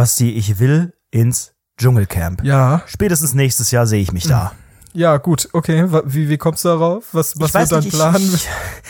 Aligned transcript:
Basti, 0.00 0.30
ich 0.30 0.58
will 0.58 0.94
ins 1.10 1.52
Dschungelcamp. 1.76 2.42
Ja. 2.42 2.80
Spätestens 2.86 3.34
nächstes 3.34 3.70
Jahr 3.70 3.86
sehe 3.86 4.00
ich 4.00 4.12
mich 4.12 4.26
da. 4.26 4.52
Ja, 4.92 5.18
gut, 5.18 5.48
okay. 5.52 5.86
Wie, 6.04 6.28
wie 6.28 6.36
kommst 6.36 6.64
du 6.64 6.68
darauf? 6.70 7.04
Was, 7.12 7.38
was 7.38 7.54
wird 7.54 7.70
dein 7.70 7.78
nicht, 7.84 7.94
Plan? 7.94 8.16
Ich, 8.16 8.34
ich, 8.34 8.48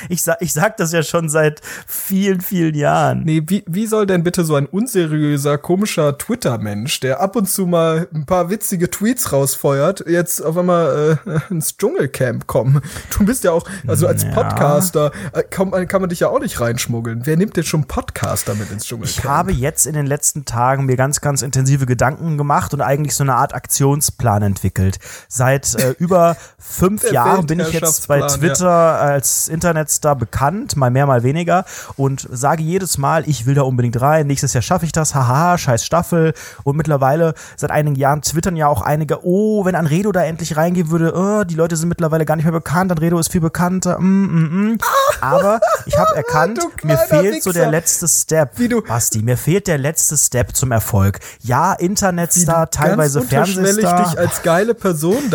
ich, 0.09 0.23
sag, 0.23 0.37
ich 0.41 0.53
sag 0.55 0.77
das 0.79 0.93
ja 0.93 1.03
schon 1.03 1.29
seit 1.29 1.61
vielen, 1.87 2.41
vielen 2.41 2.75
Jahren. 2.75 3.23
Nee, 3.25 3.43
wie, 3.47 3.63
wie 3.67 3.87
soll 3.87 4.07
denn 4.07 4.23
bitte 4.23 4.45
so 4.45 4.55
ein 4.55 4.65
unseriöser, 4.67 5.59
komischer 5.59 6.17
Twitter-Mensch, 6.17 7.01
der 7.01 7.21
ab 7.21 7.37
und 7.37 7.51
zu 7.51 7.67
mal 7.67 8.09
ein 8.15 8.25
paar 8.25 8.49
witzige 8.49 8.89
Tweets 8.91 9.33
rausfeuert, 9.33 10.05
jetzt 10.09 10.41
auf 10.41 10.57
einmal 10.57 11.19
äh, 11.27 11.39
ins 11.51 11.77
Dschungelcamp 11.77 12.47
kommen? 12.47 12.81
Du 13.19 13.27
bist 13.27 13.45
ja 13.45 13.53
auch, 13.53 13.69
also 13.87 14.07
als 14.07 14.23
Ja. 14.23 14.31
Podcaster 14.31 15.13
äh, 15.35 15.43
kann, 15.43 15.69
man- 15.69 15.87
kann 15.87 16.01
man 16.01 16.09
dich 16.09 16.21
ja 16.21 16.29
auch 16.29 16.41
nicht 16.41 16.61
reinschmuggeln. 16.61 17.23
Wer 17.27 17.37
nimmt 17.37 17.57
denn 17.59 17.65
schon 17.65 17.85
Podcaster 17.85 18.55
mit 18.55 18.71
ins 18.71 18.85
Dschungelcamp? 18.87 19.19
Ich 19.19 19.25
habe 19.25 19.53
jetzt 19.53 19.87
in 19.87 19.93
den 19.93 20.07
letzten 20.07 20.47
Tagen 20.47 20.87
mir 20.87 20.97
ganz, 20.97 21.21
ganz 21.21 21.43
intensive 21.43 21.85
Gedanken 21.85 22.39
gemacht 22.39 22.73
und 22.73 22.81
eigentlich 22.81 23.15
so 23.15 23.23
eine 23.23 23.35
Art 23.35 23.55
Aktionsplan 23.55 24.43
entwickelt. 24.43 24.99
Seit 25.29 25.75
äh, 25.75 25.90
über 25.99 26.37
fünf 26.59 27.03
Der 27.03 27.13
Jahren 27.13 27.47
bin 27.47 27.61
ich 27.61 27.73
jetzt 27.73 28.09
bei 28.09 28.21
Twitter 28.21 28.71
als 28.71 29.49
Internetstar 29.49 30.17
bekannt, 30.17 30.77
mal 30.77 30.91
mehr, 30.91 31.07
mal 31.07 31.23
weniger 31.23 31.65
und 31.97 32.27
sage 32.31 32.63
jedes 32.63 32.99
Mal, 32.99 33.29
ich 33.29 33.47
will 33.47 33.55
da 33.55 33.63
unbedingt 33.63 34.01
rein, 34.01 34.27
nächstes 34.27 34.53
Jahr 34.53 34.63
schaffe 34.63 34.85
ich 34.85 34.93
das, 34.93 35.15
haha, 35.15 35.59
scheiß 35.59 35.85
Staffel 35.85 36.35
und 36.65 36.77
mittlerweile 36.77 37.35
seit 37.57 37.71
einigen 37.71 37.97
Jahren 37.97 38.23
twittern 38.23 38.57
ja 38.57 38.69
auch 38.69 38.83
einige, 38.83 39.25
oh, 39.25 39.65
wenn 39.65 39.75
Anredo 39.75 40.13
da 40.13 40.23
endlich 40.25 40.57
reingehen 40.57 40.91
würde, 40.91 41.13
oh, 41.15 41.45
die 41.45 41.55
Leute 41.55 41.77
sind 41.77 41.89
mittlerweile 41.89 42.25
gar 42.25 42.37
nicht 42.37 42.45
mehr 42.45 42.53
bekannt, 42.53 42.93
Anredo 42.93 43.19
ist 43.19 43.33
viel 43.33 43.41
bekannter, 43.41 43.99
mm, 43.99 44.05
mm, 44.05 44.73
mm. 44.73 44.79
aber 45.21 45.61
ich 45.87 45.99
habe 45.99 46.11
erkannt, 46.17 46.61
mir 46.83 46.99
fehlt 46.99 47.43
so 47.43 47.53
der 47.53 47.63
Wichser. 47.63 47.71
letzte 47.71 48.09
Step. 48.09 48.59
Wie 48.59 48.69
du- 48.69 48.83
Basti, 48.83 49.23
mir 49.23 49.37
fehlt 49.37 49.67
der 49.67 49.79
letzte 49.79 50.17
Step 50.17 50.55
zum 50.55 50.73
Erfolg. 50.73 51.21
Ja, 51.41 51.73
Internetstar, 51.73 52.71
teilweise 52.71 53.23
Fernsehstar. 53.23 54.05
dich 54.05 54.19
als 54.19 54.43
geile 54.43 54.75
Person 54.75 55.31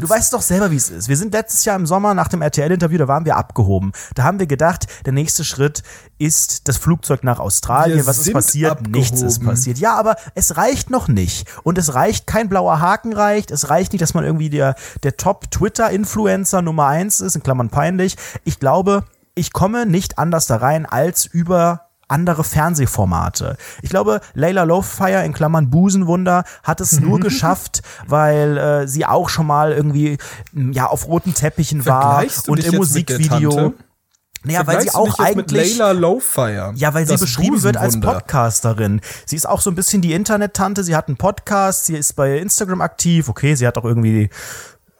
Du 0.00 0.08
weißt 0.08 0.32
doch 0.32 0.42
selber, 0.42 0.70
wie 0.70 0.76
es 0.76 0.90
ist. 0.90 1.08
Wir 1.08 1.16
sind 1.16 1.32
letztes 1.32 1.64
Jahr 1.64 1.76
im 1.76 1.86
Sommer 1.86 2.14
nach 2.14 2.28
dem 2.28 2.42
RTL-Interview, 2.42 2.98
da 2.98 3.08
waren 3.08 3.24
wir 3.24 3.36
abgehoben. 3.36 3.92
Da 4.14 4.24
haben 4.24 4.38
wir 4.38 4.46
gedacht, 4.46 4.86
der 5.06 5.12
nächste 5.12 5.44
Schritt 5.44 5.82
ist 6.18 6.68
das 6.68 6.76
Flugzeug 6.76 7.24
nach 7.24 7.38
Australien. 7.38 7.98
Wir 7.98 8.06
Was 8.06 8.18
ist 8.18 8.32
passiert? 8.32 8.86
Nichts 8.88 9.22
ist 9.22 9.36
abgehoben. 9.36 9.46
passiert. 9.46 9.78
Ja, 9.78 9.94
aber 9.96 10.16
es 10.34 10.56
reicht 10.56 10.90
noch 10.90 11.08
nicht. 11.08 11.48
Und 11.62 11.78
es 11.78 11.94
reicht, 11.94 12.26
kein 12.26 12.48
blauer 12.48 12.80
Haken 12.80 13.12
reicht. 13.12 13.50
Es 13.50 13.70
reicht 13.70 13.92
nicht, 13.92 14.02
dass 14.02 14.14
man 14.14 14.24
irgendwie 14.24 14.50
der, 14.50 14.74
der 15.02 15.16
Top-Twitter-Influencer 15.16 16.62
Nummer 16.62 16.86
eins 16.86 17.20
ist, 17.20 17.36
in 17.36 17.42
Klammern 17.42 17.70
peinlich. 17.70 18.16
Ich 18.44 18.58
glaube, 18.60 19.04
ich 19.34 19.52
komme 19.52 19.86
nicht 19.86 20.18
anders 20.18 20.46
da 20.46 20.56
rein 20.56 20.86
als 20.86 21.24
über 21.24 21.89
andere 22.10 22.44
Fernsehformate. 22.44 23.56
Ich 23.82 23.90
glaube, 23.90 24.20
Layla 24.34 24.64
Lowfire 24.64 25.24
in 25.24 25.32
Klammern 25.32 25.70
Busenwunder 25.70 26.44
hat 26.62 26.80
es 26.80 27.00
nur 27.00 27.20
geschafft, 27.20 27.82
weil 28.06 28.58
äh, 28.58 28.88
sie 28.88 29.06
auch 29.06 29.28
schon 29.28 29.46
mal 29.46 29.72
irgendwie 29.72 30.18
m, 30.54 30.72
ja 30.72 30.86
auf 30.86 31.06
roten 31.06 31.34
Teppichen 31.34 31.86
war 31.86 32.24
und 32.46 32.64
im 32.64 32.76
Musikvideo. 32.76 33.74
Naja, 34.42 34.66
weil 34.66 34.80
sie 34.80 34.90
auch 34.90 35.18
eigentlich 35.18 35.76
Layla 35.76 35.92
Lowfire. 35.92 36.72
ja, 36.74 36.94
weil 36.94 37.06
sie 37.06 37.16
beschrieben 37.16 37.62
wird 37.62 37.76
als. 37.76 38.00
Podcasterin. 38.00 39.02
Sie 39.26 39.36
ist 39.36 39.46
auch 39.46 39.60
so 39.60 39.70
ein 39.70 39.74
bisschen 39.74 40.00
die 40.00 40.14
Internet-Tante. 40.14 40.82
Sie 40.82 40.96
hat 40.96 41.08
einen 41.08 41.18
Podcast, 41.18 41.86
sie 41.86 41.96
ist 41.96 42.14
bei 42.14 42.38
Instagram 42.38 42.80
aktiv. 42.80 43.28
Okay, 43.28 43.54
sie 43.54 43.66
hat 43.66 43.76
auch 43.76 43.84
irgendwie 43.84 44.30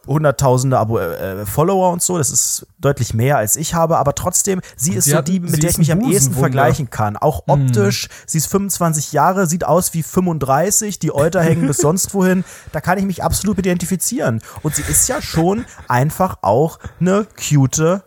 hunderttausende 0.06 0.78
Abo 0.78 0.98
äh, 0.98 1.44
Follower 1.46 1.90
und 1.92 2.02
so. 2.02 2.18
Das 2.18 2.30
ist 2.30 2.66
deutlich 2.78 3.14
mehr 3.14 3.36
als 3.36 3.56
ich 3.56 3.74
habe, 3.74 3.98
aber 3.98 4.14
trotzdem, 4.14 4.60
sie 4.76 4.94
ist 4.94 5.04
sie 5.04 5.10
so 5.12 5.16
hat- 5.18 5.28
die, 5.28 5.40
mit 5.40 5.62
der 5.62 5.70
ich 5.70 5.78
mich 5.78 5.92
am 5.92 6.00
ehesten 6.00 6.34
vergleichen 6.34 6.90
kann. 6.90 7.16
Auch 7.16 7.42
optisch. 7.46 8.08
Sie 8.26 8.38
ist 8.38 8.46
25 8.46 9.12
Jahre, 9.12 9.46
sieht 9.46 9.64
aus 9.64 9.92
wie 9.94 10.02
35, 10.02 10.98
die 10.98 11.14
Euter 11.14 11.42
hängen 11.42 11.66
bis 11.66 11.76
sonst 11.78 12.14
wohin. 12.14 12.44
Da 12.72 12.80
kann 12.80 12.98
ich 12.98 13.04
mich 13.04 13.22
absolut 13.22 13.58
identifizieren. 13.58 14.40
Und 14.62 14.74
sie 14.74 14.82
ist 14.82 15.08
ja 15.08 15.20
schon 15.22 15.64
einfach 15.88 16.38
auch 16.42 16.78
eine 17.00 17.26
cute 17.36 18.02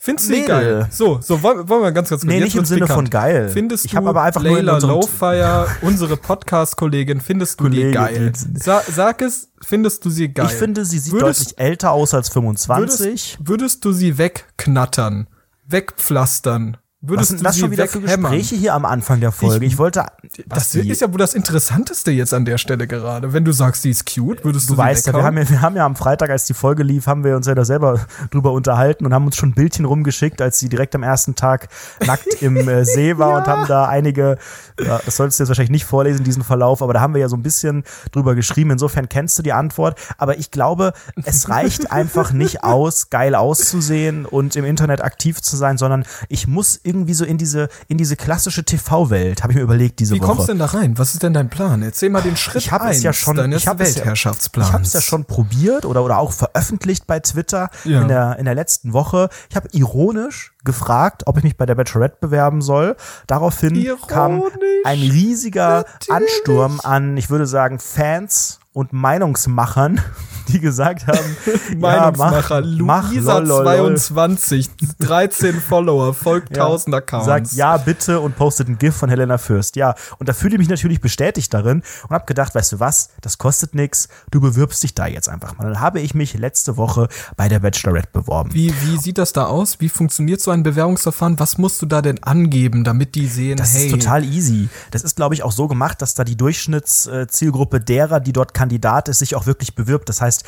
Findest 0.00 0.28
du 0.28 0.34
die 0.34 0.42
geil? 0.44 0.86
So, 0.90 1.18
so 1.22 1.42
wollen, 1.42 1.68
wollen 1.68 1.82
wir 1.82 1.92
ganz, 1.92 2.10
ganz 2.10 2.22
kurz. 2.22 2.30
Nee, 2.32 2.40
nicht 2.40 2.56
im 2.56 2.64
Sinne 2.64 2.82
pikant. 2.82 2.94
von 2.96 3.10
geil. 3.10 3.48
Findest 3.48 3.84
Ich 3.86 3.92
du 3.92 3.96
hab 3.96 4.06
aber 4.06 4.22
einfach 4.22 4.42
nur 4.42 4.50
in 4.58 4.66
Layla 4.66 4.74
unserem- 4.74 4.94
Lowfire, 4.96 5.66
unsere 5.82 6.16
Podcast-Kollegin, 6.16 7.20
findest 7.20 7.58
du 7.60 7.68
die 7.68 7.78
Kollegin, 7.78 7.92
geil? 7.94 8.32
die- 8.32 8.58
Sa 8.58 8.82
sag 8.86 9.22
es, 9.22 9.50
findest 9.64 10.04
du 10.04 10.10
sie 10.10 10.28
geil? 10.32 10.46
Ich 10.46 10.52
finde, 10.52 10.84
sie 10.84 10.98
sieht 10.98 11.12
Würdest- 11.14 11.40
deutlich 11.52 11.58
älter 11.58 11.92
aus 11.92 12.12
als 12.14 12.28
25. 12.28 13.00
Würdest, 13.00 13.38
würdest 13.48 13.84
du 13.84 13.92
sie 13.92 14.18
wegknattern, 14.18 15.26
wegpflastern? 15.66 16.76
Was 17.00 17.10
Würdest 17.10 17.28
sind 17.28 17.40
du 17.40 17.44
das 17.44 17.56
schon 17.56 17.70
wieder 17.70 17.86
für? 17.86 18.00
Gespräche 18.00 18.56
hier 18.56 18.74
am 18.74 18.84
Anfang 18.84 19.20
der 19.20 19.30
Folge? 19.30 19.64
Ich, 19.64 19.78
wollte. 19.78 20.04
Das 20.46 20.74
ist 20.74 21.00
ja 21.00 21.12
wohl 21.12 21.18
das 21.18 21.34
Interessanteste 21.34 22.10
jetzt 22.10 22.34
an 22.34 22.44
der 22.44 22.58
Stelle 22.58 22.88
gerade. 22.88 23.32
Wenn 23.32 23.44
du 23.44 23.52
sagst, 23.52 23.84
die 23.84 23.90
ist 23.90 24.04
cute, 24.12 24.44
würdest 24.44 24.68
du, 24.68 24.74
Du 24.74 24.78
weißt 24.78 25.06
ja, 25.06 25.14
wir 25.14 25.22
haben 25.22 25.38
ja, 25.38 25.48
wir 25.48 25.62
haben 25.62 25.76
ja 25.76 25.86
am 25.86 25.94
Freitag, 25.94 26.30
als 26.30 26.46
die 26.46 26.54
Folge 26.54 26.82
lief, 26.82 27.06
haben 27.06 27.22
wir 27.22 27.36
uns 27.36 27.46
ja 27.46 27.54
da 27.54 27.64
selber 27.64 28.00
drüber 28.32 28.50
unterhalten 28.50 29.06
und 29.06 29.14
haben 29.14 29.26
uns 29.26 29.36
schon 29.36 29.50
ein 29.50 29.54
Bildchen 29.54 29.84
rumgeschickt, 29.84 30.42
als 30.42 30.58
sie 30.58 30.68
direkt 30.68 30.96
am 30.96 31.04
ersten 31.04 31.36
Tag 31.36 31.68
nackt 32.04 32.42
im 32.42 32.68
äh, 32.68 32.84
See 32.84 33.16
war 33.16 33.38
und 33.38 33.46
haben 33.46 33.68
da 33.68 33.86
einige, 33.86 34.36
ja, 34.84 35.00
das 35.04 35.14
solltest 35.14 35.38
du 35.38 35.44
jetzt 35.44 35.50
wahrscheinlich 35.50 35.70
nicht 35.70 35.84
vorlesen, 35.84 36.24
diesen 36.24 36.42
Verlauf, 36.42 36.82
aber 36.82 36.94
da 36.94 37.00
haben 37.00 37.14
wir 37.14 37.20
ja 37.20 37.28
so 37.28 37.36
ein 37.36 37.44
bisschen 37.44 37.84
drüber 38.10 38.34
geschrieben. 38.34 38.72
Insofern 38.72 39.08
kennst 39.08 39.38
du 39.38 39.42
die 39.44 39.52
Antwort. 39.52 39.96
Aber 40.18 40.36
ich 40.36 40.50
glaube, 40.50 40.94
es 41.24 41.48
reicht 41.48 41.92
einfach 41.92 42.32
nicht 42.32 42.64
aus, 42.64 43.08
geil 43.08 43.36
auszusehen 43.36 44.26
und 44.26 44.56
im 44.56 44.64
Internet 44.64 45.00
aktiv 45.00 45.40
zu 45.40 45.56
sein, 45.56 45.78
sondern 45.78 46.02
ich 46.28 46.48
muss 46.48 46.80
irgendwie 46.88 47.14
so 47.14 47.24
in 47.24 47.38
diese, 47.38 47.68
in 47.88 47.98
diese 47.98 48.16
klassische 48.16 48.64
TV-Welt, 48.64 49.42
habe 49.42 49.52
ich 49.52 49.56
mir 49.58 49.62
überlegt 49.62 50.00
diese 50.00 50.14
Wie 50.14 50.20
Woche. 50.20 50.26
kommst 50.28 50.42
du 50.48 50.52
denn 50.52 50.58
da 50.58 50.66
rein? 50.66 50.96
Was 50.98 51.12
ist 51.12 51.22
denn 51.22 51.34
dein 51.34 51.50
Plan? 51.50 51.82
Erzähl 51.82 52.10
mal 52.10 52.22
den 52.22 52.36
Schritt 52.36 52.62
Ich 52.62 52.72
habe 52.72 52.88
es 52.90 53.02
ja 53.02 53.10
eins 53.10 53.18
schon, 53.18 53.36
deines 53.36 53.62
ich 53.62 53.68
habe 53.68 53.82
es 53.84 53.90
ja, 53.94 53.96
Weltherrschaftsplans. 54.00 54.68
ich 54.68 54.72
habe 54.74 54.84
es 54.84 54.92
ja 54.94 55.00
schon 55.00 55.24
probiert 55.26 55.84
oder 55.84 56.02
oder 56.02 56.18
auch 56.18 56.32
veröffentlicht 56.32 57.06
bei 57.06 57.20
Twitter 57.20 57.70
Ja. 57.84 58.02
in 58.02 58.08
der 58.08 58.38
in 58.38 58.46
der 58.46 58.54
letzten 58.54 58.92
Woche. 58.92 59.28
Ich 59.50 59.56
habe 59.56 59.68
ironisch 59.72 60.54
gefragt, 60.64 61.22
ob 61.26 61.36
ich 61.38 61.44
mich 61.44 61.56
bei 61.56 61.66
der 61.66 61.74
Bachelorette 61.74 62.16
bewerben 62.20 62.62
soll. 62.62 62.96
Daraufhin 63.26 63.86
kam 64.06 64.38
Ironisch? 64.38 64.52
ein 64.84 64.98
riesiger 64.98 65.84
Natürlich. 66.08 66.10
Ansturm 66.10 66.80
an, 66.82 67.16
ich 67.16 67.30
würde 67.30 67.46
sagen 67.46 67.78
Fans 67.78 68.60
und 68.78 68.92
Meinungsmachern, 68.92 70.00
die 70.48 70.60
gesagt 70.60 71.08
haben, 71.08 71.36
Meinungsmacher, 71.78 72.60
ja, 72.60 72.82
mach, 72.84 73.02
mach, 73.02 73.10
Luisa 73.10 73.38
lol, 73.38 73.64
lol. 73.64 73.96
22, 73.96 74.70
13 75.00 75.60
Follower, 75.60 76.14
folgt 76.14 76.56
1000 76.56 76.94
Accounts. 76.94 77.26
Sagt 77.26 77.52
ja 77.54 77.76
bitte 77.76 78.20
und 78.20 78.36
postet 78.36 78.68
ein 78.68 78.78
GIF 78.78 78.94
von 78.94 79.08
Helena 79.10 79.36
Fürst. 79.36 79.74
Ja, 79.74 79.96
und 80.18 80.28
da 80.28 80.32
fühle 80.32 80.54
ich 80.54 80.58
mich 80.60 80.68
natürlich 80.68 81.00
bestätigt 81.00 81.52
darin 81.52 81.82
und 82.04 82.10
habe 82.10 82.24
gedacht, 82.26 82.54
weißt 82.54 82.70
du 82.70 82.78
was, 82.78 83.10
das 83.20 83.38
kostet 83.38 83.74
nix, 83.74 84.08
du 84.30 84.40
bewirbst 84.40 84.80
dich 84.84 84.94
da 84.94 85.08
jetzt 85.08 85.28
einfach 85.28 85.58
mal. 85.58 85.64
Dann 85.64 85.80
habe 85.80 85.98
ich 85.98 86.14
mich 86.14 86.34
letzte 86.34 86.76
Woche 86.76 87.08
bei 87.36 87.48
der 87.48 87.58
Bachelorette 87.58 88.10
beworben. 88.12 88.54
Wie, 88.54 88.72
wie 88.82 88.96
sieht 88.96 89.18
das 89.18 89.32
da 89.32 89.46
aus? 89.46 89.80
Wie 89.80 89.88
funktioniert 89.88 90.40
so 90.40 90.52
ein 90.52 90.62
Bewerbungsverfahren? 90.62 91.40
Was 91.40 91.58
musst 91.58 91.82
du 91.82 91.86
da 91.86 92.00
denn 92.00 92.22
angeben, 92.22 92.84
damit 92.84 93.16
die 93.16 93.26
sehen, 93.26 93.56
Das 93.56 93.74
hey, 93.74 93.86
ist 93.86 93.90
total 93.90 94.22
easy. 94.22 94.68
Das 94.92 95.02
ist, 95.02 95.16
glaube 95.16 95.34
ich, 95.34 95.42
auch 95.42 95.52
so 95.52 95.66
gemacht, 95.66 96.00
dass 96.00 96.14
da 96.14 96.22
die 96.22 96.36
Durchschnittszielgruppe 96.36 97.80
derer, 97.80 98.20
die 98.20 98.32
dort 98.32 98.54
Kandidat 98.68 99.08
ist, 99.08 99.20
sich 99.20 99.34
auch 99.34 99.46
wirklich 99.46 99.74
bewirbt. 99.74 100.10
Das 100.10 100.20
heißt, 100.20 100.44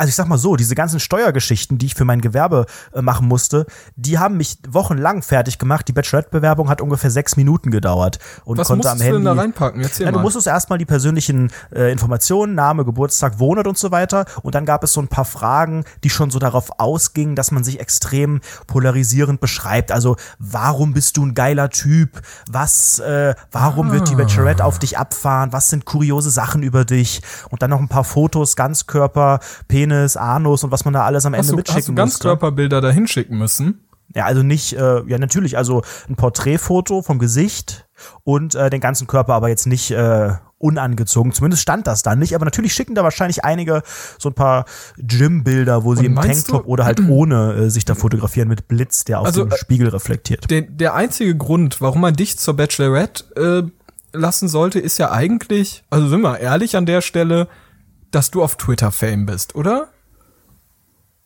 also 0.00 0.08
ich 0.08 0.14
sag 0.14 0.28
mal 0.28 0.38
so, 0.38 0.56
diese 0.56 0.74
ganzen 0.74 0.98
Steuergeschichten, 0.98 1.76
die 1.76 1.84
ich 1.84 1.94
für 1.94 2.06
mein 2.06 2.22
Gewerbe 2.22 2.64
äh, 2.94 3.02
machen 3.02 3.28
musste, 3.28 3.66
die 3.96 4.18
haben 4.18 4.38
mich 4.38 4.56
wochenlang 4.66 5.20
fertig 5.22 5.58
gemacht. 5.58 5.86
Die 5.88 5.92
Bachelorette-Bewerbung 5.92 6.70
hat 6.70 6.80
ungefähr 6.80 7.10
sechs 7.10 7.36
Minuten 7.36 7.70
gedauert 7.70 8.18
und 8.46 8.56
was 8.56 8.68
konnte 8.68 8.88
am 8.88 8.96
musstest 8.96 9.00
du 9.00 9.14
Handy. 9.16 9.24
denn 9.28 9.36
da 9.36 9.42
reinpacken? 9.42 9.82
Erzähl 9.82 10.06
Ja, 10.06 10.12
du 10.12 10.16
mal. 10.16 10.22
musstest 10.22 10.46
erstmal 10.46 10.78
die 10.78 10.86
persönlichen 10.86 11.52
äh, 11.74 11.92
Informationen, 11.92 12.54
Name, 12.54 12.86
Geburtstag, 12.86 13.38
Wohnort 13.38 13.66
und 13.66 13.76
so 13.76 13.90
weiter. 13.90 14.24
Und 14.42 14.54
dann 14.54 14.64
gab 14.64 14.82
es 14.84 14.94
so 14.94 15.02
ein 15.02 15.08
paar 15.08 15.26
Fragen, 15.26 15.84
die 16.02 16.08
schon 16.08 16.30
so 16.30 16.38
darauf 16.38 16.80
ausgingen, 16.80 17.36
dass 17.36 17.50
man 17.50 17.62
sich 17.62 17.78
extrem 17.78 18.40
polarisierend 18.68 19.38
beschreibt. 19.38 19.92
Also, 19.92 20.16
warum 20.38 20.94
bist 20.94 21.18
du 21.18 21.26
ein 21.26 21.34
geiler 21.34 21.68
Typ? 21.68 22.22
Was, 22.50 23.00
äh, 23.00 23.34
warum 23.52 23.92
wird 23.92 24.08
die 24.08 24.14
Bachelorette 24.14 24.64
auf 24.64 24.78
dich 24.78 24.96
abfahren? 24.96 25.52
Was 25.52 25.68
sind 25.68 25.84
kuriose 25.84 26.30
Sachen 26.30 26.62
über 26.62 26.86
dich? 26.86 27.20
Und 27.50 27.60
dann 27.60 27.68
noch 27.68 27.80
ein 27.80 27.88
paar 27.88 28.04
Fotos, 28.04 28.56
Ganzkörper, 28.56 29.40
Penis, 29.68 29.89
Anus 30.16 30.64
und 30.64 30.70
was 30.70 30.84
man 30.84 30.94
da 30.94 31.04
alles 31.04 31.26
am 31.26 31.34
hast 31.34 31.40
Ende 31.40 31.50
du, 31.52 31.56
mitschicken 31.56 31.78
hast 31.80 31.88
du. 31.88 31.94
Ganzkörperbilder 31.94 32.80
da 32.80 32.90
hinschicken 32.90 33.38
müssen? 33.38 33.86
Ja, 34.14 34.24
also 34.24 34.42
nicht, 34.42 34.72
äh, 34.72 35.02
ja 35.06 35.18
natürlich, 35.18 35.56
also 35.56 35.82
ein 36.08 36.16
Porträtfoto 36.16 37.02
vom 37.02 37.18
Gesicht 37.18 37.86
und 38.24 38.54
äh, 38.56 38.68
den 38.68 38.80
ganzen 38.80 39.06
Körper, 39.06 39.34
aber 39.34 39.48
jetzt 39.48 39.66
nicht 39.66 39.92
äh, 39.92 40.32
unangezogen. 40.58 41.32
Zumindest 41.32 41.62
stand 41.62 41.86
das 41.86 42.02
dann 42.02 42.18
nicht, 42.18 42.34
aber 42.34 42.44
natürlich 42.44 42.74
schicken 42.74 42.94
da 42.94 43.02
wahrscheinlich 43.04 43.44
einige 43.44 43.82
so 44.18 44.28
ein 44.28 44.34
paar 44.34 44.66
Gym-Bilder, 44.98 45.84
wo 45.84 45.94
sie 45.94 46.06
im 46.06 46.16
Tanktop 46.16 46.64
du- 46.64 46.68
oder 46.68 46.84
halt 46.84 47.00
ohne 47.08 47.54
äh, 47.54 47.70
sich 47.70 47.84
da 47.84 47.94
fotografieren 47.94 48.48
mit 48.48 48.68
Blitz, 48.68 49.04
der 49.04 49.20
auf 49.20 49.26
Also, 49.26 49.44
dem 49.44 49.52
äh, 49.52 49.56
Spiegel 49.56 49.88
reflektiert. 49.88 50.50
Der, 50.50 50.62
der 50.62 50.94
einzige 50.94 51.36
Grund, 51.36 51.80
warum 51.80 52.00
man 52.00 52.14
dich 52.14 52.36
zur 52.38 52.54
Bachelorette 52.54 53.70
äh, 53.72 54.16
lassen 54.16 54.48
sollte, 54.48 54.80
ist 54.80 54.98
ja 54.98 55.12
eigentlich, 55.12 55.84
also 55.88 56.08
sind 56.08 56.20
wir 56.20 56.38
ehrlich 56.38 56.76
an 56.76 56.84
der 56.84 57.00
Stelle, 57.00 57.48
dass 58.10 58.30
du 58.30 58.42
auf 58.42 58.56
Twitter 58.56 58.90
Fame 58.92 59.26
bist, 59.26 59.54
oder? 59.54 59.88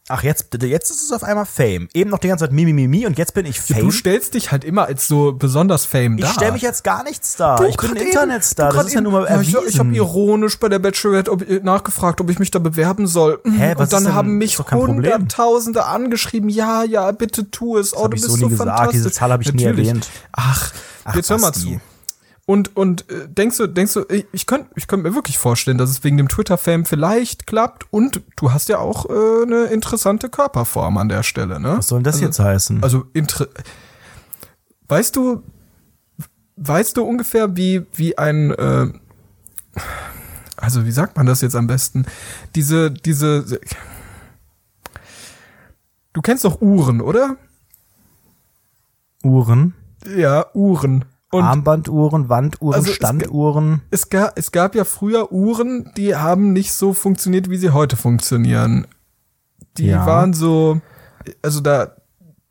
Ach, 0.09 0.23
jetzt, 0.23 0.49
jetzt 0.63 0.91
ist 0.91 1.03
es 1.03 1.13
auf 1.13 1.25
einmal 1.25 1.47
Fame. 1.47 1.89
Eben 1.95 2.11
noch 2.11 2.19
die 2.19 2.29
ganze 2.29 2.45
Zeit 2.45 2.53
Mimi, 2.53 2.75
Mimi 2.75 3.07
und 3.07 3.17
jetzt 3.17 3.33
bin 3.33 3.47
ich 3.47 3.59
Fame. 3.59 3.81
Du 3.81 3.91
stellst 3.91 4.35
dich 4.35 4.53
halt 4.53 4.63
immer 4.63 4.85
als 4.85 5.09
so 5.09 5.33
besonders 5.33 5.87
Fame 5.87 6.19
ich 6.19 6.25
dar. 6.27 6.35
stelle 6.35 6.53
mich 6.53 6.61
jetzt 6.61 6.85
gar 6.85 7.03
nichts 7.05 7.37
dar. 7.37 7.57
Du, 7.57 7.65
ich 7.65 7.77
bin 7.79 7.93
ein 7.93 7.97
Internetstar. 7.97 8.71
Das 8.71 8.89
ist 8.89 8.93
ja 8.93 9.01
nur 9.01 9.13
mal 9.13 9.21
Ja, 9.27 9.41
ich, 9.41 9.55
erwiesen. 9.55 9.67
ich 9.71 9.79
habe 9.79 9.95
ironisch 9.97 10.59
bei 10.61 10.69
der 10.69 10.79
Bachelorette 10.79 11.33
ob, 11.33 11.49
nachgefragt, 11.63 12.21
ob 12.21 12.29
ich 12.29 12.39
mich 12.39 12.51
da 12.51 12.59
bewerben 12.59 13.07
soll. 13.07 13.41
Hä, 13.45 13.73
was 13.79 13.85
und 13.87 13.93
dann 13.95 14.03
ist 14.03 14.07
denn- 14.09 14.15
haben 14.15 14.37
mich. 14.37 14.59
Hunderttausende 14.59 15.87
angeschrieben. 15.87 16.51
Ja, 16.51 16.85
ja, 16.85 17.11
bitte 17.13 17.51
tu 17.51 17.79
es. 17.79 17.97
Oh, 17.97 18.05
hab 18.05 18.11
du 18.11 18.17
ich 18.19 18.23
bist 18.25 18.35
so 18.37 18.45
nie 18.45 18.51
gesagt. 18.51 18.69
fantastisch. 18.69 18.93
Diese 18.93 19.11
Zahl 19.11 19.33
hab 19.33 19.41
ich 19.41 19.55
nie 19.55 19.65
Natürlich. 19.65 19.89
erwähnt. 19.89 20.11
Ach, 20.33 20.71
Ach, 21.05 21.15
jetzt 21.17 21.31
hör 21.31 21.39
mal 21.39 21.53
zu. 21.55 21.81
Und, 22.47 22.77
und 22.77 23.11
äh, 23.11 23.27
denkst 23.29 23.57
du, 23.57 23.67
denkst 23.67 23.95
du, 23.95 24.05
ich- 24.11 24.27
ich 24.33 24.47
könnte 24.47 24.69
ich 24.77 24.87
könnt 24.87 25.03
mir 25.03 25.15
wirklich 25.15 25.39
vorstellen, 25.39 25.79
dass 25.79 25.89
es 25.89 26.05
wegen 26.05 26.19
dem 26.19 26.29
Twitter-Fame 26.29 26.85
vielleicht 26.85 27.47
klappt. 27.47 27.87
Und 27.91 28.21
du 28.37 28.53
hast 28.53 28.69
ja 28.69 28.79
auch 28.79 29.07
äh, 29.09 29.43
eine 29.45 29.65
interessante 29.67 30.29
Körperform 30.29 30.99
an 30.99 31.09
der 31.09 31.23
Stelle, 31.23 31.59
ne? 31.59 31.79
Was 31.79 31.89
soll 31.89 32.01
denn 32.01 32.05
das 32.05 32.17
also, 32.17 32.27
jetzt 32.27 32.39
heißen? 32.41 32.83
Also, 32.83 33.07
weißt 34.89 35.17
du, 35.17 35.43
weißt 36.57 36.97
du 36.99 37.05
ungefähr, 37.05 37.57
wie, 37.57 37.87
wie 37.95 38.19
ein, 38.19 38.51
äh, 38.51 38.89
also 40.57 40.85
wie 40.85 40.93
sagt 40.93 41.17
man 41.17 41.25
das 41.25 41.41
jetzt 41.41 41.57
am 41.57 41.67
besten? 41.67 42.05
Diese, 42.55 42.91
diese, 42.91 43.59
du 46.13 46.21
kennst 46.21 46.45
doch 46.45 46.61
Uhren, 46.61 47.01
oder? 47.01 47.37
Uhren, 49.23 49.75
Ja, 50.15 50.47
Uhren. 50.55 51.07
Und 51.35 51.45
Armbanduhren, 51.45 52.29
Wanduhren, 52.29 52.75
Also 52.75 52.91
es- 52.91 52.97
Standuhren. 52.97 53.83
es 53.91 54.09
gab, 54.11 54.39
es 54.39 54.53
gab 54.53 54.75
ja 54.75 54.85
früher 54.85 55.33
Uhren, 55.33 55.91
die 55.97 56.15
haben 56.17 56.53
nicht 56.53 56.73
so 56.73 56.93
funktioniert, 56.93 57.51
wie 57.51 57.57
sie 57.57 57.71
heute 57.71 57.97
funktionieren. 57.97 58.87
Die 59.79 59.87
Ja. 59.87 60.07
waren 60.07 60.33
so, 60.33 60.81
also 61.43 61.61
da 61.61 61.97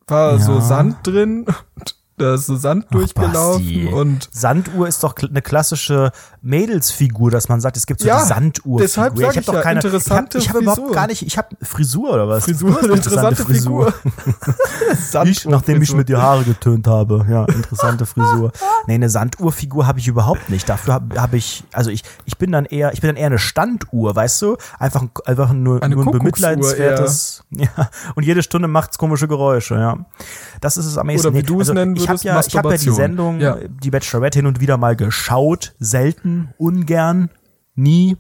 war 0.08 0.34
Ja. 0.34 0.40
so 0.40 0.60
Sand 0.60 0.98
drin 1.04 1.46
und 1.80 1.96
da 2.18 2.36
ist 2.36 2.46
so 2.46 2.56
Sand 2.56 2.86
durchgelaufen 2.92 3.64
Basti. 3.64 3.88
und 3.88 4.30
Sanduhr 4.32 4.88
ist 4.88 5.04
doch 5.04 5.16
eine 5.18 5.42
klassische 5.42 6.12
Mädelsfigur, 6.42 7.32
dass 7.32 7.50
man 7.50 7.60
sagt, 7.62 7.76
es 7.78 7.86
gibt 7.86 8.02
so 8.02 8.08
Ja, 8.08 8.22
die 8.22 8.28
Sanduhr. 8.28 8.80
deshalb 8.82 9.18
sag 9.18 9.28
hab 9.36 9.38
ich 9.38 9.48
ja, 9.48 9.72
interessante 9.72 10.38
Ich 10.38 10.50
habe 10.50 10.58
hab 10.60 10.62
überhaupt 10.64 10.80
Frisur. 10.82 10.96
gar 10.96 11.08
nicht, 11.08 11.22
ich 11.26 11.38
habe 11.38 11.56
Frisur 11.62 12.10
oder 12.14 12.28
was? 12.28 12.44
Frisur, 12.46 12.78
eine 12.84 12.94
interessante 12.94 13.46
Figur. 13.46 13.94
Ich, 15.26 15.46
nachdem 15.46 15.82
ich 15.82 15.94
mir 15.94 16.06
die 16.06 16.16
Haare 16.16 16.44
getönt 16.44 16.88
habe. 16.88 17.26
Ja, 17.30 17.46
interessante 17.46 18.06
Frisur. 18.06 18.52
Nee, 18.88 18.96
eine 18.96 19.10
Sanduhrfigur 19.10 19.88
habe 19.88 20.00
ich 20.00 20.08
überhaupt 20.08 20.50
nicht. 20.50 20.68
Dafür 20.68 20.96
habe 20.96 21.20
hab 21.20 21.34
ich, 21.34 21.64
also 21.72 21.90
ich, 21.90 22.04
ich 22.26 22.38
bin 22.38 22.52
dann 22.52 22.66
eher, 22.66 22.94
ich 22.94 23.02
bin 23.02 23.10
dann 23.10 23.16
eher 23.16 23.28
eine 23.28 23.40
Standuhr, 23.40 24.16
weißt 24.16 24.42
du? 24.42 24.58
Einfach, 24.80 25.02
ein- 25.04 25.12
einfach 25.26 25.52
nur, 25.54 25.82
Eine 25.82 25.96
nur 25.96 26.06
ein 26.08 26.12
bemitleidenswertes. 26.12 27.44
Ja. 27.56 27.68
Und 28.16 28.24
jede 28.24 28.42
Stunde 28.42 28.68
macht's 28.68 28.98
komische 28.98 29.28
Geräusche, 29.28 29.76
ja. 29.76 29.98
Das 30.60 30.76
ist 30.76 30.86
es 30.88 30.98
am 30.98 31.08
ehesten. 31.10 31.28
Oder 31.28 31.38
wie 31.38 31.44
du 31.44 31.62
es 31.62 31.72
nennen 31.72 31.96
ich 32.04 32.10
habe 32.10 32.20
würdest, 32.24 32.24
ja, 32.26 32.40
ich 32.48 32.58
habe 32.58 32.72
ja 32.72 32.78
die. 32.78 32.90
Sendung, 32.92 33.40
Ja. 33.40 33.58
die 33.84 33.92
Bachelorette 33.92 34.40
hin 34.40 34.46
und 34.46 34.60
wieder 34.60 34.78
mal 34.78 34.96
geschaut, 34.96 35.74
selten, 35.80 36.54
ungern. 36.58 37.30
Nie 37.76 38.18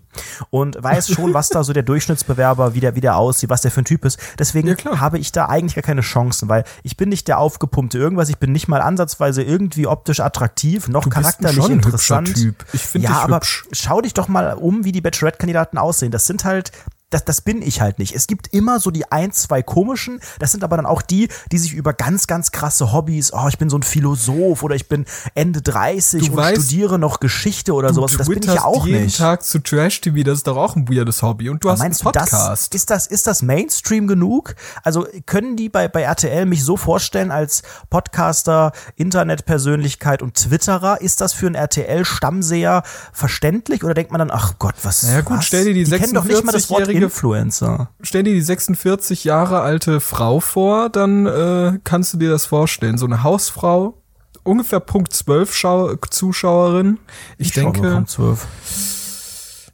und 0.49 0.81
weiß 0.81 1.09
schon, 1.11 1.35
was 1.35 1.49
da 1.49 1.63
so 1.63 1.73
der 1.73 1.83
Durchschnittsbewerber, 1.83 2.73
wie 2.73 2.79
der, 2.79 2.95
wie 2.95 3.01
der 3.01 3.17
aussieht, 3.17 3.51
was 3.51 3.61
der 3.61 3.69
für 3.69 3.83
ein 3.83 3.85
Typ 3.85 4.03
ist. 4.03 4.17
Deswegen 4.39 4.67
Ja, 4.67 4.99
habe 4.99 5.19
ich 5.19 5.31
da 5.31 5.45
eigentlich 5.45 5.75
gar 5.75 5.83
keine 5.83 6.01
Chancen, 6.01 6.49
weil 6.49 6.63
ich 6.81 6.97
bin 6.97 7.09
nicht 7.09 7.27
der 7.27 7.37
aufgepumpte 7.37 7.99
irgendwas, 7.99 8.29
ich 8.29 8.39
bin 8.39 8.51
nicht 8.51 8.67
mal 8.67 8.81
ansatzweise 8.81 9.43
irgendwie 9.43 9.85
optisch 9.85 10.21
attraktiv, 10.21 10.87
noch 10.87 11.03
Du 11.03 11.11
bist 11.11 11.21
charakterlich 11.21 11.55
schon 11.57 11.71
ein 11.71 11.77
interessant. 11.77 12.33
Typ. 12.33 12.65
Ich 12.73 12.81
find 12.81 13.03
ja, 13.03 13.11
aber 13.19 13.35
hübsch. 13.35 13.65
schau 13.73 14.01
dich 14.01 14.15
doch 14.15 14.27
mal 14.27 14.53
um, 14.55 14.85
wie 14.85 14.91
die 14.91 15.01
Bachelorette-Kandidaten 15.01 15.77
aussehen. 15.77 16.11
Das 16.11 16.25
sind 16.25 16.45
halt, 16.45 16.71
das, 17.13 17.25
das 17.25 17.41
bin 17.41 17.61
ich 17.61 17.81
halt 17.81 17.99
nicht. 17.99 18.15
Es 18.15 18.27
gibt 18.27 18.53
immer 18.53 18.79
so 18.79 18.91
die 18.91 19.11
ein, 19.11 19.31
zwei 19.31 19.61
komischen, 19.61 20.19
das 20.39 20.51
sind 20.51 20.63
aber 20.63 20.77
dann 20.77 20.85
auch 20.85 21.01
die, 21.01 21.29
die 21.51 21.57
sich 21.57 21.73
über 21.73 21.93
ganz, 21.93 22.27
ganz 22.27 22.51
krasse 22.51 22.91
Hobbys, 22.91 23.31
oh, 23.33 23.47
ich 23.47 23.57
bin 23.57 23.69
so 23.69 23.77
ein 23.77 23.83
Philosoph 23.83 24.63
oder 24.63 24.75
ich 24.75 24.87
bin 24.87 25.05
Ende 25.35 25.61
30 25.61 26.25
Du 26.25 26.31
und 26.31 26.37
weißt, 26.37 26.61
studiere 26.61 26.99
noch 26.99 27.19
Geschichte 27.19 27.73
oder 27.73 27.93
sowas. 27.93 28.17
Das 28.17 28.27
bin 28.27 28.39
ich 28.39 28.45
ja 28.45 28.63
auch 28.63 28.85
jeden 28.85 29.03
nicht. 29.03 29.17
Tag 29.17 29.43
zu 29.43 29.59
Trash-TV, 29.59 30.23
das 30.23 30.39
ist 30.39 30.47
doch 30.47 30.57
auch 30.57 30.75
ein 30.75 30.89
weirdes 30.89 31.21
Hobby. 31.21 31.49
Und 31.49 31.63
du 31.63 31.69
hast 31.69 31.79
Meinst 31.79 32.05
einen 32.05 32.13
du 32.13 32.19
das? 32.19 32.29
Podcast. 32.29 32.75
Ist 32.75 32.89
das, 32.89 33.07
ist 33.07 33.27
das 33.27 33.41
Mainstream 33.41 34.07
genug? 34.07 34.55
Also 34.83 35.05
können 35.25 35.55
die 35.55 35.69
bei, 35.69 35.87
bei 35.87 36.01
RTL 36.01 36.45
mich 36.45 36.63
so 36.63 36.77
vorstellen 36.77 37.31
als 37.31 37.63
Podcaster, 37.89 38.71
Internetpersönlichkeit 38.95 40.21
und 40.21 40.35
Twitterer? 40.35 41.01
Ist 41.01 41.21
das 41.21 41.33
für 41.33 41.45
einen 41.45 41.55
RTL-Stammseher 41.55 42.83
verständlich? 43.11 43.83
Oder 43.83 43.93
denkt 43.93 44.11
man 44.11 44.19
dann, 44.19 44.31
ach 44.31 44.55
Gott, 44.59 44.75
was? 44.83 45.03
Naja, 45.03 45.21
gut, 45.21 45.37
was? 45.37 45.45
stell 45.45 45.65
dir 45.65 45.73
die 45.73 45.83
kennen 45.85 46.13
doch 46.13 46.25
nicht 46.25 46.43
mal 46.43 46.51
das 46.51 46.69
Wort 46.69 46.83
46-jährige 46.83 47.02
Influencer. 47.05 47.89
Stell 48.01 48.23
dir 48.23 48.33
die 48.33 48.41
46 48.41 49.23
Jahre 49.23 49.61
alte 49.61 49.99
Frau 49.99 50.39
vor, 50.39 50.89
dann 50.89 51.25
äh, 51.25 51.79
kannst 51.83 52.13
du 52.13 52.17
dir 52.17 52.29
das 52.29 52.45
vorstellen. 52.45 52.97
So 52.97 53.05
eine 53.05 53.23
Hausfrau, 53.23 54.01
ungefähr 54.43 54.79
Punkt 54.79 55.13
12 55.13 55.53
Schau 55.53 55.95
Zuschauerin. 55.95 56.99
Ich, 57.37 57.55
nur 57.55 57.71
denke, 57.71 57.91
Punkt 57.91 58.09
12. 58.09 58.47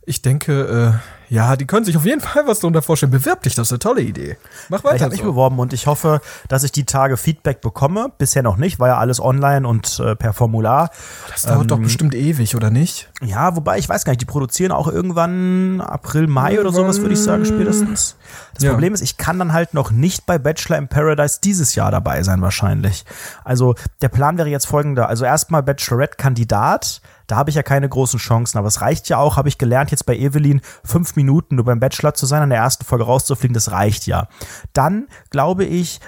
ich 0.06 0.22
denke, 0.22 1.00
äh, 1.02 1.19
ja, 1.30 1.56
die 1.56 1.66
können 1.66 1.86
sich 1.86 1.96
auf 1.96 2.06
jeden 2.06 2.22
Fall 2.22 2.48
was 2.48 2.60
darunter 2.60 2.82
vorstellen. 2.82 3.12
Bewirb 3.12 3.44
dich, 3.44 3.56
das 3.56 3.68
ist 3.68 3.72
eine 3.72 3.80
tolle 3.80 4.02
Idee. 4.02 4.38
Mach 4.70 4.80
Ich 4.80 4.84
weiter 4.84 5.04
habe 5.06 5.12
mich 5.12 5.22
so. 5.22 5.28
beworben 5.28 5.60
und 5.60 5.74
ich 5.74 5.88
hoffe, 5.88 6.22
dass 6.48 6.64
ich 6.64 6.72
die 6.72 6.86
Tage 6.86 7.18
Feedback 7.18 7.62
bekomme. 7.62 8.12
Bisher 8.18 8.42
noch 8.44 8.58
nicht, 8.58 8.80
war 8.80 8.88
ja 8.88 8.98
alles 8.98 9.20
online 9.22 9.68
und 9.68 10.00
äh, 10.00 10.16
per 10.16 10.34
Formular. 10.34 10.90
Das 11.32 11.44
dauert 11.44 11.70
doch 11.72 11.80
bestimmt 11.80 12.16
ewig, 12.16 12.56
oder 12.56 12.70
nicht? 12.72 13.10
Ja, 13.22 13.56
wobei 13.56 13.78
ich 13.78 13.88
weiß 13.88 14.06
gar 14.06 14.12
nicht, 14.12 14.22
die 14.22 14.26
produzieren 14.26 14.72
auch 14.72 14.88
irgendwann 14.88 15.82
April, 15.82 16.28
Mai 16.28 16.60
oder 16.60 16.72
sowas, 16.72 17.00
würde 17.02 17.14
ich 17.14 17.22
sagen, 17.22 17.46
spätestens. 17.46 18.16
Das 18.56 18.64
Ja. 18.64 18.72
Problem 18.72 18.94
ist, 18.94 19.02
ich 19.02 19.18
kann 19.18 19.38
dann 19.40 19.54
halt 19.54 19.74
noch 19.74 19.92
nicht 19.92 20.26
bei 20.26 20.38
Bachelor 20.38 20.78
in 20.78 20.88
Paradise 20.88 21.40
dieses 21.44 21.76
Jahr 21.76 21.92
dabei 21.92 22.24
sein, 22.24 22.42
wahrscheinlich. 22.42 23.06
Also 23.44 23.76
der 24.02 24.10
Plan 24.10 24.38
wäre 24.38 24.50
jetzt 24.50 24.66
folgender. 24.68 25.08
Also 25.10 25.26
erstmal 25.26 25.64
Bachelorette-Kandidat. 25.64 27.02
Da 27.30 27.36
habe 27.36 27.52
ich 27.52 27.56
ja 27.56 27.64
keine 27.64 27.88
großen 27.88 28.20
Chancen, 28.20 28.58
aber 28.58 28.68
es 28.68 28.82
reicht 28.82 29.08
ja 29.08 29.18
auch, 29.18 29.38
habe 29.38 29.50
ich 29.50 29.58
gelernt, 29.60 29.92
jetzt 29.92 30.06
bei 30.06 30.18
Evelyn 30.18 30.62
fünf 30.84 31.16
Minuten 31.16 31.56
nur 31.56 31.66
beim 31.66 31.80
Bachelor 31.80 32.16
zu 32.16 32.26
sein, 32.26 32.42
an 32.42 32.50
der 32.50 32.60
ersten 32.60 32.86
Folge 32.86 33.06
rauszufliegen, 33.06 33.54
das 33.54 33.72
reicht 33.72 34.08
ja. 34.08 34.28
Dann 34.74 35.08
glaube 35.30 35.64
ich, 35.64 36.00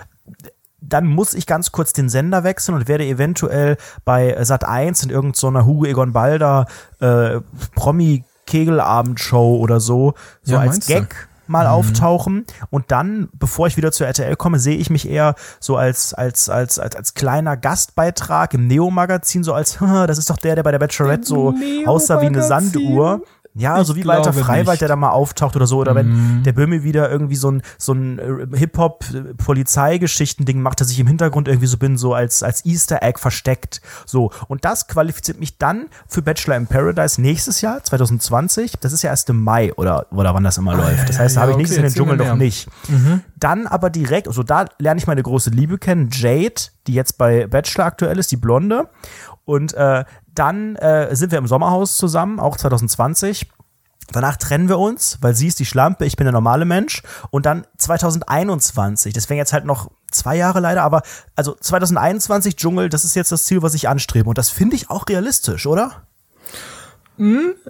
dann 0.82 1.06
muss 1.06 1.36
ich 1.36 1.46
ganz 1.46 1.72
kurz 1.72 1.94
den 1.94 2.10
Sender 2.10 2.44
wechseln 2.44 2.74
und 2.74 2.88
werde 2.88 3.06
eventuell 3.06 3.78
bei 4.04 4.44
Sat 4.44 4.66
1 4.66 5.04
in 5.04 5.10
irgendeiner 5.12 5.66
Hugo 5.66 5.86
Egon 5.86 6.12
Balder 6.12 6.66
äh, 7.00 7.40
Promi 7.76 8.24
Kegelabendshow 8.48 9.58
oder 9.58 9.80
so 9.80 10.16
so 10.42 10.56
Ja, 10.56 10.62
als? 10.62 10.88
Gag 10.88 11.30
mal 11.52 11.68
auftauchen. 11.68 12.46
Und 12.70 12.86
dann 12.92 13.30
bevor 13.34 13.68
ich 13.68 13.78
wieder 13.78 13.92
zur 13.92 14.08
RTL 14.08 14.36
komme 14.36 14.60
sehe 14.60 14.78
ich 14.78 14.90
mich 14.90 15.08
eher 15.08 15.36
so 15.60 15.78
als 15.78 16.14
als 16.14 16.50
als 16.50 16.80
als, 16.80 16.96
als 16.96 17.14
kleiner 17.14 17.58
Gastbeitrag 17.58 18.54
im 18.54 18.68
Neo 18.68 18.90
Magazin 18.90 19.44
so 19.44 19.54
als 19.54 19.78
das 19.80 20.18
ist 20.18 20.30
doch 20.30 20.38
der 20.38 20.56
der 20.56 20.64
bei 20.64 20.72
der 20.72 20.80
Bachorette 20.80 21.26
so 21.26 21.54
aussah 21.86 22.22
wie 22.22 22.28
eine 22.28 22.40
Neo-Magazin? 22.40 22.72
Sanduhr 22.72 23.22
ja, 23.54 23.82
Ich 23.82 23.88
so 23.88 23.96
wie 23.96 24.06
Walter 24.06 24.34
Freiwald, 24.34 24.68
nicht. 24.68 24.82
der 24.82 24.88
da 24.88 24.96
mal 24.96 25.10
auftaucht 25.10 25.56
oder 25.56 25.68
so, 25.68 25.80
oder 25.80 25.94
Mhm. 25.94 25.98
wenn 25.98 26.44
der 26.44 26.54
Böhmi 26.54 26.84
wieder 26.84 27.10
irgendwie 27.12 27.36
so 27.36 27.52
ein, 27.52 27.62
so 27.78 27.94
ein 27.94 28.20
äh, 28.20 28.58
Hip-Hop-Polizeigeschichten-Ding 28.58 30.62
macht, 30.62 30.82
dass 30.82 30.92
ich 30.92 31.00
im 31.00 31.08
Hintergrund 31.08 31.48
irgendwie 31.48 31.68
so 31.68 31.78
bin, 31.78 31.98
so 31.98 32.14
als, 32.14 32.44
als 32.44 32.66
Easter 32.66 33.02
Egg 33.04 33.20
versteckt. 33.20 33.82
So. 34.06 34.32
Und 34.48 34.66
das 34.66 34.88
qualifiziert 34.88 35.40
mich 35.40 35.58
dann 35.58 35.88
für 36.08 36.22
Bachelor 36.22 36.56
in 36.58 36.68
Paradise 36.68 37.22
nächstes 37.22 37.62
Jahr, 37.62 37.84
2020. 37.84 38.74
Das 38.80 38.94
ist 38.94 39.02
ja 39.02 39.10
erst 39.10 39.30
im 39.30 39.44
Mai 39.44 39.74
oder, 39.74 40.08
oder 40.12 40.34
wann 40.34 40.44
das 40.44 40.58
immer 40.58 40.76
läuft. 40.76 41.10
Das 41.10 41.20
heißt, 41.20 41.36
da 41.36 41.42
ja, 41.42 41.44
habe 41.48 41.52
ich 41.52 41.56
okay, 41.56 41.62
nächstes 41.64 41.78
Jahr 41.78 41.88
den 41.90 41.96
Dschungel 41.96 42.18
noch 42.18 42.36
nicht. 42.36 42.68
Dann 43.38 43.68
aber 43.68 43.90
direkt, 43.90 44.28
also 44.28 44.44
da 44.44 44.66
lerne 44.80 45.00
ich 45.00 45.08
meine 45.08 45.24
große 45.24 45.50
Liebe 45.50 45.78
kennen, 45.78 46.10
Jade, 46.12 46.54
die 46.88 46.94
jetzt 46.94 47.18
bei 47.18 47.48
Bachelor 47.48 47.86
aktuell 47.86 48.18
ist, 48.20 48.32
die 48.32 48.38
Blonde. 48.38 48.88
Und 49.44 49.74
äh, 49.74 50.06
dann 50.36 50.76
äh, 50.78 51.16
sind 51.16 51.32
wir 51.32 51.40
im 51.40 51.48
Sommerhaus 51.48 51.98
zusammen, 51.98 52.40
auch 52.40 52.58
2020. 52.58 53.50
Danach 54.12 54.36
trennen 54.36 54.68
wir 54.68 54.78
uns, 54.78 55.18
weil 55.22 55.36
sie 55.36 55.48
ist 55.48 55.60
die 55.60 55.66
Schlampe, 55.66 56.06
ich 56.06 56.18
bin 56.18 56.26
der 56.26 56.34
normale 56.34 56.66
Mensch. 56.66 57.02
Und 57.30 57.46
dann 57.46 57.66
2021, 57.78 59.14
deswegen 59.14 59.38
jetzt 59.38 59.54
halt 59.54 59.66
noch 59.66 59.90
zwei 60.12 60.36
Jahre 60.36 60.60
leider, 60.60 60.84
aber 60.84 61.02
also 61.36 61.56
2021 61.60 62.58
Dschungel, 62.58 62.90
das 62.90 63.06
ist 63.06 63.16
jetzt 63.16 63.32
das 63.32 63.46
Ziel, 63.46 63.62
was 63.62 63.74
ich 63.74 63.88
anstrebe. 63.88 64.28
Und 64.30 64.38
das 64.38 64.50
finde 64.50 64.76
ich 64.76 64.90
auch 64.90 65.08
realistisch, 65.08 65.66
oder? 65.66 66.08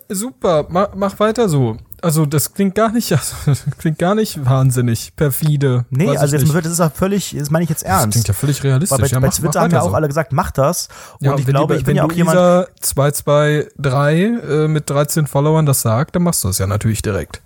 Super, 0.10 0.68
mach, 0.70 0.96
mach 0.96 1.20
weiter 1.20 1.50
so. 1.50 1.78
Also 2.02 2.26
das 2.26 2.54
klingt 2.54 2.76
gar 2.76 2.92
nicht, 2.92 3.12
also, 3.12 3.36
das 3.46 3.66
klingt 3.78 4.00
gar 4.00 4.16
nicht 4.16 4.44
wahnsinnig 4.46 5.16
perfide. 5.16 5.86
Nee, 5.90 6.16
also 6.18 6.36
jetzt 6.36 6.52
wird, 6.54 6.66
das 6.66 6.74
ist 6.74 6.80
ja 6.80 6.90
völlig, 6.90 7.36
das 7.38 7.50
meine 7.52 7.64
ich 7.64 7.70
jetzt 7.70 7.84
das 7.84 7.90
ernst. 7.90 8.12
klingt 8.14 8.28
ja 8.28 8.34
völlig 8.34 8.64
realistisch. 8.64 8.92
Weil 8.98 9.06
bei, 9.08 9.08
ja, 9.08 9.20
bei 9.20 9.28
mach- 9.28 9.34
Twitter 9.36 9.60
mach 9.60 9.64
haben 9.64 9.72
ja 9.72 9.82
auch 9.82 9.90
so. 9.90 9.96
alle 9.96 10.08
gesagt, 10.08 10.34
mach 10.34 10.52
das. 10.52 10.88
Und 11.20 11.26
Ja, 11.28 11.36
ich 11.36 11.46
wenn 11.48 11.54
glaube, 11.54 11.74
die, 11.76 11.80
ich 11.80 11.86
bin 11.86 11.92
wenn 11.92 11.98
ja 11.98 12.04
auch 12.04 12.10
du 12.10 12.16
jemand. 12.16 12.36
Isa 12.38 12.68
223 12.82 14.50
äh, 14.50 14.68
mit 14.68 14.90
13 14.90 15.28
Followern 15.28 15.66
das 15.66 15.82
sagt, 15.82 16.16
dann 16.16 16.24
machst 16.24 16.44
du 16.44 16.48
das 16.50 16.58
ja 16.58 16.68
natürlich 16.68 17.02
direkt. 17.02 17.42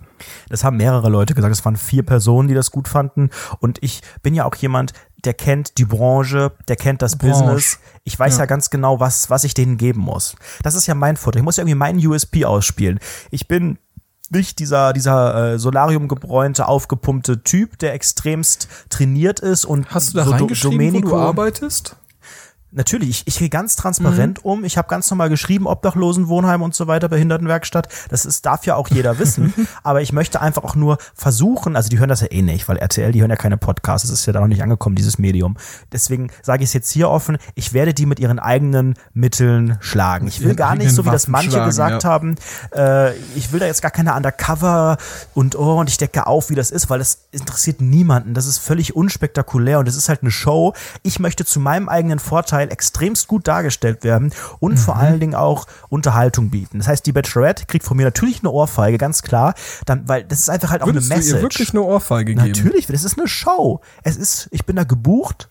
Das 0.49 0.63
haben 0.63 0.77
mehrere 0.77 1.09
Leute 1.09 1.33
gesagt. 1.33 1.53
Es 1.53 1.65
waren 1.65 1.75
vier 1.75 2.03
Personen, 2.03 2.47
die 2.47 2.53
das 2.53 2.71
gut 2.71 2.87
fanden. 2.87 3.29
Und 3.59 3.83
ich 3.83 4.01
bin 4.23 4.33
ja 4.33 4.45
auch 4.45 4.55
jemand, 4.55 4.93
der 5.25 5.33
kennt 5.33 5.77
die 5.77 5.85
Branche, 5.85 6.51
der 6.67 6.77
kennt 6.77 7.01
das 7.01 7.17
Branche. 7.17 7.43
Business. 7.43 7.79
Ich 8.05 8.17
weiß 8.17 8.37
ja. 8.37 8.45
ganz 8.45 8.69
genau, 8.69 8.99
was, 8.99 9.29
was 9.29 9.43
ich 9.43 9.53
denen 9.53 9.77
geben 9.77 9.99
muss. 10.01 10.35
Das 10.63 10.75
ist 10.75 10.87
ja 10.87 10.95
mein 10.95 11.17
Vorteil. 11.17 11.41
Ich 11.41 11.43
muss 11.43 11.57
ja 11.57 11.61
irgendwie 11.63 11.75
meinen 11.75 12.05
USP 12.05 12.45
ausspielen. 12.45 12.99
Ich 13.29 13.47
bin 13.47 13.77
nicht 14.31 14.59
dieser, 14.59 14.93
dieser 14.93 15.53
äh, 15.53 15.59
Solarium 15.59 16.07
gebräunte, 16.07 16.67
aufgepumpte 16.67 17.43
Typ, 17.43 17.77
der 17.79 17.93
extremst 17.93 18.67
trainiert 18.89 19.39
ist 19.39 19.65
und 19.65 19.89
Hast 19.89 20.13
du 20.13 20.17
da 20.17 20.25
so 20.25 20.31
reingeschrieben, 20.31 20.93
wo 20.93 21.09
du 21.09 21.15
arbeitest? 21.15 21.95
Natürlich, 22.75 23.09
ich, 23.09 23.27
ich 23.27 23.39
gehe 23.39 23.49
ganz 23.49 23.77
transparent 23.77 24.43
um. 24.43 24.65
Ich 24.65 24.77
habe 24.77 24.89
ganz 24.89 25.09
normal 25.09 25.29
geschrieben, 25.29 25.65
Obdachlosenwohnheim 25.65 26.61
und 26.61 26.75
so 26.75 26.87
weiter, 26.87 27.07
Behindertenwerkstatt. 27.07 27.87
Das 28.09 28.25
ist, 28.25 28.45
darf 28.45 28.65
ja 28.65 28.75
auch 28.75 28.89
jeder 28.89 29.17
wissen. 29.17 29.53
Aber 29.83 30.01
ich 30.01 30.11
möchte 30.11 30.41
einfach 30.41 30.63
auch 30.63 30.75
nur 30.75 30.97
versuchen, 31.13 31.77
also 31.77 31.89
die 31.89 31.99
hören 31.99 32.09
das 32.09 32.19
ja 32.19 32.27
eh 32.31 32.41
nicht, 32.41 32.67
weil 32.67 32.77
RTL, 32.77 33.13
die 33.13 33.21
hören 33.21 33.29
ja 33.29 33.37
keine 33.37 33.57
Podcasts, 33.57 34.09
das 34.09 34.19
ist 34.19 34.25
ja 34.25 34.33
da 34.33 34.41
noch 34.41 34.47
nicht 34.47 34.61
angekommen, 34.61 34.95
dieses 34.95 35.17
Medium. 35.17 35.55
Deswegen 35.93 36.29
sage 36.41 36.63
ich 36.63 36.69
es 36.69 36.73
jetzt 36.73 36.91
hier 36.91 37.09
offen, 37.09 37.37
ich 37.55 37.71
werde 37.71 37.93
die 37.93 38.05
mit 38.05 38.19
ihren 38.19 38.39
eigenen 38.39 38.95
Mitteln 39.13 39.77
schlagen. 39.79 40.27
Ich 40.27 40.41
will 40.41 40.55
gar 40.55 40.75
nicht, 40.75 40.91
so 40.91 41.05
wie 41.05 41.09
das 41.11 41.29
manche 41.29 41.51
schlagen, 41.51 41.67
gesagt 41.67 42.03
ja. 42.03 42.09
haben, 42.09 42.35
äh, 42.75 43.15
ich 43.37 43.53
will 43.53 43.61
da 43.61 43.67
jetzt 43.67 43.81
gar 43.81 43.91
keine 43.91 44.13
Undercover 44.13 44.97
und 45.33 45.55
oh, 45.55 45.79
und 45.79 45.89
ich 45.89 45.97
decke 45.97 46.27
auf, 46.27 46.49
wie 46.49 46.55
das 46.55 46.71
ist, 46.71 46.89
weil 46.89 46.99
das 46.99 47.27
interessiert 47.31 47.79
niemanden. 47.79 48.33
Das 48.33 48.45
ist 48.45 48.57
völlig 48.57 48.95
unspektakulär 48.95 49.79
und 49.79 49.87
das 49.87 49.95
ist 49.95 50.09
halt 50.09 50.21
eine 50.21 50.31
Show. 50.31 50.73
Ich 51.03 51.19
möchte 51.19 51.45
zu 51.45 51.59
meinem 51.59 51.87
eigenen 51.87 52.19
Vorteil 52.19 52.64
extremst 52.71 53.27
gut 53.27 53.47
dargestellt 53.47 54.03
werden 54.03 54.33
und 54.59 54.73
Mhm. 54.73 54.77
vor 54.77 54.95
allen 54.97 55.19
Dingen 55.19 55.35
auch 55.35 55.67
Unterhaltung 55.89 56.49
bieten. 56.49 56.79
Das 56.79 56.87
heißt, 56.87 57.05
die 57.05 57.11
Bachelorette 57.11 57.65
kriegt 57.65 57.85
von 57.85 57.97
mir 57.97 58.03
natürlich 58.05 58.39
eine 58.39 58.51
Ohrfeige, 58.51 58.97
ganz 58.97 59.21
klar, 59.21 59.53
dann, 59.85 60.07
weil 60.07 60.23
das 60.23 60.39
ist 60.39 60.49
einfach 60.49 60.69
halt 60.71 60.81
auch 60.81 60.87
Würdest 60.87 61.11
eine 61.11 61.21
du 61.21 61.25
ihr 61.27 61.33
Message. 61.33 61.43
wirklich 61.43 61.69
eine 61.71 61.81
Ohrfeige 61.81 62.35
geben? 62.35 62.47
natürlich, 62.47 62.87
das 62.87 63.03
ist 63.03 63.17
eine 63.17 63.27
Show. 63.27 63.81
Es 64.03 64.15
ist, 64.17 64.47
ich 64.51 64.65
bin 64.65 64.75
da 64.75 64.83
gebucht 64.83 65.49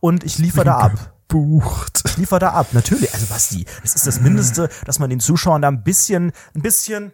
und 0.00 0.24
ich 0.24 0.38
liefere 0.38 0.64
da 0.64 0.78
ab. 0.78 0.92
Bucht. 1.28 2.02
Ich 2.06 2.18
liefere 2.18 2.40
da 2.40 2.50
ab, 2.50 2.66
natürlich. 2.72 3.14
Also 3.14 3.24
Basti, 3.26 3.64
das 3.82 3.94
ist 3.94 4.06
das 4.06 4.20
Mindeste, 4.20 4.68
dass 4.84 4.98
man 4.98 5.08
den 5.08 5.18
Zuschauern 5.18 5.62
da 5.62 5.68
ein 5.68 5.82
bisschen, 5.82 6.32
ein 6.54 6.60
bisschen 6.60 7.12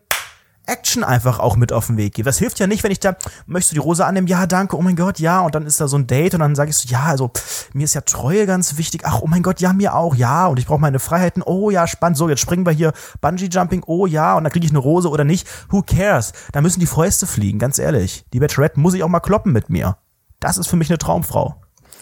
Action 0.68 1.02
einfach 1.02 1.38
auch 1.38 1.56
mit 1.56 1.72
auf 1.72 1.86
den 1.86 1.96
Weg 1.96 2.14
gibt. 2.14 2.26
Das 2.26 2.38
hilft 2.38 2.58
ja 2.58 2.66
nicht, 2.66 2.84
wenn 2.84 2.90
ich 2.90 3.00
da, 3.00 3.16
möchtest 3.46 3.72
du 3.72 3.74
die 3.74 3.80
Rose 3.80 4.04
annehmen? 4.04 4.26
Ja, 4.26 4.46
danke, 4.46 4.76
oh 4.76 4.82
mein 4.82 4.96
Gott, 4.96 5.18
ja. 5.18 5.40
Und 5.40 5.54
dann 5.54 5.66
ist 5.66 5.80
da 5.80 5.88
so 5.88 5.96
ein 5.96 6.06
Date 6.06 6.34
und 6.34 6.40
dann 6.40 6.54
sage 6.54 6.70
ich 6.70 6.76
so, 6.76 6.88
ja, 6.88 7.04
also 7.04 7.30
mir 7.72 7.84
ist 7.84 7.94
ja 7.94 8.02
Treue 8.02 8.46
ganz 8.46 8.76
wichtig. 8.76 9.02
Ach, 9.04 9.20
oh 9.22 9.26
mein 9.26 9.42
Gott, 9.42 9.60
ja, 9.60 9.72
mir 9.72 9.94
auch, 9.94 10.14
ja. 10.14 10.46
Und 10.46 10.58
ich 10.58 10.66
brauche 10.66 10.80
meine 10.80 10.98
Freiheiten. 10.98 11.42
Oh 11.42 11.70
ja, 11.70 11.86
spannend. 11.86 12.16
So, 12.16 12.28
jetzt 12.28 12.40
springen 12.40 12.66
wir 12.66 12.72
hier 12.72 12.92
Bungee-Jumping. 13.20 13.82
Oh 13.86 14.06
ja, 14.06 14.36
und 14.36 14.44
dann 14.44 14.52
kriege 14.52 14.66
ich 14.66 14.72
eine 14.72 14.78
Rose 14.78 15.08
oder 15.08 15.24
nicht. 15.24 15.48
Who 15.70 15.82
cares? 15.82 16.32
Da 16.52 16.60
müssen 16.60 16.80
die 16.80 16.86
Fäuste 16.86 17.26
fliegen, 17.26 17.58
ganz 17.58 17.78
ehrlich. 17.78 18.24
Die 18.32 18.40
Bachelorette 18.40 18.78
muss 18.78 18.94
ich 18.94 19.02
auch 19.02 19.08
mal 19.08 19.20
kloppen 19.20 19.52
mit 19.52 19.70
mir. 19.70 19.96
Das 20.40 20.58
ist 20.58 20.68
für 20.68 20.76
mich 20.76 20.90
eine 20.90 20.98
Traumfrau. 20.98 21.60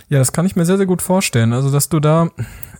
Ja, 0.08 0.18
das 0.18 0.32
kann 0.32 0.46
ich 0.46 0.56
mir 0.56 0.64
sehr, 0.64 0.76
sehr 0.76 0.86
gut 0.86 1.02
vorstellen. 1.02 1.52
Also, 1.52 1.70
dass 1.70 1.88
du 1.88 2.00
da, 2.00 2.30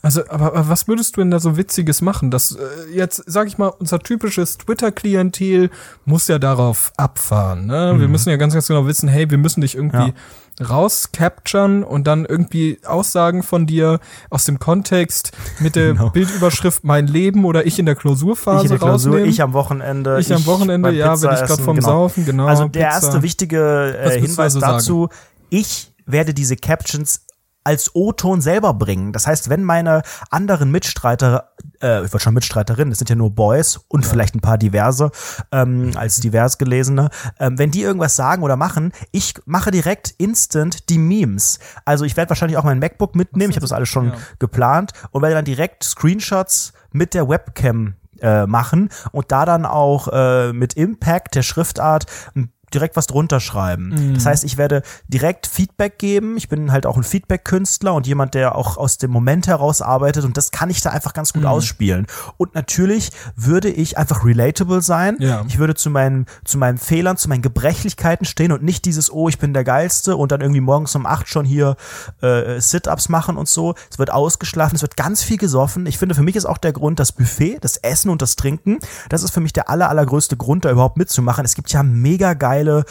also, 0.03 0.23
aber, 0.29 0.47
aber 0.55 0.69
was 0.69 0.87
würdest 0.89 1.17
du 1.17 1.21
denn 1.21 1.31
da 1.31 1.41
so 1.41 1.57
Witziges 1.57 2.01
machen? 2.03 2.31
Das, 2.31 2.53
äh, 2.53 2.95
jetzt, 2.95 3.23
sag 3.27 3.49
ich 3.49 3.59
mal, 3.59 3.69
unser 3.69 3.99
typisches 3.99 4.59
Twitter-Klientel 4.59 5.71
muss 6.05 6.29
ja 6.29 6.39
darauf 6.39 6.93
abfahren, 6.97 7.67
ne? 7.67 7.95
Wir 7.99 8.09
müssen 8.09 8.31
ja 8.31 8.37
ganz, 8.37 8.55
ganz 8.55 8.69
genau 8.69 8.87
wissen, 8.87 9.09
hey, 9.09 9.31
wir 9.31 9.39
müssen 9.39 9.61
dich 9.61 9.75
irgendwie 9.75 10.13
rauscapturen 10.61 11.85
und 11.85 12.07
dann 12.07 12.25
irgendwie 12.25 12.79
Aussagen 12.87 13.43
von 13.43 13.67
dir 13.67 14.01
aus 14.31 14.45
dem 14.45 14.59
Kontext 14.59 15.33
mit 15.61 15.77
der 15.77 15.87
Genau. 15.97 16.11
Bildüberschrift 16.11 16.85
mein 16.85 17.07
Leben 17.07 17.45
oder 17.45 17.67
ich 17.67 17.79
in 17.79 17.87
der 17.87 17.95
Klausurphase 17.95 18.59
Ich 18.59 18.65
in 18.65 18.71
der 18.71 18.79
Klausur, 18.79 19.13
rausnehmen. 19.13 19.31
ich 19.31 19.43
am 19.43 19.53
Wochenende. 19.53 20.19
Ich 20.19 20.33
am 20.33 20.47
Wochenende, 20.47 20.91
ja, 20.93 21.21
wenn 21.21 21.35
ich 21.35 21.41
gerade 21.41 21.63
vom 21.63 21.77
genau. 21.77 21.89
Saufen, 21.89 22.25
genau. 22.25 22.47
Also 22.47 22.69
der 22.69 22.87
Pizza. 22.87 23.07
erste 23.07 23.23
wichtige 23.23 23.99
äh, 23.99 24.21
Hinweis 24.21 24.55
also 24.57 24.61
dazu, 24.61 25.09
ich 25.51 25.93
werde 26.07 26.33
diese 26.35 26.57
Captions 26.57 27.23
als 27.65 27.97
O-Ton 27.97 28.41
selber 28.41 28.75
bringen. 28.75 29.13
Das 29.13 29.27
heißt, 29.27 29.49
wenn 29.51 29.65
meine 29.65 30.03
anderen 30.31 30.71
Mitstreiter, 30.71 31.51
äh, 31.83 32.05
ich 32.05 32.13
wollte 32.13 32.21
schon 32.21 32.35
Mitstreiterinnen, 32.35 32.91
das 32.91 32.99
sind 32.99 33.11
ja 33.11 33.17
nur 33.17 33.31
Boys 33.35 33.81
und 33.89 34.07
vielleicht 34.07 34.37
ein 34.37 34.41
paar 34.41 34.57
diverse, 34.57 35.11
ähm, 35.51 35.91
als 35.97 36.21
divers 36.21 36.59
gelesene, 36.59 37.11
ähm, 37.41 37.59
wenn 37.59 37.73
die 37.73 37.83
irgendwas 37.83 38.15
sagen 38.15 38.45
oder 38.45 38.55
machen, 38.55 38.93
ich 39.11 39.35
mache 39.47 39.73
direkt 39.73 40.15
instant 40.19 40.89
die 40.91 40.99
Memes. 40.99 41.59
Also 41.85 42.05
ich 42.05 42.17
werde 42.17 42.29
wahrscheinlich 42.29 42.57
auch 42.57 42.63
mein 42.63 42.79
MacBook 42.79 43.17
mitnehmen, 43.17 43.51
ich 43.51 43.57
habe 43.57 43.65
das 43.65 43.73
alles 43.73 43.89
schon 43.89 44.11
Ja. 44.11 44.15
geplant 44.39 44.93
und 45.11 45.23
werde 45.23 45.35
dann 45.35 45.45
direkt 45.45 45.83
Screenshots 45.83 46.73
mit 46.93 47.15
der 47.15 47.29
Webcam 47.29 47.97
äh, 48.21 48.47
machen 48.47 48.91
und 49.11 49.33
da 49.33 49.45
dann 49.45 49.67
auch 49.67 50.09
äh, 50.13 50.53
mit 50.53 50.75
Impact 50.75 51.35
der 51.35 51.43
Schriftart 51.43 52.07
m, 52.35 52.51
direkt 52.75 52.97
was 52.97 53.07
drunter 53.07 53.41
schreiben. 53.41 54.15
Das 54.15 54.27
heißt, 54.27 54.45
ich 54.45 54.57
werde 54.57 54.83
direkt 55.09 55.47
Feedback 55.47 55.99
geben. 55.99 56.37
Ich 56.37 56.49
bin 56.49 56.73
halt 56.73 56.87
auch 56.87 56.97
ein 56.97 57.03
Feedback-Künstler 57.03 57.95
und 57.95 58.07
jemand, 58.07 58.35
der 58.35 58.57
auch 58.57 58.77
aus 58.77 58.99
dem 58.99 59.11
Moment 59.11 59.47
heraus 59.47 59.83
arbeitet 59.83 60.25
und 60.25 60.37
das 60.37 60.51
kann 60.51 60.71
ich 60.71 60.81
da 60.81 60.91
einfach 60.91 61.13
ganz 61.13 61.33
gut 61.33 61.45
ausspielen. 61.45 62.07
Und 62.37 62.55
natürlich 62.55 63.11
würde 63.35 63.69
ich 63.69 63.99
einfach 63.99 64.25
relatable 64.25 64.83
sein. 64.83 65.17
Ja. 65.21 65.45
Ich 65.49 65.59
würde 65.59 65.75
zu 65.75 65.91
meinen, 65.91 66.27
zu 66.45 66.59
meinen 66.59 66.79
Fehlern, 66.79 67.17
zu 67.17 67.29
meinen 67.29 67.43
Gebrechlichkeiten 67.43 68.27
stehen 68.27 68.53
und 68.53 68.63
nicht 68.63 68.85
dieses, 68.85 69.13
oh, 69.13 69.29
ich 69.29 69.39
bin 69.39 69.55
der 69.55 69.65
Geilste 69.65 70.17
und 70.17 70.33
dann 70.33 70.41
irgendwie 70.41 70.61
morgens 70.61 70.95
um 70.95 71.07
acht 71.07 71.29
schon 71.29 71.45
hier 71.45 71.77
äh, 72.23 72.61
Sit-Ups 72.61 73.09
machen 73.09 73.37
und 73.37 73.49
so. 73.49 73.75
Es 73.91 73.99
wird 73.99 74.13
ausgeschlafen, 74.13 74.77
es 74.77 74.83
wird 74.83 74.97
ganz 74.97 75.23
viel 75.23 75.37
gesoffen. 75.37 75.87
Ich 75.87 75.99
finde, 75.99 76.15
für 76.15 76.23
mich 76.23 76.37
ist 76.37 76.47
auch 76.47 76.59
der 76.59 76.73
Grund 76.73 76.99
das 76.99 77.13
Buffet, 77.13 77.59
das 77.61 77.77
Essen 77.77 78.11
und 78.11 78.23
das 78.23 78.37
Trinken. 78.37 78.79
Das 79.09 79.23
ist 79.23 79.33
für 79.33 79.41
mich 79.41 79.53
der 79.53 79.71
aller, 79.71 79.89
allergrößte 79.89 80.37
Grund, 80.37 80.65
da 80.65 80.71
überhaupt 80.71 80.97
mitzumachen. 80.97 81.45
Es 81.45 81.55
gibt 81.55 81.73
ja 81.73 81.83
mega 81.83 82.35
geile, 82.57 82.85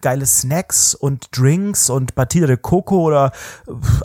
geile 0.00 0.26
Snacks 0.26 0.94
und 0.94 1.28
Drinks 1.36 1.90
und 1.90 2.14
Batida 2.14 2.46
de 2.46 2.56
Coco 2.56 3.00
oder 3.02 3.32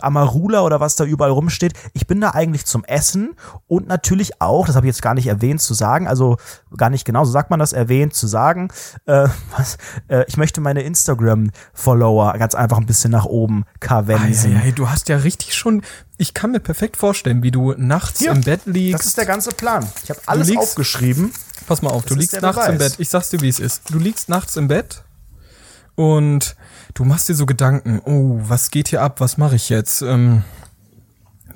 Amarula 0.02 0.62
oder 0.62 0.80
was 0.80 0.96
da 0.96 1.04
überall 1.04 1.30
rumsteht. 1.30 1.72
Ich 1.92 2.08
bin 2.08 2.20
da 2.20 2.30
eigentlich 2.30 2.66
zum 2.66 2.82
Essen 2.84 3.36
und 3.68 3.86
natürlich 3.86 4.40
auch, 4.40 4.66
das 4.66 4.74
habe 4.74 4.86
ich 4.86 4.94
jetzt 4.94 5.02
gar 5.02 5.14
nicht 5.14 5.28
erwähnt 5.28 5.60
zu 5.60 5.72
sagen, 5.74 6.08
also 6.08 6.36
gar 6.76 6.90
nicht 6.90 7.04
genau, 7.04 7.24
so 7.24 7.30
sagt 7.30 7.50
man 7.50 7.60
das, 7.60 7.72
erwähnt 7.72 8.12
zu 8.14 8.26
sagen, 8.26 8.68
äh, 9.06 9.28
was, 9.56 9.78
äh, 10.08 10.24
ich 10.26 10.36
möchte 10.36 10.60
meine 10.60 10.82
Instagram-Follower 10.82 12.32
ganz 12.38 12.56
einfach 12.56 12.78
ein 12.78 12.86
bisschen 12.86 13.12
nach 13.12 13.26
oben 13.26 13.64
kavensen. 13.78 14.56
Eieiei, 14.56 14.72
du 14.72 14.90
hast 14.90 15.08
ja 15.08 15.18
richtig 15.18 15.54
schon, 15.54 15.82
ich 16.16 16.34
kann 16.34 16.50
mir 16.50 16.60
perfekt 16.60 16.96
vorstellen, 16.96 17.44
wie 17.44 17.52
du 17.52 17.72
nachts 17.76 18.18
Hier, 18.18 18.32
im 18.32 18.40
Bett 18.40 18.62
liegst. 18.64 19.00
Das 19.00 19.06
ist 19.06 19.18
der 19.18 19.26
ganze 19.26 19.50
Plan. 19.52 19.86
Ich 20.02 20.10
habe 20.10 20.20
alles 20.26 20.48
liegst- 20.48 20.62
aufgeschrieben. 20.62 21.32
Pass 21.66 21.80
mal 21.82 21.90
auf, 21.90 22.04
du 22.04 22.14
ist 22.14 22.20
liegst 22.20 22.42
nachts 22.42 22.66
im 22.66 22.74
Beweis. 22.74 22.90
Bett. 22.92 23.00
Ich 23.00 23.08
sag's 23.08 23.30
dir, 23.30 23.40
wie 23.40 23.48
es 23.48 23.58
ist. 23.60 23.82
Du 23.90 23.98
liegst 23.98 24.28
nachts 24.28 24.56
im 24.56 24.68
Bett 24.68 25.03
und 25.94 26.56
du 26.94 27.04
machst 27.04 27.28
dir 27.28 27.34
so 27.34 27.46
Gedanken, 27.46 28.00
oh, 28.04 28.40
was 28.42 28.70
geht 28.70 28.88
hier 28.88 29.02
ab? 29.02 29.20
Was 29.20 29.36
mache 29.36 29.56
ich 29.56 29.68
jetzt? 29.68 30.02
Ähm, 30.02 30.42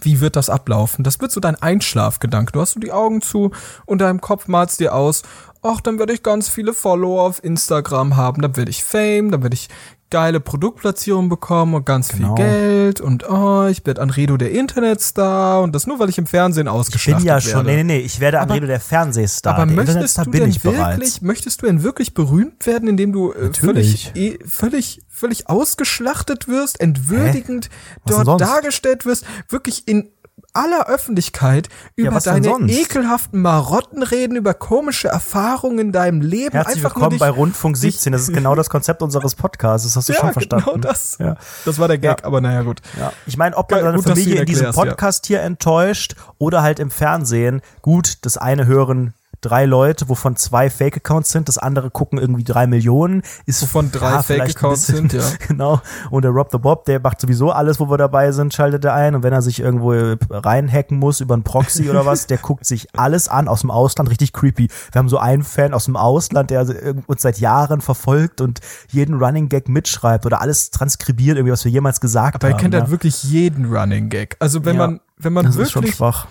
wie 0.01 0.21
wird 0.21 0.37
das 0.37 0.51
ablaufen? 0.51 1.03
Das 1.03 1.21
wird 1.21 1.33
so 1.33 1.41
dein 1.41 1.61
Einschlafgedanke. 1.61 2.53
Du 2.53 2.61
hast 2.61 2.73
so 2.73 2.81
die 2.81 2.93
Augen 2.93 3.21
zu 3.21 3.51
und 3.85 4.01
deinem 4.01 4.21
Kopf 4.21 4.47
malst 4.47 4.81
dir 4.81 4.95
aus, 4.95 5.23
ach, 5.63 5.81
dann 5.81 5.99
werde 5.99 6.13
ich 6.13 6.23
ganz 6.23 6.49
viele 6.49 6.73
Follower 6.73 7.23
auf 7.23 7.43
Instagram 7.43 8.17
haben, 8.17 8.43
dann 8.43 8.57
werde 8.57 8.71
ich 8.71 8.85
Fame, 8.85 9.31
dann 9.31 9.43
werde 9.43 9.55
ich 9.55 9.69
geile 10.11 10.41
Produktplatzierungen 10.41 11.29
bekommen 11.29 11.75
und 11.75 11.85
ganz 11.85 12.09
Genau. 12.09 12.35
viel 12.35 12.45
Geld 12.45 13.01
und 13.01 13.29
oh, 13.29 13.67
ich 13.67 13.85
werde 13.85 14.01
Anredo 14.01 14.37
der 14.39 14.53
Internetstar 14.53 15.61
und 15.63 15.75
das 15.75 15.87
nur, 15.87 15.99
weil 15.99 16.09
ich 16.09 16.17
im 16.19 16.27
Fernsehen 16.27 16.67
Ich 16.67 16.73
ausgeschlachtet 16.73 17.21
bin 17.25 17.27
ja 17.29 17.35
werde. 17.35 17.49
schon, 17.49 17.67
nee, 17.67 17.77
nee, 17.77 17.85
nee, 17.85 17.99
ich 17.99 18.19
werde 18.21 18.41
Aber- 18.41 18.53
Anredo 18.53 18.67
der 18.67 18.81
Fernsehstar. 18.81 19.55
Aber 19.55 19.67
der 19.67 19.77
möchtest 19.77 20.19
du 20.19 20.31
bin 20.31 20.41
denn 20.41 20.51
ich 20.51 20.65
wirklich, 20.65 20.81
bereits. 20.83 21.21
möchtest 21.23 21.63
du 21.63 21.67
denn 21.67 21.83
wirklich 21.83 22.15
berühmt 22.15 22.67
werden, 22.67 22.89
indem 22.89 23.13
du 23.13 23.33
äh, 23.33 23.53
völlig, 23.53 24.13
eh, 24.15 24.39
völlig, 24.47 25.03
völlig 25.09 25.49
ausgeschlachtet 25.49 26.49
wirst, 26.49 26.81
entwürdigend 26.81 27.69
dort 28.07 28.41
dargestellt 28.41 29.05
wirst, 29.05 29.25
wirklich 29.51 29.87
in 29.89 30.09
aller 30.53 30.89
Öffentlichkeit 30.89 31.69
über 31.95 32.19
denn 32.19 32.43
deine 32.43 32.73
ekelhaften 32.73 33.41
Marotten 33.43 34.03
reden, 34.03 34.37
über 34.37 34.55
komische 34.55 35.09
Erfahrungen 35.09 35.79
in 35.79 35.93
deinem 35.93 36.21
Leben. 36.21 36.53
Herzlich 36.53 36.85
Einfach 36.85 36.97
willkommen 36.97 37.19
bei 37.19 37.31
Rundfunk 37.31 37.77
17. 37.77 38.13
Das 38.13 38.23
ist 38.23 38.33
genau 38.33 38.55
das 38.55 38.71
Konzept 38.71 39.03
unseres 39.03 39.35
Podcasts. 39.35 39.87
Das 39.87 39.97
hast 39.97 40.09
du 40.09 40.15
ja, 40.15 40.21
schon 40.21 40.33
verstanden. 40.33 40.65
genau 40.67 40.79
das. 40.79 41.17
Ja. 41.19 41.37
Das 41.65 41.79
war 41.79 41.89
der 41.89 41.99
Gag, 41.99 42.21
Ja. 42.21 42.25
aber 42.25 42.41
naja, 42.41 42.63
gut. 42.63 42.81
Ja. 42.99 43.13
Ich 43.27 43.37
meine, 43.37 43.57
ob 43.57 43.71
man 43.71 43.83
seine 43.83 44.03
Familie 44.03 44.41
in 44.41 44.47
diesem 44.47 44.67
ja. 44.67 44.73
Podcast 44.73 45.27
hier 45.27 45.43
enttäuscht 45.43 46.17
oder 46.39 46.63
halt 46.63 46.79
im 46.79 46.91
Fernsehen, 46.91 47.61
gut, 47.83 48.19
das 48.23 48.37
eine 48.37 48.67
hören 48.67 49.15
drei 49.41 49.65
Leute, 49.67 50.09
wovon 50.09 50.37
zwei 50.37 50.71
Fake-Accounts 50.71 51.31
sind, 51.31 51.49
das 51.49 51.59
andere 51.59 51.91
gucken 51.91 52.19
irgendwie 52.19 52.45
drei 52.45 52.67
Millionen, 52.67 53.23
ist 53.47 53.63
Wovon 53.63 53.91
drei 53.93 54.17
ein 54.17 54.23
Fake-Accounts 54.23 54.87
sind, 54.87 55.13
ja. 55.13 55.23
Genau. 55.49 55.81
Und 56.11 56.23
der 56.23 56.31
Rob 56.33 56.49
the 56.53 56.59
Bob, 56.59 56.85
der 56.87 57.01
macht 57.01 57.21
sowieso 57.21 57.51
alles, 57.51 57.79
wo 57.81 57.89
wir 57.91 57.97
dabei 57.99 58.33
sind, 58.33 58.53
schaltet 58.55 58.85
er 58.85 58.95
ein. 58.95 59.15
Und 59.15 59.23
wenn 59.23 59.33
er 59.33 59.43
sich 59.43 59.61
irgendwo 59.61 59.93
äh, 59.93 60.17
reinhacken 60.31 60.99
muss 60.99 61.21
über 61.21 61.35
einen 61.35 61.45
Proxy 61.45 61.89
oder 61.89 62.07
was, 62.07 62.27
der 62.27 62.39
guckt 62.39 62.65
sich 62.67 62.89
alles 62.97 63.29
an 63.29 63.49
aus 63.49 63.61
dem 63.63 63.71
Ausland, 63.71 64.11
richtig 64.11 64.33
creepy. 64.33 64.69
Wir 64.93 64.99
haben 64.99 65.09
so 65.09 65.19
einen 65.19 65.43
Fan 65.43 65.75
aus 65.75 65.85
dem 65.87 65.97
Ausland, 65.97 66.51
der 66.51 66.67
uns 67.07 67.23
seit 67.23 67.39
Jahren 67.39 67.81
verfolgt 67.81 68.41
und 68.41 68.61
jeden 68.91 69.15
Running 69.23 69.49
Gag 69.49 69.69
mitschreibt 69.69 70.27
oder 70.27 70.41
alles 70.41 70.71
transkribiert, 70.71 71.37
irgendwie, 71.37 71.53
was 71.53 71.65
wir 71.65 71.73
jemals 71.73 72.01
gesagt 72.01 72.37
Aber 72.37 72.49
er 72.49 72.55
haben. 72.55 72.61
kennt 72.61 72.75
ja. 72.75 72.81
halt 72.81 72.91
wirklich 72.91 73.23
jeden 73.25 73.67
Running 73.75 74.09
Gag. 74.09 74.37
Also 74.41 74.65
wenn 74.65 74.77
Ja. 74.77 74.87
man, 74.87 75.01
wenn 75.17 75.33
man 75.33 75.47
das 75.47 75.57
ist 75.57 75.71
schon 75.71 75.83
wirklich 75.83 75.97
schwach. 75.97 76.27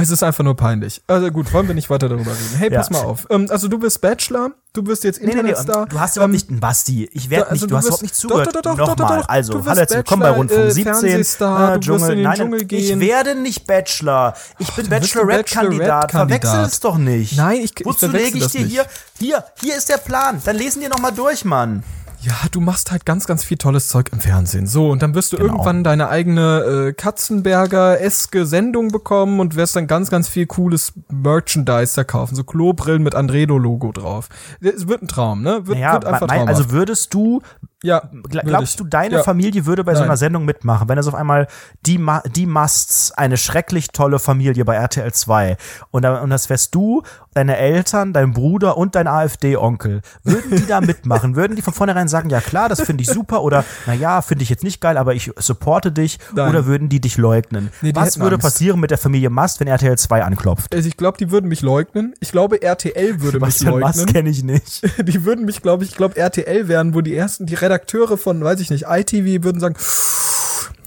Es 0.00 0.10
ist 0.10 0.22
einfach 0.22 0.44
nur 0.44 0.56
peinlich. 0.56 1.02
Also 1.06 1.30
gut, 1.30 1.52
wollen 1.52 1.66
wir 1.66 1.74
nicht 1.74 1.90
weiter 1.90 2.08
darüber 2.08 2.30
reden. 2.30 2.54
Hey, 2.56 2.72
Ja. 2.72 2.78
pass 2.78 2.90
mal 2.90 3.02
auf. 3.02 3.26
Ähm, 3.30 3.46
also 3.50 3.68
du 3.68 3.78
bist 3.78 4.00
Bachelor, 4.00 4.50
du 4.72 4.82
bist 4.82 5.02
jetzt 5.04 5.20
Nee, 5.20 5.26
nee, 5.28 5.32
nee, 5.34 5.50
Internetstar. 5.50 5.86
du 5.86 5.98
hast 5.98 6.16
überhaupt 6.16 6.28
Ähm, 6.28 6.32
nicht 6.32 6.48
einen 6.50 6.60
Basti. 6.60 7.10
Ich 7.12 7.30
werde 7.30 7.46
also 7.50 7.52
nicht, 7.54 7.62
du, 7.64 7.66
du 7.68 7.76
hast 7.76 7.84
überhaupt 7.86 8.02
nicht 8.02 8.14
zugehört. 8.14 8.46
doch, 8.46 8.52
doch, 8.52 8.62
doch, 8.62 8.76
Nochmal, 8.88 8.96
doch, 9.18 9.22
doch. 9.22 9.28
also, 9.28 9.52
Du 9.54 9.66
hallo, 9.66 9.76
herzlich 9.80 9.96
willkommen 9.98 10.22
bei 10.22 10.30
Rundfunk 10.30 10.60
äh, 10.66 10.70
17, 10.70 10.84
Fernsehstar, 10.94 11.74
äh, 11.74 11.78
du 11.80 11.86
wirst 11.94 12.04
in 12.04 12.10
den 12.16 12.22
nein, 12.22 12.36
Dschungel 12.36 12.72
Ich 12.72 13.00
werde 13.00 13.34
nicht 13.34 13.66
Bachelor. 13.66 14.34
Ich 14.58 14.72
bin 14.72 14.84
du 14.84 14.90
bist 14.90 15.16
ein 15.16 15.26
Bachelorette-Kandidat. 15.26 16.10
Verwechsel 16.12 16.60
es 16.64 16.80
doch 16.80 16.96
nicht. 16.98 17.36
Nein, 17.36 17.56
ich- 17.62 17.72
ich 17.78 17.84
Wozu 17.86 18.06
lege 18.06 18.38
ich 18.38 18.46
dir 18.48 18.64
hier? 18.64 18.86
Hier, 19.18 19.44
hier 19.60 19.76
ist 19.76 19.88
der 19.88 19.96
Plan. 19.98 20.40
Dann 20.44 20.56
lesen 20.56 20.80
wir 20.80 20.88
noch 20.88 21.00
mal 21.00 21.10
durch, 21.10 21.44
Mann. 21.44 21.82
Ja, 22.20 22.34
du 22.50 22.60
machst 22.60 22.90
halt 22.90 23.06
ganz, 23.06 23.26
ganz 23.26 23.44
viel 23.44 23.58
tolles 23.58 23.88
Zeug 23.88 24.10
im 24.12 24.18
Fernsehen. 24.18 24.66
So, 24.66 24.90
und 24.90 25.02
dann 25.02 25.14
wirst 25.14 25.32
du 25.32 25.36
Genau. 25.36 25.50
irgendwann 25.52 25.84
deine 25.84 26.08
eigene 26.08 26.88
äh, 26.88 26.92
Katzenberger-eske 26.92 28.44
Sendung 28.44 28.88
bekommen 28.88 29.38
und 29.40 29.54
wirst 29.54 29.76
dann 29.76 29.86
ganz, 29.86 30.10
ganz 30.10 30.28
viel 30.28 30.46
cooles 30.46 30.92
Merchandise 31.12 31.94
da 31.94 32.04
kaufen. 32.04 32.34
So 32.34 32.42
Klobrillen 32.44 33.02
mit 33.02 33.14
Andredo-Logo 33.14 33.92
drauf. 33.92 34.28
Es 34.60 34.88
wird 34.88 35.02
ein 35.02 35.08
Traum, 35.08 35.42
ne? 35.42 35.66
Wird, 35.66 35.78
Naja, 35.78 35.92
wird 35.94 36.04
einfach 36.06 36.26
mein, 36.26 36.48
also 36.48 36.70
würdest 36.72 37.14
du 37.14 37.40
ja, 37.82 38.10
Glaubst 38.28 38.80
du, 38.80 38.84
deine 38.84 39.16
ja. 39.16 39.22
Familie 39.22 39.64
würde 39.66 39.84
bei 39.84 39.94
so 39.94 40.00
Nein. 40.00 40.10
einer 40.10 40.16
Sendung 40.16 40.44
mitmachen, 40.44 40.88
wenn 40.88 40.98
es 40.98 41.06
auf 41.06 41.14
einmal 41.14 41.46
die, 41.86 41.98
Ma 41.98 42.22
die 42.34 42.46
Musts, 42.46 43.12
eine 43.12 43.36
schrecklich 43.36 43.88
tolle 43.88 44.18
Familie 44.18 44.64
bei 44.64 44.74
RTL 44.74 45.12
2 45.12 45.56
und, 45.92 46.04
und 46.04 46.30
das 46.30 46.50
wärst 46.50 46.74
du, 46.74 47.02
deine 47.34 47.56
Eltern, 47.56 48.12
dein 48.12 48.32
Bruder 48.32 48.76
und 48.76 48.96
dein 48.96 49.06
AfD-Onkel, 49.06 50.00
würden 50.24 50.56
die 50.56 50.66
da 50.66 50.80
mitmachen? 50.82 51.36
würden 51.36 51.54
die 51.54 51.62
von 51.62 51.72
vornherein 51.72 52.08
sagen, 52.08 52.30
ja 52.30 52.40
klar, 52.40 52.68
das 52.68 52.80
finde 52.80 53.02
ich 53.02 53.08
super 53.08 53.42
oder 53.42 53.64
naja, 53.86 54.22
finde 54.22 54.42
ich 54.42 54.48
jetzt 54.50 54.64
nicht 54.64 54.80
geil, 54.80 54.96
aber 54.96 55.14
ich 55.14 55.30
supporte 55.38 55.92
dich 55.92 56.18
Nein. 56.34 56.48
oder 56.50 56.66
würden 56.66 56.88
die 56.88 57.00
dich 57.00 57.16
leugnen? 57.16 57.70
Nee, 57.80 57.92
die 57.92 57.96
Was 57.96 58.18
würde 58.18 58.34
Angst. 58.36 58.44
passieren 58.44 58.80
mit 58.80 58.90
der 58.90 58.98
Familie 58.98 59.30
Must, 59.30 59.60
wenn 59.60 59.68
RTL 59.68 59.96
2 59.96 60.24
anklopft? 60.24 60.74
Also 60.74 60.88
ich 60.88 60.96
glaube, 60.96 61.16
die 61.18 61.30
würden 61.30 61.48
mich 61.48 61.62
leugnen. 61.62 62.14
Ich 62.18 62.32
glaube, 62.32 62.60
RTL 62.60 63.20
würde 63.20 63.38
mich 63.38 63.54
Sebastian 63.54 63.80
Must 63.80 63.98
leugnen. 63.98 64.12
kenne 64.12 64.30
ich 64.30 64.42
nicht. 64.42 64.82
Die 65.08 65.24
würden 65.24 65.44
mich, 65.44 65.62
glaube 65.62 65.84
ich, 65.84 65.90
ich 65.90 65.96
glaube, 65.96 66.16
RTL 66.16 66.66
wären, 66.68 66.92
wo 66.94 67.00
die 67.00 67.14
ersten, 67.14 67.46
die 67.46 67.54
Redakteure 67.68 68.16
von, 68.16 68.42
weiß 68.42 68.60
ich 68.60 68.70
nicht, 68.70 68.86
ITV 68.88 69.44
würden 69.44 69.60
sagen, 69.60 69.76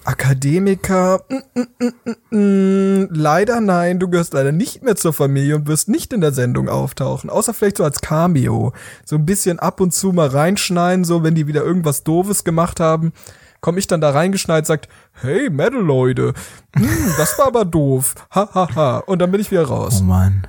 Akademiker, 0.03 1.21
mm, 1.29 1.59
mm, 1.59 1.67
mm, 1.79 2.15
mm, 2.31 3.03
mm, 3.03 3.09
leider 3.11 3.61
nein, 3.61 3.99
du 3.99 4.09
gehörst 4.09 4.33
leider 4.33 4.51
nicht 4.51 4.81
mehr 4.81 4.95
zur 4.95 5.13
Familie 5.13 5.55
und 5.55 5.67
wirst 5.67 5.89
nicht 5.89 6.11
in 6.11 6.21
der 6.21 6.31
Sendung 6.31 6.69
auftauchen, 6.69 7.29
außer 7.29 7.53
vielleicht 7.53 7.77
so 7.77 7.83
als 7.83 8.01
Cameo. 8.01 8.73
So 9.05 9.17
ein 9.17 9.27
bisschen 9.27 9.59
ab 9.59 9.79
und 9.79 9.93
zu 9.93 10.11
mal 10.11 10.27
reinschneiden, 10.27 11.05
so 11.05 11.21
wenn 11.23 11.35
die 11.35 11.45
wieder 11.45 11.63
irgendwas 11.63 12.03
Doofes 12.03 12.43
gemacht 12.43 12.79
haben, 12.79 13.13
komme 13.59 13.77
ich 13.77 13.85
dann 13.85 14.01
da 14.01 14.09
reingeschneit, 14.09 14.65
sagt, 14.65 14.89
hey, 15.13 15.51
Metal 15.51 15.81
Leute, 15.81 16.33
hm, 16.75 17.13
das 17.17 17.37
war 17.37 17.45
aber 17.45 17.65
doof, 17.65 18.15
ha, 18.33 18.49
ha, 18.55 18.75
ha, 18.75 18.97
und 19.05 19.19
dann 19.19 19.29
bin 19.29 19.39
ich 19.39 19.51
wieder 19.51 19.65
raus. 19.65 19.99
Oh 20.01 20.05
Mann. 20.05 20.47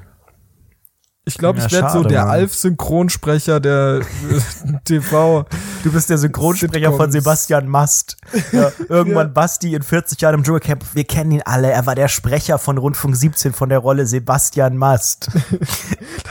Ich 1.24 1.38
glaube, 1.38 1.60
Ja, 1.60 1.66
ich 1.66 1.72
werde 1.72 1.90
so 1.92 2.02
der. 2.02 2.26
Alf-Synchronsprecher 2.28 3.60
der 3.60 4.00
äh, 4.00 4.72
TV. 4.84 5.44
Du 5.84 5.92
bist 5.92 6.10
der 6.10 6.18
Synchronsprecher 6.18 6.90
von 6.92 7.12
Sitcoms. 7.12 7.12
Sebastian 7.12 7.68
Mast. 7.68 8.16
Ja, 8.52 8.72
irgendwann 8.88 9.28
Ja. 9.28 9.32
Basti 9.32 9.74
in 9.74 9.82
40 9.82 10.20
Jahren 10.20 10.34
im 10.36 10.42
Dschungelcamp. 10.42 10.84
Wir 10.94 11.04
kennen 11.04 11.30
ihn 11.32 11.42
alle. 11.44 11.70
Er 11.70 11.86
war 11.86 11.94
der 11.94 12.08
Sprecher 12.08 12.58
von 12.58 12.76
Rundfunk 12.76 13.14
17 13.14 13.52
von 13.52 13.68
der 13.68 13.78
Rolle 13.78 14.06
Sebastian 14.06 14.76
Mast. 14.76 15.28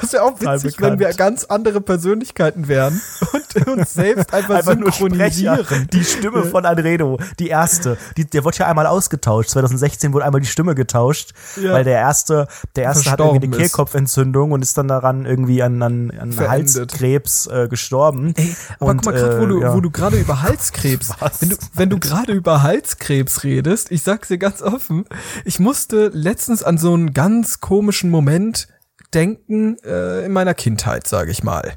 Das 0.01 0.13
wäre 0.13 0.24
auch 0.24 0.39
witzig, 0.41 0.81
wenn 0.81 0.98
wir 1.00 1.13
ganz 1.13 1.45
andere 1.45 1.79
Persönlichkeiten 1.79 2.67
wären 2.67 3.00
und 3.33 3.67
uns 3.67 3.93
selbst 3.93 4.33
einfach, 4.33 4.55
Einfach 4.55 4.75
nur 4.75 4.91
Sprecher. 4.91 5.57
synchronisieren. 5.57 5.88
Die 5.93 6.03
Stimme 6.03 6.43
von 6.45 6.65
Anredo, 6.65 7.19
die 7.38 7.50
erste. 7.50 7.98
Die, 8.17 8.25
der 8.25 8.43
wurde 8.43 8.57
ja 8.57 8.67
einmal 8.67 8.88
ausgetauscht. 8.88 9.50
2016 9.51 10.12
wurde 10.13 10.25
einmal 10.25 10.41
die 10.41 10.48
Stimme 10.48 10.74
getauscht, 10.74 11.33
weil 11.62 11.83
der 11.83 12.00
erste, 12.00 12.48
der 12.75 12.86
erste 12.86 13.12
hat 13.12 13.19
irgendwie 13.19 13.38
eine 13.45 13.55
Verstorben. 13.55 13.60
Kehlkopfentzündung 13.60 14.51
und 14.53 14.62
ist 14.63 14.77
dann 14.77 14.80
daran 14.88 15.25
irgendwie 15.25 15.63
an, 15.63 15.81
an, 15.81 16.11
an 16.11 16.31
Verendet. 16.31 16.91
Halskrebs 16.91 17.47
äh, 17.47 17.67
gestorben. 17.69 18.33
Ey, 18.35 18.55
aber 18.79 18.91
und, 18.91 18.97
guck 18.97 19.13
mal, 19.13 19.19
grad, 19.19 19.39
wo 19.39 19.45
äh, 19.45 19.47
du, 19.47 19.61
ja. 19.61 19.73
wo 19.73 19.81
du 19.81 19.91
gerade 19.91 20.17
über 20.17 20.41
Halskrebs, 20.41 21.11
Was? 21.19 21.41
wenn 21.41 21.50
du, 21.50 21.55
wenn 21.73 21.89
du 21.89 22.00
gerade 22.00 22.33
über 22.33 22.63
Halskrebs 22.63 23.43
redest, 23.43 23.91
ich 23.91 24.03
sag's 24.03 24.29
dir 24.29 24.38
ganz 24.38 24.61
offen, 24.61 25.05
ich 25.45 25.59
musste 25.59 26.07
letztens 26.13 26.63
an 26.63 26.77
so 26.77 26.93
einen 26.93 27.13
ganz 27.13 27.59
komischen 27.59 28.09
Moment 28.09 28.67
denken 29.13 29.77
äh, 29.83 30.25
in 30.25 30.31
meiner 30.31 30.53
Kindheit, 30.53 31.07
sage 31.07 31.31
ich 31.31 31.43
mal. 31.43 31.73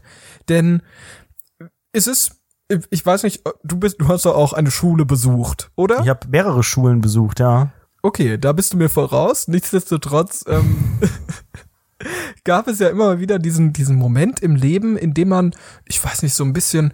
Denn 0.49 0.83
es 1.93 2.07
ist, 2.07 2.37
ich 2.91 3.05
weiß 3.05 3.23
nicht, 3.23 3.43
du 3.63 3.77
bist, 3.77 4.01
du 4.01 4.09
hast 4.09 4.25
doch 4.25 4.35
auch 4.35 4.53
eine 4.53 4.71
Schule 4.71 5.05
besucht, 5.05 5.71
oder? 5.77 6.01
Ich 6.01 6.09
habe 6.09 6.29
mehrere 6.29 6.63
Schulen 6.63 7.01
besucht, 7.01 7.41
ja. 7.41 7.73
Okay, 8.03 8.37
da 8.37 8.53
bist 8.53 8.75
du 8.75 8.77
mir 8.77 8.91
voraus. 8.91 9.49
Nichtsdestotrotz 9.49 10.45
ähm, 10.47 10.99
gab 12.45 12.69
es 12.69 12.79
ja 12.79 12.89
immer 12.89 13.19
wieder 13.19 13.39
diesen, 13.39 13.73
diesen 13.73 13.97
Moment 13.97 14.41
im 14.41 14.57
Leben, 14.57 14.97
in 14.97 15.15
dem 15.15 15.29
man, 15.29 15.55
ich 15.87 16.03
weiß 16.03 16.23
nicht, 16.23 16.35
so 16.35 16.45
ein 16.45 16.53
bisschen, 16.53 16.93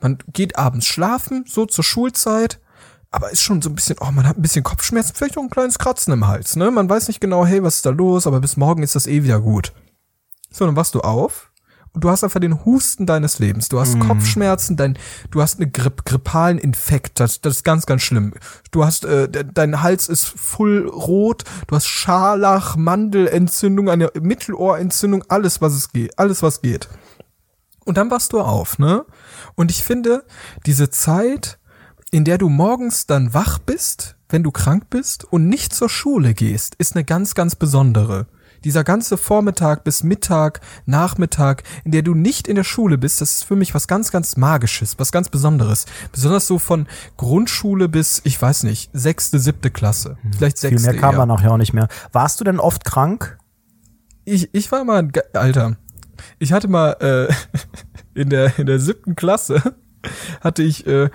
man 0.00 0.18
geht 0.32 0.56
abends 0.58 0.86
schlafen, 0.86 1.44
so 1.46 1.66
zur 1.66 1.84
Schulzeit, 1.84 2.60
aber 3.10 3.30
ist 3.30 3.42
schon 3.42 3.60
so 3.60 3.70
ein 3.70 3.74
bisschen, 3.74 3.96
oh, 4.00 4.10
man 4.12 4.26
hat 4.26 4.38
ein 4.38 4.42
bisschen 4.42 4.62
Kopfschmerzen, 4.62 5.14
vielleicht 5.14 5.36
auch 5.36 5.42
ein 5.42 5.50
kleines 5.50 5.78
Kratzen 5.78 6.12
im 6.12 6.26
Hals, 6.26 6.56
ne? 6.56 6.70
Man 6.70 6.88
weiß 6.88 7.08
nicht 7.08 7.20
genau, 7.20 7.44
hey, 7.44 7.62
was 7.62 7.76
ist 7.76 7.86
da 7.86 7.90
los, 7.90 8.26
aber 8.26 8.40
bis 8.40 8.56
morgen 8.56 8.82
ist 8.82 8.94
das 8.94 9.06
eh 9.06 9.24
wieder 9.24 9.40
gut. 9.40 9.72
So, 10.50 10.66
dann 10.66 10.76
wachst 10.76 10.94
du 10.94 11.00
auf 11.00 11.49
und 11.92 12.04
du 12.04 12.10
hast 12.10 12.22
einfach 12.22 12.40
den 12.40 12.64
Husten 12.64 13.04
deines 13.04 13.40
Lebens. 13.40 13.68
Du 13.68 13.80
hast 13.80 13.98
Kopfschmerzen, 13.98 14.76
dein, 14.76 14.96
du 15.32 15.42
hast 15.42 15.60
einen 15.60 15.72
Gripp, 15.72 16.04
grippalen 16.04 16.58
Infekt. 16.58 17.18
Das, 17.18 17.40
das 17.40 17.56
ist 17.56 17.64
ganz, 17.64 17.84
ganz 17.84 18.02
schlimm. 18.02 18.32
Du 18.70 18.84
hast, 18.84 19.04
äh, 19.04 19.28
de, 19.28 19.44
dein 19.52 19.82
Hals 19.82 20.08
ist 20.08 20.26
voll 20.26 20.86
rot. 20.86 21.42
Du 21.66 21.74
hast 21.74 21.88
Scharlach, 21.88 22.76
Mandelentzündung, 22.76 23.90
eine 23.90 24.10
Mittelohrentzündung, 24.20 25.24
alles, 25.28 25.60
was 25.60 25.72
es 25.72 25.92
geht, 25.92 26.16
alles, 26.16 26.44
was 26.44 26.62
geht. 26.62 26.88
Und 27.84 27.96
dann 27.96 28.10
wachst 28.10 28.32
du 28.34 28.40
auf, 28.40 28.78
ne? 28.78 29.04
Und 29.56 29.72
ich 29.72 29.82
finde, 29.82 30.24
diese 30.66 30.90
Zeit, 30.90 31.58
in 32.12 32.24
der 32.24 32.38
du 32.38 32.48
morgens 32.48 33.06
dann 33.06 33.34
wach 33.34 33.58
bist, 33.58 34.16
wenn 34.28 34.44
du 34.44 34.52
krank 34.52 34.90
bist 34.90 35.24
und 35.24 35.48
nicht 35.48 35.74
zur 35.74 35.88
Schule 35.88 36.34
gehst, 36.34 36.76
ist 36.76 36.94
eine 36.94 37.04
ganz, 37.04 37.34
ganz 37.34 37.56
besondere. 37.56 38.26
Dieser 38.64 38.84
ganze 38.84 39.16
Vormittag 39.16 39.84
bis 39.84 40.02
Mittag, 40.02 40.60
Nachmittag, 40.86 41.62
in 41.84 41.92
der 41.92 42.02
du 42.02 42.14
nicht 42.14 42.48
in 42.48 42.56
der 42.56 42.64
Schule 42.64 42.98
bist, 42.98 43.20
das 43.20 43.36
ist 43.36 43.44
für 43.44 43.56
mich 43.56 43.74
was 43.74 43.88
ganz, 43.88 44.10
ganz 44.10 44.36
Magisches, 44.36 44.98
was 44.98 45.12
ganz 45.12 45.28
Besonderes. 45.28 45.86
Besonders 46.12 46.46
so 46.46 46.58
von 46.58 46.86
Grundschule 47.16 47.88
bis, 47.88 48.20
ich 48.24 48.40
weiß 48.40 48.64
nicht, 48.64 48.90
sechste, 48.92 49.38
siebte 49.38 49.70
Klasse. 49.70 50.18
Vielleicht 50.36 50.58
Viel 50.58 50.70
sechste. 50.70 50.90
mehr 50.90 51.00
kam 51.00 51.12
eher. 51.12 51.18
man 51.18 51.28
nachher 51.28 51.52
auch 51.52 51.56
nicht 51.56 51.72
mehr. 51.72 51.88
Warst 52.12 52.40
du 52.40 52.44
denn 52.44 52.60
oft 52.60 52.84
krank? 52.84 53.38
Ich, 54.24 54.50
ich 54.52 54.70
war 54.70 54.84
mal, 54.84 55.08
Alter, 55.32 55.76
ich 56.38 56.52
hatte 56.52 56.68
mal 56.68 56.92
äh, 57.00 57.32
in 58.20 58.30
der 58.30 58.58
in 58.58 58.66
der 58.66 58.78
siebten 58.78 59.16
Klasse 59.16 59.74
hatte 60.40 60.62
ich, 60.62 60.86
äh, 60.86 61.10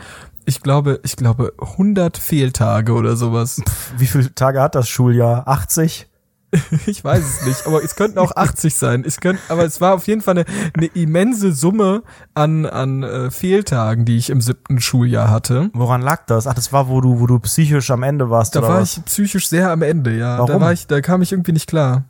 ich 0.46 0.62
glaube, 0.62 1.00
ich 1.04 1.16
glaube 1.16 1.54
100 1.60 2.18
Fehltage 2.18 2.94
oder 2.94 3.16
sowas. 3.16 3.62
Wie 3.98 4.06
viele 4.06 4.34
Tage 4.34 4.62
hat 4.62 4.76
das 4.76 4.88
Schuljahr? 4.88 5.48
80? 5.48 6.08
Ich 6.86 7.04
weiß 7.04 7.24
es 7.24 7.46
nicht, 7.46 7.68
aber 7.68 7.84
es 7.84 7.96
könnten 7.96 8.20
auch 8.20 8.36
80 8.36 8.76
sein. 8.76 9.04
Es 9.06 9.20
könnte, 9.20 9.42
aber 9.50 9.64
es 9.64 9.82
war 9.82 9.96
auf 9.96 10.08
jeden 10.08 10.22
Fall 10.22 10.38
eine, 10.38 10.46
eine 10.76 10.88
immense 10.88 11.52
Summe 11.52 12.04
an 12.34 12.66
an 12.66 13.04
äh, 13.04 13.32
Fehltagen, 13.32 14.06
die 14.06 14.18
ich 14.18 14.30
im 14.30 14.42
siebten 14.42 14.80
Schuljahr 14.80 15.30
hatte. 15.30 15.70
Woran 15.74 16.02
lag 16.02 16.26
das? 16.26 16.48
Ach, 16.48 16.54
das 16.54 16.72
war, 16.74 16.90
wo 16.90 17.02
du, 17.02 17.20
wo 17.20 17.28
du 17.28 17.40
psychisch 17.40 17.92
am 17.92 18.04
Ende 18.04 18.30
warst, 18.30 18.56
Da 18.56 18.62
war 18.62 18.82
was? 18.82 18.98
ich 18.98 19.06
psychisch 19.06 19.50
sehr 19.50 19.72
am 19.72 19.82
Ende, 19.82 20.16
ja. 20.18 20.38
Da 20.38 20.48
Warum? 20.48 20.62
war 20.62 20.74
ich, 20.74 20.88
da 20.88 21.02
kam 21.02 21.22
ich 21.22 21.32
irgendwie 21.32 21.54
nicht 21.54 21.68
klar. 21.68 22.06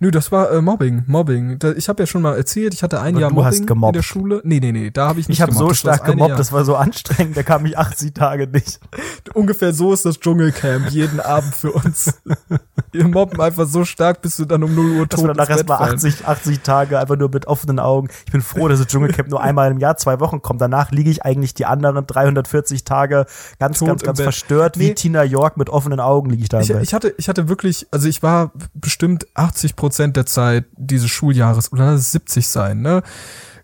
Nö, 0.00 0.10
das 0.10 0.32
war 0.32 0.50
äh, 0.50 0.60
Mobbing, 0.60 1.04
Mobbing. 1.06 1.58
Da, 1.58 1.72
ich 1.72 1.88
habe 1.88 2.02
ja 2.02 2.06
schon 2.06 2.22
mal 2.22 2.36
erzählt, 2.36 2.74
ich 2.74 2.82
hatte 2.82 3.00
ein 3.00 3.14
Aber 3.14 3.20
Jahr 3.20 3.30
du 3.30 3.36
Mobbing 3.36 3.88
in 3.88 3.92
der 3.92 4.02
Schule. 4.02 4.40
Nee, 4.44 4.60
nee, 4.60 4.72
nee, 4.72 4.90
da 4.90 5.08
habe 5.08 5.20
ich 5.20 5.28
nicht 5.28 5.38
ich 5.38 5.42
habe 5.42 5.52
so 5.52 5.72
stark 5.74 6.04
gemobbt, 6.04 6.30
Jahr. 6.30 6.38
das 6.38 6.52
war 6.52 6.64
so 6.64 6.76
anstrengend, 6.76 7.36
da 7.36 7.42
kam 7.42 7.66
ich 7.66 7.78
80 7.78 8.14
Tage 8.14 8.46
nicht. 8.46 8.80
Ungefähr 9.34 9.72
so 9.72 9.92
ist 9.92 10.04
das 10.04 10.20
Dschungelcamp 10.20 10.90
jeden 10.90 11.20
Abend 11.20 11.54
für 11.54 11.72
uns. 11.72 12.14
Wir 12.94 13.08
mobben 13.08 13.40
einfach 13.40 13.66
so 13.66 13.84
stark, 13.84 14.22
bis 14.22 14.36
du 14.36 14.44
dann 14.44 14.62
um 14.62 14.74
0 14.74 14.90
Uhr 14.92 15.06
Das 15.06 15.20
tot 15.20 15.28
war 15.28 15.34
danach 15.34 15.48
ins 15.50 15.58
Bett 15.58 15.70
erstmal 15.70 15.78
fallen. 15.78 15.94
80, 15.96 16.26
80 16.26 16.60
Tage 16.60 16.98
einfach 16.98 17.16
nur 17.16 17.28
mit 17.28 17.46
offenen 17.46 17.78
Augen. 17.78 18.08
Ich 18.26 18.32
bin 18.32 18.40
froh, 18.40 18.68
dass 18.68 18.78
das 18.78 18.88
Dschungelcamp 18.88 19.28
nur 19.28 19.42
einmal 19.42 19.70
im 19.70 19.78
Jahr, 19.78 19.96
zwei 19.96 20.20
Wochen 20.20 20.42
kommt. 20.42 20.60
Danach 20.60 20.90
liege 20.92 21.10
ich 21.10 21.24
eigentlich 21.24 21.54
die 21.54 21.66
anderen 21.66 22.06
340 22.06 22.84
Tage 22.84 23.26
ganz, 23.58 23.80
Tot 23.80 23.88
ganz, 23.88 24.02
ganz 24.02 24.20
verstört. 24.20 24.78
Wie 24.78 24.88
Nee. 24.88 24.94
Tina 24.94 25.24
York 25.24 25.56
mit 25.56 25.68
offenen 25.70 26.00
Augen 26.00 26.30
liege 26.30 26.42
ich 26.42 26.48
da 26.48 26.60
Ich, 26.60 26.70
ich, 26.70 26.94
hatte, 26.94 27.14
ich 27.18 27.28
hatte 27.28 27.48
wirklich, 27.48 27.86
also 27.90 28.08
ich 28.08 28.22
war 28.22 28.52
bestimmt 28.74 29.26
80 29.34 29.76
Prozent 29.76 30.16
der 30.16 30.26
Zeit 30.26 30.66
dieses 30.76 31.10
Schuljahres, 31.10 31.72
oder 31.72 31.86
lass 31.86 32.00
es 32.00 32.12
70 32.12 32.46
sein, 32.48 32.82
ne? 32.82 33.02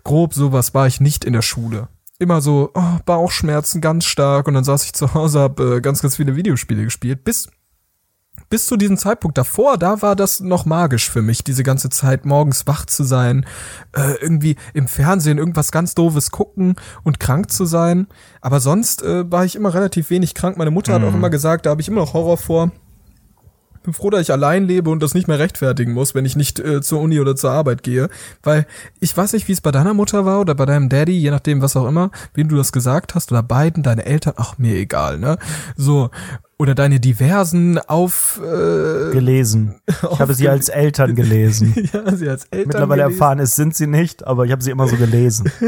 Grob 0.05 0.35
sowas 0.35 0.75
war 0.75 0.87
ich 0.87 1.01
nicht 1.01 1.25
in 1.25 1.35
der 1.35 1.43
Schule. 1.43 1.89
Immer 2.19 2.41
so, 2.41 2.71
oh, 2.75 2.99
Bauchschmerzen 3.07 3.81
ganz 3.81 4.05
stark 4.05 4.49
und 4.49 4.55
dann 4.55 4.65
saß 4.65 4.85
ich 4.85 4.93
zu 4.93 5.15
Hause, 5.15 5.41
hab 5.41 5.61
äh, 5.61 5.81
ganz, 5.81 6.03
ganz 6.03 6.17
viele 6.17 6.37
Videospiele 6.37 6.85
gespielt. 6.85 7.25
Bis, 7.25 7.49
bis 8.51 8.67
zu 8.67 8.77
diesem 8.77 8.97
Zeitpunkt 8.97 9.39
davor, 9.39 9.79
da 9.79 10.03
war 10.03 10.17
das 10.17 10.41
noch 10.41 10.67
magisch 10.67 11.09
für 11.09 11.23
mich, 11.23 11.45
diese 11.45 11.63
ganze 11.63 11.89
Zeit 11.89 12.27
morgens 12.27 12.67
wach 12.67 12.85
zu 12.85 13.05
sein, 13.05 13.47
äh, 13.93 14.15
irgendwie 14.21 14.57
im 14.75 14.89
Fernsehen 14.89 15.39
irgendwas 15.39 15.71
ganz 15.71 15.95
doofes 15.95 16.33
gucken 16.33 16.75
und 17.05 17.21
krank 17.21 17.51
zu 17.53 17.65
sein. 17.65 18.09
Aber 18.41 18.59
sonst 18.59 19.03
äh, 19.03 19.31
war 19.31 19.45
ich 19.45 19.55
immer 19.55 19.73
relativ 19.73 20.11
wenig 20.11 20.35
krank. 20.35 20.59
Meine 20.59 20.73
Mutter 20.73 20.95
hat 20.95 21.05
auch 21.05 21.15
immer 21.15 21.31
gesagt, 21.31 21.65
da 21.65 21.71
habe 21.71 21.81
ich 21.81 21.87
immer 21.87 22.01
noch 22.01 22.13
Horror 22.13 22.37
vor. 22.39 22.73
bin 23.85 23.95
froh, 23.95 24.11
dass 24.11 24.23
ich 24.23 24.33
allein 24.33 24.67
lebe 24.67 24.91
und 24.91 25.01
das 25.01 25.15
nicht 25.15 25.29
mehr 25.29 25.39
rechtfertigen 25.39 25.93
muss, 25.93 26.17
wenn 26.17 26.25
ich 26.25 26.35
nicht 26.35 26.59
äh, 26.59 26.83
zur 26.83 27.01
Uni 27.01 27.21
oder 27.21 27.37
zur 27.37 27.53
Arbeit 27.53 27.85
gehe. 27.85 28.09
Weil 28.43 28.67
ich 28.99 29.17
weiß 29.17 29.33
nicht, 29.33 29.47
wie 29.47 29.53
es 29.53 29.61
bei 29.61 29.71
deiner 29.71 29.95
Mutter 29.95 30.25
war 30.27 30.41
oder 30.41 30.57
bei 30.57 30.67
deinem 30.67 30.89
Daddy, 30.89 31.17
je 31.17 31.31
nachdem, 31.31 31.63
was 31.63 31.77
auch 31.77 31.87
immer, 31.87 32.11
wem 32.35 32.49
du 32.49 32.57
das 32.57 32.73
gesagt 32.73 33.15
hast, 33.15 33.31
oder 33.31 33.45
beiden, 33.45 33.85
deine 33.85 34.05
Eltern, 34.05 34.35
ach, 34.37 34.59
mir 34.59 34.75
egal, 34.75 35.19
ne? 35.19 35.39
So. 35.77 36.11
Oder 36.61 36.75
deine 36.75 37.01
diversen 37.01 37.79
auf 37.79 38.39
äh, 38.45 39.13
gelesen. 39.13 39.81
Ich 39.87 40.21
habe 40.21 40.35
sie 40.35 40.47
als 40.47 40.69
Eltern 40.69 41.15
gelesen. 41.15 41.75
ja, 41.95 42.15
sie 42.15 42.29
als 42.29 42.45
Eltern 42.51 42.69
Mittlerweile 42.69 43.05
gelesen. 43.05 43.19
erfahren 43.19 43.39
ist, 43.39 43.57
sind 43.57 43.75
sie 43.75 43.87
nicht, 43.87 44.27
aber 44.27 44.45
ich 44.45 44.53
habe 44.53 44.63
sie 44.63 44.71
immer 44.71 44.87
so 44.87 44.97
gelesen. 44.97 45.51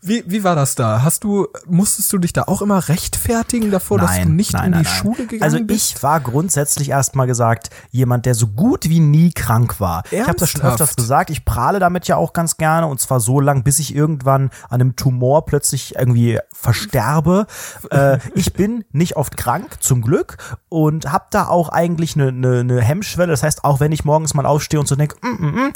Wie, 0.00 0.22
wie 0.26 0.44
war 0.44 0.54
das 0.54 0.76
da? 0.76 1.02
Hast 1.02 1.24
du, 1.24 1.48
musstest 1.66 2.12
du 2.12 2.18
dich 2.18 2.32
da 2.32 2.44
auch 2.44 2.62
immer 2.62 2.88
rechtfertigen 2.88 3.70
davor, 3.70 3.98
dass 3.98 4.20
du 4.20 4.28
nicht 4.28 4.52
nein, 4.52 4.66
in 4.66 4.72
die 4.72 4.78
nein, 4.78 4.84
nein. 4.84 4.94
Schule 4.94 5.26
gegangen 5.26 5.42
Also 5.42 5.62
bist? 5.64 5.94
ich 5.96 6.02
war 6.02 6.20
grundsätzlich 6.20 6.90
erstmal 6.90 7.26
gesagt 7.26 7.70
jemand, 7.90 8.26
der 8.26 8.34
so 8.34 8.46
gut 8.46 8.88
wie 8.88 9.00
nie 9.00 9.32
krank 9.32 9.80
war. 9.80 10.04
Ich 10.10 10.20
habe 10.20 10.38
das 10.38 10.50
schon 10.50 10.60
Ernsthaft? 10.60 10.92
öfters 10.92 10.96
gesagt. 10.96 11.30
Ich 11.30 11.44
prahle 11.44 11.80
damit 11.80 12.06
ja 12.06 12.16
auch 12.16 12.32
ganz 12.32 12.56
gerne 12.56 12.86
und 12.86 13.00
zwar 13.00 13.18
so 13.18 13.40
lang, 13.40 13.64
bis 13.64 13.80
ich 13.80 13.94
irgendwann 13.94 14.50
an 14.68 14.80
einem 14.80 14.96
Tumor 14.96 15.44
plötzlich 15.44 15.96
irgendwie 15.96 16.38
versterbe. 16.52 17.46
äh, 17.90 18.18
ich 18.34 18.52
bin 18.52 18.84
nicht 18.92 19.16
oft 19.16 19.36
krank, 19.36 19.80
zum 19.90 20.02
Glück, 20.02 20.36
und 20.68 21.10
habe 21.10 21.24
da 21.32 21.48
auch 21.48 21.68
eigentlich 21.68 22.14
eine, 22.14 22.28
eine, 22.28 22.60
eine 22.60 22.80
Hemmschwelle. 22.80 23.32
Das 23.32 23.42
heißt, 23.42 23.64
auch 23.64 23.80
wenn 23.80 23.90
ich 23.90 24.04
morgens 24.04 24.34
mal 24.34 24.46
aufstehe 24.46 24.78
und 24.78 24.86
so 24.86 24.94
denke, 24.94 25.16
mm, 25.20 25.44
mm, 25.44 25.66
mm, 25.66 25.72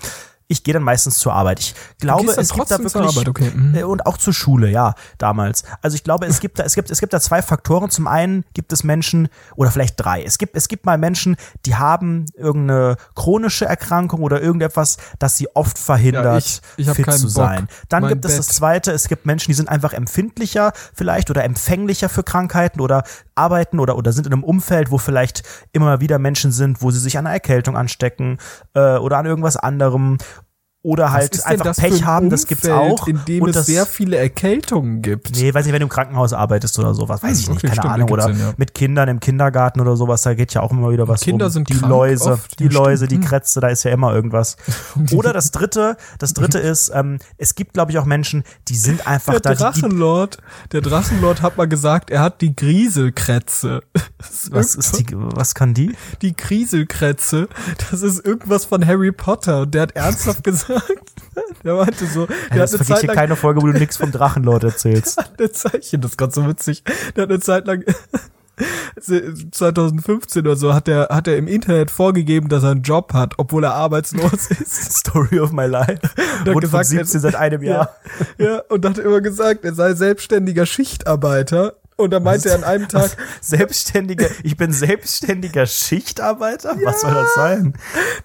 ich 0.46 0.62
gehe 0.62 0.74
dann 0.74 0.83
meistens 0.83 1.18
zur 1.18 1.33
Arbeit. 1.33 1.61
Ich 1.61 1.74
glaube, 1.98 2.33
es 2.37 2.52
gibt 2.52 2.70
da 2.70 2.78
wirklich 2.78 3.26
okay, 3.28 3.50
mhm. 3.54 3.76
und 3.88 4.07
auch 4.07 4.18
zur 4.18 4.35
Schule, 4.35 4.68
ja, 4.70 4.94
damals. 5.18 5.64
Also 5.80 5.94
ich 5.94 6.04
glaube, 6.04 6.26
es 6.26 6.40
gibt 6.40 6.59
da 6.59 6.64
es 6.64 6.74
gibt 6.74 6.90
es 6.90 7.00
gibt 7.00 7.12
da 7.12 7.20
zwei 7.20 7.40
Faktoren. 7.40 7.90
Zum 7.90 8.07
einen 8.07 8.44
gibt 8.52 8.72
es 8.72 8.85
Menschen 8.85 9.28
oder 9.57 9.70
vielleicht 9.70 9.94
drei. 9.96 10.22
Es 10.22 10.38
gibt 10.38 10.54
es 10.57 10.68
gibt 10.68 10.85
mal 10.85 10.98
Menschen, 10.98 11.37
die 11.64 11.76
haben 11.76 12.26
irgendeine 12.37 12.96
chronische 13.14 13.64
Erkrankung 13.64 14.20
oder 14.22 14.40
irgendetwas, 14.42 14.98
das 15.18 15.37
sie 15.37 15.48
oft 15.54 15.78
verhindert, 15.78 16.24
Ja, 16.24 16.37
ich- 16.38 16.61
ich 16.76 16.90
fit 16.90 17.11
zu 17.12 17.22
Bock. 17.26 17.30
sein. 17.33 17.68
Dann 17.88 18.02
Mein 18.02 18.11
gibt 18.12 18.24
es 18.26 18.37
das 18.37 18.48
zweite, 18.48 18.92
es 18.92 19.09
gibt 19.09 19.24
Menschen, 19.26 19.50
die 19.50 19.54
sind 19.54 19.68
einfach 19.68 19.92
empfindlicher 19.92 20.72
vielleicht 20.92 21.30
oder 21.30 21.44
empfänglicher 21.44 22.09
für 22.09 22.22
Krankheiten 22.22 22.80
oder 22.80 23.04
arbeiten 23.35 23.80
oder 23.80 23.96
oder 23.96 24.12
sind 24.12 24.26
in 24.26 24.33
einem 24.33 24.44
Umfeld, 24.44 24.90
wo 24.90 24.98
vielleicht 24.98 25.42
immer 25.72 26.00
wieder 26.00 26.18
Menschen 26.18 26.52
sind, 26.52 26.83
wo 26.83 26.90
sie 26.90 27.00
sich 27.00 27.16
an 27.18 27.26
einer 27.26 27.35
Erkältung 27.35 27.76
anstecken 27.76 28.38
äh, 28.74 28.96
oder 28.98 29.18
an 29.18 29.26
irgendwas 29.26 29.57
anderem 29.57 30.18
oder 30.84 31.12
halt 31.12 31.44
einfach 31.46 31.74
Pech 31.74 32.02
ein 32.02 32.04
haben, 32.04 32.30
das 32.30 32.46
gibt's 32.46 32.68
Umfeld, 32.68 33.00
auch. 33.00 33.08
In 33.08 33.24
dem 33.24 33.42
und 33.42 33.48
es 33.48 33.56
das, 33.56 33.66
sehr 33.66 33.86
viele 33.86 34.18
Erkältungen 34.18 35.00
gibt. 35.00 35.34
Nee, 35.34 35.52
weiß 35.52 35.64
nicht, 35.64 35.72
wenn 35.72 35.80
du 35.80 35.86
im 35.86 35.90
Krankenhaus 35.90 36.34
arbeitest 36.34 36.78
oder 36.78 36.92
sowas, 36.92 37.22
weiß 37.22 37.40
ich 37.40 37.46
Hm, 37.46 37.54
nicht, 37.54 37.64
okay, 37.64 37.68
keine 37.68 37.80
stimmt, 37.80 37.94
Ahnung. 37.94 38.10
Oder 38.10 38.24
Sinn, 38.24 38.38
ja. 38.38 38.52
mit 38.58 38.74
Kindern 38.74 39.08
im 39.08 39.18
Kindergarten 39.18 39.80
oder 39.80 39.96
sowas, 39.96 40.20
da 40.22 40.34
geht 40.34 40.52
ja 40.52 40.60
auch 40.60 40.70
immer 40.72 40.90
wieder 40.90 41.08
was 41.08 41.22
Kinder 41.22 41.46
rum. 41.46 41.52
sind 41.52 41.70
die 41.70 41.74
Läuse, 41.74 42.32
oft, 42.32 42.58
die 42.58 42.68
Läuse, 42.68 43.08
die 43.08 43.14
stimmt. 43.16 43.28
Krätze, 43.28 43.60
da 43.60 43.68
ist 43.68 43.82
ja 43.84 43.92
immer 43.92 44.14
irgendwas. 44.14 44.56
Oder 45.14 45.32
das 45.32 45.50
dritte, 45.50 45.96
das 46.18 46.34
dritte 46.34 46.58
ist, 46.58 46.92
ähm, 46.94 47.18
es 47.38 47.54
gibt, 47.54 47.72
glaube 47.72 47.90
ich, 47.90 47.98
auch 47.98 48.04
Menschen, 48.04 48.44
die 48.68 48.76
sind 48.76 49.06
einfach 49.06 49.32
Der 49.40 49.40
da. 49.40 49.54
Drachenlord, 49.54 50.38
der 50.72 50.82
Drachenlord 50.82 51.40
hat 51.40 51.56
mal 51.56 51.66
gesagt, 51.66 52.10
er 52.10 52.20
hat 52.20 52.42
die 52.42 52.54
Grieselkrätze. 52.54 53.82
Was 54.50 54.74
ist 54.74 54.98
die, 54.98 55.06
was 55.12 55.54
kann 55.54 55.72
die? 55.72 55.94
die 56.20 56.36
Grieselkrätze, 56.36 57.48
das 57.90 58.02
ist 58.02 58.24
irgendwas 58.24 58.64
von 58.66 58.86
Harry 58.86 59.12
Potter. 59.12 59.62
Und 59.62 59.74
der 59.74 59.82
hat 59.82 59.92
ernsthaft 59.96 60.44
gesagt, 60.44 60.73
der 61.64 61.74
meinte 61.74 62.06
so, 62.06 62.26
der 62.26 62.37
Ja, 62.50 62.54
hat 62.54 62.60
das 62.62 62.74
eine 62.74 62.84
Zeit 62.84 63.02
lang, 63.04 63.16
keine 63.16 63.37
Folge, 63.37 63.62
wo 63.62 63.66
du 63.66 63.78
nichts 63.78 63.96
vom 63.96 64.12
Drachenlord 64.12 64.64
erzählst. 64.64 65.18
eine 65.38 65.50
Zeichen, 65.52 66.00
das 66.00 66.12
ist 66.12 66.18
gerade 66.18 66.32
so 66.32 66.46
witzig, 66.46 66.82
der 67.16 67.22
hat 67.24 67.30
eine 67.30 67.40
Zeit 67.40 67.66
lang, 67.66 67.84
2015 69.00 70.42
oder 70.42 70.56
so, 70.56 70.74
hat 70.74 70.87
er 70.87 71.08
hat 71.10 71.26
er 71.26 71.37
im 71.37 71.48
Internet 71.48 71.90
vorgegeben, 71.90 72.48
dass 72.48 72.62
er 72.62 72.70
einen 72.70 72.82
Job 72.82 73.12
hat, 73.12 73.34
obwohl 73.38 73.64
er 73.64 73.74
arbeitslos 73.74 74.46
ist. 74.50 74.98
Story 74.98 75.40
of 75.40 75.50
my 75.52 75.66
life. 75.66 75.98
Rund 76.46 76.60
gesagt, 76.60 76.87
von 76.87 76.98
17 76.98 77.20
seit 77.20 77.34
einem 77.34 77.62
Jahr. 77.62 77.90
Ja, 78.38 78.60
und 78.68 78.84
hat 78.87 78.98
immer 78.98 79.20
gesagt, 79.20 79.64
er 79.64 79.74
sei 79.74 79.94
selbstständiger 79.94 80.66
Schichtarbeiter. 80.66 81.74
Und 81.96 82.11
dann 82.11 82.24
meinte 82.24 82.48
er 82.48 82.57
an 82.57 82.64
einem 82.64 82.88
Tag, 82.88 83.16
Selbstständiger, 83.40 84.28
ich 84.42 84.57
bin 84.57 84.72
selbstständiger 84.72 85.66
Schichtarbeiter? 85.66 86.76
Was 86.83 87.02
soll 87.02 87.14
das 87.14 87.35
sein? 87.35 87.74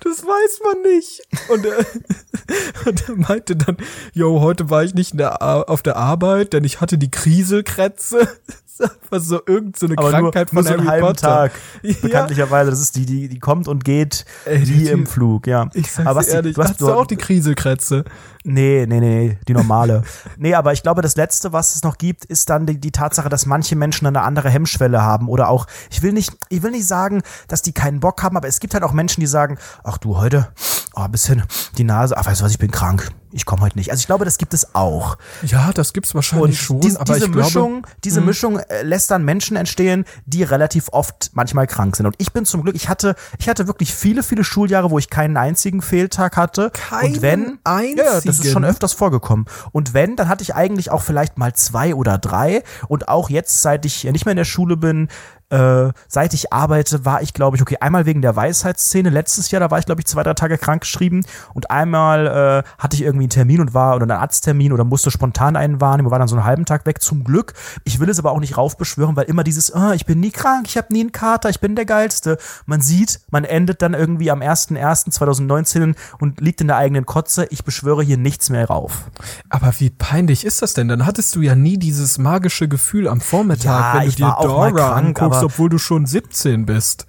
das 0.03 0.23
weiß 0.23 0.60
man 0.63 0.82
nicht. 0.82 1.21
Und 1.49 1.65
er, 1.65 1.77
und 2.88 3.10
er 3.10 3.15
meinte 3.15 3.55
dann, 3.55 3.77
yo, 4.13 4.41
heute 4.41 4.69
war 4.69 4.84
ich 4.84 4.95
nicht 4.95 5.19
der, 5.19 5.41
auf 5.69 5.84
der 5.84 5.97
Arbeit, 5.97 6.53
denn 6.53 6.63
ich 6.63 6.82
hatte 6.82 6.97
die 6.97 7.12
Kriselkrätze. 7.12 8.27
Das 8.79 8.88
ist 8.88 9.03
einfach 9.03 9.27
so 9.27 9.41
irgend 9.45 9.77
so 9.77 9.88
eine 9.88 9.97
Aber 9.97 10.10
nur, 10.12 10.32
Krankheit 10.32 10.53
nur 10.53 10.63
von 10.63 10.71
so 10.71 10.77
einen 10.77 10.88
Harry 10.88 11.01
halben 11.01 11.08
Potter. 11.08 11.27
Tag. 11.27 11.51
Ja. 11.82 11.95
Bekanntlicherweise, 12.01 12.69
das 12.69 12.79
ist 12.79 12.95
die, 12.95 13.05
die, 13.05 13.27
die 13.27 13.39
kommt 13.39 13.67
und 13.67 13.84
geht 13.84 14.23
Ey, 14.45 14.65
wie 14.65 14.86
der 14.86 14.93
im. 14.93 15.05
Flug, 15.05 15.47
ja. 15.47 15.69
Ich 15.73 15.91
sag's 15.91 16.08
aber 16.08 16.21
was 16.21 16.27
dir 16.27 16.32
die, 16.32 16.36
ehrlich, 16.38 16.55
du 16.55 16.62
hast, 16.62 16.69
hast 16.69 16.79
du 16.79 16.93
auch 16.93 17.05
die 17.05 17.17
Kriselkrätze? 17.17 18.05
Nee, 18.45 18.86
nee, 18.88 18.99
nee, 18.99 19.38
die 19.47 19.54
normale. 19.54 20.04
nee, 20.38 20.54
aber 20.56 20.71
ich 20.73 20.82
glaube, 20.82 21.02
das 21.02 21.15
Letzte, 21.15 21.52
was 21.52 21.75
es 21.75 21.84
noch 21.84 21.97
gibt, 21.97 22.25
ist 22.25 22.49
dann 22.49 22.65
die, 22.65 22.80
die 22.80 22.91
Tatsache, 22.91 23.30
dass 23.30 23.45
manche 23.45 23.75
Menschen 23.75 24.08
eine 24.08 24.21
andere 24.21 24.49
Hemmschwelle 24.49 25.02
haben 25.02 25.28
oder 25.28 25.49
auch, 25.49 25.67
ich 25.89 26.02
will 26.02 26.13
nicht, 26.13 26.32
ich 26.49 26.62
will 26.63 26.71
nicht 26.71 26.88
sagen, 26.88 27.21
dass 27.47 27.62
die 27.62 27.73
keinen 27.73 27.99
Bock 27.99 28.23
haben, 28.23 28.38
aber 28.38 28.47
es 28.47 28.60
gibt 28.60 28.73
halt 28.73 28.84
auch 28.84 28.93
Menschen, 28.93 29.19
die 29.21 29.28
sagen, 29.28 29.58
ach 29.84 29.97
du, 29.97 30.17
heute, 30.17 30.47
oh, 30.95 31.02
ein 31.02 31.12
bisschen 31.12 31.43
die 31.78 31.84
Nase, 31.84 32.17
ach, 32.17 32.25
weißt 32.25 32.39
du 32.41 32.45
was, 32.45 32.52
ich 32.52 32.60
bin 32.60 32.71
krank, 32.71 33.10
ich 33.32 33.45
komme 33.45 33.62
heute 33.62 33.78
nicht. 33.78 33.91
Also 33.91 33.99
ich 34.02 34.08
glaube, 34.08 34.25
das 34.25 34.38
gibt 34.38 34.54
es 34.54 34.73
auch. 34.73 35.17
Ja, 35.43 35.71
das 35.73 35.93
gibt's 35.93 36.15
wahrscheinlich 36.15 36.60
schon, 36.60 36.80
dies- 36.82 36.95
aber 36.95 37.13
diese 37.13 37.25
ich 37.28 37.32
glaube, 37.32 37.45
Mischung, 37.45 37.88
diese 38.04 38.21
Mischung 38.21 38.60
äh, 38.60 38.82
lässt 38.84 39.12
dann 39.12 39.23
Menschen 39.23 39.56
entstehen, 39.58 40.06
die 40.25 40.43
relativ 40.43 40.88
oft 40.91 41.32
manchmal 41.34 41.67
krank 41.67 41.95
sind. 41.95 42.06
Und 42.06 42.15
ich 42.17 42.32
bin 42.34 42.45
zum 42.45 42.63
Glück, 42.63 42.75
ich 42.75 42.89
hatte, 42.89 43.15
ich 43.38 43.47
hatte 43.49 43.67
wirklich 43.67 43.93
viele, 43.93 44.23
viele 44.23 44.43
Schuljahre, 44.43 44.89
wo 44.91 44.97
ich 44.97 45.10
keinen 45.10 45.38
einzigen 45.38 45.82
Fehltag 45.82 46.38
hatte. 46.38 46.71
Keinen 46.71 47.15
und 47.15 47.21
wenn, 47.21 47.60
ja, 47.97 48.04
ja, 48.06 48.19
das 48.29 48.45
ist 48.45 48.51
schon 48.51 48.65
öfters 48.65 48.93
vorgekommen. 48.93 49.45
Und 49.71 49.93
wenn, 49.93 50.15
dann 50.15 50.29
hatte 50.29 50.43
ich 50.43 50.55
eigentlich 50.55 50.91
auch 50.91 51.01
vielleicht 51.01 51.37
mal 51.37 51.53
zwei 51.53 51.95
oder 51.95 52.17
drei. 52.17 52.63
Und 52.87 53.07
auch 53.07 53.29
jetzt, 53.29 53.61
seit 53.61 53.85
ich 53.85 54.03
nicht 54.05 54.25
mehr 54.25 54.31
in 54.33 54.37
der 54.37 54.45
Schule 54.45 54.77
bin, 54.77 55.09
äh, 55.49 55.91
seit 56.07 56.33
ich 56.33 56.53
arbeite, 56.53 57.05
war 57.05 57.21
ich, 57.21 57.33
glaube 57.33 57.57
ich, 57.57 57.62
okay, 57.62 57.77
einmal 57.81 58.05
wegen 58.05 58.21
der 58.21 58.35
Weisheitsszene 58.35 59.09
letztes 59.09 59.51
Jahr, 59.51 59.59
da 59.59 59.71
war 59.71 59.79
ich, 59.79 59.85
glaube 59.85 60.01
ich, 60.01 60.07
zwei, 60.07 60.23
drei 60.23 60.33
Tage 60.33 60.57
krank 60.57 60.81
geschrieben 60.81 61.23
und 61.53 61.71
einmal 61.71 62.27
äh, 62.27 62.69
hatte 62.77 62.95
ich 62.95 63.01
irgendwie 63.01 63.23
einen 63.25 63.29
Termin 63.29 63.62
und 63.62 63.73
war 63.73 63.95
oder 63.95 64.03
einen 64.03 64.12
Arzttermin 64.21 64.71
oder 64.73 64.83
musste 64.83 65.12
spontan 65.12 65.55
einen 65.55 65.81
wahrnehmen, 65.81 66.12
war 66.12 66.19
dann 66.19 66.27
so 66.27 66.35
einen 66.35 66.45
halben 66.45 66.65
Tag 66.65 66.85
weg, 66.85 67.01
zum 67.01 67.23
Glück. 67.23 67.53
Ich 67.83 67.99
will 67.99 68.09
es 68.09 68.19
aber 68.19 68.31
auch 68.31 68.39
nicht 68.39 68.57
raufbeschwören, 68.57 69.15
weil 69.15 69.25
immer 69.25 69.43
dieses, 69.43 69.73
ah, 69.73 69.93
ich 69.93 70.05
bin 70.05 70.19
nie 70.19 70.31
krank, 70.31 70.65
ich 70.67 70.77
habe 70.77 70.93
nie 70.93 71.01
einen 71.01 71.12
Kater, 71.12 71.49
ich 71.49 71.59
bin 71.59 71.75
der 71.75 71.85
Geilste. 71.85 72.38
Man 72.65 72.81
sieht, 72.81 73.19
man 73.31 73.43
endet 73.43 73.81
dann 73.81 73.93
irgendwie 73.93 74.31
am 74.31 74.41
1.1.2019 74.41 75.95
und 76.19 76.41
liegt 76.41 76.62
in 76.62 76.67
der 76.67 76.77
eigenen 76.77 77.05
Kotze. 77.05 77.47
Ich 77.49 77.63
beschwöre 77.63 78.03
hier 78.03 78.17
nichts 78.17 78.49
mehr 78.49 78.67
rauf. 78.67 79.09
Aber 79.49 79.73
wie 79.79 79.89
peinlich 79.89 80.45
ist 80.45 80.62
das 80.62 80.73
denn? 80.73 80.88
Dann 80.88 81.05
hattest 81.05 81.35
du 81.35 81.41
ja 81.41 81.55
nie 81.55 81.77
dieses 81.77 82.17
magische 82.17 82.67
Gefühl 82.67 83.07
am 83.07 83.21
Vormittag, 83.21 83.65
Ja, 83.65 83.93
wenn 83.95 84.01
du 84.01 84.07
ich 84.07 84.15
dir 84.15 84.35
Dora 84.41 84.71
krank, 84.71 85.21
anguckst, 85.21 85.38
obwohl 85.43 85.69
du 85.69 85.78
schon 85.78 86.06
17 86.06 86.65
bist. 86.65 87.06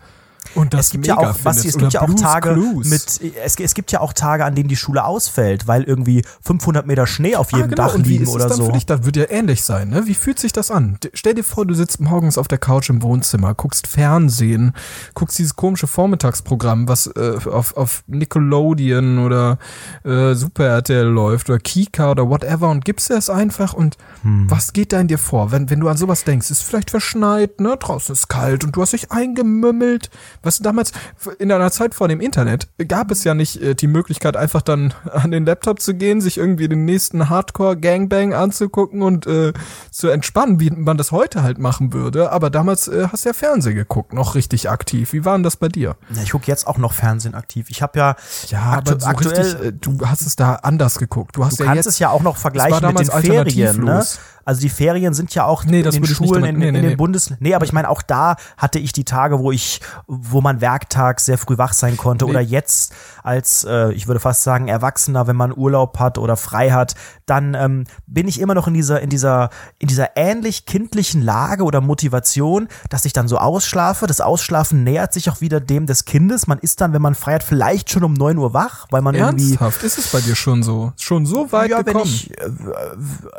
Und 0.54 0.74
das 0.74 0.86
es 0.86 0.92
gibt 0.92 1.06
ja 1.06 1.16
auch, 1.16 1.36
findest. 1.36 1.64
es 1.64 1.76
gibt 1.78 1.92
ja 1.92 2.02
auch 2.02 2.14
Tage 2.14 2.54
Clues. 2.54 2.88
mit, 2.88 3.34
es, 3.44 3.56
es 3.56 3.74
gibt 3.74 3.92
ja 3.92 4.00
auch 4.00 4.12
Tage, 4.12 4.44
an 4.44 4.54
denen 4.54 4.68
die 4.68 4.76
Schule 4.76 5.04
ausfällt, 5.04 5.66
weil 5.68 5.84
irgendwie 5.84 6.24
500 6.42 6.86
Meter 6.86 7.06
Schnee 7.06 7.36
auf 7.36 7.52
jedem 7.52 7.64
ah, 7.64 7.68
genau. 7.68 7.86
Dach 7.86 7.94
Und 7.94 8.06
liegen 8.06 8.26
oder 8.26 8.48
dann 8.48 8.56
so. 8.56 8.66
Für 8.66 8.72
dich? 8.72 8.86
Das 8.86 9.04
wird 9.04 9.16
ja 9.16 9.30
ähnlich 9.30 9.62
sein, 9.62 9.90
ne? 9.90 10.06
Wie 10.06 10.14
fühlt 10.14 10.38
sich 10.38 10.52
das 10.52 10.70
an? 10.70 10.98
Stell 11.14 11.34
dir 11.34 11.44
vor, 11.44 11.66
du 11.66 11.74
sitzt 11.74 12.00
morgens 12.00 12.38
auf 12.38 12.48
der 12.48 12.58
Couch 12.58 12.90
im 12.90 13.02
Wohnzimmer, 13.02 13.54
guckst 13.54 13.86
Fernsehen, 13.86 14.72
guckst 15.14 15.38
dieses 15.38 15.54
komische 15.56 15.86
Vormittagsprogramm, 15.86 16.88
was 16.88 17.06
äh, 17.06 17.38
auf, 17.50 17.76
auf 17.76 18.02
Nickelodeon 18.06 19.18
oder 19.18 19.58
äh, 20.04 20.34
Super 20.34 20.64
RTL 20.64 21.06
läuft 21.06 21.48
oder 21.48 21.58
Kika 21.58 22.10
oder 22.10 22.28
whatever 22.28 22.70
und 22.70 22.84
gibst 22.84 23.10
dir 23.10 23.14
es 23.14 23.30
einfach 23.30 23.72
und 23.72 23.96
Hm. 24.22 24.50
was 24.50 24.72
geht 24.72 24.92
da 24.92 25.00
in 25.00 25.08
dir 25.08 25.18
vor, 25.18 25.50
wenn, 25.50 25.70
wenn 25.70 25.80
du 25.80 25.88
an 25.88 25.96
sowas 25.96 26.24
denkst? 26.24 26.50
Ist 26.50 26.62
vielleicht 26.62 26.90
verschneit, 26.90 27.60
ne? 27.60 27.76
Draußen 27.78 28.12
ist 28.12 28.28
kalt 28.28 28.64
und 28.64 28.76
du 28.76 28.82
hast 28.82 28.92
dich 28.92 29.10
eingemümmelt. 29.10 30.10
Was 30.42 30.58
damals 30.58 30.92
in 31.38 31.50
deiner 31.50 31.70
Zeit 31.70 31.94
vor 31.94 32.08
dem 32.08 32.20
Internet 32.20 32.68
gab 32.88 33.10
es 33.10 33.24
ja 33.24 33.34
nicht 33.34 33.60
äh, 33.60 33.74
die 33.74 33.86
Möglichkeit, 33.86 34.36
einfach 34.36 34.62
dann 34.62 34.94
an 35.10 35.30
den 35.30 35.44
Laptop 35.44 35.80
zu 35.80 35.94
gehen, 35.94 36.20
sich 36.20 36.38
irgendwie 36.38 36.68
den 36.68 36.84
nächsten 36.84 37.28
Hardcore-Gangbang 37.28 38.32
anzugucken 38.32 39.02
und 39.02 39.26
äh, 39.26 39.52
zu 39.90 40.08
entspannen, 40.08 40.58
wie 40.60 40.70
man 40.70 40.96
das 40.96 41.12
heute 41.12 41.42
halt 41.42 41.58
machen 41.58 41.92
würde. 41.92 42.32
Aber 42.32 42.48
damals 42.48 42.88
äh, 42.88 43.08
hast 43.12 43.24
du 43.24 43.30
ja 43.30 43.32
Fernsehen 43.34 43.74
geguckt, 43.74 44.12
noch 44.12 44.34
richtig 44.34 44.70
aktiv. 44.70 45.12
Wie 45.12 45.24
war 45.24 45.36
denn 45.36 45.42
das 45.42 45.56
bei 45.56 45.68
dir? 45.68 45.96
Ja, 46.14 46.22
ich 46.22 46.30
gucke 46.30 46.46
jetzt 46.46 46.66
auch 46.66 46.78
noch 46.78 46.92
Fernsehen 46.92 47.34
aktiv. 47.34 47.66
Ich 47.68 47.82
habe 47.82 47.98
ja, 47.98 48.16
Ja, 48.48 48.72
aktu 48.72 48.92
aber 48.92 49.00
so 49.00 49.06
aktuell, 49.06 49.40
richtig, 49.40 49.66
äh, 49.66 49.72
du 49.72 49.98
hast 50.06 50.22
es 50.22 50.36
da 50.36 50.54
anders 50.56 50.98
geguckt. 50.98 51.36
Du 51.36 51.44
hast 51.44 51.60
du 51.60 51.64
ja 51.64 51.70
kannst 51.70 51.86
jetzt 51.86 51.94
es 51.94 51.98
ja 51.98 52.10
auch 52.10 52.22
noch 52.22 52.36
vergleichen 52.36 52.86
mit 52.86 52.98
den 52.98 53.10
Ferien. 53.10 53.84
Ne? 53.84 54.04
Also 54.44 54.60
die 54.60 54.68
Ferien 54.68 55.14
sind 55.14 55.34
ja 55.34 55.44
auch 55.44 55.64
Nee, 55.64 55.82
das 55.82 55.94
in 55.94 56.02
den 56.02 56.14
Schulen, 56.14 56.44
in, 56.44 56.58
nee, 56.58 56.68
in 56.68 56.74
nee, 56.74 56.80
den. 56.80 56.96
Bundes... 56.96 57.32
Nee, 57.40 57.54
aber 57.54 57.64
ich 57.64 57.72
meine, 57.72 57.88
auch 57.88 58.02
da 58.02 58.36
hatte 58.56 58.78
ich 58.78 58.92
die 58.92 59.04
Tage, 59.04 59.38
wo 59.38 59.52
ich, 59.52 59.80
wo 60.06 60.40
man 60.40 60.60
werktags 60.60 61.26
sehr 61.26 61.38
früh 61.38 61.58
wach 61.58 61.72
sein 61.72 61.96
konnte 61.96 62.26
oder 62.26 62.40
jetzt 62.40 62.94
als, 63.22 63.64
äh, 63.64 63.92
ich 63.92 64.06
würde 64.06 64.20
fast 64.20 64.42
sagen, 64.42 64.68
Erwachsener, 64.68 65.26
wenn 65.26 65.36
man 65.36 65.56
Urlaub 65.56 65.98
hat 65.98 66.18
oder 66.18 66.36
frei 66.36 66.70
hat, 66.70 66.94
dann 67.26 67.54
ähm, 67.54 67.84
bin 68.06 68.28
ich 68.28 68.40
immer 68.40 68.54
noch 68.54 68.66
in 68.66 68.74
dieser, 68.74 69.00
in 69.00 69.10
dieser, 69.10 69.50
in 69.78 69.88
dieser 69.88 70.16
ähnlich 70.16 70.66
kindlichen 70.66 71.22
Lage 71.22 71.64
oder 71.64 71.80
Motivation, 71.80 72.68
dass 72.88 73.04
ich 73.04 73.12
dann 73.12 73.28
so 73.28 73.38
ausschlafe. 73.38 74.06
Das 74.06 74.20
Ausschlafen 74.20 74.84
nähert 74.84 75.12
sich 75.12 75.30
auch 75.30 75.40
wieder 75.40 75.60
dem 75.60 75.86
des 75.86 76.04
Kindes. 76.04 76.46
Man 76.46 76.58
ist 76.58 76.80
dann, 76.80 76.92
wenn 76.92 77.02
man 77.02 77.14
frei 77.14 77.34
hat, 77.34 77.42
vielleicht 77.42 77.90
schon 77.90 78.04
um 78.04 78.14
9 78.14 78.38
Uhr 78.38 78.54
wach, 78.54 78.86
weil 78.90 79.02
man 79.02 79.14
irgendwie 79.14 79.50
Ernsthaft? 79.50 79.82
Ist 79.82 79.98
es 79.98 80.08
bei 80.08 80.20
dir 80.20 80.34
schon 80.34 80.62
so? 80.62 80.92
Schon 80.96 81.26
so 81.26 81.52
weit 81.52 81.70
ja, 81.70 81.78
wenn 81.78 81.84
gekommen? 81.86 82.04
ich, 82.06 82.30
äh, 82.38 82.50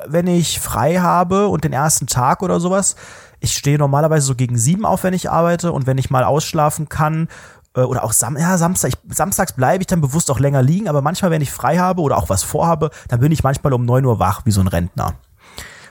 wenn 0.08 0.28
ich 0.28 0.60
frei 0.60 0.91
habe 1.00 1.48
und 1.48 1.64
den 1.64 1.74
ersten 1.74 2.08
Tag 2.08 2.44
oder 2.44 2.60
sowas, 2.60 2.96
ich 3.40 3.56
stehe 3.56 3.78
normalerweise 3.78 4.26
so 4.26 4.36
gegen 4.36 4.58
sieben 4.58 4.86
auf, 4.86 5.04
wenn 5.04 5.14
ich 5.14 5.30
arbeite 5.30 5.72
und 5.72 5.88
wenn 5.88 5.98
ich 5.98 6.10
mal 6.10 6.24
ausschlafen 6.24 6.90
kann 6.90 7.28
äh, 7.76 7.82
oder 7.82 8.04
auch 8.04 8.14
Sam 8.14 8.38
ja, 8.38 8.58
Samstag, 8.58 8.90
ich, 8.90 9.16
samstags 9.16 9.54
bleibe 9.54 9.82
ich 9.82 9.88
dann 9.88 10.02
bewusst 10.02 10.30
auch 10.32 10.40
länger 10.40 10.62
liegen, 10.62 10.88
aber 10.88 11.02
manchmal, 11.02 11.32
wenn 11.32 11.42
ich 11.42 11.52
frei 11.52 11.78
habe 11.78 12.02
oder 12.02 12.18
auch 12.18 12.30
was 12.30 12.44
vorhabe, 12.44 12.92
dann 13.08 13.20
bin 13.20 13.32
ich 13.32 13.44
manchmal 13.44 13.74
um 13.74 13.86
neun 13.86 14.06
Uhr 14.06 14.20
wach, 14.20 14.42
wie 14.46 14.52
so 14.52 14.62
ein 14.62 14.68
Rentner. 14.68 15.16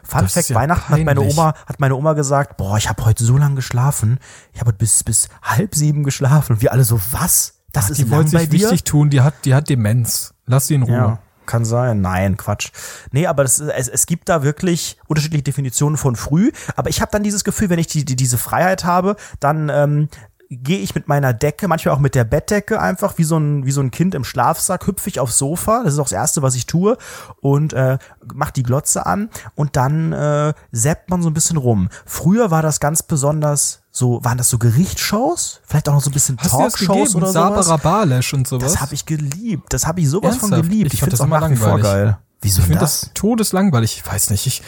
Fun 0.03 0.23
Das 0.23 0.33
Fact, 0.33 0.51
ja 0.51 0.57
Weihnachten 0.57 0.93
hat 0.93 1.05
meine. 1.05 1.21
Oma, 1.21 1.55
hat 1.67 1.79
meine 1.79 1.95
Oma 1.95 2.15
gesagt, 2.15 2.57
boah, 2.57 2.77
ich 2.77 2.89
habe 2.89 3.05
heute 3.05 3.25
so 3.25 3.37
lange 3.37 3.55
geschlafen. 3.55 4.19
Ich 4.53 4.61
habe 4.61 4.73
bis, 4.73 5.05
bis 5.05 5.29
halb 5.43 5.75
sieben 5.75 6.03
geschlafen. 6.03 6.55
Und 6.55 6.63
wir 6.63 6.73
alle 6.73 6.85
so, 6.85 7.01
was? 7.13 7.61
Das 7.73 7.85
Ach, 7.85 7.91
ist 7.91 7.99
die 7.99 8.03
lang 8.03 8.11
wollte 8.13 8.33
bei 8.33 8.41
sich 8.41 8.49
dir? 8.49 8.61
wichtig 8.63 8.85
tun, 8.85 9.11
die 9.11 9.21
hat, 9.21 9.35
die 9.45 9.55
hat 9.55 9.69
Demenz. 9.69 10.35
Lass 10.47 10.67
sie 10.67 10.75
in 10.75 10.83
Ruhe. 10.83 10.95
Ja, 10.95 11.19
kann 11.51 11.65
sein. 11.65 12.01
Nein, 12.01 12.37
Quatsch. 12.37 12.71
Nee, 13.11 13.27
aber 13.27 13.43
das, 13.43 13.59
es, 13.59 13.89
es 13.89 14.07
gibt 14.07 14.29
da 14.29 14.43
wirklich 14.43 14.99
unterschiedliche 15.09 15.43
Definitionen 15.43 15.97
von 15.97 16.15
früh. 16.15 16.53
Aber 16.77 16.89
ich 16.89 17.01
habe 17.01 17.11
dann 17.11 17.25
dieses 17.25 17.43
Gefühl, 17.43 17.71
wenn 17.71 17.81
ich 17.81 17.89
die, 17.89 18.05
die, 18.05 18.17
diese 18.17 18.39
Freiheit 18.39 18.85
habe, 18.85 19.17
dann 19.41 19.69
ähm, 19.69 20.09
gehe 20.49 20.79
ich 20.79 20.95
mit 20.95 21.09
meiner 21.09 21.33
Decke, 21.33 21.67
manchmal 21.67 21.95
auch 21.95 22.01
mit 22.01 22.15
der 22.15 22.25
Bettdecke 22.25 22.81
einfach 22.81 23.19
wie 23.19 23.25
so 23.25 23.37
ein, 23.37 23.67
wie 23.67 23.73
so 23.73 23.81
ein 23.81 23.91
Kind 23.91 24.15
im 24.15 24.25
Schlafsack, 24.25 24.87
hüpfe 24.87 25.09
ich 25.09 25.19
aufs 25.19 25.39
Sofa. 25.39 25.83
Das 25.85 25.95
ist 25.95 25.99
auch 25.99 26.05
das 26.05 26.13
Erste, 26.13 26.43
was 26.43 26.55
ich 26.55 26.67
tue. 26.67 26.97
Und 27.41 27.73
äh, 27.73 27.99
mach 28.33 28.53
die 28.53 28.63
Glotze 28.63 29.07
an 29.07 29.29
und 29.57 29.77
dann 29.77 30.13
äh, 30.13 30.55
zappt 30.73 31.11
man 31.11 31.23
so 31.23 31.31
ein 31.31 31.35
bisschen 31.35 31.57
rum. 31.57 31.89
Früher 32.07 32.51
war 32.51 32.63
das 32.63 32.79
ganz 32.79 33.03
besonders 33.03 33.80
so, 33.92 34.22
waren 34.24 34.38
das 34.38 34.48
so 34.48 34.59
Gerichtsshows? 34.59 35.61
Vielleicht 35.64 35.88
auch 35.88 35.94
noch 35.94 36.03
so 36.03 36.11
ein 36.11 36.12
bisschen 36.12 36.37
Talkshows 36.37 37.14
oder 37.14 37.26
sowas? 37.33 37.66
Sabara 37.66 37.76
Balesch 37.76 38.33
und 38.35 38.46
sowas? 38.46 38.72
Das 38.72 38.81
habe 38.81 38.94
ich 38.94 39.05
geliebt. 39.07 39.72
Das 39.72 39.87
habe 39.87 40.00
ich 40.00 40.09
sowas 40.09 40.37
von 40.37 40.53
Ernsthaft? 40.53 40.70
geliebt. 40.70 40.87
Ich 40.88 40.94
Ich, 40.94 41.00
finde 41.00 41.11
das 41.12 41.20
auch 41.20 41.24
immer 41.26 41.40
nach 41.40 41.50
wie 41.50 41.57
vor 41.57 41.68
langweilig. 41.79 41.92
geil. 41.92 42.18
Wieso 42.42 42.61
Ich 42.61 42.66
finde 42.66 42.81
das? 42.81 43.00
das 43.03 43.11
todeslangweilig. 43.14 43.96
Ich 44.03 44.07
weiß 44.07 44.31
nicht. 44.31 44.46
Ich, 44.46 44.62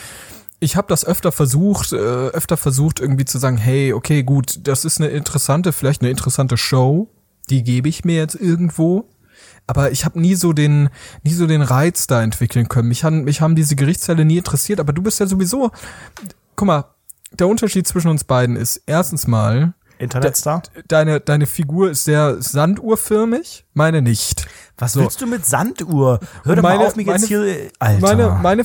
ich 0.61 0.77
habe 0.77 0.89
das 0.89 1.05
öfter 1.05 1.33
versucht, 1.33 1.93
äh, 1.93 1.97
öfter 1.97 2.57
versucht 2.57 3.01
irgendwie 3.01 3.25
zu 3.25 3.39
sagen, 3.39 3.57
hey, 3.57 3.93
okay, 3.93 4.23
gut, 4.25 4.61
das 4.67 4.85
ist 4.85 5.01
eine 5.01 5.09
interessante, 5.11 5.73
vielleicht 5.73 6.03
eine 6.03 6.11
interessante 6.11 6.57
Show, 6.57 7.09
die 7.49 7.63
gebe 7.63 7.89
ich 7.89 8.05
mir 8.05 8.17
jetzt 8.17 8.35
irgendwo. 8.35 9.09
Aber 9.69 9.93
ich 9.93 10.05
habe 10.05 10.21
nie 10.21 10.35
so 10.35 10.53
den, 10.53 10.89
nie 11.23 11.33
so 11.33 11.47
den 11.47 11.63
Reiz 11.63 12.07
da 12.09 12.23
entwickeln 12.23 12.69
können. 12.69 12.89
Mich 12.89 13.05
haben, 13.05 13.23
mich 13.25 13.41
haben 13.41 13.55
diese 13.55 13.77
Gerichtsteile 13.77 14.25
nie 14.25 14.39
interessiert. 14.39 14.81
Aber 14.81 14.93
du 14.93 15.01
bist 15.03 15.21
ja 15.21 15.27
sowieso, 15.27 15.71
guck 16.57 16.67
mal, 16.67 16.85
der 17.39 17.49
Unterschied 17.49 17.87
zwischen 17.87 18.09
uns 18.09 18.25
beiden 18.25 18.57
ist 18.57 18.83
erstens 18.87 19.27
mal, 19.27 19.75
Internetstar? 19.99 20.63
deine, 20.89 21.21
deine 21.21 21.47
Figur 21.47 21.91
ist 21.91 22.05
sehr 22.05 22.41
sanduhrförmig, 22.43 23.65
meine 23.75 24.03
nicht. 24.03 24.47
Was 24.79 24.95
so. 24.95 25.01
willst 25.01 25.21
du 25.21 25.27
mit 25.27 25.47
Sanduhr? 25.47 26.19
Hör 26.45 26.57
doch 26.57 26.63
Meine- 26.63 26.79
mal 26.79 26.87
auf, 26.87 26.97
jetzt 26.97 27.07
meine- 27.07 27.27
hier. 27.27 27.71
Alter. 27.79 28.01
Meine, 28.01 28.39
meine, 28.43 28.65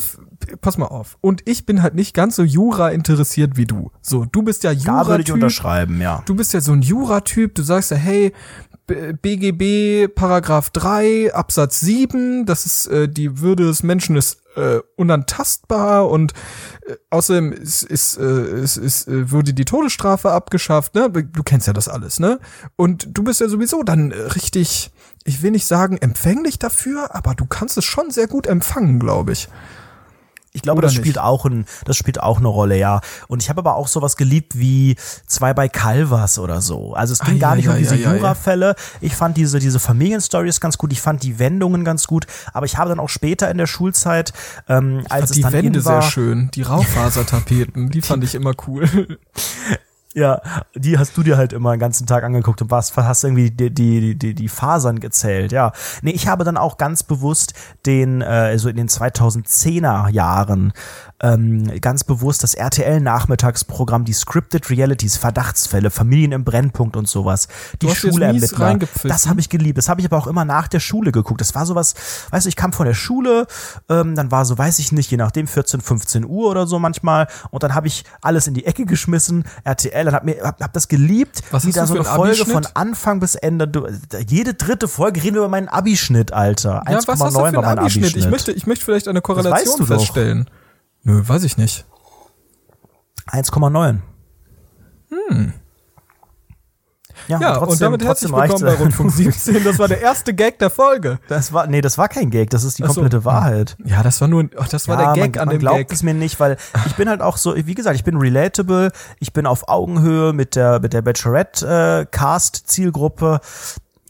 pass 0.62 0.78
mal 0.80 0.86
auf. 0.88 1.18
Und 1.22 1.42
ich 1.46 1.66
bin 1.68 1.84
halt 1.84 1.94
nicht 1.94 2.16
ganz 2.16 2.38
so 2.38 2.44
Jura 2.44 2.90
interessiert 2.90 3.56
wie 3.56 3.66
du. 3.66 3.92
So, 4.02 4.26
du 4.26 4.42
bist 4.42 4.64
ja 4.64 4.74
da 4.74 5.06
würde 5.06 5.22
ich 5.24 5.32
unterschreiben, 5.32 6.02
ja. 6.02 6.24
Du 6.26 6.34
bist 6.34 6.54
ja 6.54 6.62
so 6.62 6.72
ein 6.72 6.82
Jura-Typ. 6.82 7.54
Du 7.54 7.62
sagst 7.62 7.92
ja, 7.92 7.98
hey, 7.98 8.34
BGB 9.22 10.08
Paragraph 10.08 10.70
3 10.72 11.34
Absatz 11.34 11.82
7, 11.82 12.46
das 12.46 12.66
ist 12.66 12.88
äh, 12.88 13.08
die 13.10 13.40
Würde 13.42 13.66
des 13.66 13.84
Menschen 13.84 14.16
ist 14.16 14.40
äh, 14.58 14.82
unantastbar 14.96 16.10
und 16.10 16.34
äh, 16.88 16.96
außerdem 17.10 17.52
ist, 17.54 17.84
ist, 17.84 18.18
äh, 18.18 18.62
ist, 18.62 18.78
ist, 18.78 19.08
äh, 19.08 19.32
wurde 19.32 19.54
die 19.54 19.66
Todesstrafe 19.66 20.32
abgeschafft, 20.32 20.96
ne? 20.96 21.10
Du 21.10 21.44
kennst 21.44 21.68
ja 21.68 21.74
das 21.74 21.88
alles, 21.88 22.20
ne? 22.20 22.40
Und 22.76 23.08
du 23.18 23.24
bist 23.24 23.40
ja 23.40 23.48
sowieso 23.48 23.84
dann 23.84 24.12
richtig, 24.12 24.92
ich 25.24 25.44
will 25.44 25.52
nicht 25.52 25.68
sagen 25.68 25.98
empfänglich 25.98 26.60
dafür, 26.60 27.16
aber 27.16 27.36
du 27.36 27.46
kannst 27.46 27.78
es 27.78 27.86
schon 27.86 28.10
sehr 28.10 28.28
gut 28.28 28.48
empfangen, 28.48 29.00
glaube 29.00 29.34
ich. 29.34 29.48
Ich 30.54 30.62
glaube, 30.62 30.80
Oder 30.80 30.88
das 30.88 30.94
nicht? 30.94 31.02
spielt 31.02 31.20
auch 31.20 31.46
ein, 31.46 31.66
das 31.86 31.98
spielt 31.98 32.22
auch 32.22 32.38
eine 32.40 32.48
Rolle, 32.48 32.78
ja. 32.78 33.02
Und 33.28 33.44
ich 33.44 33.50
habe 33.50 33.60
aber 33.60 33.76
auch 33.76 33.88
sowas 33.88 34.18
geliebt 34.18 34.58
wie 34.58 34.96
zwei 35.28 35.54
bei 35.54 35.70
Calvas 35.70 36.40
oder 36.40 36.62
so. 36.62 36.94
Also 36.94 37.14
es 37.14 37.20
ging 37.20 37.36
Ei, 37.36 37.40
gar 37.40 37.56
nicht 37.56 37.68
ei, 37.70 37.74
um 37.74 37.78
diese 37.78 37.96
ei. 37.96 38.16
Jura-Fälle. 38.16 38.76
Ich 39.02 39.16
fand 39.16 39.38
diese, 39.38 39.60
diese 39.60 39.80
Familienstories 39.80 40.60
ganz 40.60 40.78
gut. 40.78 40.92
Ich 40.92 41.02
fand 41.02 41.24
die 41.24 41.38
Wendungen 41.40 41.86
ganz 41.86 42.08
gut. 42.08 42.26
Aber 42.54 42.66
ich 42.66 42.78
habe 42.78 42.90
dann 42.90 43.00
auch 43.00 43.10
später 43.10 43.52
in 43.52 43.58
der 43.58 43.68
Schulzeit, 43.68 44.34
ähm, 44.68 45.04
als 45.10 45.30
es 45.30 45.36
die 45.36 45.42
dann 45.42 45.54
Wände 45.54 45.80
in 45.80 45.86
war, 45.86 46.02
sehr 46.02 46.12
schön, 46.12 46.50
die 46.54 46.64
Raufasertapeten, 46.64 47.90
die 47.92 48.02
fand 48.02 48.24
ich 48.24 48.34
immer 48.36 48.54
cool. 48.68 49.20
Ja, 50.18 50.42
die 50.74 50.98
hast 50.98 51.16
du 51.16 51.22
dir 51.22 51.38
halt 51.38 51.54
immer 51.54 51.76
den 51.76 51.80
ganzen 51.80 52.08
Tag 52.08 52.24
angeguckt 52.24 52.60
und 52.64 52.72
warst, 52.72 52.98
hast 52.98 53.24
irgendwie 53.24 53.52
die, 53.52 53.72
die, 53.72 54.16
die, 54.16 54.34
die 54.34 54.50
Fasern 54.50 55.00
gezählt, 55.00 55.52
ja. 55.52 55.74
Nee, 56.02 56.10
ich 56.10 56.28
habe 56.28 56.44
dann 56.44 56.58
auch 56.58 56.78
ganz 56.78 57.04
bewusst 57.04 57.54
den, 57.86 58.24
äh, 58.24 58.58
so 58.58 58.68
in 58.68 58.78
den 58.78 58.88
2010er 58.88 60.10
Jahren, 60.10 60.74
ähm, 61.22 61.82
ganz 61.82 62.04
bewusst 62.04 62.44
das 62.44 62.54
RTL-Nachmittagsprogramm, 62.54 64.06
die 64.06 64.14
Scripted 64.14 64.70
Realities, 64.70 65.18
Verdachtsfälle, 65.18 65.90
Familien 65.90 66.32
im 66.32 66.44
Brennpunkt 66.44 66.96
und 66.96 67.08
sowas, 67.08 67.48
die 67.82 67.90
Schulermittler. 67.90 68.80
Das 69.04 69.28
habe 69.28 69.40
ich 69.40 69.50
geliebt. 69.50 69.78
Das 69.78 69.90
habe 69.90 70.02
ich 70.02 70.08
aber 70.08 70.18
auch 70.18 70.28
immer 70.28 70.46
nach 70.46 70.68
der 70.68 70.80
Schule 70.80 71.12
geguckt. 71.12 71.42
Das 71.42 71.56
war 71.56 71.66
sowas, 71.66 71.96
weißt 72.30 72.46
du, 72.46 72.50
ich 72.50 72.56
kam 72.56 72.72
von 72.72 72.86
der 72.86 72.94
Schule, 72.94 73.48
ähm, 73.90 74.16
dann 74.16 74.30
war 74.32 74.46
so, 74.46 74.58
weiß 74.58 74.78
ich 74.80 74.92
nicht, 74.92 75.10
je 75.10 75.18
nachdem 75.18 75.48
14, 75.48 75.82
15 75.82 76.26
Uhr 76.26 76.50
oder 76.50 76.68
so 76.68 76.78
manchmal 76.78 77.28
und 77.50 77.64
dann 77.64 77.74
habe 77.74 77.88
ich 77.88 78.04
alles 78.22 78.48
in 78.48 78.54
die 78.54 78.66
Ecke 78.66 78.86
geschmissen, 78.86 79.46
RTL, 79.64 80.06
dann 80.06 80.14
hab 80.14 80.24
mir 80.24 80.38
hab, 80.44 80.62
hab 80.62 80.74
das 80.74 80.88
geliebt, 80.88 81.42
Was 81.52 81.66
wie 81.66 81.72
da 81.72 81.88
so 81.88 81.96
eine 81.96 82.04
Folge 82.04 82.46
von 82.46 82.68
Anfang 82.76 83.20
bis 83.20 83.36
Ende, 83.36 83.68
du, 83.68 83.88
jede 84.28 84.54
dritte 84.54 84.88
Folge 84.88 85.24
reden 85.24 85.36
wir 85.36 85.42
über 85.42 85.50
meinen 85.50 85.68
Abischnitt, 85.68 86.32
Alter. 86.32 86.84
Ja, 86.88 87.00
was 87.08 87.08
hast 87.08 87.36
du 87.36 87.40
1,9 87.40 87.50
für 87.50 87.56
war 87.56 87.62
mein 87.64 87.80
Abischnitt? 87.80 88.04
Abischnitt. 88.04 88.24
Ich 88.24 88.30
möchte, 88.30 88.52
ich 88.52 88.68
möchte 88.68 88.86
vielleicht 88.86 89.08
eine 89.08 89.20
weißt 89.20 89.24
Korrelation 89.24 89.78
du 89.78 89.86
doch. 89.86 90.46
Nö, 91.08 91.22
weiß 91.26 91.46
ich 91.46 91.56
nicht. 91.58 91.86
1,9. 93.28 94.00
Ja, 97.30 97.40
Ja, 97.40 97.58
und 97.60 97.82
damit 97.82 98.04
herzlich 98.04 98.30
willkommen 98.30 98.66
bei. 98.66 98.74
Rundfunk 98.74 99.12
17. 99.14 99.64
Das 99.64 99.80
war 99.80 99.88
der 99.88 100.02
erste 100.02 100.34
Gag 100.34 100.60
der 100.60 100.70
Folge. 100.70 101.20
Das 101.30 101.54
war, 101.54 101.66
nee, 101.68 101.80
das 101.80 101.98
war 101.98 102.10
kein 102.10 102.30
Gag, 102.30 102.50
das 102.50 102.66
ist 102.66 102.78
die 102.78 102.84
so. 102.84 102.90
komplette 102.90 103.24
Wahrheit. 103.24 103.78
Ja, 103.86 104.04
das 104.04 104.20
war 104.20 104.28
nur, 104.28 104.50
ach, 104.58 104.68
das 104.68 104.90
war 104.90 105.00
ja, 105.02 105.14
der 105.14 105.24
Gag 105.24 105.36
man, 105.36 105.42
an 105.44 105.48
man 105.48 105.56
dem 105.56 105.60
glaubt 105.60 105.78
Gag. 105.78 105.94
es 105.94 106.04
mir 106.04 106.14
nicht, 106.14 106.42
weil 106.42 106.58
ich 106.86 106.96
bin 106.96 107.08
halt 107.08 107.22
auch 107.22 107.38
so, 107.38 107.56
wie 107.56 107.74
gesagt, 107.74 107.96
ich 107.96 108.04
bin 108.04 108.18
relatable, 108.18 108.92
ich 109.22 109.32
bin 109.32 109.46
auf 109.46 109.70
Augenhöhe 109.70 110.34
mit 110.34 110.58
der 110.58 110.82
mit 110.82 110.92
der 110.92 111.02
Bachelorette 111.04 111.66
äh, 111.66 112.06
Cast 112.12 112.70
Zielgruppe, 112.70 113.40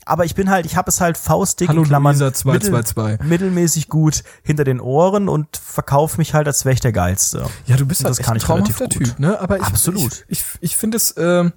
aber 0.08 0.26
ich 0.26 0.36
bin 0.36 0.50
halt, 0.50 0.66
ich 0.66 0.76
habe 0.76 0.90
es 0.90 1.02
halt 1.02 1.18
faustdick 1.18 1.70
Hallo 1.70 1.82
in 1.82 1.88
Klammern 1.88 2.14
Luisa 2.14 2.34
222. 2.34 3.28
mittelmäßig 3.28 3.90
gut 3.90 4.24
hinter 4.44 4.64
den 4.64 4.80
Ohren 4.80 5.30
und 5.30 5.58
verkaufe 5.58 6.18
mich 6.18 6.34
halt 6.34 6.48
als 6.48 6.66
wäre 6.66 6.74
ich 6.74 6.80
der 6.80 6.92
geilste. 6.92 7.46
Ja, 7.66 7.76
du 7.78 7.86
bist 7.86 8.02
Und 8.02 8.06
halt 8.06 8.12
das 8.12 8.20
echt 8.20 8.28
kann 8.28 8.38
ein 8.38 8.40
traumhafter. 8.40 8.90
Typ, 8.90 9.20
ne? 9.20 9.40
Aber 9.40 9.58
ich, 9.58 9.64
Absolut. 9.64 10.26
Ich, 10.28 10.40
ich, 10.40 10.46
ich 10.62 10.78
finde 10.78 10.98
es, 10.98 11.14
ähm, 11.18 11.54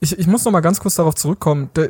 ich, 0.00 0.18
ich 0.18 0.26
muss 0.26 0.44
noch 0.44 0.52
mal 0.52 0.60
ganz 0.60 0.80
kurz 0.80 0.96
darauf 0.96 1.14
zurückkommen. 1.14 1.70
Da, 1.74 1.86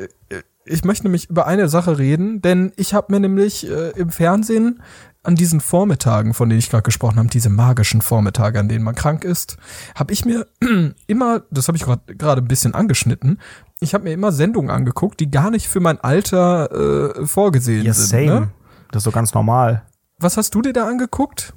ich 0.65 0.83
möchte 0.83 1.03
nämlich 1.03 1.29
über 1.29 1.47
eine 1.47 1.69
Sache 1.69 1.97
reden, 1.97 2.41
denn 2.41 2.73
ich 2.75 2.93
habe 2.93 3.11
mir 3.13 3.19
nämlich 3.19 3.69
äh, 3.69 3.91
im 3.91 4.11
Fernsehen 4.11 4.81
an 5.27 5.35
diesen 5.35 5.59
Vormittagen, 5.61 6.33
von 6.33 6.49
denen 6.49 6.59
ich 6.59 6.69
gerade 6.69 6.83
gesprochen 6.83 7.17
habe, 7.17 7.27
diese 7.27 7.49
magischen 7.49 8.01
Vormittage, 8.01 8.59
an 8.59 8.69
denen 8.69 8.83
man 8.83 8.95
krank 8.95 9.23
ist, 9.23 9.57
habe 9.95 10.13
ich 10.13 10.25
mir 10.25 10.47
immer, 11.07 11.41
das 11.51 11.67
habe 11.67 11.77
ich 11.77 11.83
gerade 11.83 12.15
gerade 12.15 12.41
ein 12.41 12.47
bisschen 12.47 12.73
angeschnitten, 12.73 13.39
ich 13.79 13.93
habe 13.93 14.05
mir 14.05 14.13
immer 14.13 14.31
Sendungen 14.31 14.71
angeguckt, 14.71 15.19
die 15.19 15.29
gar 15.29 15.51
nicht 15.51 15.67
für 15.67 15.79
mein 15.81 15.99
Alter 16.01 17.15
äh, 17.19 17.25
vorgesehen 17.27 17.85
Ja, 17.85 17.93
sind. 17.93 18.07
same. 18.07 18.39
Ne? 18.41 18.47
Das 18.91 19.01
ist 19.01 19.03
so 19.03 19.11
ganz 19.11 19.33
normal. 19.33 19.83
Was 20.17 20.37
hast 20.37 20.55
du 20.55 20.61
dir 20.61 20.73
da 20.73 20.87
angeguckt? 20.87 21.53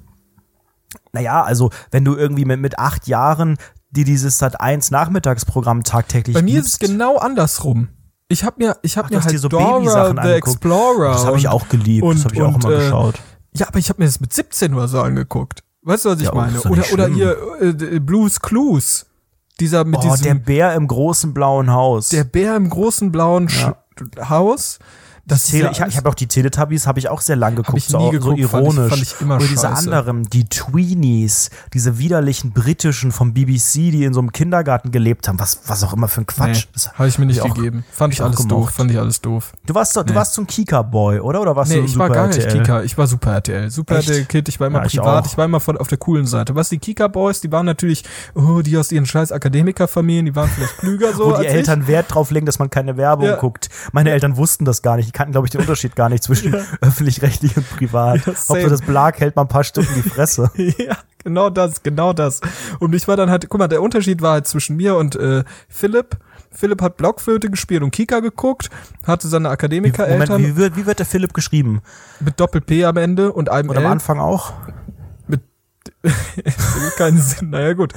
Naja, 1.12 1.42
also 1.42 1.70
wenn 1.92 2.04
du 2.04 2.16
irgendwie 2.16 2.44
mit, 2.44 2.61
mit 2.61 2.78
acht 2.78 3.06
Jahren 3.06 3.56
die 3.92 4.04
dieses 4.04 4.38
Sat 4.38 4.61
1 4.61 4.90
Nachmittagsprogramm 4.90 5.83
tagtäglich 5.83 6.35
Bei 6.35 6.42
mir 6.42 6.61
ist 6.61 6.66
es 6.66 6.78
gibst, 6.78 6.92
genau 6.92 7.16
andersrum. 7.18 7.88
Ich 8.28 8.44
habe 8.44 8.56
mir, 8.64 8.76
ich 8.83 8.96
habe 8.96 9.12
mir 9.12 9.20
halt 9.24 9.37
so 9.38 9.48
Dora 9.48 9.78
Babysachen 9.78 10.16
the 10.16 10.20
angeguckt. 10.20 10.46
Explorer. 10.48 11.12
das 11.12 11.26
habe 11.26 11.38
ich 11.38 11.48
auch 11.48 11.68
geliebt, 11.68 12.04
das 12.06 12.16
und- 12.18 12.24
habe 12.24 12.35
ich 12.37 12.42
auch 12.42 12.54
und, 12.54 12.64
immer 12.64 12.72
äh, 12.74 12.76
geschaut. 12.78 13.14
Ja, 13.54 13.68
aber 13.68 13.78
ich 13.78 13.88
habe 13.88 14.00
mir 14.02 14.06
das 14.06 14.20
mit 14.20 14.32
17 14.32 14.74
oder 14.74 14.88
so 14.88 15.00
angeguckt. 15.00 15.62
Weißt 15.82 16.04
du, 16.04 16.10
was 16.10 16.18
ich 16.18 16.24
Ja, 16.26 16.32
oh, 16.32 16.36
meine? 16.36 16.60
Oder 16.62 16.84
oder 16.92 17.08
hier 17.08 17.36
äh, 17.60 17.98
Blues 18.00 18.40
Clues. 18.40 19.06
Dieser 19.58 19.84
mit 19.84 19.98
Oh, 19.98 20.02
der 20.02 20.16
diesem 20.16 20.42
Bär 20.42 20.74
im 20.74 20.86
großen 20.86 21.34
blauen 21.34 21.70
Haus. 21.70 22.08
der 22.10 22.24
Bär 22.24 22.56
im 22.56 22.70
großen 22.70 23.10
blauen 23.12 23.48
Ja. 23.48 23.76
Haus. 24.28 24.78
Das 25.30 25.44
Tele, 25.44 25.64
ja 25.64 25.70
ich 25.72 25.80
ich 25.80 25.96
habe 25.96 26.08
auch 26.08 26.14
die 26.14 26.26
Teletubbies, 26.26 26.86
habe 26.86 26.98
ich 26.98 27.08
auch 27.08 27.20
sehr 27.20 27.36
lang 27.36 27.56
geguckt, 27.56 27.78
ich 27.78 27.86
so, 27.86 27.98
nie 27.98 28.04
so 28.06 28.10
geguckt, 28.34 28.40
fand 28.50 28.62
ich- 28.66 28.74
ironisch. 28.74 28.90
fand 28.90 29.02
ich 29.02 29.20
immer 29.20 29.36
Oder 29.36 29.46
diese 29.46 29.66
scheiße. 29.66 29.76
anderen, 29.92 30.24
die 30.24 30.44
Tweenies, 30.48 31.50
diese 31.72 31.98
widerlichen 31.98 32.52
britischen 32.52 33.12
vom 33.12 33.32
BBC, 33.34 33.90
die 33.90 34.04
in 34.04 34.14
so 34.14 34.20
einem 34.20 34.32
Kindergarten 34.32 34.90
gelebt 34.90 35.28
haben, 35.28 35.38
was, 35.40 35.60
was 35.66 35.82
auch 35.84 35.92
immer 35.92 36.08
für 36.08 36.22
ein 36.22 36.26
Quatsch. 36.26 36.66
Nee, 36.74 36.82
habe 36.94 37.08
ich 37.08 37.18
mir 37.18 37.26
nicht 37.26 37.36
ich 37.38 37.42
auch- 37.42 37.54
gegeben. 37.54 37.84
Fand 37.92 38.12
ich 38.12 38.18
ich 38.20 38.22
auch 38.22 38.26
alles 38.28 38.46
doof. 38.46 38.70
Fand 38.70 38.90
ich 38.90 38.98
alles 38.98 39.20
doof. 39.20 39.52
Du 39.66 39.74
warst 39.74 39.96
doch, 39.96 40.02
du 40.04 40.12
Nee. 40.12 40.18
warst 40.18 40.34
so 40.34 40.42
ein 40.42 40.46
Kika-Boy, 40.46 41.20
oder? 41.20 41.40
Oder 41.40 41.56
warst 41.56 41.70
Nee, 41.70 41.76
du 41.76 41.82
ein 41.82 41.86
ich 41.86 41.92
Super 41.92 42.08
war 42.08 42.14
gar 42.14 42.26
nicht 42.28 42.38
RTL? 42.38 42.62
Kika, 42.62 42.82
ich 42.82 42.98
war 42.98 43.06
Super 43.06 43.32
RTL. 43.34 43.70
Super 43.70 43.98
Echt? 43.98 44.08
RTL-Kid, 44.10 44.48
ich 44.48 44.58
war 44.60 44.66
immer 44.66 44.80
Ja, 44.80 44.86
ich 44.86 44.92
privat, 44.96 45.24
auch. 45.24 45.30
ich 45.30 45.38
war 45.38 45.44
immer 45.44 45.60
von, 45.60 45.76
auf 45.76 45.88
der 45.88 45.98
coolen 45.98 46.26
Seite. 46.26 46.54
Was 46.54 46.68
die 46.70 46.78
Kika-Boys, 46.78 47.40
die 47.40 47.52
waren 47.52 47.66
natürlich, 47.66 48.04
oh, 48.34 48.62
die 48.62 48.76
aus 48.76 48.90
ihren 48.92 49.06
scheiß 49.06 49.32
Akademikerfamilien, 49.32 50.26
die 50.26 50.34
waren 50.36 50.48
vielleicht 50.48 50.78
klüger 50.78 51.12
so 51.14 51.26
Wo 51.32 51.36
die 51.38 51.46
Eltern 51.46 51.86
Wert 51.86 52.14
drauf 52.14 52.30
legen, 52.30 52.46
dass 52.46 52.58
man 52.58 52.70
keine 52.70 52.96
Werbung 52.96 53.26
Ja. 53.26 53.36
guckt. 53.36 53.68
Meine 53.92 54.10
Eltern 54.10 54.36
wussten 54.36 54.64
das 54.64 54.82
gar 54.82 54.96
nicht. 54.96 55.12
Kannten, 55.20 55.33
glaube 55.33 55.48
ich, 55.48 55.50
den 55.50 55.61
Unterschied 55.61 55.94
gar 55.96 56.09
nicht 56.09 56.24
zwischen 56.24 56.54
öffentlich-rechtlich 56.80 57.54
und 57.54 57.68
privat. 57.68 58.24
Ja. 58.24 58.26
Hauptsache 58.28 58.70
das 58.70 58.80
Blag 58.80 59.20
hält 59.20 59.37
mal 59.37 59.42
ein 59.42 59.48
paar 59.48 59.64
Stunden 59.64 59.92
die 59.94 60.09
Fresse. 60.09 60.50
Ja, 60.56 60.96
genau 61.22 61.50
das, 61.50 61.83
genau 61.83 62.14
das. 62.14 62.40
Und 62.78 62.94
ich 62.94 63.06
war 63.06 63.16
dann 63.16 63.28
halt, 63.28 63.46
guck 63.50 63.59
mal, 63.59 63.68
der 63.68 63.83
Unterschied 63.83 64.22
war 64.22 64.33
halt 64.33 64.46
zwischen 64.46 64.76
mir 64.76 64.96
und 64.96 65.16
äh, 65.16 65.44
Philipp. 65.68 66.16
Philipp 66.50 66.80
hat 66.80 66.96
Blockflöte 66.96 67.50
gespielt 67.50 67.83
und 67.83 67.90
Kika 67.90 68.20
geguckt, 68.20 68.70
hatte 69.06 69.28
seine 69.28 69.50
Akademiker-Eltern 69.50 70.42
wie 70.42 70.56
wird, 70.56 70.76
wie 70.76 70.87
wird 70.87 71.00
der 71.00 71.06
Philipp 71.06 71.35
geschrieben? 71.35 71.83
mit 72.20 72.40
Doppel-P 72.40 72.87
am 72.87 72.96
Ende 72.96 73.30
und 73.33 73.50
einem 73.50 73.68
Und 73.68 73.76
am 73.76 73.85
L. 73.85 73.90
Anfang 73.90 74.20
auch? 74.20 74.54
Keinen 76.96 77.18
Sinn. 77.18 77.50
Naja, 77.50 77.74
gut. 77.74 77.92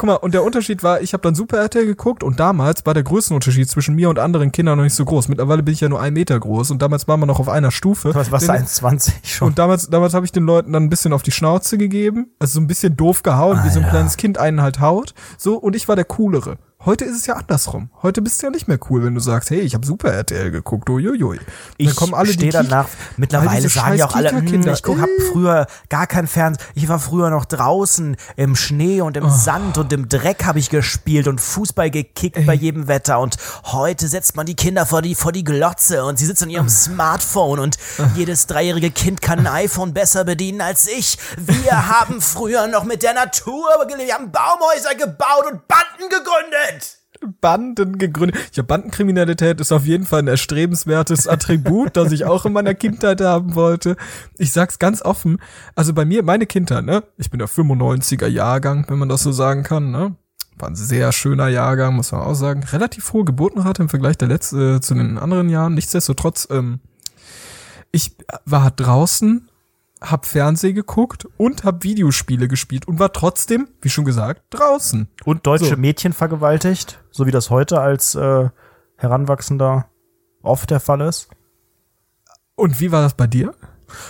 Guck 0.00 0.06
mal, 0.06 0.14
und 0.14 0.32
der 0.32 0.44
Unterschied 0.44 0.84
war, 0.84 1.00
ich 1.00 1.12
habe 1.12 1.22
dann 1.22 1.34
Super 1.34 1.58
RTL 1.58 1.84
geguckt 1.84 2.22
und 2.22 2.38
damals 2.38 2.86
war 2.86 2.94
der 2.94 3.02
Größenunterschied 3.02 3.68
zwischen 3.68 3.96
mir 3.96 4.08
und 4.08 4.20
anderen 4.20 4.52
Kindern 4.52 4.76
noch 4.78 4.84
nicht 4.84 4.94
so 4.94 5.04
groß. 5.04 5.26
Mittlerweile 5.26 5.64
bin 5.64 5.74
ich 5.74 5.80
ja 5.80 5.88
nur 5.88 6.00
ein 6.00 6.12
Meter 6.12 6.38
groß 6.38 6.70
und 6.70 6.80
damals 6.80 7.08
waren 7.08 7.18
wir 7.18 7.26
noch 7.26 7.40
auf 7.40 7.48
einer 7.48 7.72
Stufe. 7.72 8.14
Was, 8.14 8.30
Den- 8.30 8.50
1,20 8.50 9.10
schon? 9.24 9.48
und 9.48 9.58
damals, 9.58 9.90
damals 9.90 10.14
habe 10.14 10.24
ich 10.24 10.30
den 10.30 10.44
Leuten 10.44 10.72
dann 10.72 10.84
ein 10.84 10.88
bisschen 10.88 11.12
auf 11.12 11.24
die 11.24 11.32
Schnauze 11.32 11.78
gegeben, 11.78 12.28
also 12.38 12.54
so 12.54 12.60
ein 12.60 12.68
bisschen 12.68 12.96
doof 12.96 13.24
gehauen, 13.24 13.58
wie 13.64 13.70
so 13.70 13.78
ein 13.80 13.84
Alter. 13.86 13.96
kleines 13.96 14.16
Kind 14.16 14.38
einen 14.38 14.62
halt 14.62 14.78
haut. 14.78 15.14
So, 15.36 15.56
und 15.56 15.74
ich 15.74 15.88
war 15.88 15.96
der 15.96 16.04
Coolere. 16.04 16.58
Heute 16.84 17.04
ist 17.04 17.16
es 17.16 17.26
ja 17.26 17.34
andersrum. 17.34 17.90
Heute 18.02 18.22
bist 18.22 18.40
du 18.40 18.46
ja 18.46 18.50
nicht 18.50 18.68
mehr 18.68 18.78
cool, 18.88 19.02
wenn 19.04 19.12
du 19.12 19.20
sagst, 19.20 19.50
hey, 19.50 19.58
ich 19.58 19.74
habe 19.74 19.84
Super 19.84 20.12
RTL 20.12 20.52
geguckt, 20.52 20.88
uiuiui. 20.88 21.40
Ich 21.76 21.92
stehe 21.92 22.52
danach. 22.52 22.88
Mittlerweile 23.16 23.68
sagen 23.68 23.96
ja 23.96 24.06
auch 24.06 24.14
alle, 24.14 24.28
ich 24.72 24.82
guck, 24.84 25.00
hab 25.00 25.08
äh. 25.08 25.22
früher 25.32 25.66
gar 25.88 26.06
kein 26.06 26.28
Fernsehen. 26.28 26.64
Ich 26.76 26.88
war 26.88 27.00
früher 27.00 27.30
noch 27.30 27.46
draußen 27.46 28.16
im 28.36 28.54
Schnee 28.54 29.00
und 29.00 29.16
im 29.16 29.24
Oh. 29.24 29.28
Sand 29.28 29.76
und 29.76 29.92
im 29.92 30.08
Dreck 30.08 30.44
habe 30.44 30.60
ich 30.60 30.70
gespielt 30.70 31.26
und 31.26 31.40
Fußball 31.40 31.90
gekickt 31.90 32.46
bei 32.46 32.54
jedem 32.54 32.86
Wetter. 32.86 33.18
Und 33.18 33.38
heute 33.64 34.06
setzt 34.06 34.36
man 34.36 34.46
die 34.46 34.54
Kinder 34.54 34.86
vor 34.86 35.02
die, 35.02 35.16
vor 35.16 35.32
die 35.32 35.42
Glotze 35.44 36.04
und 36.04 36.16
sie 36.16 36.26
sitzen 36.26 36.44
an 36.44 36.50
ihrem 36.50 36.68
Smartphone 36.68 37.58
und 37.58 37.76
jedes 38.14 38.46
dreijährige 38.46 38.92
Kind 38.92 39.20
kann 39.20 39.40
ein 39.40 39.48
iPhone 39.48 39.94
besser 39.94 40.22
bedienen 40.24 40.60
als 40.60 40.86
ich. 40.86 41.18
Wir 41.38 41.88
haben 41.88 42.20
früher 42.20 42.68
noch 42.68 42.84
mit 42.84 43.02
der 43.02 43.14
Natur 43.14 43.68
gelebt, 43.88 44.06
wir 44.06 44.14
haben 44.14 44.30
Baumhäuser 44.30 44.94
gebaut 44.94 45.44
und 45.50 45.66
Banden 45.66 46.08
gegründet. 46.08 46.67
Banden 47.40 47.98
gegründet. 47.98 48.36
Ja, 48.52 48.62
Bandenkriminalität 48.62 49.60
ist 49.60 49.72
auf 49.72 49.86
jeden 49.86 50.06
Fall 50.06 50.20
ein 50.20 50.28
erstrebenswertes 50.28 51.26
Attribut, 51.26 51.96
das 51.96 52.12
ich 52.12 52.24
auch 52.24 52.46
in 52.46 52.52
meiner 52.52 52.74
Kindheit 52.74 53.20
haben 53.20 53.54
wollte. 53.54 53.96
Ich 54.36 54.52
sag's 54.52 54.78
ganz 54.78 55.02
offen. 55.02 55.40
Also 55.74 55.92
bei 55.94 56.04
mir, 56.04 56.22
meine 56.22 56.46
Kindheit, 56.46 56.84
ne? 56.84 57.02
Ich 57.16 57.30
bin 57.30 57.38
der 57.38 57.48
95er 57.48 58.28
Jahrgang, 58.28 58.84
wenn 58.88 58.98
man 58.98 59.08
das 59.08 59.22
so 59.22 59.32
sagen 59.32 59.62
kann, 59.62 59.90
ne? 59.90 60.14
War 60.58 60.68
ein 60.68 60.76
sehr 60.76 61.12
schöner 61.12 61.48
Jahrgang, 61.48 61.94
muss 61.94 62.12
man 62.12 62.22
auch 62.22 62.34
sagen. 62.34 62.64
Relativ 62.64 63.12
hohe 63.12 63.24
Geburtenrate 63.24 63.82
im 63.82 63.88
Vergleich 63.88 64.18
der 64.18 64.28
letzte, 64.28 64.76
äh, 64.76 64.80
zu 64.80 64.94
den 64.94 65.18
anderen 65.18 65.48
Jahren. 65.48 65.74
Nichtsdestotrotz, 65.74 66.48
ähm, 66.50 66.80
ich 67.92 68.16
war 68.44 68.70
draußen, 68.70 69.48
hab 70.00 70.26
Fernseh 70.26 70.72
geguckt 70.72 71.26
und 71.36 71.64
hab 71.64 71.84
Videospiele 71.84 72.48
gespielt 72.48 72.86
und 72.86 72.98
war 72.98 73.12
trotzdem, 73.12 73.68
wie 73.80 73.90
schon 73.90 74.04
gesagt, 74.04 74.42
draußen. 74.50 75.08
Und 75.24 75.46
deutsche 75.46 75.66
So. 75.66 75.76
Mädchen 75.76 76.12
vergewaltigt, 76.12 77.02
so 77.10 77.26
wie 77.26 77.30
das 77.30 77.50
heute 77.50 77.80
als 77.80 78.14
äh, 78.14 78.48
Heranwachsender 78.96 79.86
oft 80.42 80.70
der 80.70 80.80
Fall 80.80 81.00
ist. 81.02 81.28
Und 82.54 82.80
wie 82.80 82.92
war 82.92 83.02
das 83.02 83.14
bei 83.14 83.26
dir? 83.26 83.54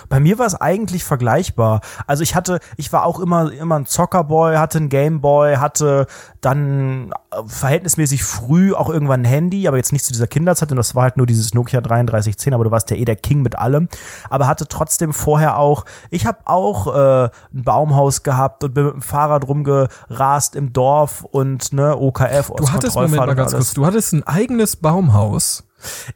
Bei 0.09 0.21
mir 0.21 0.39
war 0.39 0.47
es 0.47 0.55
eigentlich 0.55 1.05
vergleichbar. 1.05 1.81
Also 2.07 2.23
ich 2.23 2.35
hatte, 2.35 2.61
ich 2.77 2.93
war 2.93 3.05
auch 3.05 3.21
immer, 3.21 3.53
immer 3.53 3.79
ein 3.79 3.87
Zockerboy, 3.87 4.57
hatte 4.57 4.79
ein 4.79 4.89
Gameboy, 4.89 5.57
hatte 5.57 6.07
dann 6.41 7.13
äh, 7.31 7.37
verhältnismäßig 7.47 8.23
früh 8.23 8.75
auch 8.75 8.91
irgendwann 8.91 9.23
ein 9.23 9.25
Handy, 9.25 9.67
aber 9.69 9.77
jetzt 9.77 9.93
nicht 9.93 10.05
zu 10.05 10.13
dieser 10.13 10.27
Kinderzeit, 10.27 10.71
und 10.71 10.77
das 10.77 10.95
war 10.95 11.05
halt 11.05 11.17
nur 11.17 11.27
dieses 11.27 11.55
Nokia 11.55 11.81
3310, 11.81 12.55
aber 12.55 12.65
du 12.65 12.71
warst 12.71 12.91
ja 12.91 12.97
eh 12.97 13.05
der 13.05 13.17
King 13.17 13.43
mit 13.43 13.59
allem. 13.59 13.89
Aber 14.31 14.47
hatte 14.47 14.69
trotzdem 14.69 15.13
vorher 15.13 15.59
auch, 15.59 15.85
ich 16.11 16.27
habe 16.27 16.39
auch 16.45 16.87
äh, 16.95 17.31
ein 17.55 17.63
Baumhaus 17.65 18.23
gehabt 18.23 18.65
und 18.65 18.75
bin 18.75 18.85
mit 18.87 18.95
dem 18.95 19.03
Fahrrad 19.03 19.47
rumgerast 19.49 20.57
im 20.57 20.73
Dorf 20.73 21.25
und 21.25 21.73
ne, 21.73 21.97
OKF, 21.97 22.53
Du 22.57 22.71
hattest, 22.71 22.97
Moment 22.97 23.17
mal 23.17 23.35
ganz 23.35 23.53
kurz, 23.53 23.75
du 23.75 23.87
hattest 23.87 24.13
ein 24.13 24.27
eigenes 24.27 24.77
Baumhaus. 24.77 25.68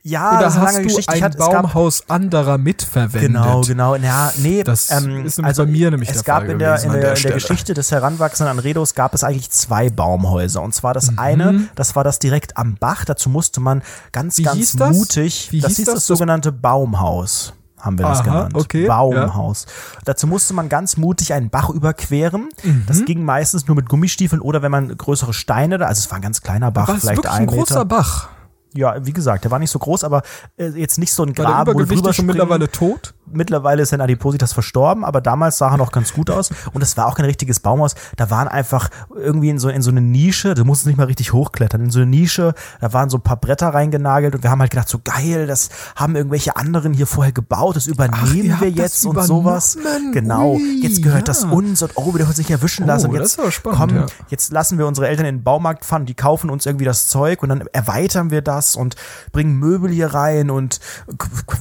Ja, 0.03 0.33
Oder 0.33 0.41
das 0.41 0.57
hast 0.57 0.65
lange 0.75 0.79
du 0.79 0.89
Geschichte. 0.89 1.13
ein 1.13 1.19
Ich 1.19 1.23
hatte, 1.23 1.39
es 1.39 1.45
gab, 1.49 1.63
Baumhaus 1.63 2.09
anderer 2.11 2.59
mitverwendet? 2.59 3.21
Genau, 3.23 3.61
genau. 3.61 3.95
Ja, 3.97 4.33
nee, 4.39 4.63
Das 4.65 4.91
ähm, 4.91 5.25
ist 5.25 5.39
nämlich 5.39 5.45
also 5.47 5.65
bei 5.65 5.71
mir 5.71 5.91
nämlich 5.91 6.09
es 6.11 6.17
der 6.17 6.25
gab 6.25 6.49
in 6.49 6.59
der, 6.59 6.83
in 6.83 6.91
an 6.91 6.93
der, 7.01 7.01
der 7.03 7.17
in 7.17 7.23
der. 7.23 7.33
Geschichte 7.35 7.75
des 7.75 7.91
Heranwachsenden 7.93 8.51
Anredos 8.59 8.95
gab 8.95 9.15
es 9.15 9.23
eigentlich 9.25 9.51
zwei 9.51 9.89
Baumhäuser. 9.91 10.63
Und 10.63 10.75
zwar 10.75 10.95
das 10.95 11.13
Mhm. 11.13 11.19
eine, 11.19 11.69
das 11.77 11.95
war 11.95 12.03
das 12.05 12.19
direkt 12.19 12.57
am 12.57 12.75
Bach. 12.75 13.05
Dazu 13.05 13.29
musste 13.31 13.61
man 13.61 13.83
ganz, 14.11 14.39
Wie 14.39 14.43
ganz 14.43 14.73
das? 14.77 14.97
mutig. 14.97 15.49
Wie 15.53 15.61
das 15.61 15.69
hieß 15.71 15.77
hieß 15.79 15.87
das? 15.87 15.95
das, 15.95 16.07
sogenannte 16.07 16.51
Baumhaus. 16.53 17.53
Haben 17.79 17.99
wir 17.99 18.07
das 18.07 18.19
Aha, 18.21 18.25
genannt. 18.25 18.55
okay, 18.55 18.87
Baumhaus. 18.87 19.67
Dazu 20.05 20.29
musste 20.29 20.55
man 20.55 20.69
ganz 20.69 20.97
mutig 20.97 21.33
einen 21.35 21.51
Bach 21.51 21.69
überqueren. 21.69 22.49
Mhm. 22.63 22.85
Das 22.87 23.05
ging 23.05 23.25
meistens 23.25 23.67
nur 23.67 23.75
mit 23.75 23.89
Gummistiefeln 23.89 24.41
oder 24.41 24.63
wenn 24.63 24.71
man 24.71 24.97
größere 24.97 25.33
Steine 25.35 25.79
da, 25.79 25.87
also 25.87 25.99
es 25.99 26.09
war 26.11 26.19
ein 26.19 26.23
ganz 26.23 26.41
kleiner 26.43 26.71
Bach, 26.71 26.97
vielleicht 27.01 27.27
ein 27.27 27.33
ein 27.43 27.47
großer 27.49 27.75
Meter. 27.81 27.85
Bach? 27.87 28.29
Ja, 28.75 29.05
wie 29.05 29.13
gesagt, 29.13 29.45
der 29.45 29.51
war 29.51 29.59
nicht 29.59 29.71
so 29.71 29.79
groß, 29.79 30.05
aber 30.05 30.23
äh, 30.57 30.69
jetzt 30.69 30.99
nicht 30.99 31.13
so 31.13 31.23
ein 31.25 31.29
War 31.29 31.35
der 31.35 31.45
Graben, 31.45 31.75
wo 31.75 31.79
du 31.79 31.85
drüber 31.85 31.95
übergewichtig 31.95 32.07
und 32.07 32.15
springen- 32.15 32.27
mittlerweile 32.29 32.71
tot? 32.71 33.15
Mittlerweile 33.35 33.83
ist 33.83 33.91
sein 33.91 34.01
Adipositas 34.01 34.53
verstorben, 34.53 35.05
aber 35.05 35.21
damals 35.21 35.57
sah 35.59 35.71
er 35.71 35.77
noch 35.79 35.91
ganz 35.93 36.13
gut 36.13 36.29
aus. 36.29 36.51
Und 36.75 36.83
es 36.83 36.97
war 36.97 37.07
auch 37.07 37.15
kein 37.15 37.25
richtiges 37.25 37.61
Baumhaus. 37.61 37.95
Da 38.17 38.31
waren 38.31 38.47
einfach 38.49 38.91
irgendwie 39.17 39.49
in 39.49 39.59
so, 39.59 39.69
in 39.71 39.81
so 39.81 39.91
eine 39.91 40.03
Nische, 40.03 40.55
du 40.55 40.65
musstest 40.65 40.87
nicht 40.89 40.99
mal 40.99 41.07
richtig 41.07 41.33
hochklettern, 41.33 41.83
in 41.83 41.91
so 41.91 42.01
eine 42.01 42.11
Nische, 42.11 42.55
da 42.81 42.93
waren 42.93 43.09
so 43.09 43.19
ein 43.19 43.23
paar 43.23 43.39
Bretter 43.39 43.69
reingenagelt 43.69 44.35
und 44.35 44.43
wir 44.43 44.51
haben 44.51 44.61
halt 44.61 44.71
gedacht, 44.71 44.89
so 44.89 45.01
geil, 45.03 45.47
das 45.47 45.71
haben 45.97 46.15
irgendwelche 46.17 46.57
anderen 46.57 46.93
hier 46.93 47.07
vorher 47.07 47.33
gebaut, 47.33 47.77
das 47.77 47.87
übernehmen 47.87 48.45
ihr 48.45 48.61
wir 48.61 48.71
jetzt 48.71 49.07
und 49.07 49.23
sowas. 49.23 49.79
Genau, 50.13 50.55
Ui, 50.55 50.81
jetzt 50.83 51.03
gehört 51.03 51.21
ja. 51.21 51.25
das 51.25 51.45
uns 51.45 51.83
und 51.83 51.93
oh, 51.95 52.07
wir 52.13 52.19
dürfen 52.19 52.31
uns 52.31 52.39
nicht 52.39 52.51
erwischen 52.51 52.87
lassen. 52.87 53.07
Oh, 53.07 53.13
und 53.13 53.19
das 53.19 53.37
jetzt 53.37 53.53
spannend, 53.53 53.79
komm, 53.79 53.97
ja. 53.97 54.07
jetzt 54.29 54.53
lassen 54.53 54.79
wir 54.79 54.87
unsere 54.87 55.09
Eltern 55.09 55.27
in 55.27 55.37
den 55.37 55.45
Baumarkt 55.45 55.85
fahren, 55.85 56.05
die 56.07 56.15
kaufen 56.15 56.51
uns 56.51 56.67
irgendwie 56.67 56.85
das 56.85 57.07
Zeug 57.07 57.43
und 57.43 57.49
dann 57.49 57.63
erweitern 57.73 58.31
wir 58.31 58.43
das 58.43 58.62
und 58.77 58.97
bringen 59.33 59.59
Möbel 59.59 59.91
hier 59.91 60.15
rein 60.15 60.51
und 60.51 60.81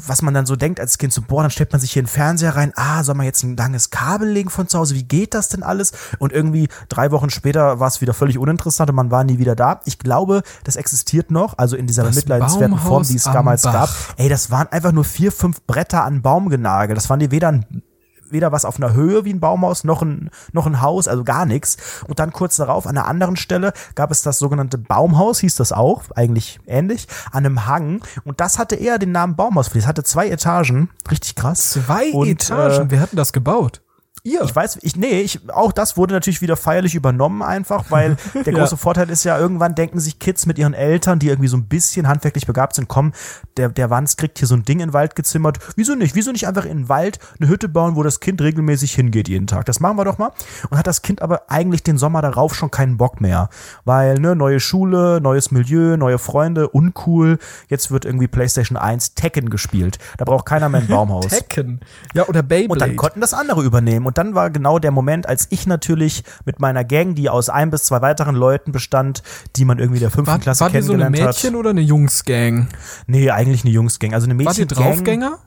was 0.08 0.22
man 0.22 0.34
dann 0.34 0.46
so 0.46 0.56
denkt 0.56 0.80
als 0.80 0.98
Kind 0.98 1.14
so, 1.14 1.22
boah, 1.22 1.42
dann 1.42 1.52
stellt 1.52 1.72
man 1.72 1.82
sich 1.82 1.92
hier 1.92 2.02
einen 2.02 2.08
Fernseher 2.08 2.56
rein, 2.56 2.74
ah, 2.76 3.04
soll 3.04 3.16
man 3.16 3.26
jetzt 3.26 3.44
ein 3.44 3.58
langes 3.58 3.90
Kabel 3.90 4.30
legen 4.30 4.50
von 4.50 4.68
zu 4.68 4.78
Hause, 4.80 4.96
wie 4.96 5.04
geht 5.04 5.34
das 5.34 5.50
denn 5.50 5.64
alles? 5.64 5.92
Und 6.20 6.32
irgendwie 6.34 6.68
drei 6.90 7.12
Wochen 7.12 7.30
später 7.30 7.80
war 7.80 7.88
es 7.88 8.02
wieder 8.02 8.14
völlig 8.14 8.38
uninteressant 8.38 8.90
und 8.90 8.96
man 8.96 9.12
war 9.12 9.24
nie 9.24 9.40
wieder 9.40 9.56
da. 9.56 9.82
Ich 9.86 10.00
glaube, 10.00 10.44
das 10.64 10.76
existiert 10.76 11.32
noch, 11.32 11.58
also 11.58 11.76
in 11.76 11.88
dieser 11.88 12.04
Das 12.04 12.16
bemitleidenswerten 12.16 12.78
Form, 12.78 12.90
Baumhaus 12.90 13.08
die 13.08 13.18
es 13.18 13.28
am 13.28 13.34
damals 13.34 13.64
Bach. 13.64 13.74
gab. 13.74 13.90
Ey, 14.18 14.30
das 14.30 14.52
waren 14.52 14.68
einfach 14.68 14.92
nur 14.92 15.04
vier, 15.04 15.32
fünf 15.32 15.62
Bretter 15.64 16.04
an 16.04 16.22
Baum 16.22 16.50
genagelt. 16.50 16.98
Das 16.98 17.10
waren 17.10 17.20
die 17.20 17.32
weder 17.32 17.50
ein 17.50 17.84
weder 18.32 18.52
was 18.52 18.66
auf 18.66 18.78
einer 18.78 18.94
Höhe 18.94 19.26
wie 19.26 19.34
ein 19.34 19.40
Baumhaus, 19.40 19.84
noch 19.84 20.02
ein, 20.02 20.30
noch 20.52 20.66
ein 20.66 20.82
Haus, 20.82 21.08
also 21.08 21.24
gar 21.24 21.46
nichts. 21.46 21.78
Und 22.08 22.20
dann 22.20 22.32
kurz 22.32 22.58
darauf, 22.58 22.88
an 22.88 22.98
einer 22.98 23.08
anderen 23.08 23.36
Stelle, 23.36 23.74
gab 23.96 24.12
es 24.12 24.22
das 24.24 24.40
sogenannte 24.40 24.78
Baumhaus, 24.78 25.40
hieß 25.40 25.56
das 25.56 25.72
auch, 25.72 26.04
eigentlich 26.16 26.60
ähnlich, 26.68 27.08
an 27.32 27.46
einem 27.46 27.66
Hang. 27.68 28.02
Und 28.24 28.40
das 28.40 28.60
hatte 28.60 28.76
eher 28.76 28.98
den 28.98 29.12
Namen 29.12 29.36
Baumhaus. 29.36 29.74
Es 29.74 29.88
hatte 29.88 30.04
zwei 30.04 30.30
Etagen, 30.30 30.90
richtig 31.10 31.36
krass. 31.36 31.72
Zwei 31.72 32.12
Und, 32.12 32.28
Etagen. 32.28 32.88
Äh, 32.88 32.92
Wer 32.92 33.00
hat 33.00 33.12
denn 33.12 33.18
das 33.18 33.34
gebaut? 33.34 33.82
Ihr. 34.24 34.42
ich 34.44 34.56
weiß, 34.56 34.80
ich, 34.82 34.96
nee, 34.96 35.22
ich, 35.22 35.50
auch 35.50 35.72
das 35.72 35.98
wurde 35.98 36.14
natürlich 36.14 36.42
wieder 36.42 36.56
feierlich 36.56 36.94
übernommen 36.94 37.42
einfach, 37.42 37.86
weil 37.90 38.18
der 38.46 38.54
Ja. 38.54 38.60
große 38.60 38.78
Vorteil 38.78 39.10
ist 39.10 39.24
ja, 39.24 39.38
irgendwann 39.40 39.74
denken 39.74 40.00
sich 40.00 40.20
Kids 40.20 40.46
mit 40.46 40.60
ihren 40.60 40.74
Eltern, 40.76 41.18
die 41.18 41.28
irgendwie 41.30 41.48
so 41.48 41.58
ein 41.58 41.66
bisschen 41.66 42.08
handwerklich 42.08 42.46
begabt 42.46 42.76
sind, 42.76 42.88
komm, 42.88 43.14
der, 43.58 43.70
der 43.70 43.90
Wanz 43.90 44.18
kriegt 44.18 44.38
hier 44.38 44.48
so 44.48 44.56
ein 44.56 44.64
Ding 44.64 44.80
in 44.80 44.90
den 44.90 44.94
Wald 44.94 45.16
gezimmert. 45.16 45.58
Wieso 45.76 45.96
nicht? 45.96 46.14
Wieso 46.16 46.32
nicht 46.32 46.48
einfach 46.48 46.66
in 46.66 46.78
den 46.78 46.90
Wald 46.90 47.18
eine 47.40 47.50
Hütte 47.50 47.68
bauen, 47.68 47.96
wo 47.96 48.04
das 48.04 48.20
Kind 48.20 48.42
regelmäßig 48.42 48.94
hingeht 48.94 49.28
jeden 49.28 49.48
Tag? 49.48 49.66
Das 49.66 49.80
machen 49.80 49.98
wir 49.98 50.06
doch 50.06 50.18
mal. 50.20 50.32
Und 50.70 50.78
hat 50.78 50.86
das 50.88 51.02
Kind 51.02 51.22
aber 51.22 51.50
eigentlich 51.50 51.82
den 51.82 51.98
Sommer 51.98 52.22
darauf 52.22 52.54
schon 52.54 52.70
keinen 52.70 52.98
Bock 52.98 53.22
mehr. 53.22 53.50
Weil, 53.86 54.20
ne, 54.20 54.36
neue 54.36 54.60
Schule, 54.60 55.20
neues 55.22 55.50
Milieu, 55.52 55.98
neue 55.98 56.20
Freunde, 56.20 56.70
uncool. 56.70 57.40
Jetzt 57.70 57.90
wird 57.90 58.06
irgendwie 58.06 58.28
PlayStation 58.28 58.78
1 58.78 59.16
Tekken 59.16 59.50
gespielt. 59.50 59.98
Da 60.18 60.26
braucht 60.26 60.46
keiner 60.46 60.70
mehr 60.70 60.82
ein 60.82 60.88
Baumhaus. 60.90 61.28
Tekken. 61.28 61.80
Ja, 62.14 62.28
oder 62.28 62.44
Beyblade. 62.44 62.72
Und 62.72 62.82
dann 62.82 62.96
konnten 62.96 63.22
das 63.22 63.34
andere 63.34 63.64
übernehmen. 63.64 64.11
Und 64.12 64.18
dann 64.18 64.36
war 64.36 64.50
genau 64.50 64.78
der 64.78 64.92
Moment, 64.92 65.26
als 65.30 65.48
ich 65.52 65.68
natürlich 65.68 66.26
mit 66.44 66.60
meiner 66.60 66.84
Gang, 66.84 67.16
die 67.16 67.30
aus 67.30 67.48
ein 67.48 67.70
bis 67.70 67.84
zwei 67.86 68.02
weiteren 68.02 68.36
Leuten 68.36 68.74
bestand, 68.74 69.24
die 69.56 69.64
man 69.64 69.80
irgendwie 69.80 70.02
der 70.02 70.12
fünften 70.12 70.28
War, 70.34 70.40
Klasse 70.40 70.60
war 70.66 70.70
die 70.70 70.82
so 70.82 70.92
eine 70.92 71.04
kennengelernt 71.04 71.36
Mädchen 71.38 71.54
hat. 71.54 71.60
oder 71.60 71.70
eine 71.70 71.80
Jungsgang? 71.80 72.68
Nee, 73.08 73.30
eigentlich 73.32 73.64
eine 73.64 73.72
Jungsgang. 73.74 74.14
Also 74.14 74.30
eine 74.30 74.34
Wart 74.44 74.58
ihr 74.58 74.66
Mädchen 74.66 74.84
Draufgänger? 74.84 75.38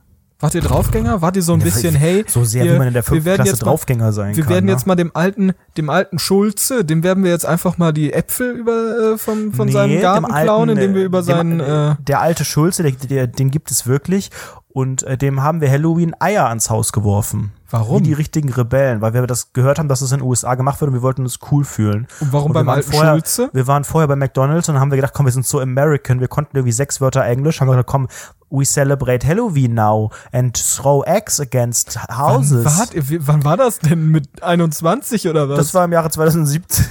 Wart 0.40 0.55
ihr 0.55 0.62
Draufgänger? 0.62 1.22
Wart 1.22 1.37
ihr 1.37 1.42
so 1.42 1.53
ein 1.53 1.60
Ja, 1.60 1.65
bisschen, 1.67 1.94
hey, 1.96 2.25
so 2.27 2.42
sehr, 2.44 2.65
wir- 2.65 2.73
wie 2.75 2.79
man 2.79 2.88
in 2.88 2.94
der 2.94 3.02
wir 3.02 3.06
fünften 3.08 3.27
werden 3.27 3.44
Klasse 3.44 3.65
mal- 3.65 3.71
Draufgänger 3.71 4.12
sein 4.15 4.35
Wir 4.35 4.44
kann. 4.44 4.52
werden 4.54 4.65
ne? 4.65 4.73
jetzt 4.73 4.87
mal 4.87 4.94
dem 4.96 5.10
alten, 5.15 5.52
dem 5.77 5.90
alten 5.90 6.19
Schulze, 6.19 6.85
dem 6.87 7.02
werden 7.02 7.23
wir 7.23 7.31
jetzt 7.31 7.46
einfach 7.46 7.77
mal 7.77 7.92
die 7.92 8.12
Äpfel 8.15 8.50
über 8.52 9.12
äh, 9.15 9.19
von, 9.19 9.52
von 9.52 9.71
seinem 9.71 9.96
Nee, 9.96 10.00
Garten 10.00 10.25
dem 10.25 10.33
alten, 10.33 10.46
klauen, 10.46 10.69
indem 10.71 10.94
wir 10.94 11.02
äh, 11.02 11.04
über 11.04 11.19
dem- 11.21 11.25
seinen 11.27 11.60
äh, 11.60 11.96
der 12.00 12.21
alte 12.21 12.44
Schulze, 12.46 12.83
der, 12.83 12.92
der, 12.92 13.27
den 13.27 13.50
gibt 13.50 13.71
es 13.71 13.87
wirklich 13.87 14.31
und 14.69 15.02
äh, 15.04 15.17
dem 15.17 15.42
haben 15.42 15.60
wir 15.60 15.71
Halloween 15.71 16.15
Eier 16.19 16.48
ans 16.48 16.69
Haus 16.71 16.92
geworfen. 16.92 17.52
Warum? 17.75 18.00
Wie 18.00 18.04
die 18.04 18.12
richtigen 18.12 18.52
Rebellen, 18.52 19.00
weil 19.00 19.14
wir 19.14 19.27
das 19.27 19.52
gehört 19.52 19.79
haben, 19.79 19.88
dass 19.88 20.00
es 20.00 20.12
in 20.12 20.20
den 20.20 20.27
USA 20.27 20.54
gemacht 20.54 20.81
wird 20.81 20.88
und 20.88 20.94
wir 20.94 21.02
wollten 21.02 21.22
uns 21.22 21.38
cool 21.50 21.64
fühlen. 21.64 22.06
Und 22.20 22.33
warum 22.33 22.50
wir 22.50 22.54
beim 22.54 22.68
alten 22.68 22.92
vorher, 22.92 23.12
Schulze? 23.12 23.50
Wir 23.52 23.66
waren 23.66 23.85
vorher 23.85 24.08
bei 24.08 24.16
McDonalds 24.16 24.68
und 24.68 24.79
haben 24.79 24.90
wir 24.90 24.96
gedacht, 24.96 25.14
komm, 25.14 25.27
wir 25.27 25.33
sind 25.33 25.46
so 25.46 25.60
American, 25.60 26.20
wir 26.20 26.29
konnten 26.29 26.56
irgendwie 26.56 26.72
sechs 26.72 27.00
Wörter 27.00 27.25
Englisch, 27.25 27.60
haben 27.60 27.68
gesagt, 27.68 27.88
komm, 27.88 28.08
we 28.51 28.65
celebrate 28.65 29.27
Halloween 29.27 29.75
now 29.75 30.11
and 30.33 30.55
throw 30.55 31.03
eggs 31.07 31.40
against 31.40 31.99
houses. 32.09 32.65
Wann, 32.65 32.79
wart 32.79 33.27
wann 33.27 33.45
war 33.45 33.57
das 33.57 33.79
denn 33.79 34.09
mit 34.09 34.42
21 34.42 35.29
oder 35.29 35.49
was? 35.49 35.59
Das 35.59 35.75
war 35.75 35.85
im 35.85 35.92
Jahre 35.92 36.11
2017. 36.11 36.85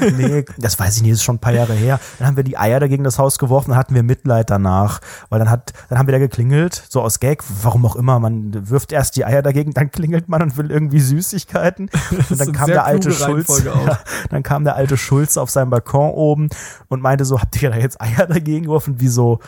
nee, 0.16 0.44
das 0.58 0.78
weiß 0.78 0.96
ich 0.96 1.02
nicht, 1.02 1.12
das 1.12 1.18
ist 1.18 1.24
schon 1.24 1.36
ein 1.36 1.40
paar 1.40 1.52
Jahre 1.52 1.74
her. 1.74 2.00
Dann 2.18 2.28
haben 2.28 2.36
wir 2.36 2.44
die 2.44 2.56
Eier 2.56 2.80
dagegen 2.80 3.04
das 3.04 3.18
Haus 3.18 3.38
geworfen, 3.38 3.70
dann 3.70 3.78
hatten 3.78 3.94
wir 3.94 4.02
Mitleid 4.02 4.50
danach. 4.50 5.00
Weil 5.28 5.38
dann 5.38 5.50
hat, 5.50 5.72
dann 5.88 5.98
haben 5.98 6.06
wir 6.06 6.12
da 6.12 6.18
geklingelt, 6.18 6.82
so 6.88 7.02
aus 7.02 7.20
Gag, 7.20 7.42
warum 7.62 7.84
auch 7.86 7.96
immer. 7.96 8.18
Man 8.18 8.70
wirft 8.70 8.92
erst 8.92 9.16
die 9.16 9.24
Eier 9.24 9.42
dagegen, 9.42 9.72
dann 9.72 9.90
klingelt 9.90 10.28
man 10.28 10.42
und 10.42 10.56
will 10.56 10.70
irgendwie 10.70 11.00
Süßigkeiten. 11.00 11.90
Und 12.30 12.40
dann 12.40 12.52
kam 12.52 12.68
der 12.68 12.84
alte 12.84 13.12
Schulz. 13.12 13.62
Ja, 13.72 13.98
dann 14.30 14.42
kam 14.42 14.64
der 14.64 14.76
alte 14.76 14.96
Schulz 14.96 15.36
auf 15.36 15.50
seinem 15.50 15.70
Balkon 15.70 16.10
oben 16.10 16.48
und 16.88 17.00
meinte 17.00 17.24
so, 17.24 17.40
habt 17.40 17.60
ihr 17.60 17.70
da 17.70 17.76
jetzt 17.76 18.00
Eier 18.00 18.26
dagegen 18.26 18.64
geworfen? 18.64 19.00
Wie 19.00 19.08
so, 19.08 19.40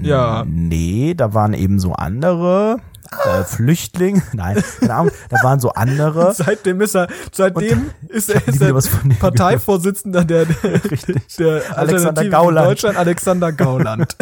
ja. 0.00 0.44
Nee, 0.46 1.14
da 1.14 1.34
waren 1.34 1.54
eben 1.54 1.78
so 1.78 1.92
andere 1.92 2.78
äh, 3.10 3.44
Flüchtlinge. 3.44 4.22
Nein, 4.32 4.62
keine 4.80 4.94
Ahnung, 4.94 5.12
da 5.30 5.36
waren 5.42 5.60
so 5.60 5.70
andere. 5.72 6.34
Seitdem 6.36 6.80
ist 6.80 6.94
er, 6.94 7.08
seitdem 7.32 7.90
ist 8.08 8.30
er, 8.30 8.46
ist 8.46 8.60
er 8.60 8.74
Parteivorsitzender 9.18 10.24
der, 10.24 10.44
der, 10.46 10.80
der 11.38 11.62
Alexander 11.76 12.28
Gauland. 12.28 12.64
für 12.66 12.68
Deutschland, 12.68 12.96
Alexander 12.98 13.52
Gauland. 13.52 14.16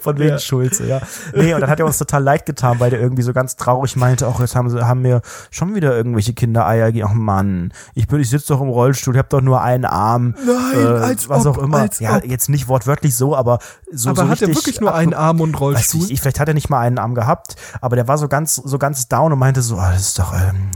Von 0.00 0.18
wegen 0.18 0.30
Ja. 0.30 0.38
Schulze, 0.38 0.86
ja. 0.86 1.00
Nee, 1.34 1.54
und 1.54 1.60
dann 1.60 1.70
hat 1.70 1.78
er 1.80 1.86
uns 1.86 1.98
total 1.98 2.22
leid 2.22 2.46
getan, 2.46 2.80
weil 2.80 2.90
der 2.90 3.00
irgendwie 3.00 3.22
so 3.22 3.32
ganz 3.32 3.56
traurig 3.56 3.96
meinte, 3.96 4.26
ach, 4.26 4.40
jetzt 4.40 4.56
haben 4.56 4.70
sie, 4.70 4.84
haben 4.86 5.02
mir 5.02 5.22
schon 5.50 5.74
wieder 5.74 5.94
irgendwelche 5.96 6.32
Kindereier. 6.32 6.92
Ach 7.06 7.12
Mann, 7.14 7.72
ich 7.94 8.06
bin, 8.08 8.20
ich 8.20 8.30
sitze 8.30 8.48
doch 8.48 8.60
im 8.60 8.68
Rollstuhl, 8.68 9.14
ich 9.14 9.18
habe 9.18 9.28
doch 9.28 9.40
nur 9.40 9.62
einen 9.62 9.84
Arm. 9.84 10.34
Nein, 10.44 10.86
als 10.86 11.28
was 11.28 11.46
ob, 11.46 11.58
auch 11.58 11.62
immer. 11.62 11.88
ja, 12.00 12.16
ob. 12.16 12.24
jetzt 12.24 12.48
nicht 12.48 12.68
wortwörtlich 12.68 13.14
so, 13.14 13.36
aber 13.36 13.58
so, 13.90 14.10
Aber 14.10 14.22
so 14.22 14.28
hat 14.28 14.42
er 14.42 14.48
richtig 14.48 14.56
wirklich 14.66 14.80
nur 14.80 14.94
einen 14.94 15.14
Arm 15.14 15.40
und 15.40 15.58
Rollstuhl? 15.58 16.04
ich, 16.04 16.12
ich, 16.12 16.20
vielleicht 16.20 16.40
hat 16.40 16.48
er 16.48 16.54
nicht 16.54 16.70
mal 16.70 16.80
einen 16.80 16.98
Arm 16.98 17.14
gehabt, 17.14 17.56
aber 17.80 17.96
der 17.96 18.08
war 18.08 18.18
so 18.18 18.21
ganz, 18.28 18.56
so 18.56 18.78
ganz 18.78 19.08
down 19.08 19.32
und 19.32 19.38
meinte 19.38 19.62
so, 19.62 19.78
ah, 19.78 19.92
das 19.92 20.02
ist 20.02 20.18
doch 20.18 20.32
ähm, 20.34 20.70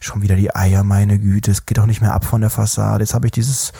schon 0.00 0.22
wieder 0.22 0.36
die 0.36 0.54
Eier, 0.54 0.82
meine 0.84 1.18
Güte, 1.18 1.50
es 1.50 1.66
geht 1.66 1.78
doch 1.78 1.86
nicht 1.86 2.00
mehr 2.00 2.14
ab 2.14 2.24
von 2.24 2.40
der 2.40 2.50
Fassade. 2.50 3.04
Jetzt 3.04 3.14
habe 3.14 3.26
ich 3.26 3.32
dieses, 3.32 3.72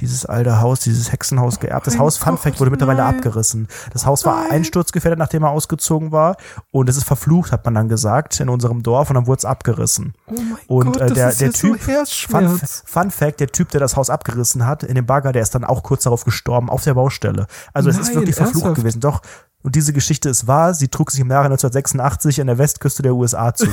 dieses 0.00 0.26
alte 0.26 0.60
Haus, 0.60 0.80
dieses 0.80 1.12
Hexenhaus 1.12 1.60
geerbt. 1.60 1.86
Das 1.86 1.94
mein 1.94 2.02
Haus, 2.02 2.16
Fun 2.16 2.38
Fact, 2.38 2.60
wurde 2.60 2.70
mittlerweile 2.70 3.02
nein. 3.02 3.16
abgerissen. 3.16 3.68
Das 3.92 4.06
Haus 4.06 4.24
war 4.24 4.50
einsturzgefährdet, 4.50 5.18
nachdem 5.18 5.42
er 5.44 5.50
ausgezogen 5.50 6.12
war 6.12 6.36
und 6.70 6.88
es 6.88 6.96
ist 6.96 7.04
verflucht, 7.04 7.52
hat 7.52 7.64
man 7.64 7.74
dann 7.74 7.88
gesagt, 7.88 8.40
in 8.40 8.48
unserem 8.48 8.82
Dorf 8.82 9.10
und 9.10 9.14
dann 9.14 9.26
wurde 9.26 9.38
es 9.38 9.44
abgerissen. 9.44 10.14
Oh 10.26 10.34
mein 10.34 10.58
Und 10.66 10.92
Gott, 10.92 11.02
äh, 11.02 11.06
der, 11.06 11.32
der 11.32 11.46
jetzt 11.46 11.60
so 11.60 11.74
Typ, 11.74 11.80
Fun. 11.80 12.60
Fun 12.84 13.10
Fact, 13.10 13.40
der 13.40 13.48
Typ, 13.48 13.70
der 13.70 13.80
das 13.80 13.96
Haus 13.96 14.10
abgerissen 14.10 14.66
hat, 14.66 14.82
in 14.82 14.94
dem 14.94 15.06
Bagger, 15.06 15.32
der 15.32 15.42
ist 15.42 15.54
dann 15.54 15.64
auch 15.64 15.82
kurz 15.82 16.04
darauf 16.04 16.24
gestorben, 16.24 16.70
auf 16.70 16.84
der 16.84 16.94
Baustelle. 16.94 17.46
Also 17.72 17.88
es 17.88 17.98
ist 17.98 18.08
Nein, 18.08 18.16
wirklich 18.16 18.36
verflucht 18.36 18.64
ernsthaft? 18.64 18.76
gewesen. 18.76 19.00
Doch. 19.00 19.22
Und 19.66 19.74
diese 19.74 19.92
Geschichte 19.92 20.28
ist 20.28 20.46
wahr. 20.46 20.74
Sie 20.74 20.86
trug 20.86 21.10
sich 21.10 21.18
im 21.18 21.28
Jahre 21.28 21.46
1986 21.46 22.40
an 22.40 22.46
der 22.46 22.56
Westküste 22.56 23.02
der 23.02 23.16
USA 23.16 23.52
zu. 23.52 23.66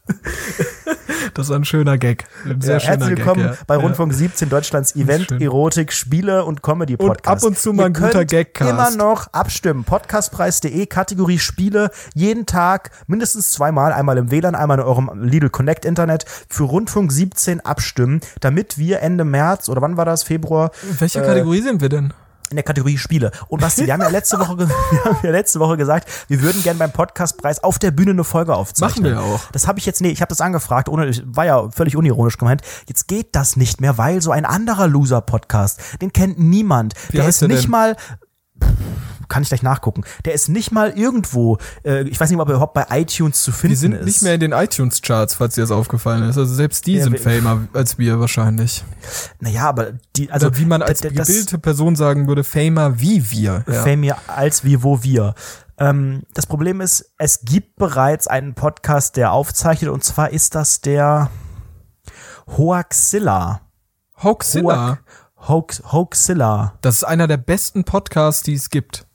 Das 1.33 1.47
ist 1.47 1.55
ein 1.55 1.65
schöner 1.65 1.97
Gag. 1.97 2.25
Ein 2.45 2.61
sehr 2.61 2.73
Ja, 2.75 2.79
schöner 2.79 2.91
herzlich 2.99 3.17
willkommen 3.17 3.41
Gag, 3.43 3.51
ja. 3.53 3.57
bei 3.65 3.75
Ja. 3.75 3.81
Rundfunk 3.81 4.13
17 4.13 4.49
Deutschlands 4.49 4.95
Event. 4.95 5.31
Erotik, 5.31 5.91
Spiele 5.93 6.45
und 6.45 6.61
Comedy 6.61 6.95
Und 6.95 7.07
Podcast. 7.07 7.43
ab 7.43 7.47
und 7.49 7.57
zu 7.57 7.73
mal 7.73 7.83
Ihr 7.83 7.85
ein 7.87 7.93
guter 7.93 8.09
könnt 8.25 8.31
Gagcast. 8.31 8.69
Immer 8.71 8.91
noch 8.91 9.27
abstimmen. 9.33 9.83
Podcastpreis.de, 9.83 10.85
Kategorie 10.85 11.39
Spiele, 11.39 11.89
jeden 12.13 12.45
Tag 12.45 12.91
mindestens 13.07 13.51
zweimal, 13.51 13.93
einmal 13.93 14.17
im 14.17 14.29
WLAN, 14.31 14.53
einmal 14.53 14.79
in 14.79 14.83
eurem 14.85 15.09
Lidl 15.23 15.49
Connect 15.49 15.85
Internet 15.85 16.25
für 16.49 16.63
Rundfunk 16.63 17.11
17 17.11 17.61
abstimmen, 17.61 18.19
damit 18.41 18.77
wir 18.77 18.99
Ende 18.99 19.23
März 19.23 19.69
oder 19.69 19.81
wann 19.81 19.97
war 19.97 20.05
das? 20.05 20.23
Februar? 20.23 20.71
In 20.87 20.99
welcher 21.01 21.23
äh, 21.23 21.25
Kategorie 21.27 21.61
sind 21.61 21.81
wir 21.81 21.89
denn? 21.89 22.13
In 22.53 22.57
der 22.57 22.63
Kategorie 22.63 22.97
Spiele. 22.97 23.31
Und 23.47 23.61
Basti, 23.61 23.85
wir 23.85 23.93
haben 23.93 24.01
ja 24.01 24.09
letzte 24.09 24.39
Woche, 24.39 24.57
wir 24.57 25.03
haben 25.05 25.17
ja 25.23 25.31
letzte 25.31 25.59
Woche 25.59 25.75
gesagt, 25.77 26.07
wir 26.27 26.41
würden 26.41 26.61
gerne 26.63 26.79
beim 26.79 26.91
Podcastpreis 26.91 27.63
auf 27.63 27.79
der 27.79 27.91
Bühne 27.91 28.11
eine 28.11 28.23
Folge 28.23 28.55
aufzeichnen. 28.55 29.13
Machen 29.13 29.25
wir 29.27 29.33
auch. 29.35 29.51
Das 29.51 29.67
habe 29.67 29.79
ich 29.79 29.85
jetzt, 29.85 30.01
nee, 30.01 30.09
ich 30.09 30.21
habe 30.21 30.29
das 30.29 30.41
angefragt, 30.41 30.87
ohne, 30.87 31.11
war 31.25 31.45
ja 31.45 31.69
völlig 31.71 31.95
unironisch 31.95 32.37
gemeint. 32.37 32.61
Jetzt 32.87 33.07
geht 33.07 33.35
das 33.35 33.55
nicht 33.55 33.81
mehr, 33.81 33.97
weil 33.97 34.21
so 34.21 34.31
ein 34.31 34.45
anderer 34.45 34.87
Loser-Podcast, 34.87 35.81
den 36.01 36.13
kennt 36.13 36.39
niemand. 36.39 36.93
Wie 37.09 37.17
der 37.17 37.25
heißt 37.25 37.41
ist 37.41 37.47
nicht 37.47 37.63
denn? 37.63 37.71
mal, 37.71 37.95
kann 39.33 39.43
ich 39.43 39.49
gleich 39.49 39.63
nachgucken. 39.63 40.03
Der 40.25 40.33
ist 40.33 40.47
nicht 40.47 40.71
mal 40.71 40.91
irgendwo, 40.91 41.57
äh, 41.83 42.03
ich 42.03 42.19
weiß 42.19 42.29
nicht, 42.29 42.39
ob 42.39 42.47
er 42.47 42.53
überhaupt 42.55 42.75
bei 42.75 42.85
iTunes 42.91 43.41
zu 43.43 43.51
finden 43.51 43.71
Die 43.71 43.75
sind 43.75 43.93
ist. 43.93 44.05
nicht 44.05 44.21
mehr 44.21 44.35
in 44.35 44.39
den 44.39 44.51
iTunes-Charts, 44.51 45.33
falls 45.35 45.55
dir 45.55 45.61
das 45.61 45.71
aufgefallen 45.71 46.23
ist. 46.29 46.37
Also 46.37 46.53
selbst 46.53 46.85
die 46.85 46.93
Ja, 46.93 47.03
sind 47.05 47.13
wir- 47.13 47.19
famer 47.19 47.67
als 47.73 47.97
wir 47.97 48.19
wahrscheinlich. 48.19 48.83
Naja, 49.39 49.67
aber 49.69 49.93
die, 50.15 50.31
also 50.31 50.47
Also 50.47 50.59
wie 50.59 50.65
man 50.65 50.81
als 50.83 51.01
gebildete 51.01 51.57
Person 51.57 51.95
sagen 51.95 52.27
würde, 52.27 52.43
famer 52.43 52.99
wie 52.99 53.31
wir. 53.31 53.63
Ja. 53.67 53.83
Fame 53.83 54.13
als 54.27 54.63
wie 54.63 54.83
wo 54.83 55.01
wir. 55.03 55.33
Ähm, 55.79 56.21
das 56.35 56.45
Problem 56.45 56.81
ist, 56.81 57.13
es 57.17 57.41
gibt 57.41 57.77
bereits 57.77 58.27
einen 58.27 58.53
Podcast, 58.53 59.15
der 59.15 59.31
aufzeichnet, 59.31 59.89
und 59.89 60.03
zwar 60.03 60.29
ist 60.29 60.53
das 60.53 60.81
der 60.81 61.31
Hoaxilla. 62.57 63.61
Hoaxilla. 64.21 64.99
Hoax, 65.47 65.81
Hoaxilla. 65.91 66.73
Das 66.81 66.95
ist 66.97 67.03
einer 67.03 67.27
der 67.27 67.37
besten 67.37 67.83
Podcasts, 67.83 68.43
die 68.43 68.53
es 68.53 68.69
gibt. 68.69 69.05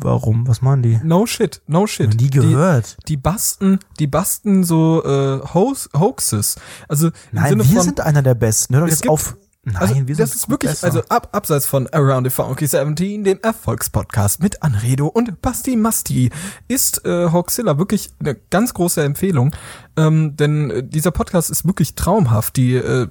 Warum? 0.00 0.46
Was 0.48 0.60
machen 0.60 0.82
die? 0.82 1.00
No 1.04 1.24
shit, 1.26 1.62
no 1.66 1.86
shit. 1.86 2.20
Nie 2.20 2.30
gehört. 2.30 2.96
Die, 3.02 3.12
die 3.12 3.16
basten, 3.16 3.78
die 3.98 4.06
basten 4.06 4.64
so 4.64 5.02
äh, 5.04 5.40
Hoax, 5.54 5.88
Hoaxes. 5.96 6.56
Also 6.88 7.10
Nein, 7.32 7.58
wir 7.58 7.64
von, 7.64 7.82
sind 7.82 8.00
einer 8.00 8.22
der 8.22 8.34
Besten. 8.34 8.74
Hör 8.74 8.82
doch 8.82 8.88
jetzt 8.88 9.02
gibt- 9.02 9.12
auf. 9.12 9.36
Nein, 9.66 9.76
also 9.76 9.94
wir 9.94 10.04
sind 10.14 10.18
das 10.18 10.34
ist 10.34 10.50
wirklich, 10.50 10.72
besser. 10.72 10.84
also 10.88 11.02
ab, 11.08 11.30
abseits 11.32 11.64
von 11.64 11.86
Around 11.86 12.26
the 12.26 12.30
Funky 12.30 12.66
17, 12.66 13.24
dem 13.24 13.38
Erfolgspodcast 13.40 14.42
mit 14.42 14.62
Anredo 14.62 15.06
und 15.06 15.40
Basti 15.40 15.76
Masti, 15.76 16.28
ist 16.68 17.06
äh, 17.06 17.30
Hoaxilla 17.32 17.78
wirklich 17.78 18.10
eine 18.20 18.34
ganz 18.34 18.74
große 18.74 19.02
Empfehlung. 19.02 19.56
Ähm, 19.96 20.36
denn 20.36 20.70
äh, 20.70 20.82
dieser 20.86 21.12
Podcast 21.12 21.50
ist 21.50 21.64
wirklich 21.66 21.94
traumhaft. 21.94 22.56
Die 22.56 22.74
äh, 22.74 23.06